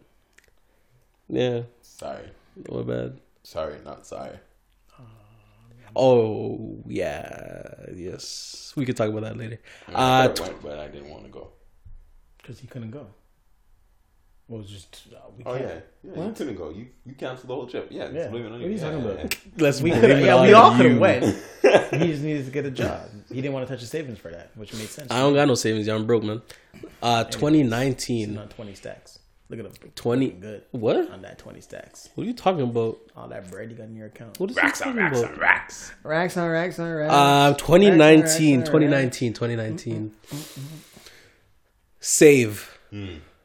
Yeah, 1.29 1.63
Sorry. 1.83 2.29
my 2.71 2.83
bad. 2.83 3.21
Sorry, 3.43 3.77
not 3.85 4.07
sorry. 4.07 4.39
Oh 5.97 6.83
yeah, 6.87 7.71
yes. 7.95 8.73
We 8.77 8.85
could 8.85 8.97
talk 8.97 9.09
about 9.11 9.23
that 9.23 9.37
later. 9.37 9.61
I 9.89 9.93
Uh, 10.25 10.29
could've 10.29 10.41
went, 10.41 10.63
but 10.63 10.79
I 10.79 10.89
didn't 10.89 11.11
want 11.11 11.25
to 11.25 11.31
go. 11.31 11.53
Because 12.39 12.59
he 12.59 12.67
couldn't 12.67 12.91
go. 12.91 13.07
Well, 14.49 14.61
was 14.61 14.69
just 14.71 15.07
uh, 15.15 15.19
we 15.39 15.45
Oh 15.45 15.57
can't. 15.57 15.65
yeah, 16.05 16.13
yeah. 16.17 16.27
You 16.27 16.33
couldn't 16.33 16.57
go. 16.57 16.69
You 16.71 16.87
you 17.07 17.15
canceled 17.15 17.49
the 17.49 17.55
whole 17.55 17.67
trip. 17.67 17.89
Yeah, 17.91 18.05
Yeah. 18.07 18.13
just 18.13 18.31
blame 18.31 18.45
on 18.47 18.53
What 18.53 18.61
you. 18.61 18.67
are 18.67 18.71
you 18.71 18.77
Yeah, 18.77 18.83
talking 18.83 18.99
yeah, 19.05 19.11
about? 19.13 19.35
yeah. 19.35 19.41
let's 19.65 19.81
We 19.81 19.91
blame 19.91 20.01
could 20.03 20.11
it 20.11 20.25
yeah, 20.25 20.35
on 20.37 20.47
we 20.47 20.53
all 20.53 20.77
could 20.77 20.85
you. 20.85 20.91
have 20.91 20.99
went. 21.01 21.25
he 22.03 22.07
just 22.13 22.23
needed 22.23 22.45
to 22.45 22.51
get 22.51 22.67
a 22.67 22.71
job. 22.71 23.09
He 23.31 23.37
didn't 23.37 23.55
want 23.55 23.67
to 23.67 23.73
touch 23.73 23.81
his 23.81 23.89
savings 23.91 24.19
for 24.19 24.31
that, 24.31 24.51
which 24.55 24.73
made 24.75 24.89
sense. 24.91 25.11
I 25.11 25.21
don't 25.21 25.33
got 25.35 25.49
no 25.49 25.55
savings. 25.55 25.87
Yeah, 25.87 25.95
I'm 25.95 26.07
broke, 26.07 26.25
man. 26.25 26.43
Uh, 27.03 27.25
2019, 27.25 28.37
on 28.37 28.49
twenty 28.49 28.75
stacks. 28.75 29.19
Look 29.49 29.61
at 29.61 29.67
him. 29.67 29.73
20. 29.95 30.29
Good 30.31 30.63
What? 30.73 31.11
on 31.11 31.23
that 31.23 31.39
twenty 31.39 31.61
stacks. 31.63 32.09
What 32.15 32.25
are 32.25 32.27
you 32.27 32.33
talking 32.35 32.63
about? 32.63 32.99
All 33.17 33.29
that 33.29 33.51
bread 33.51 33.71
you 33.71 33.77
got 33.77 33.85
in 33.87 33.97
your 33.97 34.07
account. 34.09 34.39
What 34.41 34.51
is 34.51 34.57
he 34.57 34.63
Racks 34.63 34.81
on 34.83 34.89
talking 34.89 35.03
racks 35.05 35.21
about? 35.21 35.33
on 35.35 35.39
racks. 35.39 35.93
Racks 36.03 36.37
on 36.37 36.49
racks 36.51 36.79
on 36.79 36.91
racks. 36.93 37.13
Um, 37.15 37.55
2019, 37.57 38.61
Racks, 38.61 38.69
racks, 38.69 38.69
2019, 38.71 39.33
2019. 39.33 40.13
Save, 42.01 42.79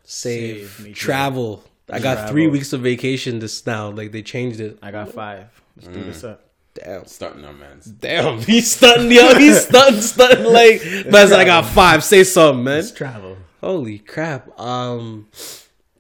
save, 0.10 0.72
Save, 0.72 0.80
me 0.80 0.90
too. 0.90 0.96
travel. 0.96 1.64
I 1.92 2.00
got 2.00 2.16
Travel. 2.16 2.32
three 2.32 2.48
weeks 2.48 2.74
of 2.74 2.82
vacation 2.82 3.40
this 3.40 3.66
now. 3.66 3.90
Like 3.90 4.12
they 4.12 4.22
changed 4.22 4.60
it. 4.60 4.78
I 4.82 4.92
got 4.92 5.12
five. 5.12 5.48
Let's 5.78 5.88
do 5.90 6.04
this 6.04 6.24
up. 6.24 6.44
Damn, 6.76 7.06
Starting 7.06 7.44
on 7.46 7.60
man's. 7.60 7.86
damn. 7.86 8.40
He's 8.42 8.72
stunting, 8.72 9.12
yo. 9.12 9.34
He's 9.36 9.62
stunting, 9.68 10.02
stunting. 10.02 10.46
Like, 10.46 10.84
man, 11.08 11.34
I 11.34 11.44
got 11.46 11.66
five. 11.66 12.04
Say 12.04 12.24
something, 12.24 12.64
man. 12.64 12.76
Let's 12.78 12.92
travel. 12.92 13.38
Holy 13.62 14.00
crap. 14.00 14.58
Um, 14.60 15.28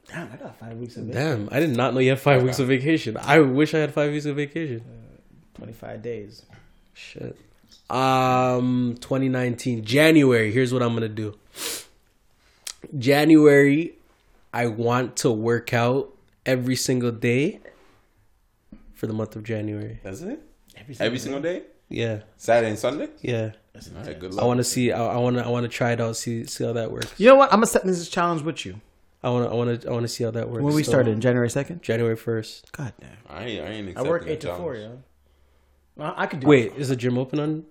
Damn, 0.07 0.31
I 0.31 0.37
got 0.37 0.57
five 0.59 0.77
weeks 0.77 0.95
of 0.97 1.09
it. 1.09 1.13
damn. 1.13 1.49
I 1.51 1.59
did 1.59 1.75
not 1.75 1.93
know 1.93 1.99
you 1.99 2.09
had 2.11 2.19
five 2.19 2.41
weeks 2.43 2.59
of 2.59 2.67
vacation. 2.67 3.17
I 3.17 3.39
wish 3.39 3.73
I 3.73 3.79
had 3.79 3.93
five 3.93 4.11
weeks 4.11 4.25
of 4.25 4.35
vacation. 4.35 4.81
Twenty-five 5.55 6.01
days. 6.01 6.45
Shit. 6.93 7.35
Um, 7.89 8.95
2019 9.01 9.83
January. 9.83 10.51
Here's 10.51 10.71
what 10.73 10.81
I'm 10.83 10.93
gonna 10.93 11.09
do. 11.09 11.35
January, 12.97 13.93
I 14.53 14.67
want 14.67 15.15
to 15.17 15.31
work 15.31 15.73
out 15.73 16.15
every 16.45 16.75
single 16.75 17.11
day 17.11 17.59
for 18.93 19.07
the 19.07 19.13
month 19.13 19.35
of 19.35 19.43
January. 19.43 19.99
That's 20.03 20.21
it. 20.21 20.41
Every 20.75 20.95
Every 20.99 21.19
single 21.19 21.41
day. 21.41 21.63
Yeah, 21.89 22.21
Saturday 22.37 22.69
and 22.69 22.79
Sunday. 22.79 23.09
yeah. 23.21 23.51
All 23.95 24.03
right, 24.03 24.19
good 24.19 24.37
I 24.37 24.43
want 24.43 24.57
to 24.59 24.63
see. 24.63 24.91
I 24.91 25.15
want 25.17 25.37
to. 25.37 25.45
I 25.45 25.47
want 25.47 25.63
to 25.63 25.69
try 25.69 25.91
it 25.93 26.01
out. 26.01 26.15
See 26.17 26.45
see 26.45 26.63
how 26.65 26.73
that 26.73 26.91
works. 26.91 27.13
You 27.17 27.27
know 27.27 27.35
what? 27.35 27.51
I'm 27.51 27.57
gonna 27.57 27.65
set 27.67 27.83
this 27.85 28.07
challenge 28.09 28.41
with 28.41 28.65
you. 28.65 28.79
I 29.23 29.29
want 29.29 29.45
to. 29.47 29.51
I 29.51 29.55
want 29.55 29.81
to. 29.81 29.87
I 29.89 29.91
want 29.91 30.03
to 30.03 30.07
see 30.07 30.23
how 30.23 30.31
that 30.31 30.49
works. 30.49 30.63
When 30.63 30.73
we 30.75 30.83
So, 30.83 30.91
started, 30.91 31.19
January 31.21 31.49
second. 31.49 31.81
January 31.81 32.15
first. 32.17 32.71
God 32.73 32.93
damn. 32.99 33.09
I 33.29 33.45
ain't. 33.45 33.63
I 33.65 33.69
ain't. 33.69 33.97
I 33.97 34.01
work 34.03 34.23
accepting 34.23 34.33
eight 34.33 34.41
the 34.41 34.47
to 34.49 34.55
four, 34.55 34.75
challenge. 34.75 34.93
yo. 35.97 36.03
Well, 36.03 36.13
I 36.17 36.25
could 36.27 36.41
do. 36.41 36.47
Wait, 36.47 36.73
is 36.75 36.89
the 36.89 36.95
gym 36.95 37.17
open 37.17 37.39
on? 37.39 37.65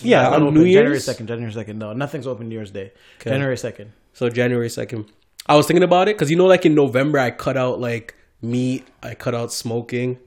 Yeah, 0.00 0.22
Not 0.22 0.32
on 0.34 0.42
open 0.42 0.54
New 0.54 0.72
January 0.72 1.00
second. 1.00 1.26
January 1.26 1.52
second. 1.52 1.78
No, 1.78 1.92
nothing's 1.92 2.26
open 2.26 2.48
New 2.48 2.54
Year's 2.54 2.70
Day. 2.70 2.92
Okay. 3.20 3.30
January 3.30 3.56
second. 3.56 3.92
So 4.12 4.28
January 4.28 4.68
second. 4.68 5.06
I 5.46 5.56
was 5.56 5.66
thinking 5.66 5.82
about 5.82 6.08
it 6.08 6.16
because 6.16 6.30
you 6.30 6.36
know, 6.36 6.46
like 6.46 6.64
in 6.66 6.74
November, 6.74 7.18
I 7.18 7.30
cut 7.30 7.56
out 7.56 7.80
like 7.80 8.14
meat. 8.40 8.86
I 9.02 9.14
cut 9.14 9.34
out 9.34 9.52
smoking. 9.52 10.18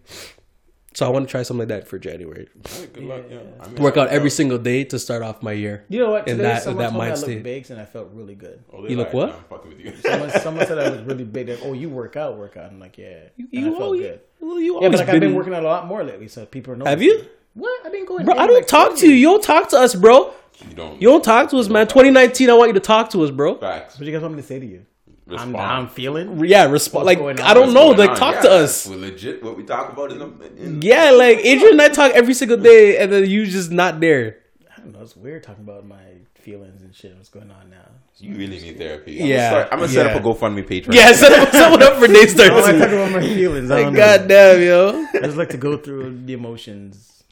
So 0.93 1.05
I 1.05 1.09
want 1.09 1.28
to 1.28 1.32
try 1.32 1.43
something 1.43 1.59
like 1.59 1.68
that 1.68 1.88
for 1.88 1.99
January. 1.99 2.47
All 2.74 2.80
right, 2.80 2.91
good 2.93 3.03
luck. 3.03 3.22
Yeah. 3.30 3.38
I 3.59 3.68
mean, 3.68 3.84
Work 3.84 3.97
out 3.97 4.07
every 4.07 4.32
single 4.32 4.57
day 4.57 4.84
to 4.86 4.97
start 4.97 5.22
off 5.22 5.43
my 5.43 5.51
year. 5.51 5.86
You 5.89 5.99
know 5.99 6.09
what? 6.09 6.28
In 6.28 6.38
Today 6.38 6.49
that- 6.49 6.63
someone 6.63 6.84
that 6.86 6.89
told 6.91 7.03
me 7.03 7.11
I 7.11 7.13
state. 7.13 7.32
looked 7.34 7.43
baked 7.43 7.70
and 7.70 7.80
I 7.80 7.86
felt 7.86 8.09
really 8.13 8.34
good. 8.34 8.63
Oh, 8.74 8.88
You 8.88 8.97
look 8.97 9.07
like, 9.07 9.13
what? 9.13 9.30
nah, 9.30 9.36
I'm 9.36 9.43
fucking 9.43 9.70
with 9.70 9.80
you. 9.80 9.93
Someone, 10.01 10.30
someone 10.32 10.65
said 10.65 10.80
I 10.80 10.89
was 10.89 11.01
really 11.01 11.24
big. 11.24 11.49
Like, 11.49 11.59
oh, 11.61 11.74
you 11.74 11.89
work 11.89 12.15
out, 12.15 12.36
work 12.38 12.57
out. 12.57 12.72
I'm 12.72 12.80
like, 12.80 12.97
yeah. 12.97 13.26
And 13.38 13.76
I 13.76 13.78
felt 13.78 13.95
you- 13.97 14.01
good. 14.03 14.20
well, 14.39 14.59
you 14.59 14.74
Yeah, 14.74 14.80
but 14.80 14.86
always 14.86 14.99
like 15.01 15.09
I've 15.09 15.20
been 15.20 15.36
working 15.36 15.53
out 15.53 15.61
a 15.63 15.68
lot 15.68 15.86
more 15.86 16.03
lately, 16.03 16.28
so 16.30 16.47
people 16.47 16.74
are 16.74 16.78
Have 16.89 16.99
noticing. 16.99 17.20
you? 17.26 17.30
What? 17.53 17.86
I've 17.86 17.91
been 17.91 18.05
going. 18.05 18.26
Bro, 18.26 18.34
I 18.36 18.47
don't 18.47 18.55
like 18.55 18.65
talk 18.68 18.88
20. 18.89 19.01
to 19.01 19.07
you. 19.07 19.13
You 19.13 19.28
don't 19.28 19.43
talk 19.43 19.70
to 19.70 19.78
us, 19.78 19.93
bro. 19.93 20.34
You 20.68 20.74
don't. 20.76 20.99
You 20.99 21.09
don't 21.09 21.24
talk 21.24 21.51
to 21.51 21.57
us, 21.57 21.70
man. 21.70 21.88
2019, 21.88 22.49
I 22.49 22.53
want 22.53 22.70
you 22.70 22.74
to 22.74 22.80
talk 22.80 23.11
to 23.11 23.24
us, 23.24 23.30
bro. 23.30 23.59
Facts. 23.59 23.99
What 23.99 24.05
you 24.07 24.11
guys 24.13 24.24
want 24.24 24.34
me 24.36 24.41
to 24.41 24.47
say 24.47 24.59
to 24.59 24.65
you? 24.65 24.84
I'm, 25.30 25.55
I'm 25.55 25.88
feeling. 25.89 26.43
Yeah, 26.45 26.65
respond. 26.65 27.05
Like? 27.05 27.19
I 27.41 27.53
don't 27.53 27.73
know. 27.73 27.88
Like 27.89 28.11
on? 28.11 28.15
talk 28.15 28.36
Yeah, 28.36 28.41
to 28.41 28.51
us. 28.51 28.88
We're 28.88 28.97
legit. 28.97 29.43
What 29.43 29.57
we 29.57 29.63
talk 29.63 29.91
about 29.91 30.11
in 30.11 30.19
the. 30.19 30.28
In, 30.57 30.82
Yeah, 30.82 31.11
like 31.11 31.39
Adrian 31.39 31.73
and 31.73 31.82
I 31.82 31.89
talk 31.89 32.11
every 32.13 32.34
single 32.34 32.57
day, 32.57 32.97
and 32.97 33.11
then 33.11 33.25
you 33.30 33.45
just 33.45 33.71
not 33.71 33.99
there. 33.99 34.38
I 34.75 34.80
don't 34.80 34.93
know. 34.93 35.01
It's 35.01 35.15
weird 35.15 35.43
talking 35.43 35.63
about 35.63 35.86
my 35.86 36.01
feelings 36.36 36.82
and 36.82 36.95
shit. 36.95 37.15
What's 37.15 37.30
going 37.30 37.51
on 37.51 37.69
now? 37.69 37.89
You 38.19 38.36
really 38.36 38.59
need 38.59 38.78
therapy. 38.78 39.13
Yeah, 39.13 39.67
I'm 39.71 39.80
gonna 39.80 39.89
set 39.91 40.05
yeah. 40.05 40.13
up 40.13 40.21
a 40.21 40.25
GoFundMe 40.25 40.65
page. 40.65 40.88
Right 40.88 40.95
Yeah, 40.97 41.11
set 41.11 41.34
up 41.34 41.51
someone 41.53 41.84
up 41.84 41.97
for 41.97 42.07
day 42.07 42.21
I 42.21 42.25
don't 42.25 42.28
like 42.28 42.30
starts. 42.30 42.67
talking 42.67 42.82
about 42.95 43.11
my 43.11 43.21
feelings. 43.21 43.69
I 43.69 43.75
Like 43.75 43.84
don't 43.86 43.93
know. 43.93 43.99
goddamn, 43.99 44.61
yo. 44.61 45.05
I 45.13 45.19
just 45.25 45.38
like 45.38 45.49
to 45.49 45.57
go 45.57 45.78
through 45.78 46.21
the 46.25 46.34
emotions. 46.34 47.23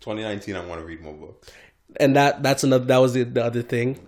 2019. 0.00 0.54
I 0.54 0.64
want 0.66 0.80
to 0.80 0.86
read 0.86 1.00
more 1.00 1.14
books. 1.14 1.50
And 1.98 2.14
that 2.14 2.42
that's 2.42 2.62
another. 2.62 2.84
That 2.84 2.98
was 2.98 3.14
the, 3.14 3.22
the 3.24 3.42
other 3.42 3.62
thing. 3.62 3.98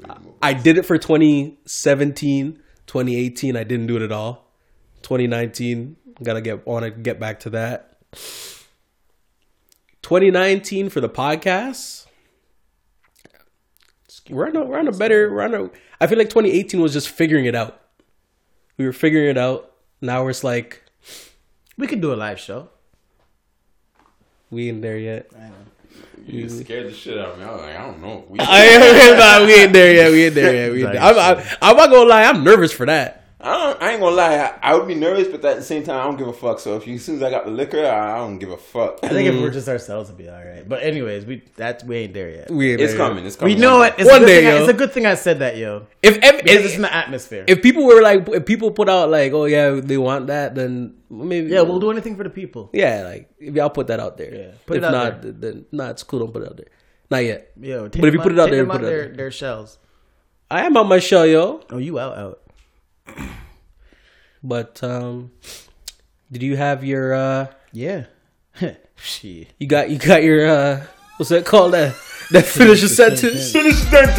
I 0.42 0.52
did 0.52 0.76
it 0.78 0.82
for 0.84 0.98
2017, 0.98 2.62
2018. 2.88 3.56
I 3.56 3.62
didn't 3.64 3.86
do 3.86 3.96
it 3.96 4.02
at 4.02 4.10
all. 4.12 4.44
2019, 5.02 5.96
gotta 6.22 6.40
get. 6.40 6.66
Want 6.66 6.84
to 6.84 6.90
get 6.90 7.20
back 7.20 7.38
to 7.40 7.50
that. 7.50 7.98
2019 10.02 10.88
for 10.88 11.00
the 11.00 11.08
podcast. 11.08 12.06
We're 14.30 14.48
on 14.48 14.56
a, 14.56 14.64
we're 14.64 14.78
on 14.78 14.88
a 14.88 14.92
better. 14.92 15.32
We're 15.32 15.42
on 15.42 15.54
a. 15.54 15.70
I 16.00 16.06
feel 16.06 16.18
like 16.18 16.28
2018 16.28 16.80
was 16.80 16.92
just 16.92 17.08
figuring 17.08 17.44
it 17.46 17.54
out. 17.54 17.80
We 18.76 18.84
were 18.84 18.92
figuring 18.92 19.28
it 19.28 19.38
out. 19.38 19.72
Now 20.00 20.26
it's 20.28 20.44
like 20.44 20.82
We 21.76 21.86
could 21.86 22.00
do 22.00 22.12
a 22.12 22.16
live 22.16 22.38
show. 22.38 22.68
we 24.50 24.68
ain't 24.68 24.82
there 24.82 24.98
yet. 24.98 25.30
I 25.36 25.48
know. 25.48 25.54
You 26.26 26.48
scared 26.48 26.88
the 26.88 26.92
shit 26.92 27.16
out 27.18 27.32
of 27.32 27.38
me. 27.38 27.44
I 27.44 27.52
was 27.52 27.62
like, 27.62 27.76
I 27.76 27.86
don't 27.86 28.02
know. 28.02 28.24
We, 28.28 28.38
I 28.42 28.66
ain't, 29.40 29.46
we 29.46 29.54
ain't 29.54 29.72
there 29.72 29.94
yet. 29.94 30.12
We 30.12 30.24
ain't 30.24 30.34
there 30.34 30.54
yet. 30.54 30.72
We 30.72 30.84
ain't 30.84 30.92
there. 30.92 31.02
I'm, 31.02 31.18
I'm, 31.18 31.46
I'm 31.62 31.76
not 31.76 31.90
gonna 31.90 32.08
lie. 32.08 32.24
I'm 32.24 32.44
nervous 32.44 32.72
for 32.72 32.86
that. 32.86 33.27
I, 33.40 33.52
don't, 33.52 33.82
I 33.82 33.92
ain't 33.92 34.00
gonna 34.00 34.16
lie. 34.16 34.36
I, 34.36 34.58
I 34.62 34.74
would 34.74 34.88
be 34.88 34.96
nervous, 34.96 35.28
but 35.28 35.44
at 35.44 35.56
the 35.56 35.62
same 35.62 35.84
time, 35.84 36.00
I 36.00 36.04
don't 36.04 36.16
give 36.16 36.26
a 36.26 36.32
fuck. 36.32 36.58
So 36.58 36.76
if 36.76 36.88
you, 36.88 36.96
as 36.96 37.04
soon 37.04 37.16
as 37.16 37.22
I 37.22 37.30
got 37.30 37.44
the 37.44 37.52
liquor, 37.52 37.86
I, 37.86 38.14
I 38.14 38.16
don't 38.16 38.38
give 38.38 38.50
a 38.50 38.56
fuck. 38.56 38.98
I 39.04 39.08
think 39.10 39.28
if 39.28 39.40
we're 39.40 39.50
mm. 39.50 39.52
just 39.52 39.68
ourselves, 39.68 40.10
it'll 40.10 40.18
be 40.18 40.28
all 40.28 40.44
right. 40.44 40.68
But 40.68 40.82
anyways, 40.82 41.24
we 41.24 41.44
that 41.54 41.84
we 41.84 41.98
ain't 41.98 42.14
there 42.14 42.30
yet. 42.30 42.50
We 42.50 42.72
ain't 42.72 42.80
it's 42.80 42.94
there 42.94 43.00
yet. 43.00 43.08
coming. 43.08 43.24
It's 43.24 43.36
coming. 43.36 43.54
We 43.54 43.60
know 43.60 43.82
it. 43.82 43.94
It's 43.96 44.10
One 44.10 44.16
a 44.16 44.18
good 44.20 44.26
day, 44.26 44.40
thing 44.40 44.46
I, 44.48 44.54
yo. 44.54 44.60
it's 44.62 44.70
a 44.70 44.74
good 44.74 44.92
thing 44.92 45.06
I 45.06 45.14
said 45.14 45.38
that, 45.38 45.56
yo. 45.56 45.86
If 46.02 46.16
if, 46.16 46.42
Because 46.42 46.64
it's 46.64 46.74
in 46.74 46.82
the 46.82 46.92
atmosphere. 46.92 47.44
if 47.46 47.62
people 47.62 47.84
were 47.84 48.02
like, 48.02 48.28
if 48.28 48.44
people 48.44 48.72
put 48.72 48.88
out 48.88 49.08
like, 49.08 49.32
oh 49.32 49.44
yeah, 49.44 49.70
they 49.70 49.98
want 49.98 50.26
that, 50.26 50.56
then 50.56 50.96
maybe 51.08 51.50
yeah, 51.50 51.60
we'll 51.60 51.78
do 51.78 51.92
anything 51.92 52.16
for 52.16 52.24
the 52.24 52.30
people. 52.30 52.70
Yeah, 52.72 53.02
like 53.02 53.30
if 53.38 53.54
y'all 53.54 53.70
put 53.70 53.86
that 53.86 54.00
out 54.00 54.16
there. 54.16 54.34
Yeah, 54.34 54.50
put 54.66 54.78
if 54.78 54.82
it 54.82 54.86
out 54.86 54.92
not, 54.92 55.22
there. 55.22 55.32
then 55.32 55.66
nah, 55.70 55.90
it's 55.90 56.02
cool. 56.02 56.18
Don't 56.18 56.32
put 56.32 56.42
it 56.42 56.48
out 56.48 56.56
there. 56.56 56.70
Not 57.08 57.18
yet. 57.18 57.52
Yo, 57.60 57.88
But 57.88 57.94
if 57.96 58.04
you 58.04 58.10
them 58.10 58.20
put 58.22 58.32
it 58.32 58.38
out 58.40 58.50
there, 58.50 58.64
them 58.64 58.68
put 58.68 58.82
it 58.82 58.84
out 58.84 58.88
their, 58.88 59.06
there. 59.06 59.16
their 59.16 59.30
shells. 59.30 59.78
I 60.50 60.66
am 60.66 60.76
on 60.76 60.88
my 60.88 60.98
shell, 60.98 61.24
yo. 61.24 61.62
Oh, 61.70 61.78
you 61.78 62.00
out 62.00 62.18
out. 62.18 62.40
But 64.42 64.82
um, 64.84 65.32
did 66.30 66.42
you 66.42 66.56
have 66.56 66.84
your 66.84 67.12
uh, 67.14 67.46
Yeah. 67.72 68.04
Shit. 68.96 69.48
you 69.58 69.66
got 69.66 69.90
you 69.90 69.98
got 69.98 70.22
your 70.22 70.46
uh, 70.48 70.86
what's 71.16 71.30
that 71.30 71.44
called? 71.44 71.72
That 71.74 71.94
that 72.30 72.44
finish 72.44 72.82
a 72.82 72.88
sentence. 73.00 73.52
Finish 73.52 73.76
sentence. 73.76 74.18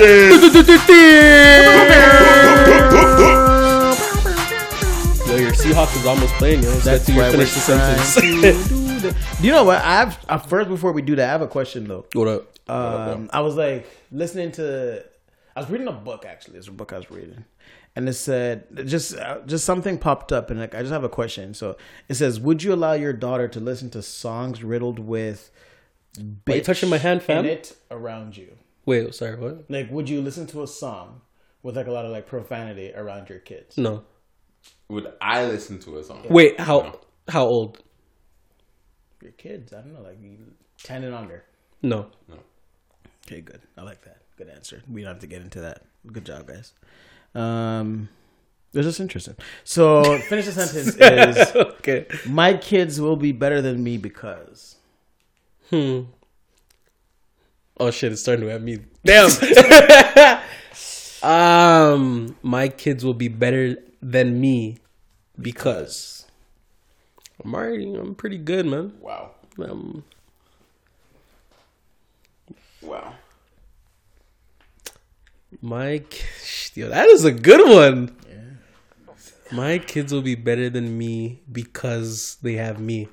Yo, 5.28 5.36
your 5.38 5.52
Seahawks 5.52 5.96
is 5.96 6.06
almost 6.06 6.34
playing, 6.36 6.64
yo. 6.64 6.72
To 6.80 7.12
your 7.14 7.30
finish 7.32 7.54
the 7.54 7.60
sentence. 7.60 8.76
You 9.42 9.52
know 9.54 9.64
what? 9.64 9.78
I 9.78 10.00
have 10.00 10.26
uh, 10.28 10.38
first 10.40 10.68
before 10.68 10.92
we 10.92 11.02
do 11.02 11.16
that, 11.16 11.30
I 11.30 11.32
have 11.32 11.42
a 11.42 11.48
question 11.48 11.88
though. 11.88 12.06
what 12.14 12.28
up? 12.28 12.60
Um, 12.70 13.30
I 13.32 13.40
was 13.40 13.56
like 13.56 13.88
listening 14.12 14.52
to. 14.54 15.06
I 15.56 15.62
was 15.62 15.70
reading 15.70 15.88
a 15.88 15.94
book 15.94 16.26
actually. 16.28 16.58
It's 16.58 16.68
a 16.68 16.72
book 16.72 16.92
I 16.92 16.98
was 16.98 17.10
reading, 17.10 17.46
and 17.95 18.07
it 18.07 18.13
said 18.13 18.66
just 18.86 19.16
uh, 19.16 19.39
just 19.45 19.66
something 19.66 19.97
popped 19.97 20.32
up, 20.32 20.49
and 20.49 20.59
like 20.59 20.75
I 20.75 20.82
just 20.82 20.91
have 20.91 21.03
a 21.03 21.09
question. 21.09 21.53
So 21.53 21.78
it 22.07 22.16
says, 22.16 22.39
"Would 22.39 22.63
you 22.63 22.74
allow 22.74 22.93
your 22.93 23.13
daughter 23.13 23.47
to 23.47 23.59
listen 23.59 23.89
to 23.91 24.01
songs 24.01 24.63
riddled 24.63 24.99
with 24.99 25.51
Why 26.45 26.55
you 26.55 26.61
touching 26.61 26.89
my 26.89 26.97
hand, 26.97 27.24
fam? 27.24 27.45
in 27.45 27.51
it 27.51 27.75
around 27.91 28.37
you? 28.37 28.55
Wait, 28.86 29.13
sorry, 29.13 29.36
what? 29.36 29.70
Like, 29.70 29.91
would 29.91 30.09
you 30.09 30.21
listen 30.21 30.47
to 30.47 30.63
a 30.63 30.67
song 30.67 31.21
with 31.61 31.75
like 31.75 31.87
a 31.87 31.91
lot 31.91 32.05
of 32.05 32.11
like 32.11 32.25
profanity 32.25 32.93
around 32.93 33.29
your 33.29 33.39
kids? 33.39 33.78
No. 33.78 34.03
Would 34.89 35.13
I 35.21 35.45
listen 35.45 35.79
to 35.79 35.97
a 35.99 36.03
song? 36.03 36.25
Wait, 36.29 36.59
how 36.59 36.99
how 37.28 37.45
old? 37.45 37.83
Your 39.21 39.32
kids? 39.33 39.74
I 39.74 39.82
don't 39.82 39.93
know, 39.93 40.01
like 40.01 40.17
ten 40.82 41.03
and 41.03 41.13
under. 41.13 41.43
No. 41.82 42.07
No. 42.28 42.37
Okay, 43.28 43.41
good. 43.41 43.61
I 43.78 43.83
like 43.83 44.03
that. 44.05 44.21
Good 44.37 44.49
answer. 44.49 44.82
We 44.89 45.01
don't 45.01 45.13
have 45.13 45.21
to 45.21 45.28
get 45.28 45.41
into 45.41 45.61
that. 45.61 45.83
Good 46.07 46.25
job, 46.25 46.47
guys. 46.47 46.74
Um, 47.36 48.10
this 48.72 48.86
is 48.86 49.00
interesting. 49.00 49.36
So, 49.64 50.18
finish 50.20 50.46
the 50.46 50.51
sentence 50.51 50.96
is 51.00 51.56
okay. 51.56 52.06
my 52.28 52.54
kids 52.56 53.00
will 53.00 53.16
be 53.16 53.32
better 53.32 53.62
than 53.62 53.84
me 53.84 53.97
because. 53.97 54.76
Hmm. 55.70 56.01
Oh 57.80 57.92
shit, 57.92 58.12
it's 58.12 58.22
starting 58.22 58.46
to 58.46 58.51
have 58.51 58.62
me. 58.62 58.80
Damn. 59.06 59.30
um, 61.24 62.36
my 62.43 62.68
kids 62.68 63.06
will 63.06 63.14
be 63.14 63.28
better 63.28 63.78
than 64.01 64.39
me 64.42 64.78
because 65.39 66.26
I'm 67.43 67.56
already. 67.56 67.93
I'm 67.93 68.16
pretty 68.16 68.38
good, 68.38 68.66
man. 68.66 68.93
Wow. 69.00 69.32
Um, 69.58 70.04
Wow. 72.82 73.14
My 75.62 76.04
yo, 76.74 76.89
that 76.89 77.08
is 77.08 77.26
a 77.26 77.32
good 77.32 77.67
one. 77.67 78.16
My 79.51 79.80
kids 79.80 80.13
will 80.13 80.21
be 80.21 80.36
better 80.36 80.70
than 80.70 80.96
me 80.96 81.42
because 81.51 82.38
they 82.43 82.54
have 82.54 82.80
me. 82.80 83.08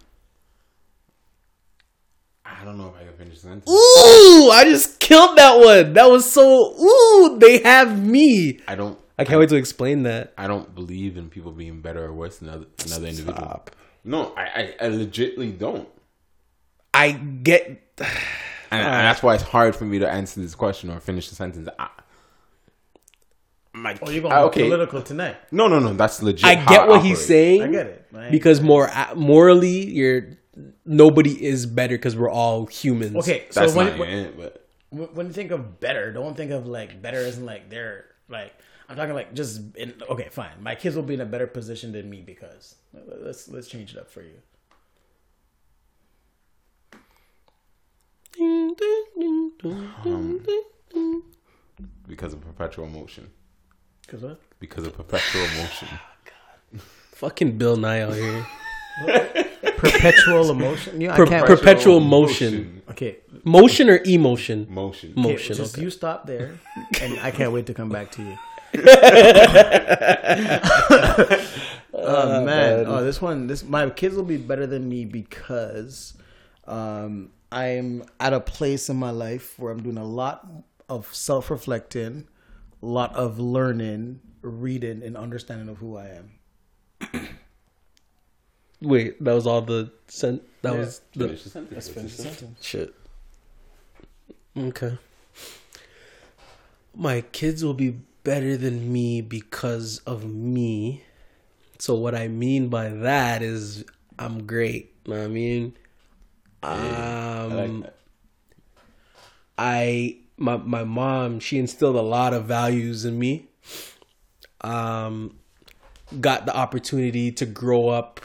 I 2.45 2.65
don't 2.65 2.77
know 2.77 2.89
if 2.89 3.01
I 3.01 3.05
can 3.05 3.17
finish 3.17 3.35
the 3.37 3.49
sentence. 3.49 3.71
Ooh, 3.71 4.51
I 4.51 4.65
just 4.65 5.01
killed 5.01 5.37
that 5.39 5.59
one. 5.59 5.95
That 5.95 6.11
was 6.11 6.31
so. 6.31 6.75
Ooh, 6.79 7.39
they 7.39 7.63
have 7.63 8.05
me. 8.05 8.61
I 8.69 8.75
don't. 8.75 8.99
I 9.19 9.25
can't 9.25 9.41
wait 9.41 9.49
to 9.49 9.57
explain 9.57 10.03
that. 10.03 10.35
I 10.37 10.47
don't 10.47 10.75
believe 10.75 11.17
in 11.17 11.31
people 11.31 11.53
being 11.53 11.81
better 11.81 12.05
or 12.05 12.13
worse 12.13 12.39
than 12.39 12.51
other, 12.51 12.67
another 12.85 13.07
individual. 13.07 13.39
Stop. 13.39 13.71
No, 14.05 14.35
I, 14.37 14.43
I, 14.43 14.75
I 14.81 14.89
legitly 14.89 15.57
don't. 15.59 15.89
I 16.93 17.13
get. 17.13 17.83
And, 18.69 18.81
and 18.81 18.89
ah. 18.89 19.03
that's 19.03 19.23
why 19.23 19.37
it's 19.37 19.45
hard 19.45 19.77
for 19.77 19.85
me 19.85 20.01
to 20.01 20.11
answer 20.11 20.41
this 20.41 20.57
question 20.57 20.91
or 20.91 20.99
finish 20.99 21.29
the 21.29 21.37
sentence. 21.37 21.69
I, 21.79 21.89
my, 23.77 23.99
Oh, 24.03 24.11
you're 24.11 24.27
Ah, 24.27 24.49
going 24.49 24.53
political 24.53 25.03
tonight. 25.03 25.37
No, 25.53 25.69
no, 25.69 25.79
no. 25.79 25.93
That's 25.93 26.23
legit. 26.23 26.45
I 26.49 26.65
get 26.65 26.89
what 26.89 27.03
he's 27.03 27.25
saying. 27.25 27.63
I 27.63 27.69
get 27.69 27.87
it. 27.87 28.07
I- 28.15 28.31
because 28.31 28.61
more 28.61 28.91
morally, 29.15 29.87
you're 29.91 30.39
nobody 30.85 31.45
is 31.45 31.67
better 31.67 31.97
because 31.97 32.17
we're 32.17 32.31
all 32.31 32.67
humans. 32.67 33.17
Okay, 33.17 33.45
so 33.51 33.61
That's 33.61 33.75
when, 33.75 33.87
not 33.89 33.99
when, 33.99 34.09
it, 34.09 34.37
but 34.37 34.67
when 34.91 35.09
when 35.15 35.27
you 35.27 35.33
think 35.33 35.51
of 35.51 35.81
better, 35.81 36.13
don't 36.13 36.37
think 36.37 36.51
of 36.51 36.67
like 36.67 37.03
better 37.03 37.19
isn't 37.19 37.45
like 37.45 37.69
they're 37.69 38.07
like 38.29 38.55
I'm 38.89 38.97
talking 38.97 39.15
like 39.15 39.35
just 39.35 39.61
in, 39.77 39.95
okay, 40.09 40.29
fine. 40.31 40.63
My 40.63 40.75
kids 40.75 40.97
will 40.97 41.03
be 41.03 41.15
in 41.15 41.21
a 41.21 41.27
better 41.27 41.47
position 41.47 41.93
than 41.93 42.09
me 42.09 42.23
because 42.23 42.77
let's 42.95 43.49
let's 43.49 43.69
change 43.69 43.93
it 43.93 43.99
up 43.99 44.11
for 44.11 44.23
you. 44.23 44.39
because 52.07 52.33
of 52.33 52.41
perpetual 52.41 52.89
motion. 52.89 53.31
Cause 54.07 54.23
what? 54.23 54.41
Because 54.61 54.87
of 54.87 54.95
perpetual 54.95 55.43
motion. 55.43 55.89
Fucking 57.13 57.59
Bill 57.59 57.77
Nye 57.77 58.03
out 58.03 58.15
here. 58.15 58.47
Perpetual 59.77 60.51
emotion. 60.51 61.01
You 61.01 61.09
know, 61.09 61.15
I 61.15 61.25
can't. 61.25 61.47
perpetual 61.47 62.01
motion. 62.01 62.83
okay, 62.91 63.19
Motion 63.45 63.91
or 63.91 64.01
emotion? 64.05 64.67
Motion. 64.71 65.13
okay, 65.13 65.33
Motion. 65.33 65.57
just 65.57 65.75
okay. 65.75 65.83
you 65.83 65.91
stop 65.91 66.27
there, 66.27 66.59
and 67.01 67.19
I 67.21 67.31
can't 67.31 67.53
wait 67.53 67.67
to 67.67 67.75
come 67.75 67.89
back 67.91 68.11
to 68.13 68.23
you. 68.23 68.37
oh 71.95 72.45
man! 72.45 72.85
Oh, 72.87 73.05
this 73.05 73.21
one. 73.21 73.47
This 73.47 73.63
my 73.65 73.89
kids 73.91 74.15
will 74.15 74.25
be 74.25 74.37
better 74.37 74.67
than 74.67 74.89
me 74.89 75.05
because 75.05 76.15
um, 76.67 77.31
I'm 77.53 78.05
at 78.19 78.33
a 78.33 78.41
place 78.41 78.89
in 78.89 78.97
my 78.97 79.11
life 79.11 79.59
where 79.59 79.73
I'm 79.73 79.83
doing 79.83 79.99
a 79.99 80.05
lot 80.05 80.47
of 80.89 81.15
self 81.15 81.51
reflecting, 81.51 82.27
a 82.35 82.36
lot 82.83 83.15
of 83.15 83.39
learning, 83.39 84.21
reading, 84.43 85.03
and 85.03 85.17
understanding 85.17 85.69
of 85.69 85.79
who 85.79 85.97
I 85.97 86.09
am. 87.13 87.29
Wait, 88.83 89.23
that 89.25 89.33
was 89.33 89.47
all 89.47 89.63
the 89.63 89.91
sent. 90.09 90.43
That 90.63 90.73
Yeah. 90.75 90.79
was 90.81 91.01
the 91.15 91.27
Finish 91.29 91.43
the 91.45 91.51
sentence. 91.51 91.89
Finish 91.89 92.17
the 92.17 92.23
sentence. 92.23 92.65
shit. 92.65 92.95
Okay. 94.57 94.99
My 96.95 97.21
kids 97.21 97.65
will 97.65 97.75
be 97.75 97.99
better 98.25 98.57
than 98.57 98.93
me 98.93 99.21
because 99.21 99.99
of 100.07 100.25
me. 100.25 101.05
So 101.79 101.95
what 101.95 102.15
I 102.15 102.29
mean 102.29 102.69
by 102.69 102.89
that 102.89 103.43
is 103.43 103.85
I'm 104.19 104.47
great. 104.47 104.95
Know 105.07 105.17
what 105.19 105.25
I 105.25 105.29
mean, 105.29 105.77
um, 106.63 106.73
I 106.73 107.47
like. 107.47 107.93
I 109.59 110.17
my 110.37 110.57
my 110.57 110.85
mom 110.85 111.41
she 111.41 111.59
instilled 111.59 111.97
a 111.97 112.03
lot 112.03 112.33
of 112.35 112.45
values 112.45 113.05
in 113.05 113.19
me. 113.19 113.49
Um, 114.61 115.37
got 116.21 116.47
the 116.47 116.57
opportunity 116.57 117.33
to 117.33 117.47
grow 117.47 117.89
up, 117.89 118.21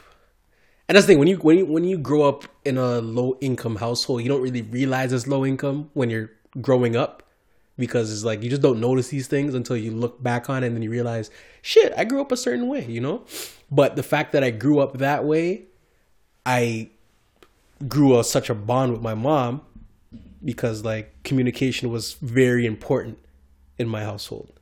and 0.88 0.96
that's 0.96 1.06
the 1.06 1.12
thing 1.12 1.18
when 1.18 1.28
you 1.28 1.36
when 1.36 1.58
you 1.58 1.66
when 1.66 1.84
you 1.84 1.98
grow 1.98 2.22
up 2.22 2.44
in 2.64 2.78
a 2.78 3.00
low 3.00 3.36
income 3.40 3.76
household, 3.76 4.22
you 4.22 4.28
don't 4.28 4.42
really 4.42 4.62
realize 4.62 5.12
it's 5.12 5.26
low 5.26 5.44
income 5.44 5.90
when 5.94 6.10
you're 6.10 6.30
growing 6.60 6.96
up 6.96 7.22
because 7.78 8.12
it's 8.12 8.24
like 8.24 8.42
you 8.42 8.50
just 8.50 8.62
don't 8.62 8.80
notice 8.80 9.08
these 9.08 9.26
things 9.26 9.54
until 9.54 9.76
you 9.76 9.90
look 9.90 10.22
back 10.22 10.50
on 10.50 10.62
it 10.62 10.68
and 10.68 10.76
then 10.76 10.82
you 10.82 10.90
realize, 10.90 11.30
shit, 11.62 11.92
I 11.96 12.04
grew 12.04 12.20
up 12.20 12.30
a 12.30 12.36
certain 12.36 12.68
way, 12.68 12.84
you 12.84 13.00
know. 13.00 13.24
But 13.70 13.96
the 13.96 14.02
fact 14.02 14.32
that 14.32 14.44
I 14.44 14.50
grew 14.50 14.80
up 14.80 14.98
that 14.98 15.24
way, 15.24 15.64
I 16.44 16.90
grew 17.88 18.18
a, 18.18 18.24
such 18.24 18.50
a 18.50 18.54
bond 18.54 18.92
with 18.92 19.00
my 19.00 19.14
mom 19.14 19.62
because 20.44 20.84
like 20.84 21.22
communication 21.22 21.90
was 21.90 22.14
very 22.14 22.66
important 22.66 23.18
in 23.78 23.88
my 23.88 24.02
household. 24.04 24.52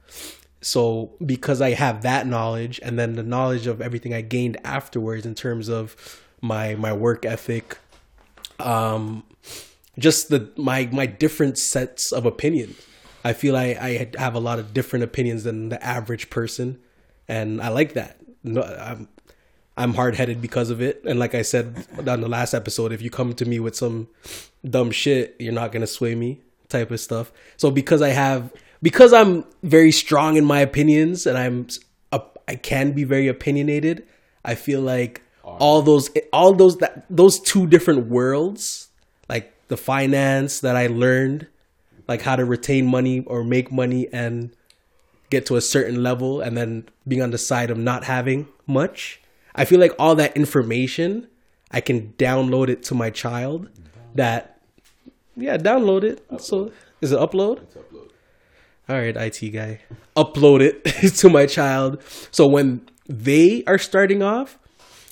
So 0.61 1.13
because 1.25 1.61
I 1.61 1.71
have 1.71 2.03
that 2.03 2.27
knowledge 2.27 2.81
and 2.83 2.99
then 2.99 3.15
the 3.15 3.23
knowledge 3.23 3.67
of 3.67 3.81
everything 3.81 4.13
I 4.13 4.21
gained 4.21 4.59
afterwards 4.65 5.25
in 5.25 5.35
terms 5.35 5.69
of 5.69 5.97
my 6.41 6.75
my 6.75 6.93
work 6.93 7.25
ethic, 7.25 7.79
um, 8.59 9.25
just 9.99 10.29
the 10.29 10.51
my 10.57 10.89
my 10.93 11.07
different 11.07 11.59
sets 11.59 12.13
of 12.13 12.27
opinions. 12.27 12.77
I 13.25 13.33
feel 13.33 13.57
I 13.57 13.77
I 13.81 14.11
have 14.19 14.35
a 14.35 14.41
lot 14.41 14.59
of 14.59 14.75
different 14.75 15.05
opinions 15.05 15.45
than 15.45 15.71
the 15.71 15.83
average 15.83 16.31
person, 16.31 16.79
and 17.29 17.61
I 17.61 17.69
like 17.69 17.95
that. 17.95 18.19
No, 18.43 18.63
I'm 18.63 19.09
I'm 19.81 19.95
hard 19.95 20.15
headed 20.15 20.43
because 20.43 20.69
of 20.71 20.83
it. 20.83 21.03
And 21.07 21.19
like 21.19 21.35
I 21.35 21.43
said 21.43 21.87
on 22.07 22.21
the 22.21 22.29
last 22.29 22.53
episode, 22.53 22.93
if 22.93 23.01
you 23.01 23.09
come 23.09 23.33
to 23.35 23.45
me 23.47 23.61
with 23.61 23.75
some 23.75 24.09
dumb 24.69 24.91
shit, 24.91 25.37
you're 25.39 25.55
not 25.55 25.73
gonna 25.73 25.87
sway 25.87 26.15
me, 26.15 26.41
type 26.69 26.91
of 26.91 27.01
stuff. 27.01 27.33
So 27.57 27.71
because 27.71 28.03
I 28.03 28.11
have 28.11 28.53
because 28.83 29.13
I'm 29.13 29.45
very 29.63 29.91
strong 29.91 30.37
in 30.37 30.45
my 30.45 30.61
opinions 30.61 31.27
and 31.27 31.39
I'm 31.39 31.69
a, 32.13 32.21
I 32.47 32.57
can 32.57 32.93
be 32.93 33.05
very 33.05 33.27
opinionated. 33.27 34.07
I 34.45 34.55
feel 34.55 34.83
like 34.83 35.23
all 35.43 35.83
those 35.83 36.11
all 36.33 36.53
those 36.53 36.77
that 36.79 37.07
those 37.09 37.41
two 37.41 37.67
different 37.67 38.07
worlds, 38.07 38.89
like 39.29 39.53
the 39.69 39.79
finance 39.79 40.61
that 40.61 40.77
I 40.77 40.89
learned, 40.89 41.47
like 42.07 42.23
how 42.23 42.37
to 42.37 42.45
retain 42.45 42.87
money 42.87 43.21
or 43.27 43.45
make 43.45 43.73
money 43.73 44.09
and 44.13 44.51
get 45.31 45.47
to 45.47 45.57
a 45.57 45.61
certain 45.61 46.03
level 46.03 46.41
and 46.41 46.57
then 46.57 46.87
being 47.07 47.23
on 47.23 47.31
the 47.31 47.39
side 47.39 47.71
of 47.71 47.79
not 47.79 48.05
having 48.05 48.49
much. 48.67 49.21
I 49.61 49.67
feel 49.67 49.79
like 49.79 49.93
all 49.99 50.15
that 50.15 50.35
information 50.39 51.29
I 51.71 51.83
can 51.83 52.15
download 52.15 52.71
it 52.71 52.83
to 52.85 52.95
my 52.95 53.11
child 53.11 53.69
that 54.15 54.59
yeah, 55.37 55.59
download 55.59 56.03
it. 56.03 56.25
So 56.41 56.73
is 57.03 57.13
it 57.13 57.19
upload? 57.19 57.61
Upload. 57.61 58.11
All 58.89 58.97
right, 58.97 59.15
IT 59.15 59.51
guy. 59.51 59.81
Upload 60.17 60.63
it 60.63 61.15
to 61.17 61.29
my 61.29 61.45
child. 61.45 62.03
So 62.31 62.47
when 62.47 62.89
they 63.07 63.63
are 63.67 63.77
starting 63.77 64.23
off, 64.23 64.59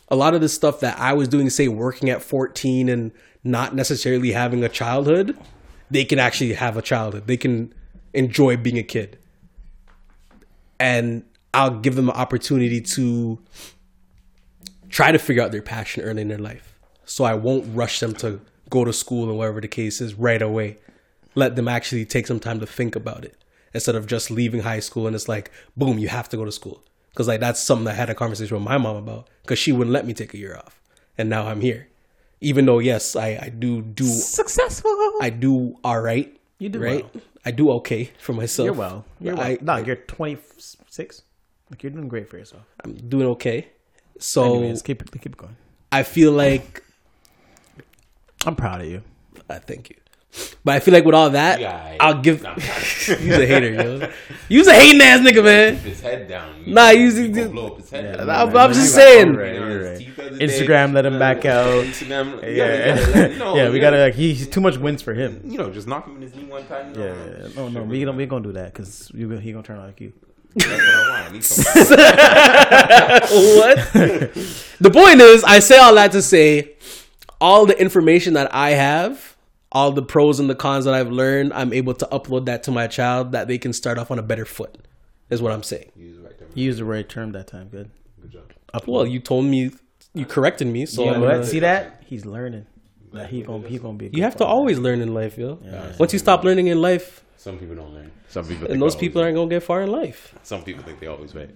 a 0.08 0.16
lot 0.16 0.32
of 0.32 0.40
the 0.40 0.48
stuff 0.48 0.80
that 0.80 0.98
I 0.98 1.12
was 1.12 1.28
doing, 1.28 1.50
say 1.50 1.68
working 1.68 2.08
at 2.08 2.22
14 2.22 2.88
and 2.88 3.12
not 3.44 3.74
necessarily 3.74 4.32
having 4.32 4.64
a 4.64 4.68
childhood, 4.70 5.38
they 5.90 6.06
can 6.06 6.18
actually 6.18 6.54
have 6.54 6.78
a 6.78 6.82
childhood. 6.82 7.26
They 7.26 7.36
can 7.36 7.74
enjoy 8.14 8.56
being 8.56 8.78
a 8.78 8.82
kid. 8.82 9.18
And 10.80 11.24
I'll 11.52 11.78
give 11.78 11.96
them 11.96 12.08
an 12.08 12.16
opportunity 12.16 12.80
to 12.80 13.38
try 14.88 15.12
to 15.12 15.18
figure 15.18 15.42
out 15.42 15.52
their 15.52 15.62
passion 15.62 16.02
early 16.02 16.22
in 16.22 16.28
their 16.28 16.38
life. 16.38 16.78
So 17.04 17.24
I 17.24 17.34
won't 17.34 17.74
rush 17.74 18.00
them 18.00 18.14
to 18.16 18.40
go 18.70 18.84
to 18.84 18.92
school 18.92 19.28
and 19.28 19.38
whatever 19.38 19.60
the 19.60 19.68
case 19.68 20.00
is 20.00 20.14
right 20.14 20.42
away. 20.42 20.78
Let 21.34 21.56
them 21.56 21.68
actually 21.68 22.04
take 22.04 22.26
some 22.26 22.40
time 22.40 22.60
to 22.60 22.66
think 22.66 22.96
about 22.96 23.24
it 23.24 23.36
instead 23.72 23.94
of 23.94 24.06
just 24.06 24.30
leaving 24.30 24.60
high 24.60 24.80
school 24.80 25.06
and 25.06 25.14
it's 25.14 25.28
like, 25.28 25.50
boom, 25.76 25.98
you 25.98 26.08
have 26.08 26.28
to 26.30 26.36
go 26.36 26.44
to 26.44 26.52
school. 26.52 26.82
Because 27.10 27.26
like 27.26 27.40
that's 27.40 27.60
something 27.60 27.88
I 27.88 27.94
had 27.94 28.10
a 28.10 28.14
conversation 28.14 28.56
with 28.56 28.64
my 28.64 28.78
mom 28.78 28.94
about 28.94 29.28
because 29.42 29.58
she 29.58 29.72
wouldn't 29.72 29.92
let 29.92 30.06
me 30.06 30.14
take 30.14 30.34
a 30.34 30.38
year 30.38 30.56
off, 30.56 30.80
and 31.16 31.28
now 31.28 31.48
I'm 31.48 31.60
here. 31.60 31.88
Even 32.40 32.64
though 32.64 32.78
yes, 32.78 33.16
I 33.16 33.38
I 33.42 33.48
do 33.48 33.82
do 33.82 34.04
Successful. 34.04 34.90
I 35.20 35.30
do 35.30 35.76
all 35.82 36.00
right. 36.00 36.32
You 36.58 36.68
do 36.68 36.78
right. 36.78 37.12
well. 37.12 37.22
I 37.44 37.50
do 37.50 37.72
okay 37.72 38.10
for 38.20 38.34
myself. 38.34 38.66
You're 38.66 38.74
well. 38.74 39.04
You're 39.20 39.34
well. 39.34 39.46
I, 39.46 39.58
no, 39.60 39.76
you're 39.78 39.96
26. 39.96 41.22
Like 41.70 41.82
you're 41.82 41.90
doing 41.90 42.06
great 42.06 42.28
for 42.28 42.38
yourself. 42.38 42.62
I'm 42.84 42.94
doing 42.94 43.26
okay. 43.28 43.68
So 44.18 44.44
Anyways, 44.44 44.82
keep 44.82 45.02
it 45.02 45.10
keep 45.12 45.26
it 45.26 45.36
going. 45.36 45.56
I 45.92 46.02
feel 46.02 46.32
like 46.32 46.82
I'm 48.46 48.56
proud 48.56 48.80
of 48.80 48.86
you. 48.88 49.02
I 49.48 49.58
thank 49.58 49.90
you. 49.90 49.96
But 50.62 50.74
I 50.76 50.80
feel 50.80 50.92
like 50.92 51.04
with 51.06 51.14
all 51.14 51.30
that, 51.30 51.58
Yeah, 51.58 51.96
I'll 51.98 52.20
give. 52.20 52.42
Nah. 52.42 52.54
He's 52.54 53.08
a 53.38 53.46
hater, 53.46 53.70
yo. 53.72 54.10
You's 54.48 54.66
a 54.66 54.74
hating 54.74 55.00
ass 55.00 55.20
nigga, 55.20 55.42
man. 55.42 55.76
His 55.76 56.00
head 56.00 56.28
down. 56.28 56.64
Nah, 56.66 56.90
you- 56.90 57.10
He 57.12 57.22
you- 57.22 57.28
gonna 57.34 57.48
blow 57.48 57.66
up 57.68 57.76
his 57.78 57.90
head. 57.90 58.20
I'm, 58.20 58.54
I'm 58.56 58.72
just 58.72 58.94
saying. 58.94 59.34
Right, 59.34 59.54
you're 59.54 59.90
right. 59.90 59.98
Teeth 59.98 60.16
day, 60.16 60.28
Instagram 60.46 60.92
let 60.92 61.06
him 61.06 61.18
back 61.18 61.44
out. 61.46 61.84
Instagram, 61.84 62.42
yeah, 62.42 62.48
Yeah, 62.48 62.96
gotta 62.96 63.10
let 63.12 63.38
know, 63.38 63.56
yeah, 63.56 63.68
we 63.70 63.76
you 63.76 63.80
gotta 63.80 63.98
like 63.98 64.14
he's 64.14 64.46
too 64.46 64.60
much 64.60 64.76
wins 64.76 65.00
for 65.00 65.14
him. 65.14 65.40
you 65.44 65.56
know, 65.58 65.70
just 65.70 65.88
knock 65.88 66.06
him 66.06 66.16
in 66.16 66.22
his 66.22 66.34
knee 66.34 66.44
one 66.44 66.64
time. 66.66 66.90
You 66.92 66.98
know, 67.00 67.06
Yeah, 67.06 67.38
yeah, 67.46 67.48
no, 67.56 67.68
no, 67.70 67.82
we 67.84 68.04
don't 68.04 68.16
we 68.16 68.26
gonna 68.26 68.44
do 68.44 68.52
that 68.52 68.72
because 68.74 69.10
he 69.14 69.24
gonna 69.52 69.62
turn 69.62 69.78
out 69.78 69.86
like 69.86 70.00
you. 70.00 70.12
That's 70.54 70.70
what 70.70 70.80
I 70.80 71.10
want. 71.10 71.28
I 71.28 71.32
need 71.32 71.42
what? 73.58 73.76
the 74.80 74.90
point 74.92 75.20
is, 75.20 75.44
I 75.44 75.58
say 75.60 75.78
all 75.78 75.94
that 75.94 76.12
to 76.12 76.22
say, 76.22 76.72
all 77.40 77.66
the 77.66 77.78
information 77.80 78.34
that 78.34 78.52
I 78.54 78.70
have, 78.70 79.36
all 79.70 79.92
the 79.92 80.02
pros 80.02 80.40
and 80.40 80.48
the 80.48 80.54
cons 80.54 80.84
that 80.86 80.94
I've 80.94 81.10
learned, 81.10 81.52
I'm 81.52 81.72
able 81.72 81.94
to 81.94 82.06
upload 82.06 82.46
that 82.46 82.62
to 82.64 82.70
my 82.70 82.86
child 82.86 83.32
that 83.32 83.48
they 83.48 83.58
can 83.58 83.72
start 83.72 83.98
off 83.98 84.10
on 84.10 84.18
a 84.18 84.22
better 84.22 84.44
foot. 84.44 84.78
Is 85.30 85.42
what 85.42 85.52
I'm 85.52 85.62
saying. 85.62 85.92
Use 85.94 86.16
it 86.16 86.22
right 86.22 86.38
there. 86.38 86.48
You 86.54 86.64
used 86.64 86.78
the 86.78 86.84
right 86.86 87.06
term 87.06 87.32
that 87.32 87.46
time. 87.48 87.68
Good. 87.68 87.90
Good 88.22 88.30
job. 88.32 88.52
Well, 88.86 89.06
you 89.06 89.20
told 89.20 89.44
me, 89.44 89.72
you 90.14 90.24
corrected 90.24 90.66
me, 90.68 90.86
so 90.86 91.04
You 91.04 91.10
I'm 91.10 91.20
what? 91.20 91.30
gonna- 91.32 91.46
See 91.46 91.60
that? 91.60 92.02
He's 92.06 92.24
learning. 92.24 92.64
That 93.12 93.28
he 93.30 93.42
gonna 93.42 93.66
he 93.68 93.78
gonna 93.78 93.96
be. 93.98 94.06
A 94.06 94.10
you 94.10 94.22
have 94.22 94.36
to 94.36 94.44
always 94.46 94.78
learn 94.78 95.00
in 95.00 95.12
life, 95.14 95.36
yo. 95.38 95.58
Once 95.98 96.12
you 96.12 96.18
stop 96.18 96.44
learning 96.44 96.66
in 96.68 96.80
life, 96.80 97.22
Some 97.38 97.58
people 97.58 97.76
don't 97.76 97.94
learn. 97.94 98.10
Some 98.28 98.46
people. 98.46 98.68
and 98.70 98.82
those 98.82 98.94
people 98.96 99.22
aren't 99.22 99.34
gonna 99.36 99.48
get 99.48 99.62
far 99.62 99.80
in 99.82 99.90
life. 99.90 100.34
Some 100.42 100.62
people 100.62 100.82
think 100.84 101.00
they 101.00 101.06
always 101.06 101.34
right. 101.34 101.50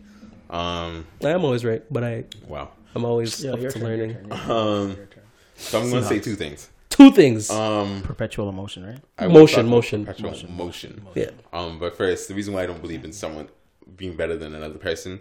Um. 0.49 1.07
I 1.23 1.31
am 1.31 1.45
always 1.45 1.65
right, 1.65 1.83
but 1.91 2.03
I, 2.05 2.25
Wow. 2.47 2.71
I'm 2.95 3.05
always 3.05 3.43
Yeah, 3.45 3.53
up 3.53 3.61
your 3.61 3.71
to 3.71 3.79
turn, 3.79 3.89
your 3.89 3.97
learning. 3.99 4.17
turn, 4.17 4.29
your 4.29 4.39
turn. 4.39 4.51
Um. 4.51 4.97
So 5.57 5.81
I'm 5.81 5.91
gonna 5.91 6.05
say 6.07 6.19
two 6.21 6.37
things. 6.37 6.71
Two 6.89 7.11
things. 7.11 7.51
Um. 7.51 8.03
Perpetual 8.03 8.49
emotion, 8.49 8.87
right? 8.87 9.01
I 9.19 9.27
Motion, 9.29 9.67
motion. 9.67 10.07
perpetual 10.07 10.51
motion. 10.53 11.07
yeah. 11.15 11.31
Um, 11.53 11.79
but 11.79 11.97
first, 11.97 12.29
the 12.29 12.35
reason 12.35 12.55
why 12.55 12.63
I 12.63 12.67
don't 12.67 12.81
believe 12.81 13.05
in 13.05 13.13
someone 13.13 13.49
being 13.97 14.15
better 14.17 14.37
than 14.37 14.55
another 14.55 14.79
person 14.79 15.21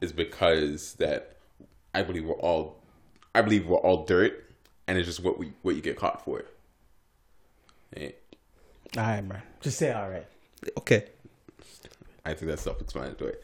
is 0.00 0.12
because 0.12 0.94
that 0.94 1.36
I 1.94 2.02
believe 2.02 2.24
we're 2.24 2.34
all, 2.34 2.82
I 3.34 3.40
believe 3.42 3.66
we're 3.66 3.78
all 3.78 4.04
dirt, 4.04 4.44
and 4.86 4.98
it's 4.98 5.06
just 5.06 5.22
what 5.22 5.38
we 5.38 5.52
what 5.62 5.74
you 5.74 5.80
get 5.80 5.96
caught 5.96 6.24
for. 6.24 6.44
Eh, 7.96 8.10
All 8.96 9.02
right, 9.02 9.26
bro. 9.26 9.38
Just 9.60 9.78
say 9.78 9.92
all 9.92 10.08
right. 10.08 10.26
Okay. 10.78 11.06
I 12.24 12.34
think 12.34 12.50
that's 12.50 12.62
self-explanatory. 12.62 13.34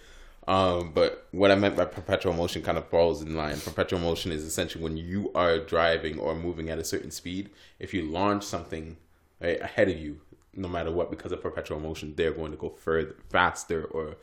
Um, 0.46 0.92
but 0.94 1.26
what 1.32 1.50
I 1.50 1.56
meant 1.56 1.76
by 1.76 1.84
perpetual 1.84 2.32
motion 2.32 2.62
kind 2.62 2.78
of 2.78 2.88
falls 2.88 3.20
in 3.20 3.36
line. 3.36 3.58
Perpetual 3.60 4.00
motion 4.00 4.32
is 4.32 4.44
essentially 4.44 4.82
when 4.82 4.96
you 4.96 5.30
are 5.34 5.58
driving 5.58 6.18
or 6.18 6.34
moving 6.34 6.70
at 6.70 6.78
a 6.78 6.84
certain 6.84 7.10
speed. 7.10 7.50
If 7.78 7.92
you 7.92 8.02
launch 8.02 8.44
something 8.44 8.96
right, 9.40 9.60
ahead 9.60 9.88
of 9.88 9.98
you, 9.98 10.20
no 10.54 10.68
matter 10.68 10.90
what, 10.90 11.10
because 11.10 11.32
of 11.32 11.42
perpetual 11.42 11.80
motion, 11.80 12.14
they're 12.16 12.32
going 12.32 12.50
to 12.52 12.56
go 12.56 12.70
further, 12.70 13.14
faster, 13.28 13.84
or 13.84 14.16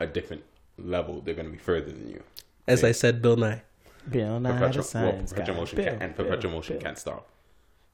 a 0.00 0.06
different 0.06 0.44
level. 0.78 1.20
They're 1.20 1.34
going 1.34 1.46
to 1.48 1.52
be 1.52 1.58
further 1.58 1.90
than 1.92 2.08
you. 2.08 2.22
As 2.66 2.82
I 2.82 2.92
said, 2.92 3.20
Bill 3.20 3.36
Nye. 3.36 3.62
Bill 4.08 4.40
Nye 4.40 4.52
Perpetual, 4.52 4.84
well, 4.94 5.22
perpetual 5.22 5.56
motion 5.56 5.76
Bill, 5.76 5.84
can't, 5.84 6.02
and 6.02 6.16
Bill, 6.16 6.26
perpetual 6.26 6.52
motion 6.52 6.76
Bill. 6.76 6.82
can't 6.82 6.98
stop. 6.98 7.28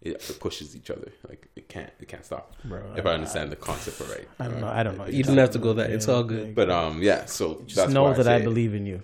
It, 0.05 0.29
it 0.31 0.39
pushes 0.39 0.77
each 0.77 0.91
other. 0.91 1.11
Like 1.29 1.49
it 1.57 1.69
can't, 1.69 1.91
it 1.99 2.09
can't 2.09 2.25
stop. 2.25 2.53
Bro, 2.65 2.83
if 2.97 3.07
I 3.07 3.15
understand 3.15 3.51
the 3.51 3.57
concept 3.57 3.99
right. 4.01 4.29
I 4.39 4.49
don't 4.49 4.61
know. 4.61 4.69
I 4.69 4.83
don't 4.83 4.99
know. 4.99 5.07
You 5.07 5.25
don't 5.25 5.39
have 5.39 5.51
to 5.53 5.59
go 5.59 5.73
that. 5.75 5.91
It's 5.91 6.09
all 6.09 6.23
good. 6.23 6.55
But 6.55 6.71
um, 6.71 7.03
yeah. 7.03 7.25
So 7.25 7.63
Just 7.65 7.77
that's 7.77 7.93
know 7.93 8.05
why 8.05 8.13
that 8.13 8.29
I, 8.29 8.35
I 8.35 8.39
say 8.39 8.43
it. 8.43 8.45
believe 8.45 8.75
in 8.75 8.85
you. 8.87 9.03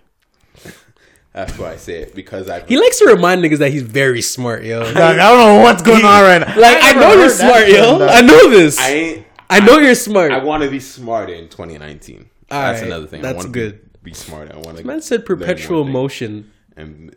That's 1.33 1.57
why 1.57 1.71
I 1.73 1.77
say 1.77 2.03
it 2.03 2.15
because 2.17 2.49
I 2.51 2.61
He 2.67 2.77
likes 2.77 2.99
to 2.99 3.07
remind 3.07 3.41
niggas 3.41 3.59
that 3.59 3.71
he's 3.71 3.83
very 3.83 4.21
smart, 4.21 4.65
yo. 4.65 4.81
Like 4.81 4.97
I 4.97 5.17
don't 5.17 5.39
know 5.39 5.63
what's 5.63 5.81
going 5.81 6.05
on 6.05 6.23
right 6.25 6.41
now. 6.41 6.59
Like 6.59 6.79
I, 6.83 6.93
know 6.93 7.13
you're 7.15 7.31
smart, 7.31 7.69
yo. 7.69 8.05
I 8.05 8.21
know 8.21 8.51
this. 8.51 8.79
I 8.81 8.83
I, 9.49 9.59
ain't. 9.59 9.65
know 9.65 9.79
you're 9.79 9.95
smart. 9.95 10.33
I 10.33 10.43
want 10.43 10.65
to 10.65 10.71
be 10.71 10.81
smart 10.81 11.31
in 11.31 11.49
2019. 11.49 12.29
All 12.51 12.61
that's 12.61 12.81
right, 12.81 12.87
another 12.89 13.07
thing. 13.07 13.21
I 13.21 13.33
that's 13.33 13.37
want 13.37 13.47
to 13.47 13.53
good. 13.53 13.93
Be, 14.03 14.11
be 14.11 14.15
smarter. 14.15 14.53
I 14.53 14.59
want 14.59 14.79
to. 14.79 14.85
Man 14.85 15.01
said 15.03 15.25
perpetual 15.25 15.85
motion. 15.85 16.51
And 16.77 17.15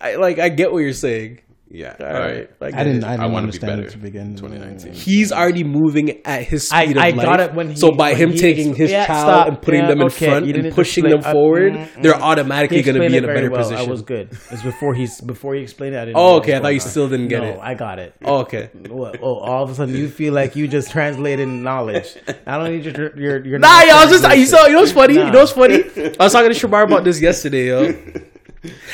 I 0.00 0.16
like. 0.16 0.40
I 0.40 0.48
get 0.48 0.72
what 0.72 0.78
you're 0.78 0.92
saying. 0.92 1.38
Yeah. 1.70 1.94
All 2.00 2.06
all 2.06 2.12
right. 2.12 2.50
right. 2.60 2.74
I, 2.74 2.84
didn't. 2.84 3.04
I 3.04 3.12
didn't 3.16 3.20
wanna 3.20 3.30
be 3.30 3.36
understand 3.36 3.70
better 3.72 3.88
it 3.88 3.90
to 3.92 3.98
begin. 3.98 4.34
2019. 4.34 4.92
He's 4.92 5.30
already 5.30 5.62
moving 5.62 6.20
at 6.26 6.42
his 6.42 6.68
speed 6.68 6.98
I 6.98 7.08
of 7.08 7.16
life. 7.16 7.26
got 7.26 7.40
it 7.40 7.54
when 7.54 7.70
he. 7.70 7.76
so 7.76 7.92
by 7.92 8.14
him 8.14 8.32
taking 8.34 8.74
his 8.74 8.90
Yeah, 8.90 9.06
child 9.06 9.26
stop. 9.26 9.48
and 9.48 9.62
putting 9.62 9.82
Yeah, 9.82 9.86
them 9.88 10.00
in 10.00 10.06
okay, 10.08 10.26
front 10.26 10.46
and 10.46 10.74
pushing 10.74 11.04
explain- 11.06 11.20
them 11.22 11.30
uh, 11.30 11.32
forward, 11.32 11.72
mm, 11.74 11.86
mm. 11.86 12.02
they're 12.02 12.16
automatically 12.20 12.82
going 12.82 13.00
to 13.00 13.08
be 13.08 13.16
in 13.16 13.24
a 13.24 13.26
better 13.28 13.50
well. 13.50 13.60
position. 13.62 13.86
I 13.86 13.90
was 13.90 14.02
good. 14.02 14.30
It's 14.50 14.62
before 14.62 14.94
he's 14.94 15.20
before 15.20 15.54
he 15.54 15.62
explained 15.62 15.94
it. 15.94 15.98
I 15.98 16.04
didn't. 16.06 16.16
Oh, 16.16 16.36
okay. 16.38 16.56
I 16.56 16.60
thought 16.60 16.74
you 16.74 16.80
going 16.80 16.90
still 16.90 17.08
didn't 17.08 17.28
get 17.28 17.44
it. 17.44 17.54
no, 17.54 17.62
it. 17.62 17.64
I 17.64 17.74
got 17.74 17.98
it. 18.00 18.14
Oh, 18.24 18.38
okay. 18.40 18.70
Well, 18.88 19.12
oh, 19.22 19.38
all 19.38 19.62
of 19.62 19.70
a 19.70 19.74
sudden 19.74 19.94
you 19.94 20.08
feel 20.08 20.34
like 20.34 20.56
you 20.56 20.66
just 20.66 20.90
translated 20.90 21.46
knowledge. 21.48 22.16
I 22.46 22.58
don't 22.58 22.72
need 22.72 22.84
your 22.84 23.16
your 23.16 23.46
your. 23.46 23.58
Nah, 23.60 23.82
yo, 23.82 23.94
I 23.94 24.04
was 24.06 24.20
just 24.20 24.36
you 24.36 24.46
saw. 24.46 24.66
You 24.66 24.72
know 24.74 24.80
what's 24.80 24.92
funny? 24.92 25.14
You 25.14 25.30
know 25.30 25.38
what's 25.38 25.52
funny? 25.52 25.84
I 26.18 26.24
was 26.24 26.32
talking 26.32 26.52
to 26.52 26.58
Shamar 26.58 26.84
about 26.84 27.04
this 27.04 27.20
yesterday, 27.20 27.68
yo. 27.68 27.94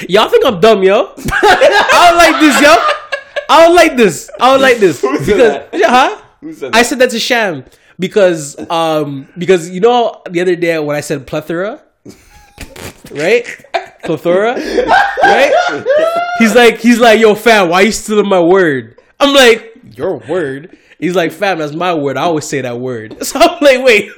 Y'all 0.08 0.28
think 0.28 0.44
I'm 0.44 0.60
dumb, 0.60 0.82
yo? 0.82 1.12
I 1.16 2.08
don't 2.08 2.16
like 2.16 2.40
this, 2.40 2.60
yo. 2.60 2.74
I 3.48 3.64
don't 3.66 3.74
like 3.74 3.96
this. 3.96 4.30
I 4.40 4.52
don't 4.52 4.60
like 4.60 4.78
this 4.78 5.00
Who 5.00 5.18
because 5.18 5.68
yeah, 5.72 5.88
huh? 5.88 6.22
Who 6.40 6.52
said 6.52 6.70
I 6.74 6.82
said 6.82 6.98
that 6.98 7.10
to 7.10 7.18
Sham 7.18 7.64
because 7.98 8.56
um 8.70 9.28
because 9.38 9.70
you 9.70 9.80
know 9.80 10.22
the 10.28 10.40
other 10.40 10.56
day 10.56 10.78
when 10.78 10.96
I 10.96 11.00
said 11.00 11.26
plethora, 11.26 11.80
right? 13.12 13.44
Plethora, 14.04 14.54
right? 15.22 15.84
He's 16.38 16.54
like 16.54 16.78
he's 16.78 16.98
like 16.98 17.20
yo 17.20 17.34
fam, 17.34 17.68
why 17.68 17.82
you 17.82 17.92
stealing 17.92 18.28
my 18.28 18.40
word? 18.40 18.98
I'm 19.20 19.34
like 19.34 19.74
your 19.96 20.18
word. 20.18 20.76
He's 20.98 21.14
like 21.14 21.32
fam, 21.32 21.58
that's 21.58 21.72
my 21.72 21.94
word. 21.94 22.16
I 22.16 22.22
always 22.22 22.46
say 22.46 22.60
that 22.62 22.78
word. 22.80 23.16
So 23.24 23.38
I'm 23.40 23.58
like 23.60 23.84
wait. 23.84 24.10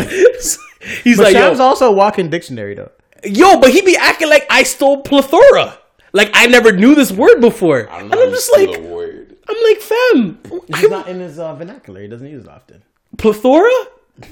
he's 1.04 1.16
But 1.16 1.24
like 1.24 1.32
Sham's 1.32 1.58
yo, 1.58 1.64
also 1.64 1.88
a 1.90 1.92
walking 1.92 2.28
dictionary 2.30 2.74
though. 2.74 2.90
Yo, 3.24 3.60
but 3.60 3.70
he 3.70 3.82
be 3.82 3.96
acting 3.96 4.28
like 4.28 4.46
I 4.50 4.62
stole 4.62 5.02
plethora. 5.02 5.78
Like 6.12 6.30
I 6.34 6.46
never 6.46 6.72
knew 6.72 6.94
this 6.94 7.12
word 7.12 7.40
before. 7.40 7.88
I 7.90 8.00
don't 8.00 8.02
And 8.02 8.10
know. 8.10 8.22
I'm 8.24 8.30
just 8.30 8.50
like 8.52 8.76
a 8.76 8.80
word. 8.80 9.36
I'm 9.48 9.56
like 9.64 9.80
fam. 9.80 10.38
He's 10.78 10.90
not 10.90 11.08
in 11.08 11.20
his 11.20 11.38
uh, 11.38 11.54
vernacular. 11.54 12.00
He 12.02 12.08
doesn't 12.08 12.26
use 12.28 12.44
it 12.44 12.50
often. 12.50 12.82
plethora? 13.18 13.70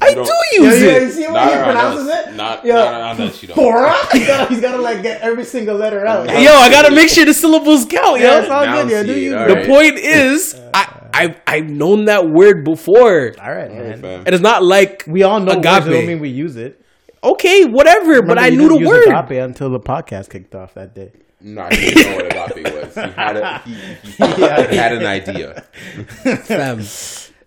I 0.03 0.13
don't- 0.13 0.27
do 0.27 0.63
use 0.65 0.83
it. 0.83 1.13
see 1.13 1.27
Not 1.27 1.51
around 1.53 1.77
us. 2.09 2.37
Not, 2.37 2.65
Yo. 2.65 2.75
not 2.75 2.93
around 3.01 3.21
us. 3.23 3.41
You 3.43 3.49
don't. 3.49 3.57
Bora? 3.57 3.95
he's, 4.13 4.49
he's 4.49 4.61
gotta 4.61 4.79
like 4.83 5.03
get 5.03 5.23
every 5.23 5.45
single 5.45 5.77
letter 5.77 6.05
out. 6.07 6.27
Yeah. 6.27 6.41
Yo, 6.41 6.53
I 6.53 6.69
gotta 6.71 6.91
make 6.95 7.09
sure 7.09 7.25
the 7.25 7.33
syllables 7.33 7.87
count, 7.87 8.21
Yeah, 8.21 8.35
yo. 8.35 8.41
it's 8.43 8.51
all 8.51 8.67
good. 8.67 8.91
Yeah, 8.91 9.03
do 9.03 9.19
you? 9.19 9.37
all 9.39 9.49
the 9.49 9.55
right. 9.55 9.67
point 9.67 9.97
is, 9.99 10.61
I, 10.75 10.93
I 11.15 11.37
I've 11.47 11.71
known 11.71 12.05
that 12.05 12.29
word 12.29 12.65
before, 12.65 13.33
All 13.41 13.51
right, 13.51 13.71
man. 13.73 14.01
Fam. 14.03 14.21
and 14.27 14.29
it's 14.35 14.43
not 14.43 14.63
like 14.63 15.05
We 15.07 15.23
all 15.23 15.41
know 15.41 15.53
Agape. 15.53 15.65
words. 15.65 15.87
It 15.87 15.91
don't 15.91 16.07
mean 16.07 16.21
we 16.21 16.29
use 16.29 16.57
it. 16.57 16.85
Okay, 17.23 17.65
whatever. 17.65 18.23
but 18.23 18.39
I 18.39 18.51
knew 18.51 18.69
the 18.69 18.87
word. 18.87 19.09
agape 19.09 19.43
until 19.43 19.71
the 19.71 19.81
podcast 19.81 20.31
kicked 20.31 20.55
off 20.55 20.75
that 20.75 20.95
day. 20.95 21.13
No, 21.41 21.63
I 21.63 21.71
didn't 21.71 22.03
know 22.03 22.17
what 22.17 22.53
agape 22.53 22.75
was. 22.75 22.95
He 22.95 23.01
had 23.01 23.37
a, 23.37 23.59
he, 23.61 23.75
he, 23.75 24.13
he 24.13 24.77
had 24.77 24.93
an 24.93 25.07
idea. 25.07 25.63
Fam. 26.45 26.79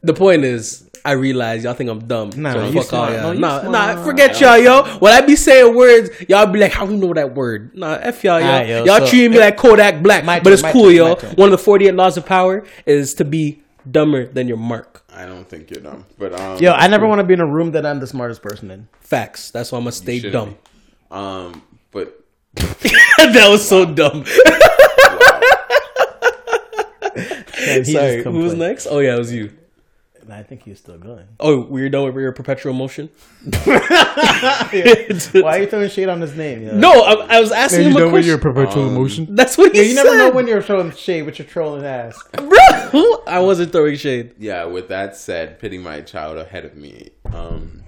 The 0.04 0.14
point 0.14 0.44
is, 0.46 0.90
I 1.04 1.14
realize 1.14 1.64
y'all 1.64 1.74
think 1.74 1.90
I'm 1.90 2.08
dumb. 2.08 2.32
Nah, 2.36 2.54
so 2.54 2.72
fuck 2.72 2.94
all 2.94 3.12
y'all. 3.12 3.34
No, 3.34 3.64
nah, 3.64 3.70
nah, 3.70 4.04
forget 4.04 4.40
y'all, 4.40 4.58
yo. 4.58 4.84
When 5.00 5.12
I 5.12 5.22
be 5.22 5.36
saying 5.36 5.76
words, 5.76 6.10
y'all 6.30 6.46
be 6.46 6.60
like, 6.60 6.72
how 6.72 6.86
do 6.86 6.94
you 6.94 7.00
know 7.00 7.14
that 7.14 7.36
word? 7.36 7.76
Nah, 7.76 7.94
f 8.02 8.24
y'all, 8.24 8.40
yo. 8.40 8.46
Alright, 8.46 8.68
yo, 8.68 8.86
y'all 8.86 9.00
so- 9.00 9.08
treating 9.08 9.32
me 9.32 9.40
like 9.40 9.58
Kodak 9.58 10.02
Black, 10.04 10.24
My 10.24 10.40
but 10.40 10.54
it's 10.54 10.62
cool, 10.62 10.86
turn, 10.86 10.96
yo. 10.96 11.16
One 11.36 11.48
of 11.48 11.52
the 11.52 11.58
48 11.58 11.94
laws 11.96 12.18
of 12.18 12.26
power 12.26 12.66
is 12.86 13.14
to 13.16 13.26
be 13.26 13.62
dumber 13.90 14.26
than 14.28 14.48
your 14.48 14.58
mark. 14.58 15.01
I 15.14 15.26
don't 15.26 15.48
think 15.48 15.70
you're 15.70 15.82
dumb, 15.82 16.06
but 16.18 16.34
um, 16.40 16.58
Yo, 16.62 16.72
I 16.72 16.88
never 16.88 17.06
want 17.08 17.20
to 17.20 17.24
be 17.24 17.34
in 17.34 17.42
a 17.42 17.46
room 17.46 17.72
that 17.72 17.86
I'm 17.86 18.00
the 18.00 18.08
smartest 18.08 18.42
person 18.42 18.72
in. 18.72 18.88
Facts. 19.02 19.52
That's 19.52 19.72
why 19.72 19.78
I'm 19.78 19.84
gonna 19.84 19.92
stay 19.92 20.20
shouldn't 20.20 20.34
dumb. 20.34 20.50
be. 20.52 20.58
Um, 21.12 21.62
but 21.92 22.24
that 22.56 23.48
was 23.50 23.68
so 23.68 23.86
dumb. 23.86 24.24
And 27.64 27.86
he 27.86 27.94
Sorry, 27.94 28.16
just 28.16 28.24
who 28.26 28.32
was 28.32 28.52
complained. 28.54 28.60
next? 28.60 28.88
Oh 28.90 29.00
yeah, 29.00 29.16
it 29.16 29.20
was 29.20 29.32
you. 29.32 29.52
And 30.32 30.40
I 30.40 30.44
think 30.44 30.64
he's 30.64 30.78
still 30.80 30.98
going. 30.98 31.28
Oh, 31.42 31.60
we're 31.66 31.90
done 31.90 32.06
with 32.06 32.16
your 32.16 32.32
perpetual 32.32 32.72
motion. 32.74 33.10
Why 33.66 33.82
are 35.44 35.58
you 35.60 35.68
throwing 35.68 35.90
shade 35.90 36.08
on 36.08 36.22
his 36.22 36.36
name? 36.38 36.64
yo? 36.64 36.78
No, 36.78 37.02
I, 37.02 37.36
I 37.38 37.40
was 37.42 37.52
asking 37.52 37.92
him 37.92 37.98
a 37.98 38.10
question. 38.10 38.32
We're 38.34 38.38
perpetual 38.38 38.84
Um, 38.86 38.96
emotion? 38.96 39.36
That's 39.36 39.58
what 39.58 39.74
he 39.74 39.80
Yeah, 39.80 39.84
you 39.90 39.94
said. 39.96 40.04
never 40.06 40.18
know 40.18 40.32
when 40.32 40.48
you're 40.48 40.62
throwing 40.62 40.92
shade 40.94 41.24
with 41.24 41.38
your 41.38 41.50
trolling 41.50 41.84
ass. 41.86 42.18
Bro, 42.32 43.24
I 43.28 43.40
wasn't 43.40 43.74
throwing 43.74 43.98
shade. 43.98 44.34
yeah. 44.38 44.64
With 44.64 44.88
that 44.88 45.18
said, 45.18 45.60
pitting 45.60 45.82
my 45.84 46.00
child 46.00 46.38
ahead 46.38 46.64
of 46.64 46.78
me, 46.78 47.10
um, 47.34 47.84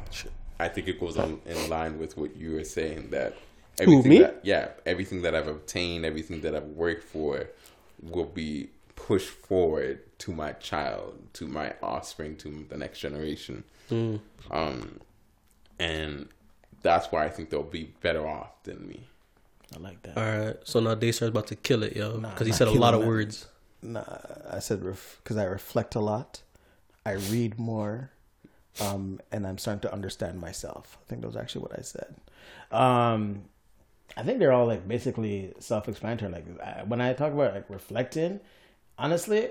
I 0.59 0.67
think 0.67 0.89
it 0.89 0.99
goes 0.99 1.17
on 1.17 1.39
in 1.45 1.69
line 1.69 1.97
with 1.97 2.17
what 2.17 2.35
you 2.35 2.51
were 2.55 2.65
saying 2.65 3.11
that 3.11 3.37
everything 3.79 4.09
me? 4.09 4.19
that 4.19 4.41
yeah, 4.43 4.69
everything 4.85 5.21
that 5.21 5.33
I've 5.33 5.47
obtained, 5.47 6.03
everything 6.05 6.41
that 6.41 6.53
I've 6.55 6.63
worked 6.65 7.03
for, 7.03 7.47
will 8.01 8.25
be 8.25 8.69
pushed 8.95 9.29
forward 9.29 10.01
to 10.23 10.31
my 10.31 10.53
child, 10.53 11.19
to 11.33 11.45
my 11.47 11.73
offspring, 11.83 12.37
to 12.37 12.65
the 12.69 12.77
next 12.77 12.99
generation. 12.99 13.61
Um, 13.91 14.99
and 15.79 16.29
that's 16.81 17.11
why 17.11 17.25
I 17.25 17.29
think 17.29 17.49
they'll 17.49 17.61
be 17.63 17.93
better 18.01 18.25
off 18.25 18.63
than 18.63 18.87
me. 18.87 19.01
I 19.75 19.79
like 19.79 20.01
that. 20.03 20.17
All 20.17 20.23
right, 20.45 20.55
so 20.63 20.79
now 20.79 20.95
Daystar's 20.95 21.29
about 21.29 21.47
to 21.47 21.57
kill 21.57 21.83
it, 21.83 21.95
yo, 21.97 22.19
because 22.19 22.47
he 22.47 22.53
said 22.53 22.69
a 22.69 22.71
lot 22.71 22.93
of 22.93 23.01
man. 23.01 23.09
words. 23.09 23.47
Nah, 23.81 24.05
I 24.49 24.59
said 24.59 24.81
because 24.81 25.35
I 25.35 25.43
reflect 25.43 25.93
a 25.95 25.99
lot, 25.99 26.41
I 27.05 27.13
read 27.13 27.59
more, 27.59 28.11
um, 28.79 29.19
and 29.29 29.45
I'm 29.45 29.57
starting 29.57 29.81
to 29.81 29.91
understand 29.93 30.39
myself. 30.39 30.97
I 31.01 31.09
think 31.09 31.19
that 31.21 31.27
was 31.27 31.35
actually 31.35 31.63
what 31.63 31.77
I 31.77 31.81
said. 31.81 32.15
Um, 32.71 33.43
I 34.15 34.23
think 34.23 34.39
they're 34.39 34.53
all 34.53 34.67
like 34.67 34.87
basically 34.87 35.53
self-explanatory. 35.59 36.31
Like 36.31 36.45
I- 36.61 36.83
when 36.83 37.01
I 37.01 37.11
talk 37.11 37.33
about 37.33 37.53
like 37.55 37.69
reflecting, 37.69 38.39
honestly, 38.97 39.49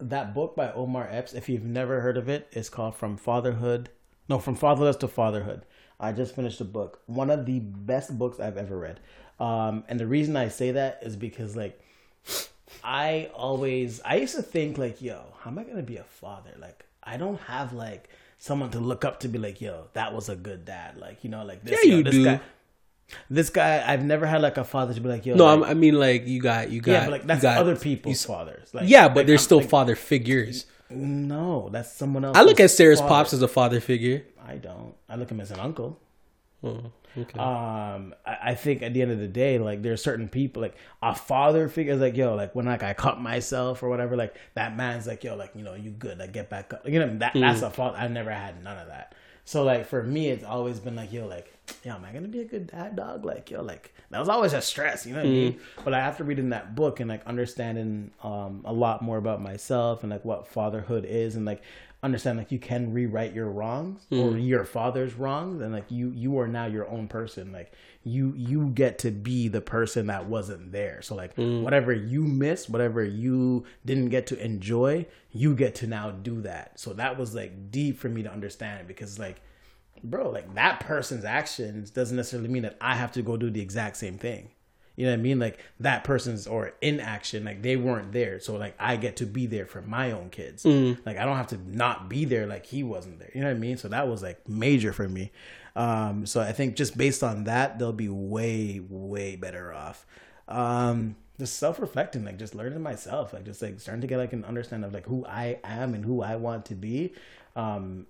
that 0.00 0.34
book 0.34 0.54
by 0.56 0.72
Omar 0.72 1.08
Epps, 1.10 1.34
if 1.34 1.48
you've 1.48 1.64
never 1.64 2.00
heard 2.00 2.16
of 2.16 2.28
it's 2.28 2.68
called 2.68 2.94
From 2.94 3.16
Fatherhood. 3.16 3.90
No, 4.28 4.38
From 4.38 4.54
Fatherless 4.54 4.96
to 4.96 5.08
Fatherhood. 5.08 5.64
I 6.00 6.12
just 6.12 6.34
finished 6.36 6.58
the 6.58 6.64
book. 6.64 7.00
One 7.06 7.30
of 7.30 7.46
the 7.46 7.58
best 7.60 8.16
books 8.18 8.38
I've 8.38 8.56
ever 8.56 8.78
read. 8.78 9.00
Um, 9.40 9.84
and 9.88 9.98
the 9.98 10.06
reason 10.06 10.36
I 10.36 10.48
say 10.48 10.72
that 10.72 11.00
is 11.02 11.16
because 11.16 11.56
like 11.56 11.80
I 12.84 13.30
always 13.34 14.00
I 14.04 14.16
used 14.16 14.36
to 14.36 14.42
think 14.42 14.78
like, 14.78 15.00
yo, 15.02 15.22
how 15.40 15.50
am 15.50 15.58
I 15.58 15.64
gonna 15.64 15.82
be 15.82 15.96
a 15.96 16.04
father? 16.04 16.50
Like 16.60 16.84
I 17.02 17.16
don't 17.16 17.40
have 17.42 17.72
like 17.72 18.08
someone 18.38 18.70
to 18.70 18.80
look 18.80 19.04
up 19.04 19.20
to 19.20 19.28
be 19.28 19.38
like, 19.38 19.60
yo, 19.60 19.86
that 19.94 20.12
was 20.14 20.28
a 20.28 20.36
good 20.36 20.64
dad. 20.64 20.96
Like, 20.96 21.24
you 21.24 21.30
know, 21.30 21.44
like 21.44 21.64
this, 21.64 21.78
Yeah, 21.84 21.90
yo, 21.90 21.96
you 21.98 22.02
this 22.04 22.14
do. 22.14 22.24
guy 22.24 22.40
this 23.30 23.50
guy 23.50 23.82
I've 23.86 24.04
never 24.04 24.26
had 24.26 24.42
like 24.42 24.56
a 24.56 24.64
father 24.64 24.94
to 24.94 25.00
be 25.00 25.08
like, 25.08 25.24
yo, 25.26 25.34
No, 25.34 25.54
like, 25.56 25.70
I'm, 25.70 25.80
mean 25.80 25.94
like 25.98 26.26
you 26.26 26.40
got 26.40 26.70
you 26.70 26.80
got 26.80 26.92
yeah, 26.92 27.04
but 27.04 27.10
like 27.12 27.26
that's 27.26 27.42
got, 27.42 27.58
other 27.58 27.76
people's 27.76 28.24
fathers. 28.24 28.72
Like, 28.74 28.88
Yeah, 28.88 29.08
but 29.08 29.16
like, 29.18 29.26
there's 29.26 29.40
I'm- 29.40 29.44
still 29.44 29.60
father 29.60 29.96
figures. 29.96 30.66
no, 30.90 31.68
that's 31.70 31.92
someone 31.92 32.24
else. 32.24 32.36
I 32.36 32.42
look 32.42 32.60
at 32.60 32.70
Sarah's 32.70 33.00
pops 33.00 33.32
as 33.32 33.42
a 33.42 33.48
father 33.48 33.80
figure. 33.80 34.24
I 34.46 34.56
don't. 34.56 34.94
I 35.08 35.16
look 35.16 35.28
at 35.28 35.32
him 35.32 35.40
as 35.40 35.50
an 35.50 35.60
uncle. 35.60 36.00
Oh, 36.64 36.90
okay. 37.16 37.38
um 37.38 38.14
I, 38.26 38.38
I 38.46 38.54
think 38.56 38.82
at 38.82 38.92
the 38.92 39.00
end 39.02 39.12
of 39.12 39.20
the 39.20 39.28
day 39.28 39.58
like 39.60 39.80
there 39.80 39.92
are 39.92 39.96
certain 39.96 40.28
people 40.28 40.60
like 40.60 40.74
a 41.00 41.14
father 41.14 41.68
figure 41.68 41.92
is 41.94 42.00
like 42.00 42.16
yo 42.16 42.34
like 42.34 42.52
when 42.56 42.66
like 42.66 42.82
i 42.82 42.94
cut 42.94 43.20
myself 43.20 43.80
or 43.80 43.88
whatever 43.88 44.16
like 44.16 44.34
that 44.54 44.76
man's 44.76 45.06
like 45.06 45.22
yo 45.22 45.36
like 45.36 45.52
you 45.54 45.62
know 45.62 45.74
you 45.74 45.90
good 45.92 46.18
like 46.18 46.32
get 46.32 46.50
back 46.50 46.72
up 46.74 46.82
you 46.88 46.98
know 46.98 47.16
that 47.18 47.32
that's 47.34 47.62
a 47.62 47.70
fault 47.70 47.94
i've 47.96 48.10
never 48.10 48.32
had 48.32 48.60
none 48.64 48.76
of 48.76 48.88
that 48.88 49.14
so 49.48 49.64
like 49.64 49.86
for 49.86 50.02
me 50.02 50.28
it's 50.28 50.44
always 50.44 50.78
been 50.78 50.94
like 50.94 51.10
yo 51.10 51.26
like 51.26 51.50
yo 51.82 51.94
am 51.94 52.04
i 52.04 52.12
gonna 52.12 52.28
be 52.28 52.40
a 52.40 52.44
good 52.44 52.66
dad 52.66 52.94
dog? 52.96 53.24
Like 53.24 53.50
yo 53.50 53.62
like 53.62 53.94
that 54.10 54.18
was 54.18 54.28
always 54.28 54.52
a 54.52 54.60
stress 54.60 55.06
you 55.06 55.14
know 55.14 55.20
what 55.20 55.26
i 55.26 55.30
mean? 55.30 55.60
But 55.84 55.92
like, 55.92 56.02
after 56.02 56.22
reading 56.22 56.50
that 56.50 56.74
book 56.74 57.00
and 57.00 57.08
like 57.08 57.24
understanding 57.24 58.10
um 58.22 58.60
a 58.66 58.72
lot 58.74 59.00
more 59.00 59.16
about 59.16 59.40
myself 59.40 60.02
and 60.02 60.10
like 60.10 60.22
what 60.22 60.48
fatherhood 60.48 61.06
is 61.06 61.34
and 61.34 61.46
like 61.46 61.62
understand 62.02 62.38
like 62.38 62.52
you 62.52 62.58
can 62.58 62.92
rewrite 62.92 63.34
your 63.34 63.50
wrongs 63.50 64.06
or 64.10 64.30
hmm. 64.30 64.38
your 64.38 64.64
father's 64.64 65.14
wrongs 65.14 65.60
and 65.60 65.72
like 65.72 65.90
you 65.90 66.10
you 66.10 66.38
are 66.38 66.46
now 66.46 66.66
your 66.66 66.88
own 66.88 67.08
person. 67.08 67.52
Like 67.52 67.72
you 68.04 68.32
you 68.36 68.68
get 68.68 68.98
to 69.00 69.10
be 69.10 69.48
the 69.48 69.60
person 69.60 70.06
that 70.06 70.26
wasn't 70.26 70.72
there. 70.72 71.02
So 71.02 71.14
like 71.14 71.34
hmm. 71.34 71.62
whatever 71.62 71.92
you 71.92 72.22
missed 72.22 72.70
whatever 72.70 73.02
you 73.02 73.64
didn't 73.84 74.10
get 74.10 74.26
to 74.28 74.42
enjoy 74.42 75.06
you 75.32 75.54
get 75.54 75.74
to 75.76 75.86
now 75.86 76.10
do 76.10 76.40
that. 76.42 76.78
So 76.78 76.92
that 76.94 77.18
was 77.18 77.34
like 77.34 77.70
deep 77.70 77.98
for 77.98 78.08
me 78.08 78.22
to 78.22 78.32
understand 78.32 78.86
because 78.86 79.18
like 79.18 79.40
bro 80.04 80.30
like 80.30 80.54
that 80.54 80.80
person's 80.80 81.24
actions 81.24 81.90
doesn't 81.90 82.16
necessarily 82.16 82.48
mean 82.48 82.62
that 82.62 82.76
i 82.80 82.94
have 82.94 83.12
to 83.12 83.22
go 83.22 83.36
do 83.36 83.50
the 83.50 83.60
exact 83.60 83.96
same 83.96 84.16
thing 84.16 84.48
you 84.98 85.04
know 85.04 85.12
what 85.12 85.20
I 85.20 85.22
mean? 85.22 85.38
Like 85.38 85.60
that 85.78 86.02
person's 86.02 86.48
or 86.48 86.72
in 86.80 86.98
action, 86.98 87.44
like 87.44 87.62
they 87.62 87.76
weren't 87.76 88.10
there. 88.10 88.40
So 88.40 88.56
like 88.56 88.74
I 88.80 88.96
get 88.96 89.14
to 89.18 89.26
be 89.26 89.46
there 89.46 89.64
for 89.64 89.80
my 89.80 90.10
own 90.10 90.28
kids. 90.28 90.64
Like 91.06 91.18
I 91.18 91.24
don't 91.24 91.36
have 91.36 91.46
to 91.48 91.58
not 91.70 92.08
be 92.08 92.24
there 92.24 92.48
like 92.48 92.66
he 92.66 92.82
wasn't 92.82 93.20
there. 93.20 93.30
You 93.32 93.42
know 93.42 93.46
what 93.46 93.54
I 93.54 93.60
mean? 93.60 93.76
So 93.76 93.86
that 93.86 94.08
was 94.08 94.24
like 94.24 94.48
major 94.48 94.92
for 94.92 95.08
me. 95.08 95.30
Um, 95.76 96.26
so 96.26 96.40
I 96.40 96.50
think 96.50 96.74
just 96.74 96.98
based 96.98 97.22
on 97.22 97.44
that, 97.44 97.78
they'll 97.78 97.92
be 97.92 98.08
way, 98.08 98.80
way 98.88 99.36
better 99.36 99.72
off. 99.72 100.04
Um, 100.48 101.14
just 101.38 101.58
self-reflecting, 101.58 102.24
like 102.24 102.36
just 102.36 102.56
learning 102.56 102.82
myself, 102.82 103.32
like 103.32 103.44
just 103.44 103.62
like 103.62 103.78
starting 103.78 104.00
to 104.00 104.08
get 104.08 104.18
like 104.18 104.32
an 104.32 104.44
understanding 104.44 104.88
of 104.88 104.92
like 104.92 105.06
who 105.06 105.24
I 105.24 105.60
am 105.62 105.94
and 105.94 106.04
who 106.04 106.22
I 106.22 106.34
want 106.34 106.66
to 106.66 106.74
be. 106.74 107.14
Um, 107.54 108.08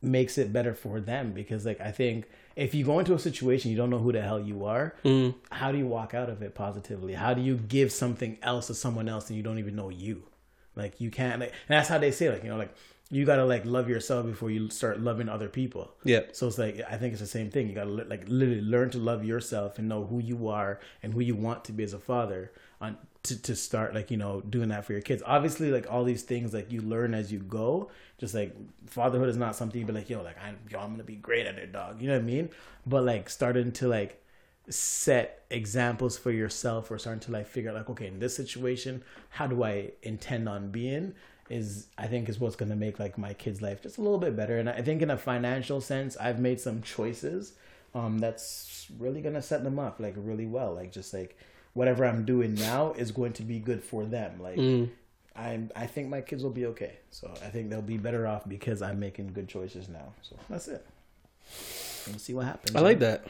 makes 0.00 0.38
it 0.38 0.52
better 0.52 0.74
for 0.74 1.00
them 1.00 1.32
because 1.32 1.66
like 1.66 1.80
I 1.80 1.90
think 1.90 2.26
if 2.56 2.74
you 2.74 2.84
go 2.84 2.98
into 2.98 3.14
a 3.14 3.18
situation 3.18 3.70
you 3.70 3.76
don't 3.76 3.90
know 3.90 3.98
who 3.98 4.12
the 4.12 4.22
hell 4.22 4.40
you 4.40 4.64
are, 4.64 4.94
mm. 5.04 5.34
how 5.50 5.72
do 5.72 5.78
you 5.78 5.86
walk 5.86 6.14
out 6.14 6.28
of 6.28 6.42
it 6.42 6.54
positively? 6.54 7.14
How 7.14 7.34
do 7.34 7.40
you 7.40 7.56
give 7.56 7.92
something 7.92 8.38
else 8.42 8.68
to 8.68 8.74
someone 8.74 9.08
else 9.08 9.28
and 9.28 9.36
you 9.36 9.42
don't 9.42 9.58
even 9.58 9.76
know 9.76 9.88
you? 9.88 10.22
Like 10.76 11.00
you 11.00 11.10
can't 11.10 11.40
like 11.40 11.52
and 11.68 11.78
that's 11.78 11.88
how 11.88 11.98
they 11.98 12.12
say 12.12 12.30
like, 12.30 12.44
you 12.44 12.50
know, 12.50 12.56
like 12.56 12.74
you 13.10 13.24
gotta 13.24 13.44
like 13.44 13.64
love 13.64 13.88
yourself 13.88 14.26
before 14.26 14.50
you 14.50 14.68
start 14.70 15.00
loving 15.00 15.28
other 15.28 15.48
people. 15.48 15.92
Yeah. 16.04 16.20
So 16.32 16.46
it's 16.46 16.58
like 16.58 16.80
I 16.88 16.96
think 16.96 17.12
it's 17.12 17.20
the 17.20 17.26
same 17.26 17.50
thing. 17.50 17.68
You 17.68 17.74
gotta 17.74 17.90
like 17.90 18.24
literally 18.28 18.60
learn 18.60 18.90
to 18.90 18.98
love 18.98 19.24
yourself 19.24 19.78
and 19.78 19.88
know 19.88 20.04
who 20.04 20.20
you 20.20 20.48
are 20.48 20.78
and 21.02 21.14
who 21.14 21.20
you 21.20 21.34
want 21.34 21.64
to 21.64 21.72
be 21.72 21.82
as 21.84 21.92
a 21.92 21.98
father 21.98 22.52
on 22.80 22.98
to, 23.28 23.42
to 23.42 23.56
start 23.56 23.94
like 23.94 24.10
you 24.10 24.16
know 24.16 24.40
doing 24.40 24.68
that 24.68 24.84
for 24.84 24.92
your 24.92 25.02
kids. 25.02 25.22
Obviously, 25.24 25.70
like 25.70 25.90
all 25.90 26.04
these 26.04 26.22
things 26.22 26.52
like 26.52 26.70
you 26.70 26.80
learn 26.80 27.14
as 27.14 27.32
you 27.32 27.38
go. 27.38 27.90
Just 28.18 28.34
like 28.34 28.54
fatherhood 28.86 29.28
is 29.28 29.36
not 29.36 29.54
something 29.56 29.80
you 29.80 29.86
be 29.86 29.92
like 29.92 30.10
yo 30.10 30.22
like 30.22 30.38
I 30.38 30.54
yo 30.70 30.80
I'm 30.80 30.90
gonna 30.90 31.04
be 31.04 31.16
great 31.16 31.46
at 31.46 31.56
it, 31.56 31.72
dog. 31.72 32.00
You 32.00 32.08
know 32.08 32.14
what 32.14 32.22
I 32.22 32.26
mean? 32.26 32.50
But 32.86 33.04
like 33.04 33.30
starting 33.30 33.72
to 33.72 33.88
like 33.88 34.22
set 34.70 35.44
examples 35.50 36.18
for 36.18 36.30
yourself 36.30 36.90
or 36.90 36.98
starting 36.98 37.20
to 37.20 37.32
like 37.32 37.46
figure 37.46 37.70
out 37.70 37.76
like 37.76 37.88
okay 37.88 38.06
in 38.06 38.18
this 38.18 38.36
situation 38.36 39.02
how 39.30 39.46
do 39.46 39.62
i 39.62 39.90
intend 40.02 40.48
on 40.48 40.70
being 40.70 41.14
is 41.48 41.86
i 41.96 42.06
think 42.06 42.28
is 42.28 42.38
what's 42.38 42.56
going 42.56 42.68
to 42.68 42.76
make 42.76 42.98
like 42.98 43.16
my 43.16 43.32
kids 43.32 43.62
life 43.62 43.82
just 43.82 43.96
a 43.96 44.02
little 44.02 44.18
bit 44.18 44.36
better 44.36 44.58
and 44.58 44.68
i 44.68 44.82
think 44.82 45.00
in 45.00 45.10
a 45.10 45.16
financial 45.16 45.80
sense 45.80 46.16
i've 46.18 46.38
made 46.38 46.60
some 46.60 46.82
choices 46.82 47.54
um 47.94 48.18
that's 48.18 48.86
really 48.98 49.22
going 49.22 49.34
to 49.34 49.40
set 49.40 49.64
them 49.64 49.78
up 49.78 49.98
like 49.98 50.14
really 50.16 50.46
well 50.46 50.74
like 50.74 50.92
just 50.92 51.14
like 51.14 51.38
whatever 51.78 52.04
i'm 52.04 52.24
doing 52.24 52.54
now 52.54 52.92
is 53.02 53.10
going 53.12 53.32
to 53.32 53.42
be 53.42 53.58
good 53.58 53.82
for 53.82 54.04
them 54.04 54.30
like 54.42 54.56
mm. 54.56 54.88
I 55.38 55.60
I 55.76 55.86
think 55.86 56.08
my 56.08 56.20
kids 56.20 56.42
will 56.42 56.50
be 56.50 56.66
okay. 56.66 56.94
So 57.10 57.30
I 57.44 57.48
think 57.48 57.70
they'll 57.70 57.80
be 57.80 57.96
better 57.96 58.26
off 58.26 58.42
because 58.48 58.82
I'm 58.82 58.98
making 58.98 59.28
good 59.34 59.48
choices 59.48 59.88
now. 59.88 60.12
So 60.22 60.36
that's 60.50 60.66
it. 60.66 60.84
We'll 62.08 62.18
see 62.18 62.34
what 62.34 62.46
happens. 62.46 62.74
I 62.74 62.80
like 62.80 62.98
that. 62.98 63.24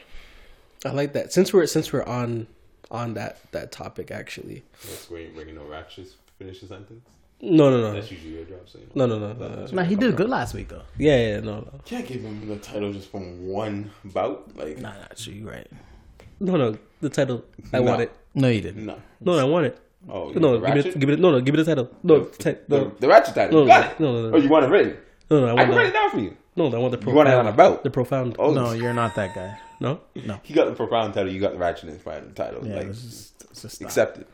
I 0.85 0.91
like 0.91 1.13
that. 1.13 1.31
Since 1.31 1.53
we're 1.53 1.67
since 1.67 1.93
we're 1.93 2.03
on 2.03 2.47
on 2.89 3.13
that 3.13 3.39
that 3.51 3.71
topic, 3.71 4.09
actually. 4.09 4.63
That's 4.87 5.09
where 5.09 5.21
you're 5.21 5.31
bringing 5.31 5.55
no 5.55 5.65
ratchets. 5.65 6.15
Finish 6.39 6.61
the 6.61 6.67
sentence. 6.67 7.05
No, 7.41 7.69
no, 7.69 7.79
no, 7.79 7.93
That's 7.93 8.11
usually 8.11 8.35
your 8.35 8.45
job. 8.45 8.67
So 8.67 8.79
you 8.79 8.87
know. 8.95 9.05
no, 9.05 9.19
no, 9.19 9.33
no, 9.33 9.47
no. 9.47 9.65
no. 9.65 9.71
Nah, 9.71 9.83
he 9.83 9.95
did 9.95 10.15
good 10.17 10.29
last 10.29 10.53
week 10.53 10.69
though. 10.69 10.81
Yeah, 10.97 11.17
yeah, 11.17 11.39
no, 11.39 11.59
no, 11.59 11.79
Can't 11.85 12.05
give 12.05 12.21
him 12.21 12.47
the 12.47 12.57
title 12.57 12.91
just 12.91 13.09
from 13.11 13.47
one 13.47 13.91
bout. 14.03 14.49
Like 14.57 14.77
Nah, 14.79 14.93
not 14.93 15.15
true. 15.15 15.33
You're 15.33 15.51
right. 15.51 15.67
no, 16.39 16.57
no. 16.57 16.77
The 17.01 17.09
title, 17.09 17.45
I 17.71 17.79
No. 17.79 17.83
want 17.83 18.01
it. 18.01 18.11
No, 18.39 18.47
you 18.49 18.61
didn't. 18.61 18.85
no. 18.85 18.95
No, 19.21 19.33
no, 19.33 19.39
I 19.39 19.43
want 19.43 19.65
it. 19.67 19.79
Oh, 20.09 20.29
No, 20.31 20.53
give 20.53 20.61
ratchet? 20.63 20.85
it, 20.87 20.99
give 20.99 21.09
it, 21.09 21.19
no, 21.19 21.31
no, 21.31 21.41
give 21.41 21.53
it 21.55 21.57
the 21.57 21.65
title. 21.65 21.89
No, 22.03 22.23
The, 22.23 22.37
ti- 22.53 22.59
the, 22.67 22.77
no, 22.77 22.91
the 22.99 23.07
ratchet 23.07 23.35
title. 23.35 23.61
No, 23.61 23.67
got 23.67 23.81
no, 23.81 23.91
it. 23.91 23.99
no, 23.99 24.21
no, 24.21 24.29
no. 24.29 24.35
Oh, 24.35 24.39
you 24.39 24.49
want 24.49 24.65
it 24.65 24.69
written? 24.69 24.97
no, 25.29 25.39
no, 25.41 25.47
I 25.47 25.53
want 25.53 25.59
I 25.59 25.63
want 25.63 25.69
can 25.69 25.77
write 25.77 25.87
it 25.87 25.93
down 25.93 26.09
for 26.11 26.19
you. 26.19 26.37
No, 26.55 26.65
I 26.73 26.77
want 26.77 26.99
the 27.01 27.09
You 27.09 27.15
want 27.15 27.29
it 27.29 27.35
on 27.35 27.47
a 27.47 27.51
belt? 27.53 27.83
The 27.83 27.89
profound. 27.89 28.35
Oh, 28.39 28.51
No, 28.51 28.71
you're 28.71 28.93
not 28.93 29.15
that 29.15 29.35
guy. 29.35 29.57
no. 29.79 30.01
No. 30.15 30.39
He 30.43 30.53
got 30.53 30.65
the 30.65 30.73
profound 30.75 31.13
title. 31.13 31.31
You 31.31 31.39
got 31.41 31.51
the 31.53 31.57
ratchet 31.59 31.89
inspired 31.89 32.35
title. 32.35 32.65
Yeah, 32.65 32.75
like 32.77 32.87
let's 32.87 33.01
just, 33.01 33.45
let's 33.49 33.61
just 33.61 33.81
accept 33.81 34.17
it. 34.19 34.27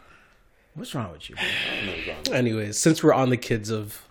What's 0.76 0.94
wrong 0.94 1.12
with 1.12 1.30
you? 1.30 1.36
bro? 1.36 1.44
I 1.46 1.76
don't 1.78 1.86
know 1.86 1.92
what's 2.16 2.30
wrong. 2.30 2.38
Anyways, 2.38 2.78
since 2.78 3.04
we're 3.04 3.14
on 3.14 3.30
the 3.30 3.38
kids 3.38 3.70
of 3.72 4.02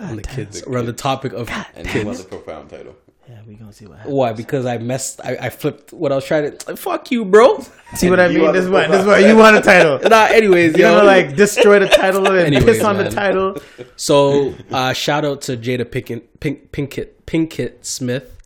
on 0.00 0.16
the 0.16 0.22
damn. 0.22 0.34
kids 0.34 0.62
The 0.62 0.70
around 0.70 0.86
the 0.86 0.92
topic 0.94 1.32
of 1.34 1.50
And 1.74 1.92
you 1.94 2.04
want 2.06 2.18
the 2.18 2.24
profound 2.24 2.70
title. 2.70 2.96
Yeah, 3.32 3.40
we 3.46 3.54
gonna 3.54 3.72
see 3.72 3.86
what 3.86 3.96
happens. 3.98 4.14
why? 4.14 4.32
Because 4.34 4.66
I 4.66 4.76
messed. 4.76 5.20
I, 5.24 5.36
I 5.40 5.48
flipped 5.48 5.90
what 5.92 6.12
I 6.12 6.16
was 6.16 6.24
trying 6.26 6.54
to. 6.54 6.76
Fuck 6.76 7.10
you, 7.10 7.24
bro. 7.24 7.60
See 7.94 8.10
what 8.10 8.20
I 8.20 8.28
mean? 8.28 8.52
This 8.52 8.64
is 8.64 8.70
what 8.70 8.90
this 8.90 9.00
is 9.00 9.06
what 9.06 9.22
you 9.22 9.36
want 9.36 9.56
a 9.56 9.62
title. 9.62 9.98
nah. 10.08 10.24
Anyways, 10.26 10.76
You're 10.76 10.88
yo. 10.88 10.96
gonna 10.96 11.06
like 11.06 11.34
destroy 11.34 11.78
the 11.78 11.88
title 11.88 12.26
and 12.26 12.54
Anyways, 12.54 12.64
piss 12.64 12.84
on 12.84 12.98
the 12.98 13.08
title. 13.08 13.56
So 13.96 14.54
uh, 14.70 14.92
shout 14.92 15.24
out 15.24 15.40
to 15.42 15.56
Jada 15.56 15.86
Pinkett, 15.86 16.24
Pink, 16.40 16.72
Pinkett, 16.72 17.22
Pinkett 17.26 17.86
Smith. 17.86 18.38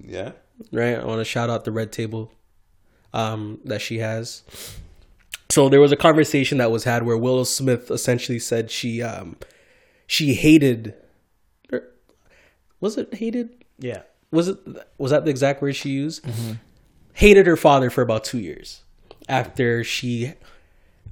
Yeah. 0.00 0.32
Right, 0.70 0.94
I 0.98 1.04
want 1.04 1.20
to 1.20 1.24
shout 1.24 1.50
out 1.50 1.64
the 1.64 1.72
Red 1.72 1.90
Table 1.90 2.32
um, 3.12 3.60
that 3.64 3.80
she 3.80 3.98
has. 3.98 4.42
So 5.50 5.68
there 5.68 5.80
was 5.80 5.90
a 5.92 5.96
conversation 5.96 6.58
that 6.58 6.70
was 6.70 6.84
had 6.84 7.04
where 7.04 7.16
Willow 7.16 7.44
Smith 7.44 7.90
essentially 7.90 8.38
said 8.38 8.70
she 8.70 9.02
um, 9.02 9.36
she 10.06 10.34
hated. 10.34 10.94
er, 11.72 11.88
Was 12.80 12.96
it 12.98 13.14
hated? 13.14 13.64
Yeah. 13.78 14.02
Was 14.30 14.48
it 14.48 14.58
was 14.98 15.10
that 15.10 15.24
the 15.24 15.30
exact 15.30 15.62
word 15.62 15.74
she 15.74 15.90
used? 15.90 16.24
Hated 17.14 17.46
her 17.46 17.56
father 17.56 17.90
for 17.90 18.02
about 18.02 18.24
two 18.24 18.38
years 18.38 18.82
after 19.28 19.82
she, 19.82 20.34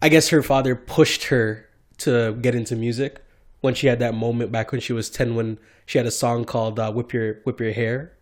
I 0.01 0.09
guess 0.09 0.29
her 0.29 0.43
father 0.43 0.77
pushed 0.77 1.25
her 1.25 1.67
to 1.99 2.35
get 2.35 2.55
into 2.55 2.77
music 2.77 3.23
when 3.61 3.75
she 3.75 3.87
had 3.87 3.99
that 4.01 4.15
moment 4.15 4.53
back 4.53 4.71
when 4.71 4.81
she 4.81 4.93
was 4.93 5.11
ten 5.11 5.35
when 5.35 5.59
she 5.87 5.99
had 5.99 6.07
a 6.07 6.11
song 6.11 6.45
called 6.45 6.79
uh, 6.79 6.93
"Whip 6.93 7.13
Your 7.13 7.41
Whip 7.45 7.61
Your 7.61 7.73
Hair." 7.73 8.13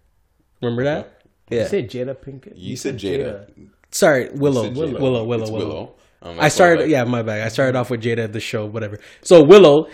Remember 0.63 0.85
that? 0.85 1.23
Yeah. 1.51 1.63
You 1.63 1.69
said 1.69 1.91
Jada 1.91 2.17
Pinkett? 2.17 2.53
You 2.57 2.77
said 2.77 2.97
Jada. 2.97 3.51
Sorry, 3.91 4.31
Willow, 4.33 4.65
said 4.65 4.77
Willow, 4.77 4.93
Jada. 4.93 5.01
Willow, 5.01 5.25
Willow, 5.25 5.43
It's 5.43 5.51
Willow. 5.51 5.69
Willow. 5.69 5.95
Um, 6.23 6.41
I 6.41 6.49
started, 6.49 6.83
like, 6.83 6.91
yeah, 6.91 7.05
my 7.05 7.23
bad. 7.23 7.43
I 7.43 7.49
started 7.49 7.77
off 7.77 7.91
with 7.91 8.03
Jada 8.03 8.25
at 8.25 8.33
the 8.33 8.41
show, 8.41 8.65
whatever. 8.65 8.99
So 9.21 9.45
Willow, 9.45 9.89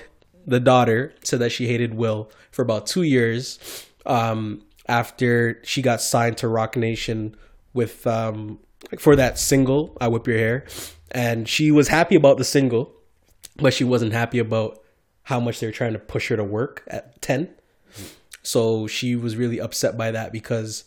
the 0.47 0.61
daughter, 0.61 1.13
said 1.25 1.41
that 1.41 1.51
she 1.51 1.67
hated 1.67 1.95
Will 1.95 2.31
for 2.53 2.63
about 2.63 2.87
two 2.87 3.03
years 3.03 3.59
um, 4.07 4.63
after 4.91 5.61
she 5.65 5.81
got 5.81 6.03
signed 6.03 6.37
to 6.39 6.49
Roc 6.49 6.77
Nation 6.77 7.37
with 7.73 8.07
um, 8.07 8.59
for 8.99 9.17
that 9.17 9.39
single 9.39 9.97
"I 10.01 10.09
Whip 10.09 10.27
Your 10.27 10.37
Hair," 10.37 10.67
and 11.13 11.49
she 11.49 11.71
was 11.71 11.89
happy 11.89 12.17
about 12.17 12.37
the 12.37 12.45
single, 12.45 12.93
but 13.57 13.73
she 13.73 13.85
wasn't 13.85 14.13
happy 14.13 14.39
about 14.39 14.83
how 15.23 15.39
much 15.41 15.61
they 15.61 15.67
were 15.67 15.73
trying 15.73 15.93
to 15.93 15.99
push 15.99 16.29
her 16.29 16.37
to 16.37 16.45
work 16.45 16.83
at 16.89 17.23
ten. 17.23 17.49
So 18.43 18.87
she 18.87 19.17
was 19.17 19.37
really 19.37 19.61
upset 19.61 19.97
by 19.97 20.11
that 20.11 20.33
because 20.33 20.85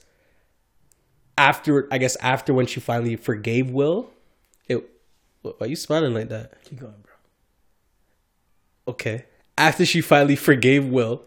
after 1.37 1.87
I 1.91 1.97
guess 1.97 2.15
after 2.17 2.53
when 2.53 2.67
she 2.67 2.79
finally 2.79 3.15
forgave 3.15 3.69
Will, 3.69 4.11
it 4.67 4.83
why 5.41 5.53
are 5.61 5.67
you 5.67 5.75
smiling 5.75 6.13
like 6.13 6.29
that? 6.29 6.61
Keep 6.65 6.81
going, 6.81 6.93
bro. 7.03 7.13
Okay. 8.93 9.25
After 9.57 9.85
she 9.85 10.01
finally 10.01 10.35
forgave 10.35 10.85
Will, 10.87 11.23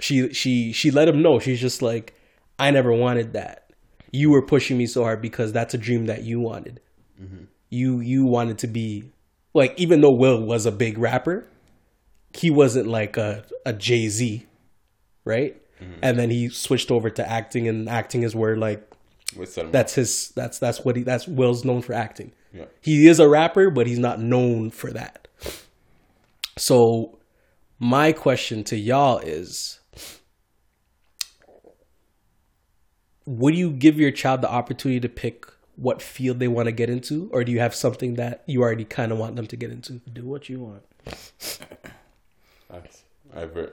she 0.00 0.32
she 0.32 0.72
she 0.72 0.90
let 0.90 1.08
him 1.08 1.22
know. 1.22 1.38
She's 1.38 1.60
just 1.60 1.82
like, 1.82 2.14
I 2.58 2.70
never 2.70 2.92
wanted 2.92 3.34
that. 3.34 3.70
You 4.12 4.30
were 4.30 4.44
pushing 4.44 4.76
me 4.76 4.86
so 4.86 5.02
hard 5.02 5.22
because 5.22 5.52
that's 5.52 5.74
a 5.74 5.78
dream 5.78 6.06
that 6.06 6.24
you 6.24 6.40
wanted. 6.40 6.80
Mm-hmm. 7.20 7.44
You 7.68 8.00
you 8.00 8.26
wanted 8.26 8.58
to 8.58 8.66
be 8.66 9.12
like 9.54 9.78
even 9.78 10.00
though 10.00 10.14
Will 10.14 10.44
was 10.44 10.66
a 10.66 10.72
big 10.72 10.98
rapper, 10.98 11.48
he 12.34 12.50
wasn't 12.50 12.86
like 12.86 13.16
a 13.16 13.44
a 13.64 13.72
Jay 13.72 14.08
Z, 14.08 14.46
right? 15.24 15.60
Mm-hmm. 15.80 16.00
And 16.02 16.18
then 16.18 16.30
he 16.30 16.48
switched 16.48 16.90
over 16.90 17.10
to 17.10 17.28
acting, 17.28 17.68
and 17.68 17.88
acting 17.88 18.22
is 18.22 18.34
where 18.34 18.56
like 18.56 18.86
that's 19.70 19.94
his 19.94 20.30
that's 20.30 20.58
that's 20.58 20.84
what 20.84 20.96
he 20.96 21.02
that's 21.02 21.28
Will's 21.28 21.64
known 21.64 21.82
for 21.82 21.92
acting. 21.92 22.32
Yeah. 22.52 22.64
He 22.80 23.06
is 23.06 23.20
a 23.20 23.28
rapper, 23.28 23.70
but 23.70 23.86
he's 23.86 23.98
not 23.98 24.20
known 24.20 24.70
for 24.70 24.90
that. 24.92 25.28
So 26.58 27.18
my 27.78 28.12
question 28.12 28.64
to 28.64 28.76
y'all 28.76 29.18
is 29.18 29.79
would 33.30 33.54
you 33.54 33.70
give 33.70 34.00
your 34.00 34.10
child 34.10 34.40
the 34.42 34.50
opportunity 34.50 34.98
to 34.98 35.08
pick 35.08 35.46
what 35.76 36.02
field 36.02 36.40
they 36.40 36.48
want 36.48 36.66
to 36.66 36.72
get 36.72 36.90
into 36.90 37.30
or 37.32 37.44
do 37.44 37.52
you 37.52 37.60
have 37.60 37.74
something 37.74 38.14
that 38.14 38.42
you 38.46 38.60
already 38.60 38.84
kind 38.84 39.12
of 39.12 39.18
want 39.18 39.36
them 39.36 39.46
to 39.46 39.56
get 39.56 39.70
into? 39.70 40.00
Do 40.12 40.26
what 40.26 40.48
you 40.48 40.58
want. 40.58 40.82
That's, 42.68 43.02
I've, 43.34 43.70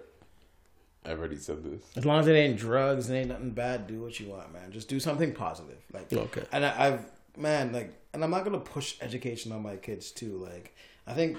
I've 1.04 1.20
already 1.20 1.38
said 1.38 1.64
this. 1.64 1.82
As 1.96 2.06
long 2.06 2.20
as 2.20 2.28
it 2.28 2.34
ain't 2.34 2.58
drugs 2.58 3.10
and 3.10 3.18
ain't 3.18 3.30
nothing 3.30 3.50
bad, 3.50 3.88
do 3.88 4.02
what 4.02 4.20
you 4.20 4.30
want, 4.30 4.54
man. 4.54 4.72
Just 4.72 4.90
do 4.90 5.00
something 5.00 5.34
positive. 5.34 5.80
Like 5.92 6.14
Okay. 6.14 6.44
And 6.52 6.64
I, 6.64 6.88
I've 6.88 7.12
man, 7.36 7.74
like, 7.74 7.94
and 8.14 8.24
I'm 8.24 8.30
not 8.30 8.44
gonna 8.44 8.60
push 8.60 8.96
education 9.02 9.52
on 9.52 9.64
my 9.64 9.78
kids 9.78 10.12
too. 10.12 10.38
Like, 10.38 10.76
I 11.08 11.14
think, 11.14 11.38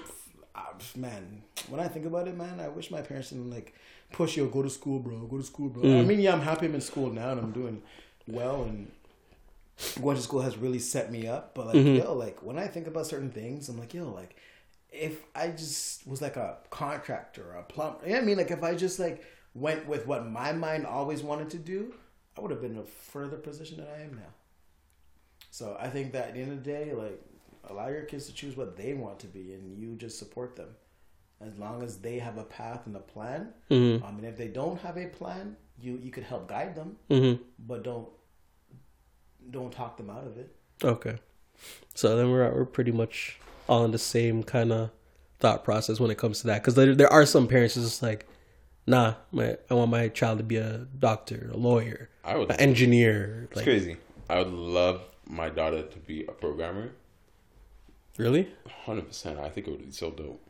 uh, 0.55 0.61
man, 0.95 1.43
when 1.69 1.79
I 1.79 1.87
think 1.87 2.05
about 2.05 2.27
it, 2.27 2.35
man, 2.35 2.59
I 2.59 2.67
wish 2.67 2.91
my 2.91 3.01
parents 3.01 3.29
didn't 3.29 3.49
like 3.49 3.75
push 4.11 4.35
you. 4.35 4.45
Go 4.47 4.61
to 4.61 4.69
school, 4.69 4.99
bro. 4.99 5.19
Go 5.19 5.37
to 5.37 5.43
school, 5.43 5.69
bro. 5.69 5.83
I 5.99 6.03
mean, 6.03 6.19
yeah, 6.19 6.33
I'm 6.33 6.41
happy 6.41 6.65
I'm 6.65 6.75
in 6.75 6.81
school 6.81 7.09
now 7.11 7.31
and 7.31 7.39
I'm 7.39 7.51
doing 7.51 7.81
well 8.31 8.63
and. 8.63 8.91
Going 10.01 10.17
to 10.17 10.21
school 10.21 10.41
has 10.41 10.57
really 10.57 10.77
set 10.79 11.09
me 11.09 11.25
up, 11.25 11.55
but 11.55 11.67
like, 11.67 11.77
yo, 11.77 12.13
like 12.13 12.43
when 12.43 12.59
I 12.59 12.67
think 12.67 12.85
about 12.85 13.07
certain 13.07 13.29
things, 13.31 13.69
I'm 13.69 13.79
like, 13.79 13.93
yo, 13.93 14.09
like 14.11 14.35
if 14.91 15.23
I 15.33 15.47
just 15.51 16.05
was 16.05 16.21
like 16.21 16.35
a 16.35 16.57
contractor 16.69 17.45
or 17.49 17.59
a 17.59 17.63
plumber, 17.63 17.99
yeah, 18.05 18.17
I 18.17 18.21
mean, 18.21 18.35
like 18.35 18.51
if 18.51 18.61
I 18.61 18.75
just 18.75 18.99
like 18.99 19.23
went 19.53 19.87
with 19.87 20.05
what 20.05 20.27
my 20.29 20.51
mind 20.51 20.85
always 20.85 21.23
wanted 21.23 21.49
to 21.51 21.57
do, 21.59 21.93
I 22.37 22.41
would 22.41 22.51
have 22.51 22.59
been 22.59 22.73
in 22.73 22.79
a 22.79 22.83
further 22.83 23.37
position 23.37 23.77
than 23.77 23.87
I 23.87 24.03
am 24.03 24.15
now. 24.15 24.33
So 25.49 25.77
I 25.79 25.87
think 25.89 26.11
that 26.11 26.27
at 26.29 26.33
the 26.33 26.41
end 26.41 26.51
of 26.51 26.61
the 26.61 26.69
day, 26.69 26.91
like 26.93 27.21
allow 27.69 27.87
your 27.87 28.03
kids 28.03 28.25
to 28.27 28.33
choose 28.33 28.57
what 28.57 28.75
they 28.75 28.93
want 28.93 29.19
to 29.19 29.27
be, 29.27 29.53
and 29.53 29.77
you 29.77 29.95
just 29.95 30.19
support 30.19 30.57
them 30.57 30.75
as 31.39 31.57
long 31.57 31.83
as 31.83 31.99
they 31.99 32.19
have 32.19 32.37
a 32.37 32.43
path 32.43 32.85
and 32.85 32.97
a 32.97 32.99
plan. 32.99 33.53
Mm-hmm. 33.71 34.05
I 34.05 34.11
mean, 34.11 34.25
if 34.25 34.35
they 34.35 34.49
don't 34.49 34.79
have 34.81 34.97
a 34.97 35.05
plan, 35.07 35.55
you 35.79 35.97
you 36.03 36.11
could 36.11 36.25
help 36.25 36.49
guide 36.49 36.75
them, 36.75 36.97
Mhm. 37.09 37.39
but 37.59 37.83
don't 37.85 38.09
don't 39.51 39.71
talk 39.71 39.97
them 39.97 40.09
out 40.09 40.25
of 40.25 40.37
it. 40.37 40.53
Okay. 40.83 41.17
So 41.95 42.15
then 42.15 42.31
we're 42.31 42.49
we're 42.53 42.65
pretty 42.65 42.91
much 42.91 43.39
all 43.67 43.83
in 43.85 43.91
the 43.91 43.97
same 43.99 44.43
kind 44.43 44.71
of 44.71 44.89
thought 45.39 45.63
process 45.63 45.99
when 45.99 46.11
it 46.11 46.17
comes 46.17 46.41
to 46.41 46.47
that 46.47 46.61
because 46.61 46.75
there 46.75 46.95
there 46.95 47.11
are 47.11 47.25
some 47.25 47.47
parents 47.47 47.75
who's 47.75 47.85
just 47.85 48.01
like, 48.03 48.25
nah, 48.87 49.15
my 49.31 49.57
I 49.69 49.73
want 49.73 49.91
my 49.91 50.07
child 50.09 50.37
to 50.39 50.43
be 50.43 50.57
a 50.57 50.87
doctor, 50.97 51.49
a 51.53 51.57
lawyer, 51.57 52.09
I 52.23 52.35
would. 52.37 52.49
an 52.51 52.59
engineer. 52.59 53.43
It's 53.47 53.55
Like 53.57 53.65
crazy. 53.65 53.97
I 54.29 54.37
would 54.39 54.53
love 54.53 55.01
my 55.27 55.49
daughter 55.49 55.81
to 55.83 55.97
be 55.99 56.25
a 56.25 56.31
programmer. 56.31 56.91
really? 58.17 58.49
Hundred 58.85 59.07
percent. 59.07 59.39
I 59.39 59.49
think 59.49 59.67
it 59.67 59.71
would 59.71 59.85
be 59.85 59.91
so 59.91 60.11
dope. 60.11 60.41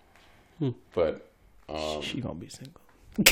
Hmm. 0.60 0.70
But 0.94 1.30
um, 1.68 2.02
She 2.02 2.22
gonna 2.22 2.36
be 2.36 2.50
single. 2.50 2.82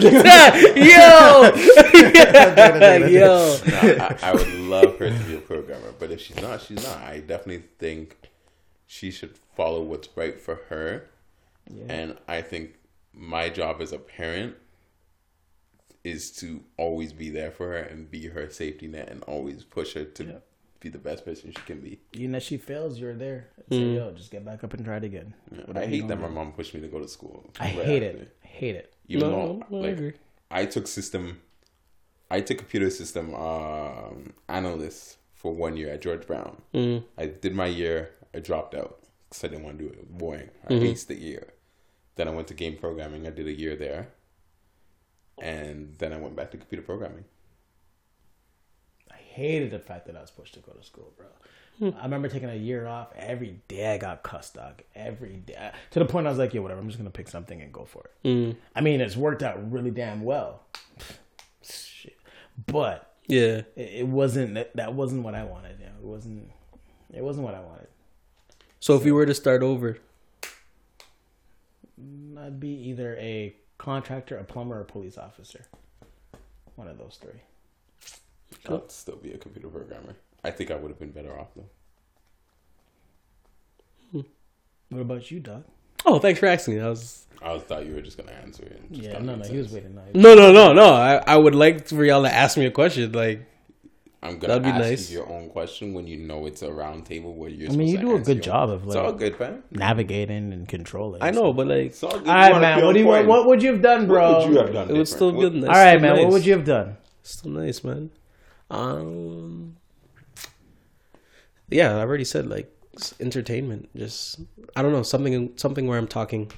yo, 0.00 1.52
yo. 3.06 3.58
I, 3.66 4.18
I 4.22 4.32
would 4.32 4.54
love 4.54 4.98
her 4.98 5.10
to 5.10 5.24
be 5.24 5.36
a 5.36 5.40
programmer, 5.40 5.92
but 5.98 6.10
if 6.10 6.20
she's 6.20 6.40
not, 6.40 6.62
she's 6.62 6.82
not. 6.82 6.98
I 6.98 7.20
definitely 7.20 7.64
think 7.78 8.30
she 8.86 9.10
should 9.10 9.36
follow 9.56 9.82
what's 9.82 10.08
right 10.16 10.40
for 10.40 10.56
her. 10.68 11.08
And 11.88 12.16
I 12.28 12.42
think 12.42 12.74
my 13.14 13.48
job 13.48 13.80
as 13.80 13.92
a 13.92 13.98
parent 13.98 14.56
is 16.04 16.30
to 16.32 16.62
always 16.76 17.12
be 17.12 17.30
there 17.30 17.50
for 17.50 17.68
her 17.68 17.76
and 17.76 18.10
be 18.10 18.26
her 18.28 18.50
safety 18.50 18.88
net 18.88 19.08
and 19.08 19.22
always 19.24 19.62
push 19.64 19.94
her 19.94 20.04
to 20.04 20.42
be 20.80 20.88
the 20.88 20.98
best 20.98 21.24
person 21.24 21.52
she 21.52 21.62
can 21.64 21.80
be. 21.80 22.00
Even 22.12 22.34
if 22.34 22.42
she 22.42 22.56
fails, 22.56 22.98
you're 22.98 23.14
there. 23.14 23.48
Say, 23.70 23.94
yo, 23.94 24.10
just 24.10 24.30
get 24.30 24.44
back 24.44 24.64
up 24.64 24.74
and 24.74 24.84
try 24.84 24.96
it 24.96 25.04
again. 25.04 25.32
I 25.74 25.86
hate 25.86 26.08
that 26.08 26.20
my 26.20 26.28
mom 26.28 26.52
pushed 26.52 26.74
me 26.74 26.80
to 26.80 26.88
go 26.88 26.98
to 26.98 27.08
school. 27.08 27.48
I 27.60 27.66
right 27.66 27.86
hate 27.86 28.02
after. 28.02 28.18
it. 28.18 28.36
Hate 28.40 28.74
it. 28.74 28.91
Even 29.08 29.30
No, 29.30 29.64
though 29.70 29.76
I 29.78 29.80
like 29.80 29.92
agree. 29.94 30.12
I 30.50 30.66
took 30.66 30.86
system, 30.86 31.40
I 32.30 32.40
took 32.40 32.58
computer 32.58 32.90
system 32.90 33.34
um, 33.34 34.32
analyst 34.48 35.18
for 35.34 35.52
one 35.54 35.76
year 35.76 35.90
at 35.92 36.02
George 36.02 36.26
Brown. 36.26 36.62
Mm. 36.74 37.04
I 37.18 37.26
did 37.26 37.54
my 37.54 37.66
year. 37.66 38.10
I 38.34 38.38
dropped 38.38 38.74
out 38.74 39.00
because 39.28 39.44
I 39.44 39.48
didn't 39.48 39.64
want 39.64 39.78
to 39.78 39.84
do 39.84 39.90
it. 39.90 39.94
It 39.98 40.00
was 40.00 40.08
boring. 40.10 40.50
I 40.64 40.72
Mm-hmm. 40.72 40.84
aced 40.86 41.06
the 41.08 41.14
year. 41.16 41.48
Then 42.16 42.28
I 42.28 42.30
went 42.30 42.48
to 42.48 42.54
game 42.54 42.76
programming. 42.76 43.26
I 43.26 43.30
did 43.30 43.46
a 43.46 43.52
year 43.52 43.74
there, 43.76 44.08
and 45.40 45.94
then 45.98 46.12
I 46.12 46.18
went 46.18 46.36
back 46.36 46.50
to 46.52 46.58
computer 46.58 46.82
programming. 46.82 47.24
I 49.10 49.16
hated 49.16 49.70
the 49.70 49.78
fact 49.78 50.06
that 50.06 50.16
I 50.16 50.20
was 50.20 50.30
pushed 50.30 50.54
to 50.54 50.60
go 50.60 50.72
to 50.72 50.82
school, 50.84 51.12
bro. 51.16 51.26
I 51.82 52.02
remember 52.04 52.28
taking 52.28 52.50
a 52.50 52.54
year 52.54 52.86
off. 52.86 53.08
Every 53.16 53.60
day 53.68 53.92
I 53.92 53.98
got 53.98 54.22
cussed, 54.22 54.54
dog. 54.54 54.82
Every 54.94 55.36
day. 55.36 55.72
To 55.92 55.98
the 55.98 56.04
point 56.04 56.26
I 56.26 56.30
was 56.30 56.38
like, 56.38 56.54
yeah, 56.54 56.60
whatever. 56.60 56.80
I'm 56.80 56.86
just 56.86 56.98
going 56.98 57.10
to 57.10 57.16
pick 57.16 57.28
something 57.28 57.60
and 57.60 57.72
go 57.72 57.84
for 57.84 58.04
it. 58.24 58.28
Mm. 58.28 58.56
I 58.76 58.80
mean, 58.80 59.00
it's 59.00 59.16
worked 59.16 59.42
out 59.42 59.70
really 59.72 59.90
damn 59.90 60.22
well. 60.22 60.62
Shit. 61.62 62.16
But 62.66 63.12
Yeah. 63.26 63.62
it, 63.76 63.90
it 64.00 64.06
wasn't, 64.08 64.54
that, 64.54 64.76
that 64.76 64.94
wasn't 64.94 65.22
what 65.24 65.34
I 65.34 65.44
wanted. 65.44 65.78
You 65.80 65.86
know? 65.86 65.92
It 66.02 66.06
wasn't, 66.06 66.50
it 67.12 67.22
wasn't 67.24 67.44
what 67.46 67.54
I 67.54 67.60
wanted. 67.60 67.88
So 68.80 68.96
if 68.96 69.04
you 69.06 69.14
were 69.14 69.26
to 69.26 69.34
start 69.34 69.62
over, 69.62 69.98
I'd 72.38 72.58
be 72.60 72.68
either 72.90 73.16
a 73.16 73.54
contractor, 73.78 74.36
a 74.36 74.44
plumber, 74.44 74.76
or 74.78 74.80
a 74.80 74.84
police 74.84 75.16
officer. 75.18 75.64
One 76.76 76.88
of 76.88 76.98
those 76.98 77.18
three. 77.20 77.40
I'd 78.68 78.90
still 78.90 79.16
be 79.16 79.32
a 79.32 79.38
computer 79.38 79.68
programmer. 79.68 80.16
I 80.44 80.50
think 80.50 80.70
I 80.70 80.76
would 80.76 80.90
have 80.90 80.98
been 80.98 81.12
better 81.12 81.38
off 81.38 81.48
though. 81.54 81.68
What 84.90 85.00
about 85.00 85.30
you, 85.30 85.40
Doc? 85.40 85.62
oh, 86.04 86.18
thanks 86.18 86.40
for 86.40 86.46
asking. 86.46 86.82
I 86.82 86.88
was 86.88 87.26
I 87.40 87.58
thought 87.58 87.86
you 87.86 87.94
were 87.94 88.02
just 88.02 88.16
gonna 88.18 88.32
answer 88.32 88.64
it. 88.64 88.82
just 88.92 89.02
Yeah, 89.04 89.12
no, 89.18 89.32
no, 89.32 89.36
make 89.36 89.50
he 89.50 89.56
was 89.58 89.72
waiting. 89.72 89.94
No, 90.14 90.34
no, 90.34 90.34
no, 90.34 90.52
no, 90.52 90.72
no. 90.72 90.92
I, 90.92 91.16
I 91.26 91.36
would 91.36 91.54
like 91.54 91.88
for 91.88 92.04
y'all 92.04 92.22
to 92.22 92.32
ask 92.32 92.56
me 92.58 92.66
a 92.66 92.70
question. 92.70 93.10
Like, 93.12 93.46
I'm 94.22 94.38
gonna 94.38 94.60
That'd 94.60 94.62
be 94.64 94.68
ask 94.68 94.78
nice. 94.80 95.10
you 95.10 95.18
your 95.18 95.28
own 95.28 95.48
question 95.48 95.94
when 95.94 96.06
you 96.06 96.18
know 96.18 96.46
it's 96.46 96.62
a 96.62 96.70
round 96.72 97.06
table 97.06 97.34
where 97.34 97.48
you're. 97.50 97.70
I 97.72 97.74
mean, 97.74 97.88
you 97.88 97.96
supposed 97.96 98.24
to 98.24 98.24
do 98.24 98.32
a 98.32 98.34
good 98.34 98.42
job 98.44 98.68
own- 98.68 98.74
of, 98.76 98.84
It's 98.84 98.94
like- 98.94 99.04
all 99.04 99.12
good, 99.12 99.40
man. 99.40 99.62
navigating 99.70 100.52
and 100.52 100.68
controlling. 100.68 101.22
I 101.22 101.30
know, 101.30 101.52
but 101.52 101.66
like, 101.68 101.86
It's 101.86 102.02
all 102.02 102.18
good. 102.18 102.28
All 102.28 102.34
right, 102.34 102.60
man. 102.60 102.84
What 102.84 102.92
do 102.92 102.98
you? 103.00 103.06
point. 103.06 103.26
What 103.26 103.46
would 103.46 103.62
you 103.62 103.72
have 103.72 103.82
done, 103.82 104.06
bro? 104.06 104.30
What 104.32 104.40
would 104.48 104.52
you 104.54 104.58
have 104.60 104.72
done? 104.74 104.90
it 104.90 104.98
was 104.98 105.10
still 105.10 105.32
different? 105.32 105.54
good. 105.62 105.64
All 105.68 105.74
right, 105.74 105.98
still 105.98 106.00
man. 106.14 106.22
What 106.24 106.32
would 106.32 106.44
you 106.46 106.52
have 106.52 106.64
done? 106.64 106.96
Still 107.22 107.50
nice, 107.52 107.82
man. 107.82 108.10
Um, 108.70 109.76
yeah, 111.72 111.96
I 111.96 112.00
already 112.00 112.24
said 112.24 112.48
like 112.48 112.70
entertainment. 113.20 113.88
Just 113.96 114.40
I 114.76 114.82
don't 114.82 114.92
know 114.92 115.02
something 115.02 115.52
something 115.56 115.86
where 115.86 115.98
I'm 115.98 116.08
talking 116.08 116.50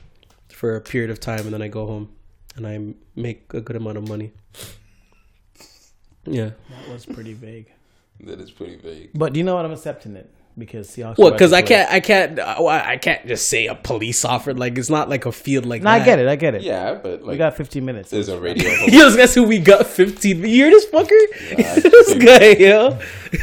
for 0.48 0.76
a 0.76 0.80
period 0.80 1.10
of 1.10 1.20
time 1.20 1.40
and 1.40 1.52
then 1.52 1.62
I 1.62 1.68
go 1.68 1.86
home 1.86 2.10
and 2.56 2.66
I 2.66 2.94
make 3.16 3.52
a 3.54 3.60
good 3.60 3.76
amount 3.76 3.98
of 3.98 4.08
money. 4.08 4.32
Yeah. 6.24 6.50
That 6.70 6.88
was 6.92 7.04
pretty 7.04 7.34
vague. 7.34 7.70
That 8.20 8.40
is 8.40 8.50
pretty 8.50 8.76
vague. 8.76 9.10
But 9.14 9.32
do 9.32 9.38
you 9.40 9.44
know 9.44 9.56
what? 9.56 9.64
I'm 9.64 9.72
accepting 9.72 10.16
it 10.16 10.30
because 10.56 10.88
Seahawks. 10.88 11.18
Well, 11.18 11.32
because 11.32 11.52
I 11.52 11.62
can't, 11.62 11.90
I 11.90 12.00
can't, 12.00 12.38
uh, 12.38 12.64
I 12.66 12.96
can't 12.96 13.26
just 13.26 13.48
say 13.48 13.66
a 13.66 13.74
police 13.74 14.24
officer. 14.24 14.54
Like 14.54 14.78
it's 14.78 14.90
not 14.90 15.08
like 15.08 15.26
a 15.26 15.32
field 15.32 15.66
like 15.66 15.82
play. 15.82 15.90
No, 15.92 15.98
that. 15.98 16.02
I 16.02 16.04
get 16.04 16.18
it. 16.20 16.28
I 16.28 16.36
get 16.36 16.54
it. 16.54 16.62
Yeah, 16.62 16.94
but 16.94 17.22
We 17.24 17.36
got 17.36 17.56
15 17.56 17.84
minutes. 17.84 18.10
there's 18.10 18.28
a 18.28 18.38
radio. 18.40 18.70
Yo, 18.86 19.14
guess 19.16 19.34
who 19.34 19.44
we 19.44 19.58
got? 19.58 19.86
Fifteen. 19.86 20.38
You 20.40 20.46
hear 20.46 20.70
this 20.70 20.86
fucker? 20.86 21.10
I 21.58 21.80
this 21.80 22.08
think- 22.08 22.24
guy, 22.24 22.50
yo. 22.52 22.98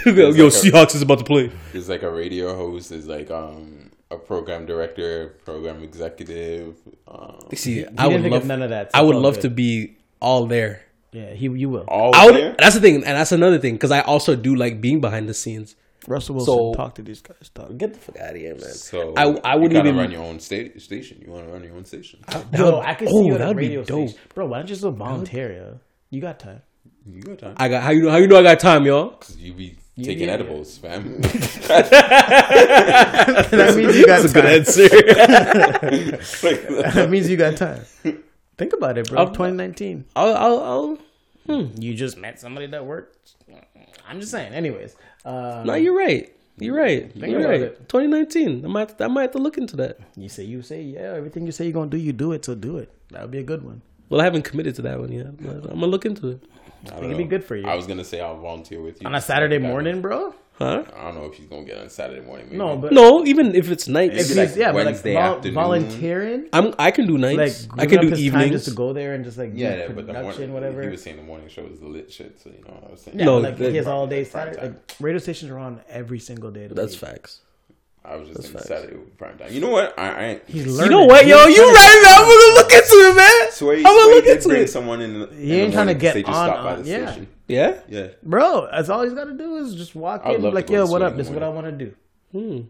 Yo, 0.05 0.29
like 0.29 0.37
a- 0.39 0.51
Seahawks 0.51 0.95
is 0.95 1.01
about 1.01 1.19
to 1.19 1.25
play. 1.25 1.51
There's 1.73 1.89
like 1.89 2.03
a 2.03 2.11
radio 2.11 2.55
host. 2.55 2.89
There's 2.89 3.07
like 3.07 3.29
um 3.29 3.91
a 4.09 4.17
program 4.17 4.65
director, 4.65 5.35
program 5.45 5.81
executive. 5.83 6.75
Um, 7.07 7.39
See, 7.55 7.75
He 7.81 7.85
I 7.97 8.07
would 8.07 8.21
love 8.23 8.45
none 8.45 8.61
of 8.61 8.69
that. 8.69 8.91
so 8.91 8.97
I 8.99 9.01
would 9.01 9.15
love 9.15 9.35
good. 9.35 9.41
to 9.43 9.49
be 9.49 9.97
all 10.21 10.45
there. 10.47 10.81
Yeah, 11.13 11.33
he. 11.33 11.45
You 11.49 11.69
will. 11.69 11.85
all 11.89 12.15
I 12.15 12.25
would, 12.25 12.35
there. 12.35 12.55
that's 12.57 12.75
the 12.75 12.81
thing, 12.81 12.95
and 12.95 13.03
that's 13.17 13.31
another 13.33 13.59
thing 13.59 13.73
because 13.75 13.91
I 13.91 13.99
also 14.01 14.35
do 14.35 14.55
like 14.55 14.79
being 14.79 15.01
behind 15.01 15.27
the 15.27 15.33
scenes. 15.33 15.75
Russell 16.07 16.35
Wilson. 16.35 16.53
So- 16.53 16.73
talk 16.73 16.95
to 16.95 17.01
these 17.01 17.21
guys. 17.21 17.49
Talk. 17.53 17.77
Get 17.77 17.93
the 17.93 17.99
fuck 17.99 18.17
out 18.19 18.31
of 18.31 18.35
here, 18.37 18.55
man. 18.55 18.73
So 18.73 19.13
I 19.15 19.23
I 19.43 19.55
wouldn't 19.55 19.73
you 19.73 19.79
even. 19.79 19.95
run 19.97 20.11
your 20.11 20.23
own 20.23 20.39
sta- 20.39 20.77
station. 20.79 21.21
You 21.23 21.31
want 21.31 21.45
to 21.47 21.53
run 21.53 21.63
your 21.63 21.75
own 21.75 21.85
station. 21.85 22.19
Yo, 22.53 22.79
I 22.81 22.93
can 22.95 23.07
oh, 23.07 23.11
see 23.11 23.17
oh, 23.17 23.25
you 23.25 23.33
at 23.35 23.41
a 23.41 23.45
that'd 23.45 23.57
radio 23.57 23.83
station, 23.83 24.17
bro. 24.33 24.45
Why 24.47 24.57
don't 24.59 24.67
you 24.67 24.73
just 24.75 24.81
go 24.83 24.91
volunteer? 24.91 25.51
yo? 25.53 25.79
You 26.09 26.21
got 26.21 26.39
time. 26.39 26.61
You 27.05 27.21
got 27.21 27.37
time. 27.39 27.53
I 27.57 27.67
got 27.69 27.83
how 27.83 27.91
you 27.91 28.01
know 28.03 28.11
how 28.11 28.17
you 28.17 28.27
know 28.27 28.39
I 28.39 28.43
got 28.43 28.59
time, 28.59 28.85
y'all. 28.85 29.11
'Cause 29.11 29.37
you 29.37 29.53
be 29.53 29.77
Taking 30.01 30.27
yeah. 30.29 30.33
edibles, 30.35 30.77
fam. 30.77 31.19
that 33.51 33.73
means 33.75 33.97
you 33.97 34.05
got 34.05 34.21
That's 34.21 34.31
a 34.31 34.33
good 34.33 34.43
time. 34.43 34.53
answer. 34.53 34.87
that 36.93 37.09
means 37.09 37.29
you 37.29 37.35
got 37.37 37.57
time. 37.57 37.81
Think 38.57 38.73
about 38.73 38.97
it, 38.97 39.09
bro. 39.09 39.19
I'll- 39.19 39.27
2019. 39.27 40.05
I'll, 40.15 40.33
I'll, 40.35 40.59
I'll 40.63 40.97
hmm. 41.45 41.67
You 41.81 41.93
just 41.93 42.17
met 42.17 42.39
somebody 42.39 42.67
that 42.67 42.85
worked. 42.85 43.33
I'm 44.07 44.19
just 44.19 44.31
saying. 44.31 44.53
Anyways, 44.53 44.95
uh, 45.25 45.63
No, 45.65 45.73
you're 45.75 45.97
right. 45.97 46.33
You're 46.57 46.75
right. 46.75 47.11
Think 47.13 47.27
you're 47.27 47.39
about 47.39 47.49
right. 47.49 47.61
it. 47.61 47.89
2019. 47.89 48.65
I 48.65 48.67
might, 48.67 49.01
I 49.01 49.07
might 49.07 49.21
have 49.23 49.31
to 49.31 49.39
look 49.39 49.57
into 49.57 49.75
that. 49.77 49.97
you 50.15 50.29
say 50.29 50.43
you 50.43 50.61
say 50.61 50.81
yeah. 50.81 51.13
Everything 51.15 51.45
you 51.45 51.51
say 51.51 51.63
you're 51.65 51.73
gonna 51.73 51.89
do, 51.89 51.97
you 51.97 52.13
do 52.13 52.33
it. 52.33 52.45
So 52.45 52.53
do 52.55 52.77
it. 52.77 52.89
That 53.11 53.21
would 53.21 53.31
be 53.31 53.39
a 53.39 53.43
good 53.43 53.63
one. 53.63 53.81
Well, 54.09 54.21
I 54.21 54.25
haven't 54.25 54.43
committed 54.43 54.75
to 54.75 54.81
that 54.83 54.99
one 54.99 55.11
yet. 55.11 55.37
but 55.41 55.55
I'm 55.71 55.79
gonna 55.79 55.87
look 55.87 56.05
into 56.05 56.27
it. 56.29 56.43
I 56.85 56.89
don't 56.95 57.05
It'd 57.05 57.17
be 57.17 57.23
good 57.23 57.43
for 57.43 57.55
you. 57.55 57.65
I 57.67 57.75
was 57.75 57.87
gonna 57.87 58.03
say 58.03 58.19
I'll 58.21 58.39
volunteer 58.39 58.81
with 58.81 59.01
you 59.01 59.07
On 59.07 59.15
a 59.15 59.21
Saturday 59.21 59.57
morning, 59.59 60.01
bro. 60.01 60.35
Huh? 60.61 60.83
I 60.95 61.03
don't 61.05 61.15
know 61.15 61.25
if 61.25 61.33
he's 61.35 61.47
gonna 61.47 61.63
get 61.63 61.77
on 61.79 61.89
Saturday 61.89 62.21
morning. 62.25 62.45
Maybe. 62.47 62.57
No, 62.57 62.77
but 62.77 62.93
No, 62.93 63.25
even 63.25 63.55
if 63.55 63.69
it's 63.71 63.87
nights, 63.87 64.29
if 64.29 64.37
like 64.37 64.55
yeah, 64.55 64.71
but 64.71 64.77
like 64.77 64.85
Wednesday 64.85 65.15
afternoon. 65.15 65.53
volunteering, 65.55 66.49
I'm. 66.53 66.73
I 66.77 66.91
can 66.91 67.07
do 67.07 67.17
like 67.17 67.35
nights. 67.37 67.67
I 67.77 67.85
can 67.85 67.97
up 67.97 68.01
do 68.03 68.09
his 68.09 68.19
time 68.19 68.25
evenings. 68.25 68.51
just 68.51 68.65
to 68.65 68.71
go 68.71 68.93
there 68.93 69.13
and 69.15 69.25
just 69.25 69.37
like 69.37 69.51
yeah, 69.53 69.73
do 69.73 69.79
yeah, 69.79 69.87
but 69.89 70.07
the 70.07 70.13
morning, 70.13 70.53
whatever. 70.53 70.81
He 70.83 70.89
was 70.89 71.01
saying 71.01 71.17
the 71.17 71.23
morning 71.23 71.49
show 71.49 71.63
is 71.65 71.79
the 71.79 71.87
lit 71.87 72.11
shit, 72.11 72.39
so 72.39 72.49
you 72.49 72.63
know. 72.63 72.73
what 72.75 72.87
I 72.87 72.91
was 72.91 73.01
saying, 73.01 73.19
Yeah, 73.19 73.25
No, 73.25 73.37
like 73.39 73.57
that- 73.57 73.71
he 73.71 73.77
has 73.77 73.87
all 73.87 74.07
day 74.07 74.23
Saturday. 74.23 74.61
Like 74.61 74.73
radio 74.99 75.19
stations 75.19 75.49
are 75.51 75.57
on 75.57 75.81
every 75.89 76.19
single 76.19 76.51
day. 76.51 76.67
That's 76.67 76.93
week. 77.01 77.11
facts. 77.11 77.39
I 78.03 78.15
was 78.15 78.29
just 78.29 78.45
in 78.47 78.53
facts. 78.53 78.67
Saturday 78.67 78.97
prime 79.17 79.37
time. 79.37 79.53
You 79.53 79.61
know 79.61 79.69
what? 79.69 79.97
I, 79.97 80.09
I 80.09 80.23
ain't. 80.25 80.43
He's 80.49 80.65
You 80.79 80.89
know 80.89 81.05
what, 81.05 81.27
yo? 81.27 81.45
You 81.45 81.61
right, 81.63 82.01
man? 82.03 82.13
I'm 82.15 82.21
gonna 82.25 82.55
look 82.55 82.71
into 82.71 82.95
it, 83.11 83.15
man. 83.15 83.51
Sway, 83.51 83.77
I'm 83.77 83.83
gonna 83.83 84.01
Sway 84.03 84.13
look 84.15 84.23
did 84.25 84.35
into 84.37 84.47
bring 84.49 84.61
it. 84.63 84.67
someone 84.69 85.01
in. 85.01 85.13
The, 85.19 85.29
in 85.29 85.37
He 85.39 85.47
the 85.49 85.55
ain't 85.61 85.73
trying 85.73 85.87
to 85.87 85.93
morning 85.93 85.95
'cause 85.95 86.01
get 86.01 86.13
They 86.15 86.23
just 86.23 86.37
on- 86.37 86.47
stopped 86.49 86.63
by 86.63 86.75
the 86.81 86.89
yeah. 86.89 87.05
station. 87.11 87.27
Yeah. 87.47 87.79
Yeah. 87.89 88.07
Bro, 88.23 88.69
that's 88.71 88.89
all 88.89 89.03
he's 89.03 89.13
got 89.13 89.25
to 89.25 89.33
do 89.33 89.57
is 89.57 89.75
just 89.75 89.93
walk 89.95 90.21
I 90.25 90.29
would 90.29 90.37
in, 90.37 90.41
love 90.43 90.51
to 90.51 90.55
like, 90.55 90.67
go 90.67 90.73
to 90.73 90.79
yo, 90.79 90.85
what 90.87 91.01
up? 91.03 91.11
in 91.11 91.17
This 91.19 91.27
is 91.27 91.33
what 91.33 91.43
I 91.43 91.49
want 91.49 91.65
to 91.67 91.71
do. 91.73 91.93
Hmm. 92.31 92.61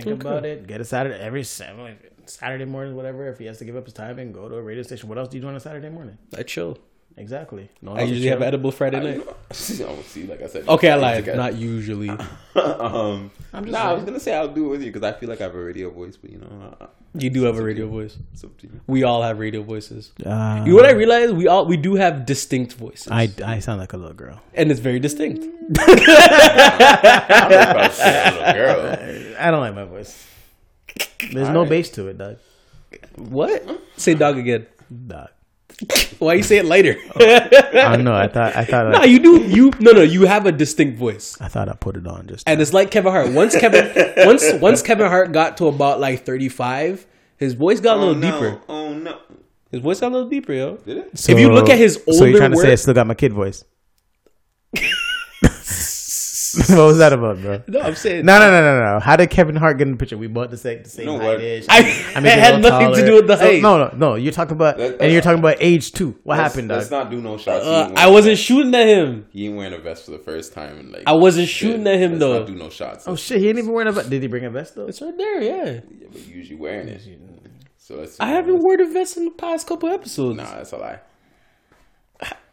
Think 0.00 0.20
about 0.22 0.44
it. 0.44 0.66
Get 0.66 0.80
a 0.80 0.84
Saturday 0.84 1.18
every 1.18 1.42
seven, 1.44 1.98
Saturday 2.26 2.64
morning, 2.64 2.94
whatever. 2.94 3.28
If 3.28 3.38
he 3.38 3.46
has 3.46 3.58
to 3.58 3.64
give 3.64 3.74
up 3.76 3.84
his 3.84 3.94
time 3.94 4.18
and 4.20 4.32
go 4.32 4.48
to 4.48 4.54
a 4.54 4.62
radio 4.62 4.82
station, 4.84 5.08
what 5.08 5.18
else 5.18 5.28
do 5.28 5.36
you 5.38 5.42
do 5.42 5.48
on 5.48 5.56
a 5.56 5.60
Saturday 5.60 5.88
morning? 5.88 6.18
I 6.38 6.44
chill. 6.44 6.78
Exactly. 7.16 7.68
No, 7.82 7.92
I 7.92 8.02
usually 8.02 8.28
have 8.28 8.42
edible 8.42 8.72
Friday 8.72 9.00
night. 9.00 9.26
oh, 9.50 9.98
see, 10.02 10.26
like 10.26 10.42
I 10.42 10.46
said. 10.46 10.66
Okay, 10.68 10.90
I 10.90 10.94
it's 10.94 11.02
lied. 11.02 11.16
together. 11.18 11.36
Not 11.38 11.54
usually. 11.56 12.08
um, 12.56 13.30
I'm 13.52 13.64
just 13.64 13.72
nah, 13.72 13.90
I 13.90 13.92
was 13.92 14.04
gonna 14.04 14.20
say 14.20 14.34
I'll 14.34 14.48
do 14.48 14.66
it 14.66 14.68
with 14.68 14.82
you 14.82 14.90
because 14.92 15.02
I 15.02 15.12
feel 15.18 15.28
like 15.28 15.40
I 15.40 15.44
have 15.44 15.54
a 15.54 15.62
radio 15.62 15.90
voice, 15.90 16.16
but 16.16 16.30
you 16.30 16.38
know, 16.38 16.76
uh, 16.80 16.86
You 17.14 17.28
do 17.30 17.42
have 17.44 17.58
a 17.58 17.62
radio 17.62 17.86
voice. 17.88 18.16
to 18.40 18.48
you. 18.62 18.80
We 18.86 19.02
all 19.04 19.22
have 19.22 19.38
radio 19.38 19.62
voices. 19.62 20.12
Uh, 20.24 20.62
You 20.64 20.70
know 20.70 20.76
what 20.76 20.86
I 20.86 20.92
realized? 20.92 21.34
We 21.36 21.48
all 21.48 21.66
we 21.66 21.76
do 21.76 21.94
have 21.96 22.24
distinct 22.24 22.72
voices, 22.74 23.08
I, 23.12 23.28
I 23.44 23.58
sound 23.58 23.80
like 23.80 23.92
a 23.92 23.96
little 23.98 24.16
girl. 24.16 24.40
and 24.54 24.70
it's 24.70 24.80
very 24.80 24.98
distinct. 24.98 25.44
I 25.78 25.86
don't 25.86 27.50
know 27.50 27.60
if 27.60 27.76
I 27.76 27.86
was 27.86 27.96
saying 27.96 28.26
a 28.26 28.38
little 28.38 28.52
girl. 28.54 29.36
I 29.38 29.50
don't 29.50 29.60
like 29.60 29.74
my 29.74 29.84
voice. 29.84 30.26
There's 31.32 31.48
no 31.50 31.64
bass 31.64 31.90
to 31.90 32.08
it, 32.08 32.18
dog. 32.18 32.38
What? 33.16 33.64
Say 33.96 34.14
dog 34.14 34.38
again. 34.38 34.66
Dog. 35.06 35.28
Why 36.18 36.34
you 36.34 36.42
say 36.42 36.58
it 36.58 36.64
later? 36.66 36.96
Oh, 37.14 37.78
I 37.88 37.96
don't 37.96 38.04
know. 38.04 38.12
I 38.14 38.28
thought 38.28 38.54
I 38.54 38.64
thought 38.64 38.92
no, 38.92 38.98
I, 38.98 39.04
you 39.04 39.18
do. 39.18 39.42
You 39.42 39.70
no 39.80 39.92
no. 39.92 40.02
You 40.02 40.26
have 40.26 40.44
a 40.46 40.52
distinct 40.52 40.98
voice, 40.98 41.36
I 41.40 41.48
thought 41.48 41.68
I 41.68 41.72
put 41.74 41.96
it 41.96 42.06
on 42.06 42.26
just. 42.26 42.46
and 42.48 42.60
it's 42.60 42.72
like 42.72 42.90
Kevin 42.90 43.10
Hart. 43.12 43.30
Once 43.32 43.56
Kevin 43.56 43.90
once 44.26 44.44
once 44.60 44.82
Kevin 44.82 45.06
Hart 45.08 45.32
got 45.32 45.56
to 45.58 45.66
about 45.68 46.00
like 46.00 46.24
thirty 46.26 46.48
five, 46.50 47.06
his 47.38 47.54
voice 47.54 47.80
got 47.80 47.96
a 47.96 48.00
Oh 48.00 48.06
little 48.10 48.14
no! 48.16 48.30
deeper. 48.30 48.60
Oh 48.68 48.92
no! 48.94 49.18
His 49.70 49.80
voice 49.80 50.00
got 50.00 50.08
a 50.12 50.14
little 50.14 50.28
deeper, 50.28 50.52
yo. 50.52 50.76
Did 50.76 50.98
it? 50.98 51.18
So- 51.18 51.32
if 51.32 51.38
you 51.38 51.50
look 51.50 51.70
at 51.70 51.78
his 51.78 51.96
older, 52.06 52.18
so 52.18 52.24
you're 52.26 52.38
trying 52.38 52.52
to 52.52 52.58
say 52.58 52.72
I 52.72 52.74
still 52.76 52.94
got 52.94 53.06
my 53.06 53.14
kid 53.14 53.32
voice. 53.32 53.64
what 56.76 56.86
was 56.86 56.98
that 56.98 57.12
about, 57.12 57.40
bro? 57.40 57.62
No, 57.68 57.80
I'm 57.80 57.94
saying 57.94 58.24
No, 58.24 58.38
no, 58.38 58.50
no, 58.50 58.60
no, 58.60 58.92
no. 58.94 59.00
How 59.00 59.16
did 59.16 59.30
Kevin 59.30 59.56
Hart 59.56 59.78
get 59.78 59.86
in 59.86 59.92
the 59.92 59.96
picture? 59.98 60.16
We 60.18 60.26
bought 60.26 60.50
the 60.50 60.56
same, 60.56 60.82
the 60.82 60.88
same 60.88 61.06
know 61.06 61.18
height 61.18 61.24
what? 61.26 61.40
ish. 61.40 61.66
I- 61.68 61.82
maybe 62.20 62.28
it 62.28 62.38
had 62.38 62.62
little 62.62 62.78
nothing 62.80 62.94
to 63.00 63.06
do 63.06 63.14
with 63.16 63.26
the 63.26 63.36
So- 63.36 63.44
height. 63.44 63.62
No, 63.62 63.78
no, 63.78 63.94
no. 63.96 64.14
You're 64.16 64.32
talking 64.32 64.52
about, 64.54 64.78
That- 64.78 65.00
and 65.00 65.12
you're 65.12 65.22
talking 65.22 65.38
about 65.40 65.56
age 65.60 65.92
too. 65.92 66.18
What 66.22 66.38
Let's- 66.38 66.52
happened, 66.54 66.68
Let's 66.68 66.88
dog? 66.88 67.04
not 67.04 67.10
do 67.10 67.20
no 67.20 67.36
shots. 67.38 67.64
Uh, 67.64 67.92
I 67.96 68.08
wasn't 68.08 68.38
shooting 68.38 68.74
at 68.74 68.86
him. 68.86 69.26
He 69.30 69.46
ain't 69.46 69.56
wearing 69.56 69.72
a 69.74 69.78
vest 69.78 70.04
for 70.06 70.10
the 70.12 70.18
first 70.18 70.52
time. 70.52 70.78
And 70.78 70.92
like 70.92 71.02
I 71.06 71.12
wasn't 71.12 71.48
shooting 71.48 71.86
at 71.86 71.98
him, 71.98 72.12
let's 72.12 72.20
though. 72.20 72.38
Not 72.38 72.46
do 72.46 72.54
no 72.54 72.70
shots. 72.70 73.06
Oh 73.08 73.16
shit, 73.16 73.40
he 73.40 73.48
ain't 73.48 73.58
even 73.58 73.72
wearing 73.72 73.88
a 73.88 73.92
vest. 73.92 74.10
Did 74.10 74.22
he 74.22 74.28
bring 74.28 74.44
a 74.44 74.50
vest 74.50 74.74
though? 74.74 74.86
It's 74.86 75.00
right 75.02 75.16
there, 75.16 75.42
yeah. 75.42 75.64
Yeah, 75.64 75.80
but 76.12 76.26
usually 76.26 76.56
wearing 76.56 76.88
it. 76.88 77.02
So 77.78 77.96
that's. 77.96 78.18
I 78.20 78.28
haven't 78.28 78.60
worn 78.62 78.80
a 78.80 78.86
vest 78.86 79.16
in 79.16 79.24
the 79.26 79.30
past 79.32 79.66
couple 79.66 79.88
episodes. 79.88 80.36
Nah, 80.36 80.44
that's 80.56 80.72
a 80.72 80.76
lie. 80.78 81.00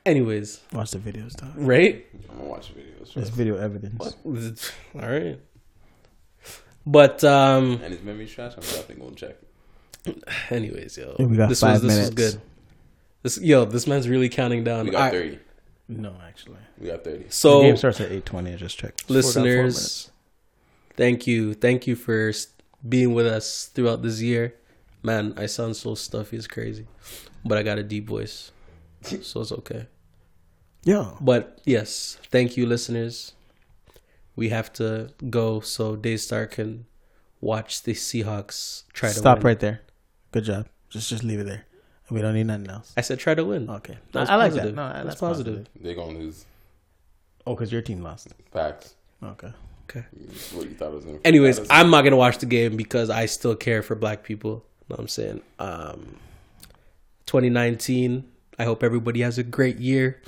Anyways, 0.09 0.61
Watch 0.73 0.91
the 0.91 0.97
videos, 0.97 1.35
dog. 1.35 1.51
right? 1.55 2.05
I'm 2.31 2.37
gonna 2.37 2.49
watch 2.49 2.73
the 2.73 2.79
videos. 2.81 3.13
There's 3.13 3.29
video 3.29 3.57
evidence. 3.57 4.15
All 4.95 5.01
right. 5.01 5.39
But 6.85 7.23
um, 7.23 7.73
And 7.83 7.93
his 7.93 8.01
memory's 8.01 8.31
trash. 8.31 8.53
I'm 8.55 8.61
definitely 8.61 8.95
gonna 8.95 9.15
check. 9.15 9.35
anyways, 10.49 10.97
yo, 10.97 11.15
Yeah, 11.19 11.25
we 11.25 11.37
got 11.37 11.49
this 11.49 11.59
five 11.61 11.83
was 11.83 11.95
this 11.95 11.99
was 11.99 12.09
good. 12.11 12.41
This 13.21 13.37
yo, 13.39 13.65
this 13.65 13.85
man's 13.85 14.07
really 14.09 14.29
counting 14.29 14.63
down. 14.63 14.85
We 14.85 14.91
got 14.91 14.97
All 14.97 15.03
right, 15.05 15.11
thirty. 15.13 15.39
No, 15.89 16.15
actually, 16.27 16.57
We 16.79 16.87
got 16.87 17.03
thirty. 17.03 17.25
the 17.25 17.31
So 17.31 17.61
game 17.61 17.77
starts 17.77 17.99
at 18.01 18.11
eight 18.11 18.25
twenty. 18.25 18.53
I 18.53 18.55
just 18.55 18.77
checked. 18.79 19.03
Four 19.03 19.21
down, 19.21 19.31
four 19.33 19.43
minutes. 19.43 19.75
listeners, 19.75 20.11
thank 20.95 21.27
you, 21.27 21.53
thank 21.53 21.85
you 21.85 21.95
for 21.95 22.31
being 22.87 23.13
with 23.13 23.27
us 23.27 23.65
throughout 23.73 24.01
this 24.01 24.21
year. 24.21 24.55
Man, 25.03 25.33
I 25.37 25.45
sound 25.45 25.75
so 25.75 25.95
stuffy, 25.95 26.35
it's 26.37 26.47
crazy, 26.47 26.87
but 27.45 27.57
I 27.57 27.63
got 27.63 27.77
a 27.77 27.83
deep 27.83 28.07
voice, 28.07 28.51
so 29.21 29.41
it's 29.41 29.51
okay. 29.51 29.87
Yo, 30.83 31.17
But 31.21 31.59
yes, 31.65 32.17
thank 32.31 32.55
you, 32.57 32.65
listeners. 32.65 33.33
We 34.35 34.49
have 34.49 34.71
to 34.73 35.09
go 35.29 35.59
so 35.59 35.95
Daystar 35.95 36.47
can 36.47 36.85
watch 37.41 37.83
the 37.83 37.93
Seahawks 37.93 38.83
try 38.93 39.09
to 39.09 39.15
stop 39.15 39.39
win. 39.39 39.45
right 39.47 39.59
there. 39.59 39.81
Good 40.31 40.45
job. 40.45 40.67
Just 40.89 41.09
just 41.09 41.23
leave 41.23 41.39
it 41.41 41.45
there. 41.45 41.65
We 42.09 42.21
don't 42.21 42.33
need 42.33 42.47
nothing 42.47 42.69
else. 42.69 42.93
I 42.97 43.01
said 43.01 43.19
try 43.19 43.35
to 43.35 43.43
win. 43.45 43.69
Okay, 43.69 43.97
That's 44.13 44.29
I, 44.29 44.33
I 44.33 44.37
like 44.37 44.51
positive. 44.51 44.75
that. 44.75 44.81
No, 44.81 44.93
That's 44.93 45.05
that's, 45.05 45.19
positive. 45.19 45.53
positive. 45.65 45.83
They're 45.83 45.95
gonna 45.95 46.17
lose. 46.17 46.45
Oh, 47.45 47.53
because 47.55 47.71
your 47.71 47.81
team 47.81 48.01
lost. 48.01 48.29
Facts. 48.51 48.95
Okay. 49.21 49.51
Okay. 49.89 50.05
What 50.53 50.65
you 50.69 50.75
thought 50.75 50.93
was 50.93 51.03
gonna. 51.05 51.19
Anyways, 51.25 51.59
was- 51.59 51.67
I'm 51.69 51.89
not 51.91 52.03
gonna 52.03 52.15
watch 52.15 52.37
the 52.39 52.45
game 52.45 52.77
because 52.77 53.09
I 53.09 53.25
still 53.25 53.55
care 53.55 53.83
for 53.83 53.95
black 53.95 54.23
people. 54.23 54.51
You 54.51 54.55
Know 54.55 54.95
what 54.95 54.99
I'm 55.01 55.07
saying? 55.09 55.41
Um 55.59 56.15
2019. 57.25 58.23
I 58.57 58.63
hope 58.63 58.83
everybody 58.83 59.21
has 59.21 59.37
a 59.37 59.43
great 59.43 59.77
year. 59.79 60.21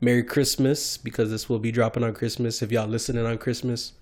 Merry 0.00 0.22
Christmas 0.22 0.96
because 0.96 1.30
this 1.30 1.48
will 1.48 1.58
be 1.58 1.72
dropping 1.72 2.04
on 2.04 2.14
Christmas. 2.14 2.62
If 2.62 2.70
y'all 2.72 2.86
listening 2.88 3.26
on 3.26 3.38
Christmas, 3.38 3.92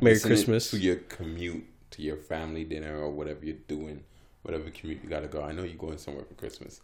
Merry 0.00 0.14
Listen 0.14 0.28
Christmas. 0.30 0.70
to 0.70 0.78
your 0.78 0.96
commute 0.96 1.64
to 1.92 2.02
your 2.02 2.16
family 2.16 2.64
dinner 2.64 2.98
or 2.98 3.10
whatever 3.10 3.44
you're 3.44 3.56
doing, 3.68 4.02
whatever 4.42 4.68
commute 4.70 4.98
you 5.02 5.08
gotta 5.08 5.28
go. 5.28 5.42
I 5.42 5.52
know 5.52 5.62
you're 5.62 5.76
going 5.76 5.98
somewhere 5.98 6.24
for 6.24 6.34
Christmas. 6.34 6.80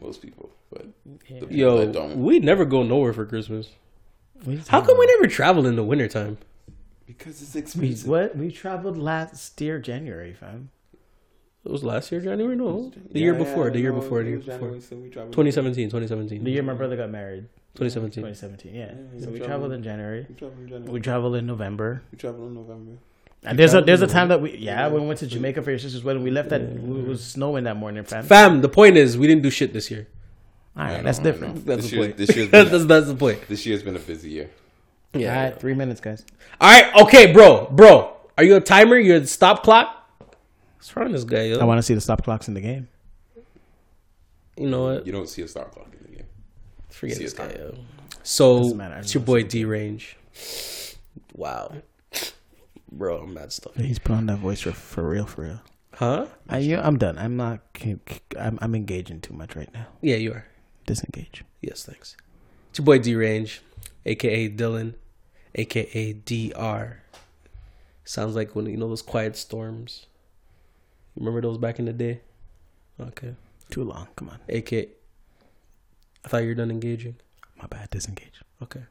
Most 0.00 0.20
people, 0.20 0.50
but 0.70 0.86
the 1.06 1.46
people 1.46 1.50
Yo, 1.50 1.78
that 1.78 1.92
don't, 1.92 2.16
we 2.22 2.38
never 2.38 2.66
go 2.66 2.82
nowhere 2.82 3.14
for 3.14 3.24
Christmas. 3.24 3.70
What 4.34 4.48
are 4.48 4.50
you 4.52 4.58
How 4.68 4.80
talking 4.80 4.86
come 4.88 4.98
we 4.98 5.06
never 5.06 5.26
travel 5.26 5.66
in 5.66 5.76
the 5.76 5.82
wintertime? 5.84 6.36
because 7.06 7.40
it's 7.40 7.54
We, 7.54 7.60
expensive. 7.60 8.08
what? 8.08 8.36
We 8.36 8.50
traveled 8.50 8.98
last 8.98 9.58
year, 9.60 9.78
January, 9.78 10.34
fam. 10.34 10.68
It 11.66 11.72
was 11.72 11.82
last 11.84 12.12
year, 12.12 12.20
January? 12.20 12.54
No. 12.56 12.90
The 12.90 13.18
Yeah, 13.18 13.24
year 13.24 13.32
yeah, 13.32 13.38
before. 13.40 13.70
The 13.70 13.80
year 13.80 13.92
no, 13.92 14.00
before. 14.00 14.22
The 14.22 14.28
year 14.28 14.36
was 14.38 14.46
before. 14.46 14.58
January, 14.60 14.80
so 14.80 14.96
we 14.96 15.08
traveled- 15.10 15.32
2017. 15.32 15.88
2017. 15.88 16.44
The 16.44 16.50
year 16.52 16.62
my 16.62 16.74
brother 16.74 16.96
got 16.96 17.10
married. 17.10 17.46
2017. 17.74 18.22
2017, 18.22 18.74
yeah. 18.74 18.80
Yeah, 18.80 18.88
so 18.88 19.26
we 19.26 19.32
we 19.32 19.38
traveled- 19.38 19.46
traveled 19.48 19.72
in 19.72 19.82
January. 19.82 20.26
We 20.28 20.34
traveled 20.36 20.60
in 20.62 20.68
January. 20.68 20.92
We 20.92 21.00
traveled 21.00 21.34
in 21.36 21.46
November. 21.46 22.02
We 22.12 22.18
traveled 22.18 22.48
in 22.48 22.54
November. 22.54 22.92
And 23.44 23.58
there's 23.58 23.74
a 23.74 23.80
there's 23.82 24.00
a 24.02 24.06
time 24.06 24.28
that 24.28 24.40
we 24.40 24.56
yeah 24.56 24.86
when 24.88 25.02
we 25.02 25.08
went 25.08 25.18
to 25.20 25.26
Jamaica 25.26 25.62
for 25.62 25.70
your 25.70 25.78
sister's 25.78 26.02
wedding 26.02 26.22
we 26.24 26.30
left 26.32 26.48
that 26.48 26.62
it 26.62 26.80
was 26.80 27.22
snowing 27.22 27.64
that 27.64 27.76
morning 27.76 28.02
fam. 28.02 28.24
Fam, 28.24 28.60
the 28.60 28.68
point 28.68 28.96
is, 28.96 29.16
we 29.18 29.26
didn't 29.28 29.42
do 29.42 29.50
shit 29.50 29.72
this 29.72 29.90
year. 29.90 30.08
All 30.76 30.82
I 30.82 30.86
right, 30.86 30.96
know, 30.98 31.02
that's 31.04 31.18
different. 31.20 31.64
That's 31.66 31.82
This 31.82 31.90
the 31.90 31.96
point. 31.98 32.16
this 32.16 32.34
year's 32.36 32.48
been- 32.50 32.68
that's, 32.70 32.84
that's 32.86 33.06
the 33.08 33.14
point. 33.14 33.46
This 33.48 33.64
year's 33.66 33.82
been 33.82 33.94
a 33.96 34.00
busy 34.00 34.30
year. 34.30 34.50
Yeah. 35.14 35.36
All 35.36 35.44
right, 35.44 35.60
three 35.60 35.74
minutes, 35.74 36.00
guys. 36.00 36.24
All 36.60 36.70
right. 36.70 36.94
Okay, 37.02 37.32
bro. 37.32 37.66
Bro, 37.70 38.16
are 38.36 38.44
you 38.44 38.56
a 38.56 38.60
timer? 38.60 38.96
You're 38.98 39.20
the 39.20 39.26
stop 39.26 39.62
clock? 39.62 40.05
What's 40.86 40.94
wrong 40.94 41.06
with 41.06 41.14
this 41.16 41.24
guy, 41.24 41.46
yo? 41.46 41.58
I 41.58 41.64
want 41.64 41.78
to 41.78 41.82
see 41.82 41.94
the 41.94 42.00
stop 42.00 42.22
clocks 42.22 42.46
in 42.46 42.54
the 42.54 42.60
game. 42.60 42.86
you 44.56 44.68
know 44.68 44.84
what? 44.84 45.04
You 45.04 45.10
don't 45.10 45.28
see 45.28 45.42
a 45.42 45.48
stop 45.48 45.72
clock 45.72 45.88
in 45.92 45.98
the 46.12 46.16
game. 46.18 46.26
Forget 46.90 47.18
this 47.18 47.32
guy, 47.32 47.56
yo. 47.58 47.74
So, 48.22 48.72
it's 48.80 49.12
your 49.12 49.24
boy 49.24 49.42
D 49.42 49.64
Range. 49.64 50.16
Wow. 51.34 51.72
Bro, 52.92 53.18
I'm 53.18 53.34
mad 53.34 53.50
stuff. 53.50 53.74
He's 53.74 53.98
put 53.98 54.12
on 54.12 54.26
that 54.26 54.38
voice 54.38 54.60
for, 54.60 54.70
for 54.70 55.08
real, 55.08 55.26
for 55.26 55.42
real. 55.42 55.60
Huh? 55.94 56.26
I, 56.48 56.58
you, 56.58 56.78
I'm 56.78 56.98
done. 56.98 57.18
I'm 57.18 57.36
not. 57.36 57.62
I'm, 58.38 58.56
I'm 58.62 58.76
engaging 58.76 59.20
too 59.20 59.34
much 59.34 59.56
right 59.56 59.72
now. 59.74 59.88
Yeah, 60.02 60.16
you 60.16 60.34
are. 60.34 60.46
Disengage. 60.86 61.42
Yes, 61.62 61.84
thanks. 61.84 62.16
It's 62.70 62.78
your 62.78 62.84
boy 62.84 63.00
D 63.00 63.16
Range, 63.16 63.60
aka 64.04 64.48
Dylan, 64.48 64.94
aka 65.56 66.12
DR. 66.12 66.98
Sounds 68.04 68.36
like 68.36 68.54
when 68.54 68.66
you 68.66 68.76
know 68.76 68.88
those 68.88 69.02
quiet 69.02 69.36
storms. 69.36 70.06
Remember 71.16 71.40
those 71.40 71.58
back 71.58 71.78
in 71.78 71.86
the 71.86 71.92
day? 71.92 72.20
Okay. 73.00 73.34
Too 73.70 73.84
long. 73.84 74.08
Come 74.16 74.28
on. 74.28 74.38
AK. 74.48 74.72
I 74.72 76.28
thought 76.28 76.42
you 76.42 76.48
were 76.48 76.54
done 76.54 76.70
engaging. 76.70 77.16
My 77.56 77.66
bad. 77.66 77.90
Disengage. 77.90 78.42
Okay. 78.62 78.82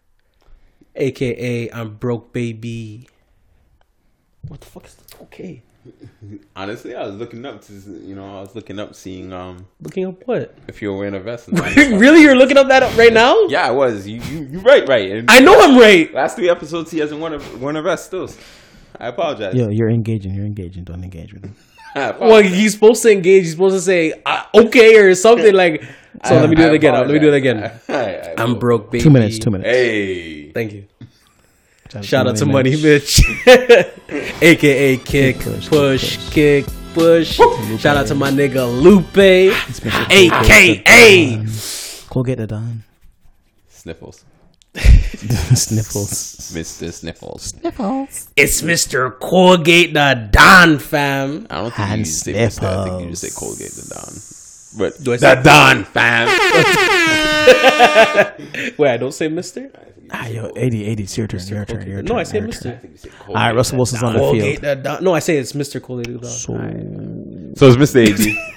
aka 0.95 1.72
I'm 1.72 1.95
broke 1.95 2.34
baby. 2.34 3.07
What 4.47 4.61
the 4.61 4.68
fuck 4.68 4.85
is 4.85 4.95
that? 4.95 5.22
Okay. 5.23 5.61
Honestly, 6.56 6.95
I 6.95 7.06
was 7.06 7.15
looking 7.15 7.45
up 7.45 7.61
to 7.65 7.73
you 7.73 8.15
know 8.15 8.38
I 8.38 8.41
was 8.41 8.56
looking 8.56 8.80
up 8.80 8.95
seeing 8.95 9.31
um 9.31 9.68
Looking 9.81 10.07
up 10.07 10.27
what? 10.27 10.57
if 10.68 10.81
you're 10.81 10.97
wearing 10.97 11.15
a 11.15 11.19
vest. 11.19 11.47
really? 11.52 12.22
You're 12.22 12.35
looking 12.35 12.57
up 12.57 12.68
that 12.69 12.84
up 12.84 12.97
right 12.97 13.14
now? 13.14 13.39
yeah, 13.49 13.68
I 13.68 13.72
was. 13.72 14.07
You 14.07 14.22
you 14.22 14.45
you 14.45 14.60
right 14.60 14.88
right. 14.88 15.11
And 15.11 15.30
I 15.30 15.39
know 15.39 15.60
I'm 15.60 15.77
right. 15.77 16.11
last 16.14 16.38
three 16.38 16.49
episodes 16.49 16.91
he 16.91 16.99
hasn't 16.99 17.19
worn 17.19 17.34
a 17.34 17.57
worn 17.57 17.76
a 17.76 17.81
vest 17.84 18.07
still. 18.07 18.30
I 18.99 19.07
apologize. 19.07 19.53
Yo, 19.53 19.68
you're 19.69 19.89
engaging. 19.89 20.34
You're 20.34 20.45
engaging. 20.45 20.85
Don't 20.85 21.03
engage 21.03 21.34
with 21.34 21.43
him. 21.43 21.56
I 21.95 22.11
Well, 22.19 22.41
he's 22.43 22.73
supposed 22.73 23.01
to 23.03 23.11
engage. 23.11 23.43
He's 23.43 23.51
supposed 23.51 23.76
to 23.77 23.81
say 23.81 24.13
uh, 24.26 24.43
okay 24.53 24.97
or 24.97 25.15
something 25.15 25.53
like. 25.63 25.84
So 26.26 26.35
let 26.39 26.49
me 26.49 26.55
do 26.55 26.63
I 26.63 26.67
it 26.67 26.73
again. 26.76 26.93
Let 26.93 27.09
me 27.09 27.19
do 27.19 27.27
it 27.34 27.35
again. 27.35 27.72
I- 27.89 27.93
I- 27.93 28.34
I'm 28.38 28.57
broke 28.59 28.91
baby. 28.91 29.03
Two 29.03 29.09
minutes. 29.09 29.38
Two 29.39 29.51
minutes. 29.51 29.69
Hey. 29.69 30.51
Thank 30.51 30.73
you. 30.73 30.85
Shout 32.01 32.27
out 32.27 32.35
to 32.38 32.45
Money 32.45 32.76
Mitch, 32.81 33.22
aka 34.41 34.97
Kick 34.97 35.39
Push, 35.39 35.69
Push, 35.69 36.17
push. 36.17 36.30
Kick 36.34 36.65
Push. 36.93 37.38
Shout 37.80 37.95
out 37.95 38.07
to 38.07 38.15
my 38.15 38.30
nigga 38.31 38.65
Lupe, 38.67 39.15
aka 40.11 41.45
Go 42.09 42.23
get 42.23 42.39
it 42.41 42.47
done. 42.47 42.84
Sniffles. 43.69 44.26
Sniffles. 45.56 46.35
Mr. 46.53 46.91
Sniffles. 46.91 47.43
Sniffles. 47.43 48.27
it's 48.35 48.61
Mr. 48.61 49.18
Colgate 49.19 49.93
the 49.93 50.27
Don 50.31 50.80
fam. 50.80 51.47
I 51.49 51.56
don't 51.61 51.73
think 51.73 51.88
Hand 51.88 51.99
you 51.99 52.06
say 52.06 52.34
Mr. 52.34 52.64
I 52.64 52.84
think 52.89 53.03
you 53.03 53.10
just 53.11 53.22
say 53.22 53.30
Sniffles. 53.30 53.57
Colgate 53.57 53.72
the 53.72 53.88
Don. 53.95 54.14
But 54.77 55.02
Do 55.03 55.14
I 55.14 55.18
say- 55.18 55.35
the 55.35 55.41
Don 55.43 55.84
fam. 55.85 56.27
Wait, 58.77 58.89
I 58.91 58.97
don't 58.97 59.14
say 59.14 59.27
Mister. 59.30 59.72
Ah, 60.11 60.27
yo, 60.27 60.52
80, 60.56 60.85
80. 60.85 61.03
It's 61.03 61.18
your 61.18 61.27
turn. 61.27 61.39
Your 61.47 61.65
turn. 61.65 61.88
Your 61.88 61.95
turn. 61.97 62.06
No, 62.06 62.18
I 62.18 62.23
say 62.23 62.38
your 62.39 62.47
Mister. 62.47 62.80
turn. 62.80 62.97
All 63.30 63.34
right, 63.35 63.56
Russell 63.56 63.77
Wilson's 63.77 64.03
on 64.03 64.14
the 64.14 64.19
Colgate 64.19 64.60
field. 64.60 64.61
the 64.61 64.76
Don. 64.84 65.03
No, 65.03 65.14
I 65.15 65.19
say 65.19 65.38
it's 65.38 65.53
Mr. 65.53 65.81
Colgate 65.81 66.07
the 66.07 66.19
Don. 66.19 66.30
So 67.56 67.68
it's 67.68 67.77
Mr. 67.77 68.06
AG. 68.06 68.38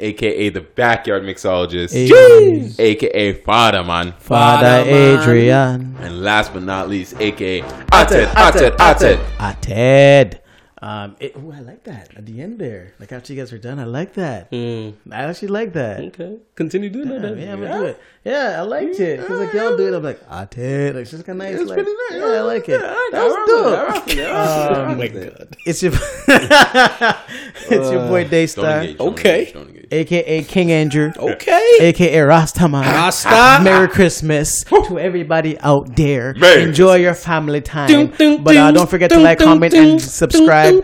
AKA 0.00 0.48
the 0.50 0.60
backyard 0.62 1.22
mixologist. 1.22 1.92
Jeez. 2.08 2.78
AKA 2.78 3.34
Father 3.34 3.84
Man. 3.84 4.12
Father 4.18 4.84
Father. 4.84 4.90
Adrian. 4.90 5.96
And 6.00 6.22
last 6.22 6.52
but 6.52 6.62
not 6.62 6.88
least, 6.88 7.14
AKA 7.20 7.58
Ated, 7.92 8.28
Ated, 8.36 8.74
Ated. 8.80 9.20
Ah, 9.38 9.56
Ted. 9.60 10.40
Um, 10.82 11.14
it, 11.20 11.36
ooh, 11.36 11.52
I 11.52 11.60
like 11.60 11.84
that 11.84 12.08
at 12.16 12.24
the 12.24 12.40
end 12.40 12.58
there. 12.58 12.94
Like 12.98 13.12
after 13.12 13.34
you 13.34 13.38
guys 13.38 13.52
are 13.52 13.58
done, 13.58 13.78
I 13.78 13.84
like 13.84 14.14
that. 14.14 14.48
I 14.50 14.94
actually 15.10 15.48
like 15.48 15.74
that. 15.74 16.00
Okay, 16.00 16.38
continue 16.54 16.88
doing 16.88 17.08
that. 17.10 17.20
Yeah, 17.22 17.34
then. 17.34 17.50
I'm 17.52 17.60
gonna 17.60 17.78
do 17.80 17.84
it. 17.84 18.00
Yeah, 18.24 18.56
I 18.56 18.62
liked 18.62 18.98
it. 18.98 19.26
Cause 19.26 19.40
like 19.40 19.52
y'all 19.52 19.76
do 19.76 19.88
it, 19.92 19.94
I'm 19.94 20.02
like, 20.02 20.20
ah, 20.30 20.46
Ted. 20.46 20.94
Like, 20.94 21.02
it's 21.02 21.10
just 21.10 21.26
kind 21.26 21.38
of 21.38 21.46
nice. 21.46 21.60
It's 21.60 21.68
like, 21.68 21.76
pretty 21.84 21.92
nice. 22.10 22.20
Yeah, 22.22 22.38
I 22.38 22.40
like 22.40 22.68
it. 22.70 22.80
I 22.82 23.08
That 23.12 23.24
was 23.24 23.34
dope. 23.46 23.64
with 23.66 23.72
it, 23.74 23.78
I 23.78 23.84
rock 23.84 24.06
with 24.06 24.18
it, 24.18 24.26
I 24.30 24.72
rock 24.72 24.88
Oh 24.88 24.94
my 24.94 25.08
god. 25.08 25.56
It's 25.66 25.82
your, 25.82 25.92
it's 27.78 27.90
your 27.92 28.08
boy 28.08 28.22
Don't 28.22 28.30
Daystar, 28.30 28.80
engage. 28.80 28.96
don't 28.98 29.08
Okay. 29.12 29.52
Engage, 29.92 30.10
don't 30.10 30.28
engage. 30.28 30.30
aka 30.30 30.42
King 30.44 30.72
Andrew, 30.72 31.12
Okay. 31.18 31.76
aka 31.80 32.16
Rastaman. 32.18 32.82
Rasta. 32.82 33.60
Merry 33.62 33.88
Christmas 33.88 34.64
to 34.64 34.98
everybody 34.98 35.58
out 35.60 35.96
there. 35.96 36.34
Merry 36.38 36.62
Enjoy 36.62 36.96
your 36.96 37.14
family 37.14 37.60
time. 37.60 38.12
But 38.42 38.56
uh, 38.56 38.70
don't 38.72 38.88
forget 38.90 39.10
to 39.10 39.18
like, 39.20 39.40
Um, 39.40 39.46
comment, 39.48 39.74
and 39.74 40.00
subscribe. 40.00 40.74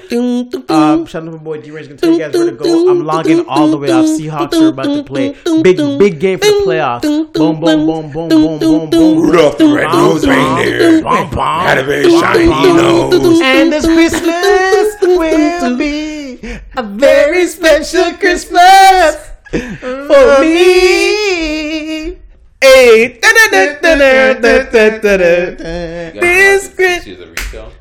Um, 0.68 1.06
shout 1.06 1.22
out 1.22 1.26
to 1.26 1.30
my 1.32 1.36
boy 1.38 1.60
D 1.60 1.70
Range. 1.70 1.88
Gonna 1.88 1.98
tell 1.98 2.12
you 2.12 2.18
guys 2.18 2.34
where 2.34 2.46
to 2.46 2.52
go. 2.52 2.88
I'm 2.90 3.04
logging 3.04 3.44
all 3.46 3.68
the 3.68 3.78
way 3.78 3.90
off. 3.90 4.06
Seahawks 4.06 4.60
are 4.60 4.68
about 4.68 4.84
to 4.86 5.02
play 5.04 5.34
big, 5.62 5.76
big 5.98 6.20
game 6.20 6.38
for 6.38 6.46
the 6.46 6.62
playoffs. 6.66 7.02
Boom, 7.02 7.60
boom, 7.60 7.86
boom, 7.86 8.10
boom, 8.12 8.28
boom, 8.28 8.58
boom, 8.58 8.90
boom. 8.90 9.20
Rudolph 9.20 9.58
the 9.58 9.66
red-nosed 9.66 10.26
reindeer 10.26 11.02
Bum, 11.02 11.30
bum. 11.30 11.60
had 11.66 11.78
a 11.78 11.84
very 11.84 12.10
shiny 12.10 12.46
nose. 12.46 13.40
And 13.42 13.72
this 13.72 13.84
Christmas 13.86 14.94
will 15.02 15.76
be 15.76 16.15
a 16.76 16.82
very 16.82 17.46
special 17.46 18.12
Christmas 18.14 19.30
for 19.50 20.40
me. 20.40 22.18
Hey. 22.60 23.18
This 26.22 26.68
This 26.68 27.06
is 27.06 27.20
a 27.20 27.26
retail. 27.28 27.72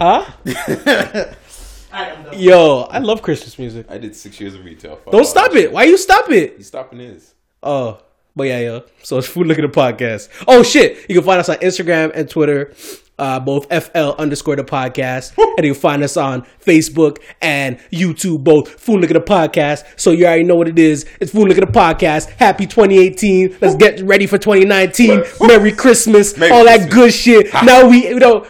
Huh? 0.00 0.24
Yo, 2.34 2.82
I 2.90 2.98
love 2.98 3.22
Christmas 3.22 3.58
music. 3.58 3.86
I 3.88 3.96
did 3.98 4.14
six 4.14 4.38
years 4.40 4.54
of 4.54 4.64
retail. 4.64 4.96
Fuck 4.96 5.12
Don't 5.12 5.24
stop 5.26 5.54
it. 5.54 5.72
Why 5.72 5.84
you 5.84 5.96
stop 5.96 6.28
it? 6.30 6.32
shit. 6.50 6.56
He's 6.58 6.66
stopping 6.66 6.98
his. 6.98 7.34
Oh, 7.62 8.00
but 8.34 8.44
yeah, 8.44 8.60
yeah. 8.60 8.80
So 9.02 9.16
it's 9.18 9.26
Food 9.26 9.46
Look 9.46 9.58
at 9.58 9.62
the 9.62 9.68
Podcast. 9.68 10.28
Oh 10.46 10.62
shit! 10.62 11.08
You 11.08 11.14
can 11.14 11.24
find 11.24 11.40
us 11.40 11.48
on 11.48 11.56
Instagram 11.56 12.12
and 12.14 12.28
Twitter, 12.28 12.74
uh, 13.18 13.40
both 13.40 13.66
FL 13.72 14.10
underscore 14.18 14.56
the 14.56 14.64
podcast, 14.64 15.36
and 15.38 15.64
you 15.66 15.72
can 15.72 15.80
find 15.80 16.02
us 16.02 16.16
on 16.16 16.42
Facebook 16.64 17.18
and 17.40 17.78
YouTube, 17.92 18.44
both 18.44 18.68
Food 18.80 19.00
Look 19.00 19.10
at 19.10 19.14
the 19.14 19.20
Podcast. 19.20 19.84
So 19.98 20.10
you 20.10 20.26
already 20.26 20.44
know 20.44 20.56
what 20.56 20.68
it 20.68 20.78
is. 20.78 21.06
It's 21.20 21.32
Food 21.32 21.48
Look 21.48 21.58
at 21.58 21.66
the 21.66 21.72
Podcast. 21.72 22.30
Happy 22.30 22.66
2018. 22.66 23.58
Let's 23.60 23.76
get 23.76 24.00
ready 24.02 24.26
for 24.26 24.38
2019. 24.38 25.22
Merry 25.40 25.72
Christmas. 25.72 26.36
Merry 26.36 26.52
all 26.52 26.64
that 26.64 26.90
good 26.90 27.12
shit. 27.12 27.52
Now 27.64 27.88
we, 27.88 28.08
you 28.08 28.18
know, 28.18 28.46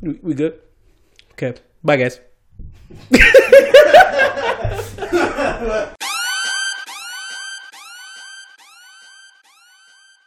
we 0.00 0.18
we 0.22 0.34
good. 0.34 0.58
Okay. 1.32 1.54
Bye, 1.82 1.96
guys. 1.96 2.20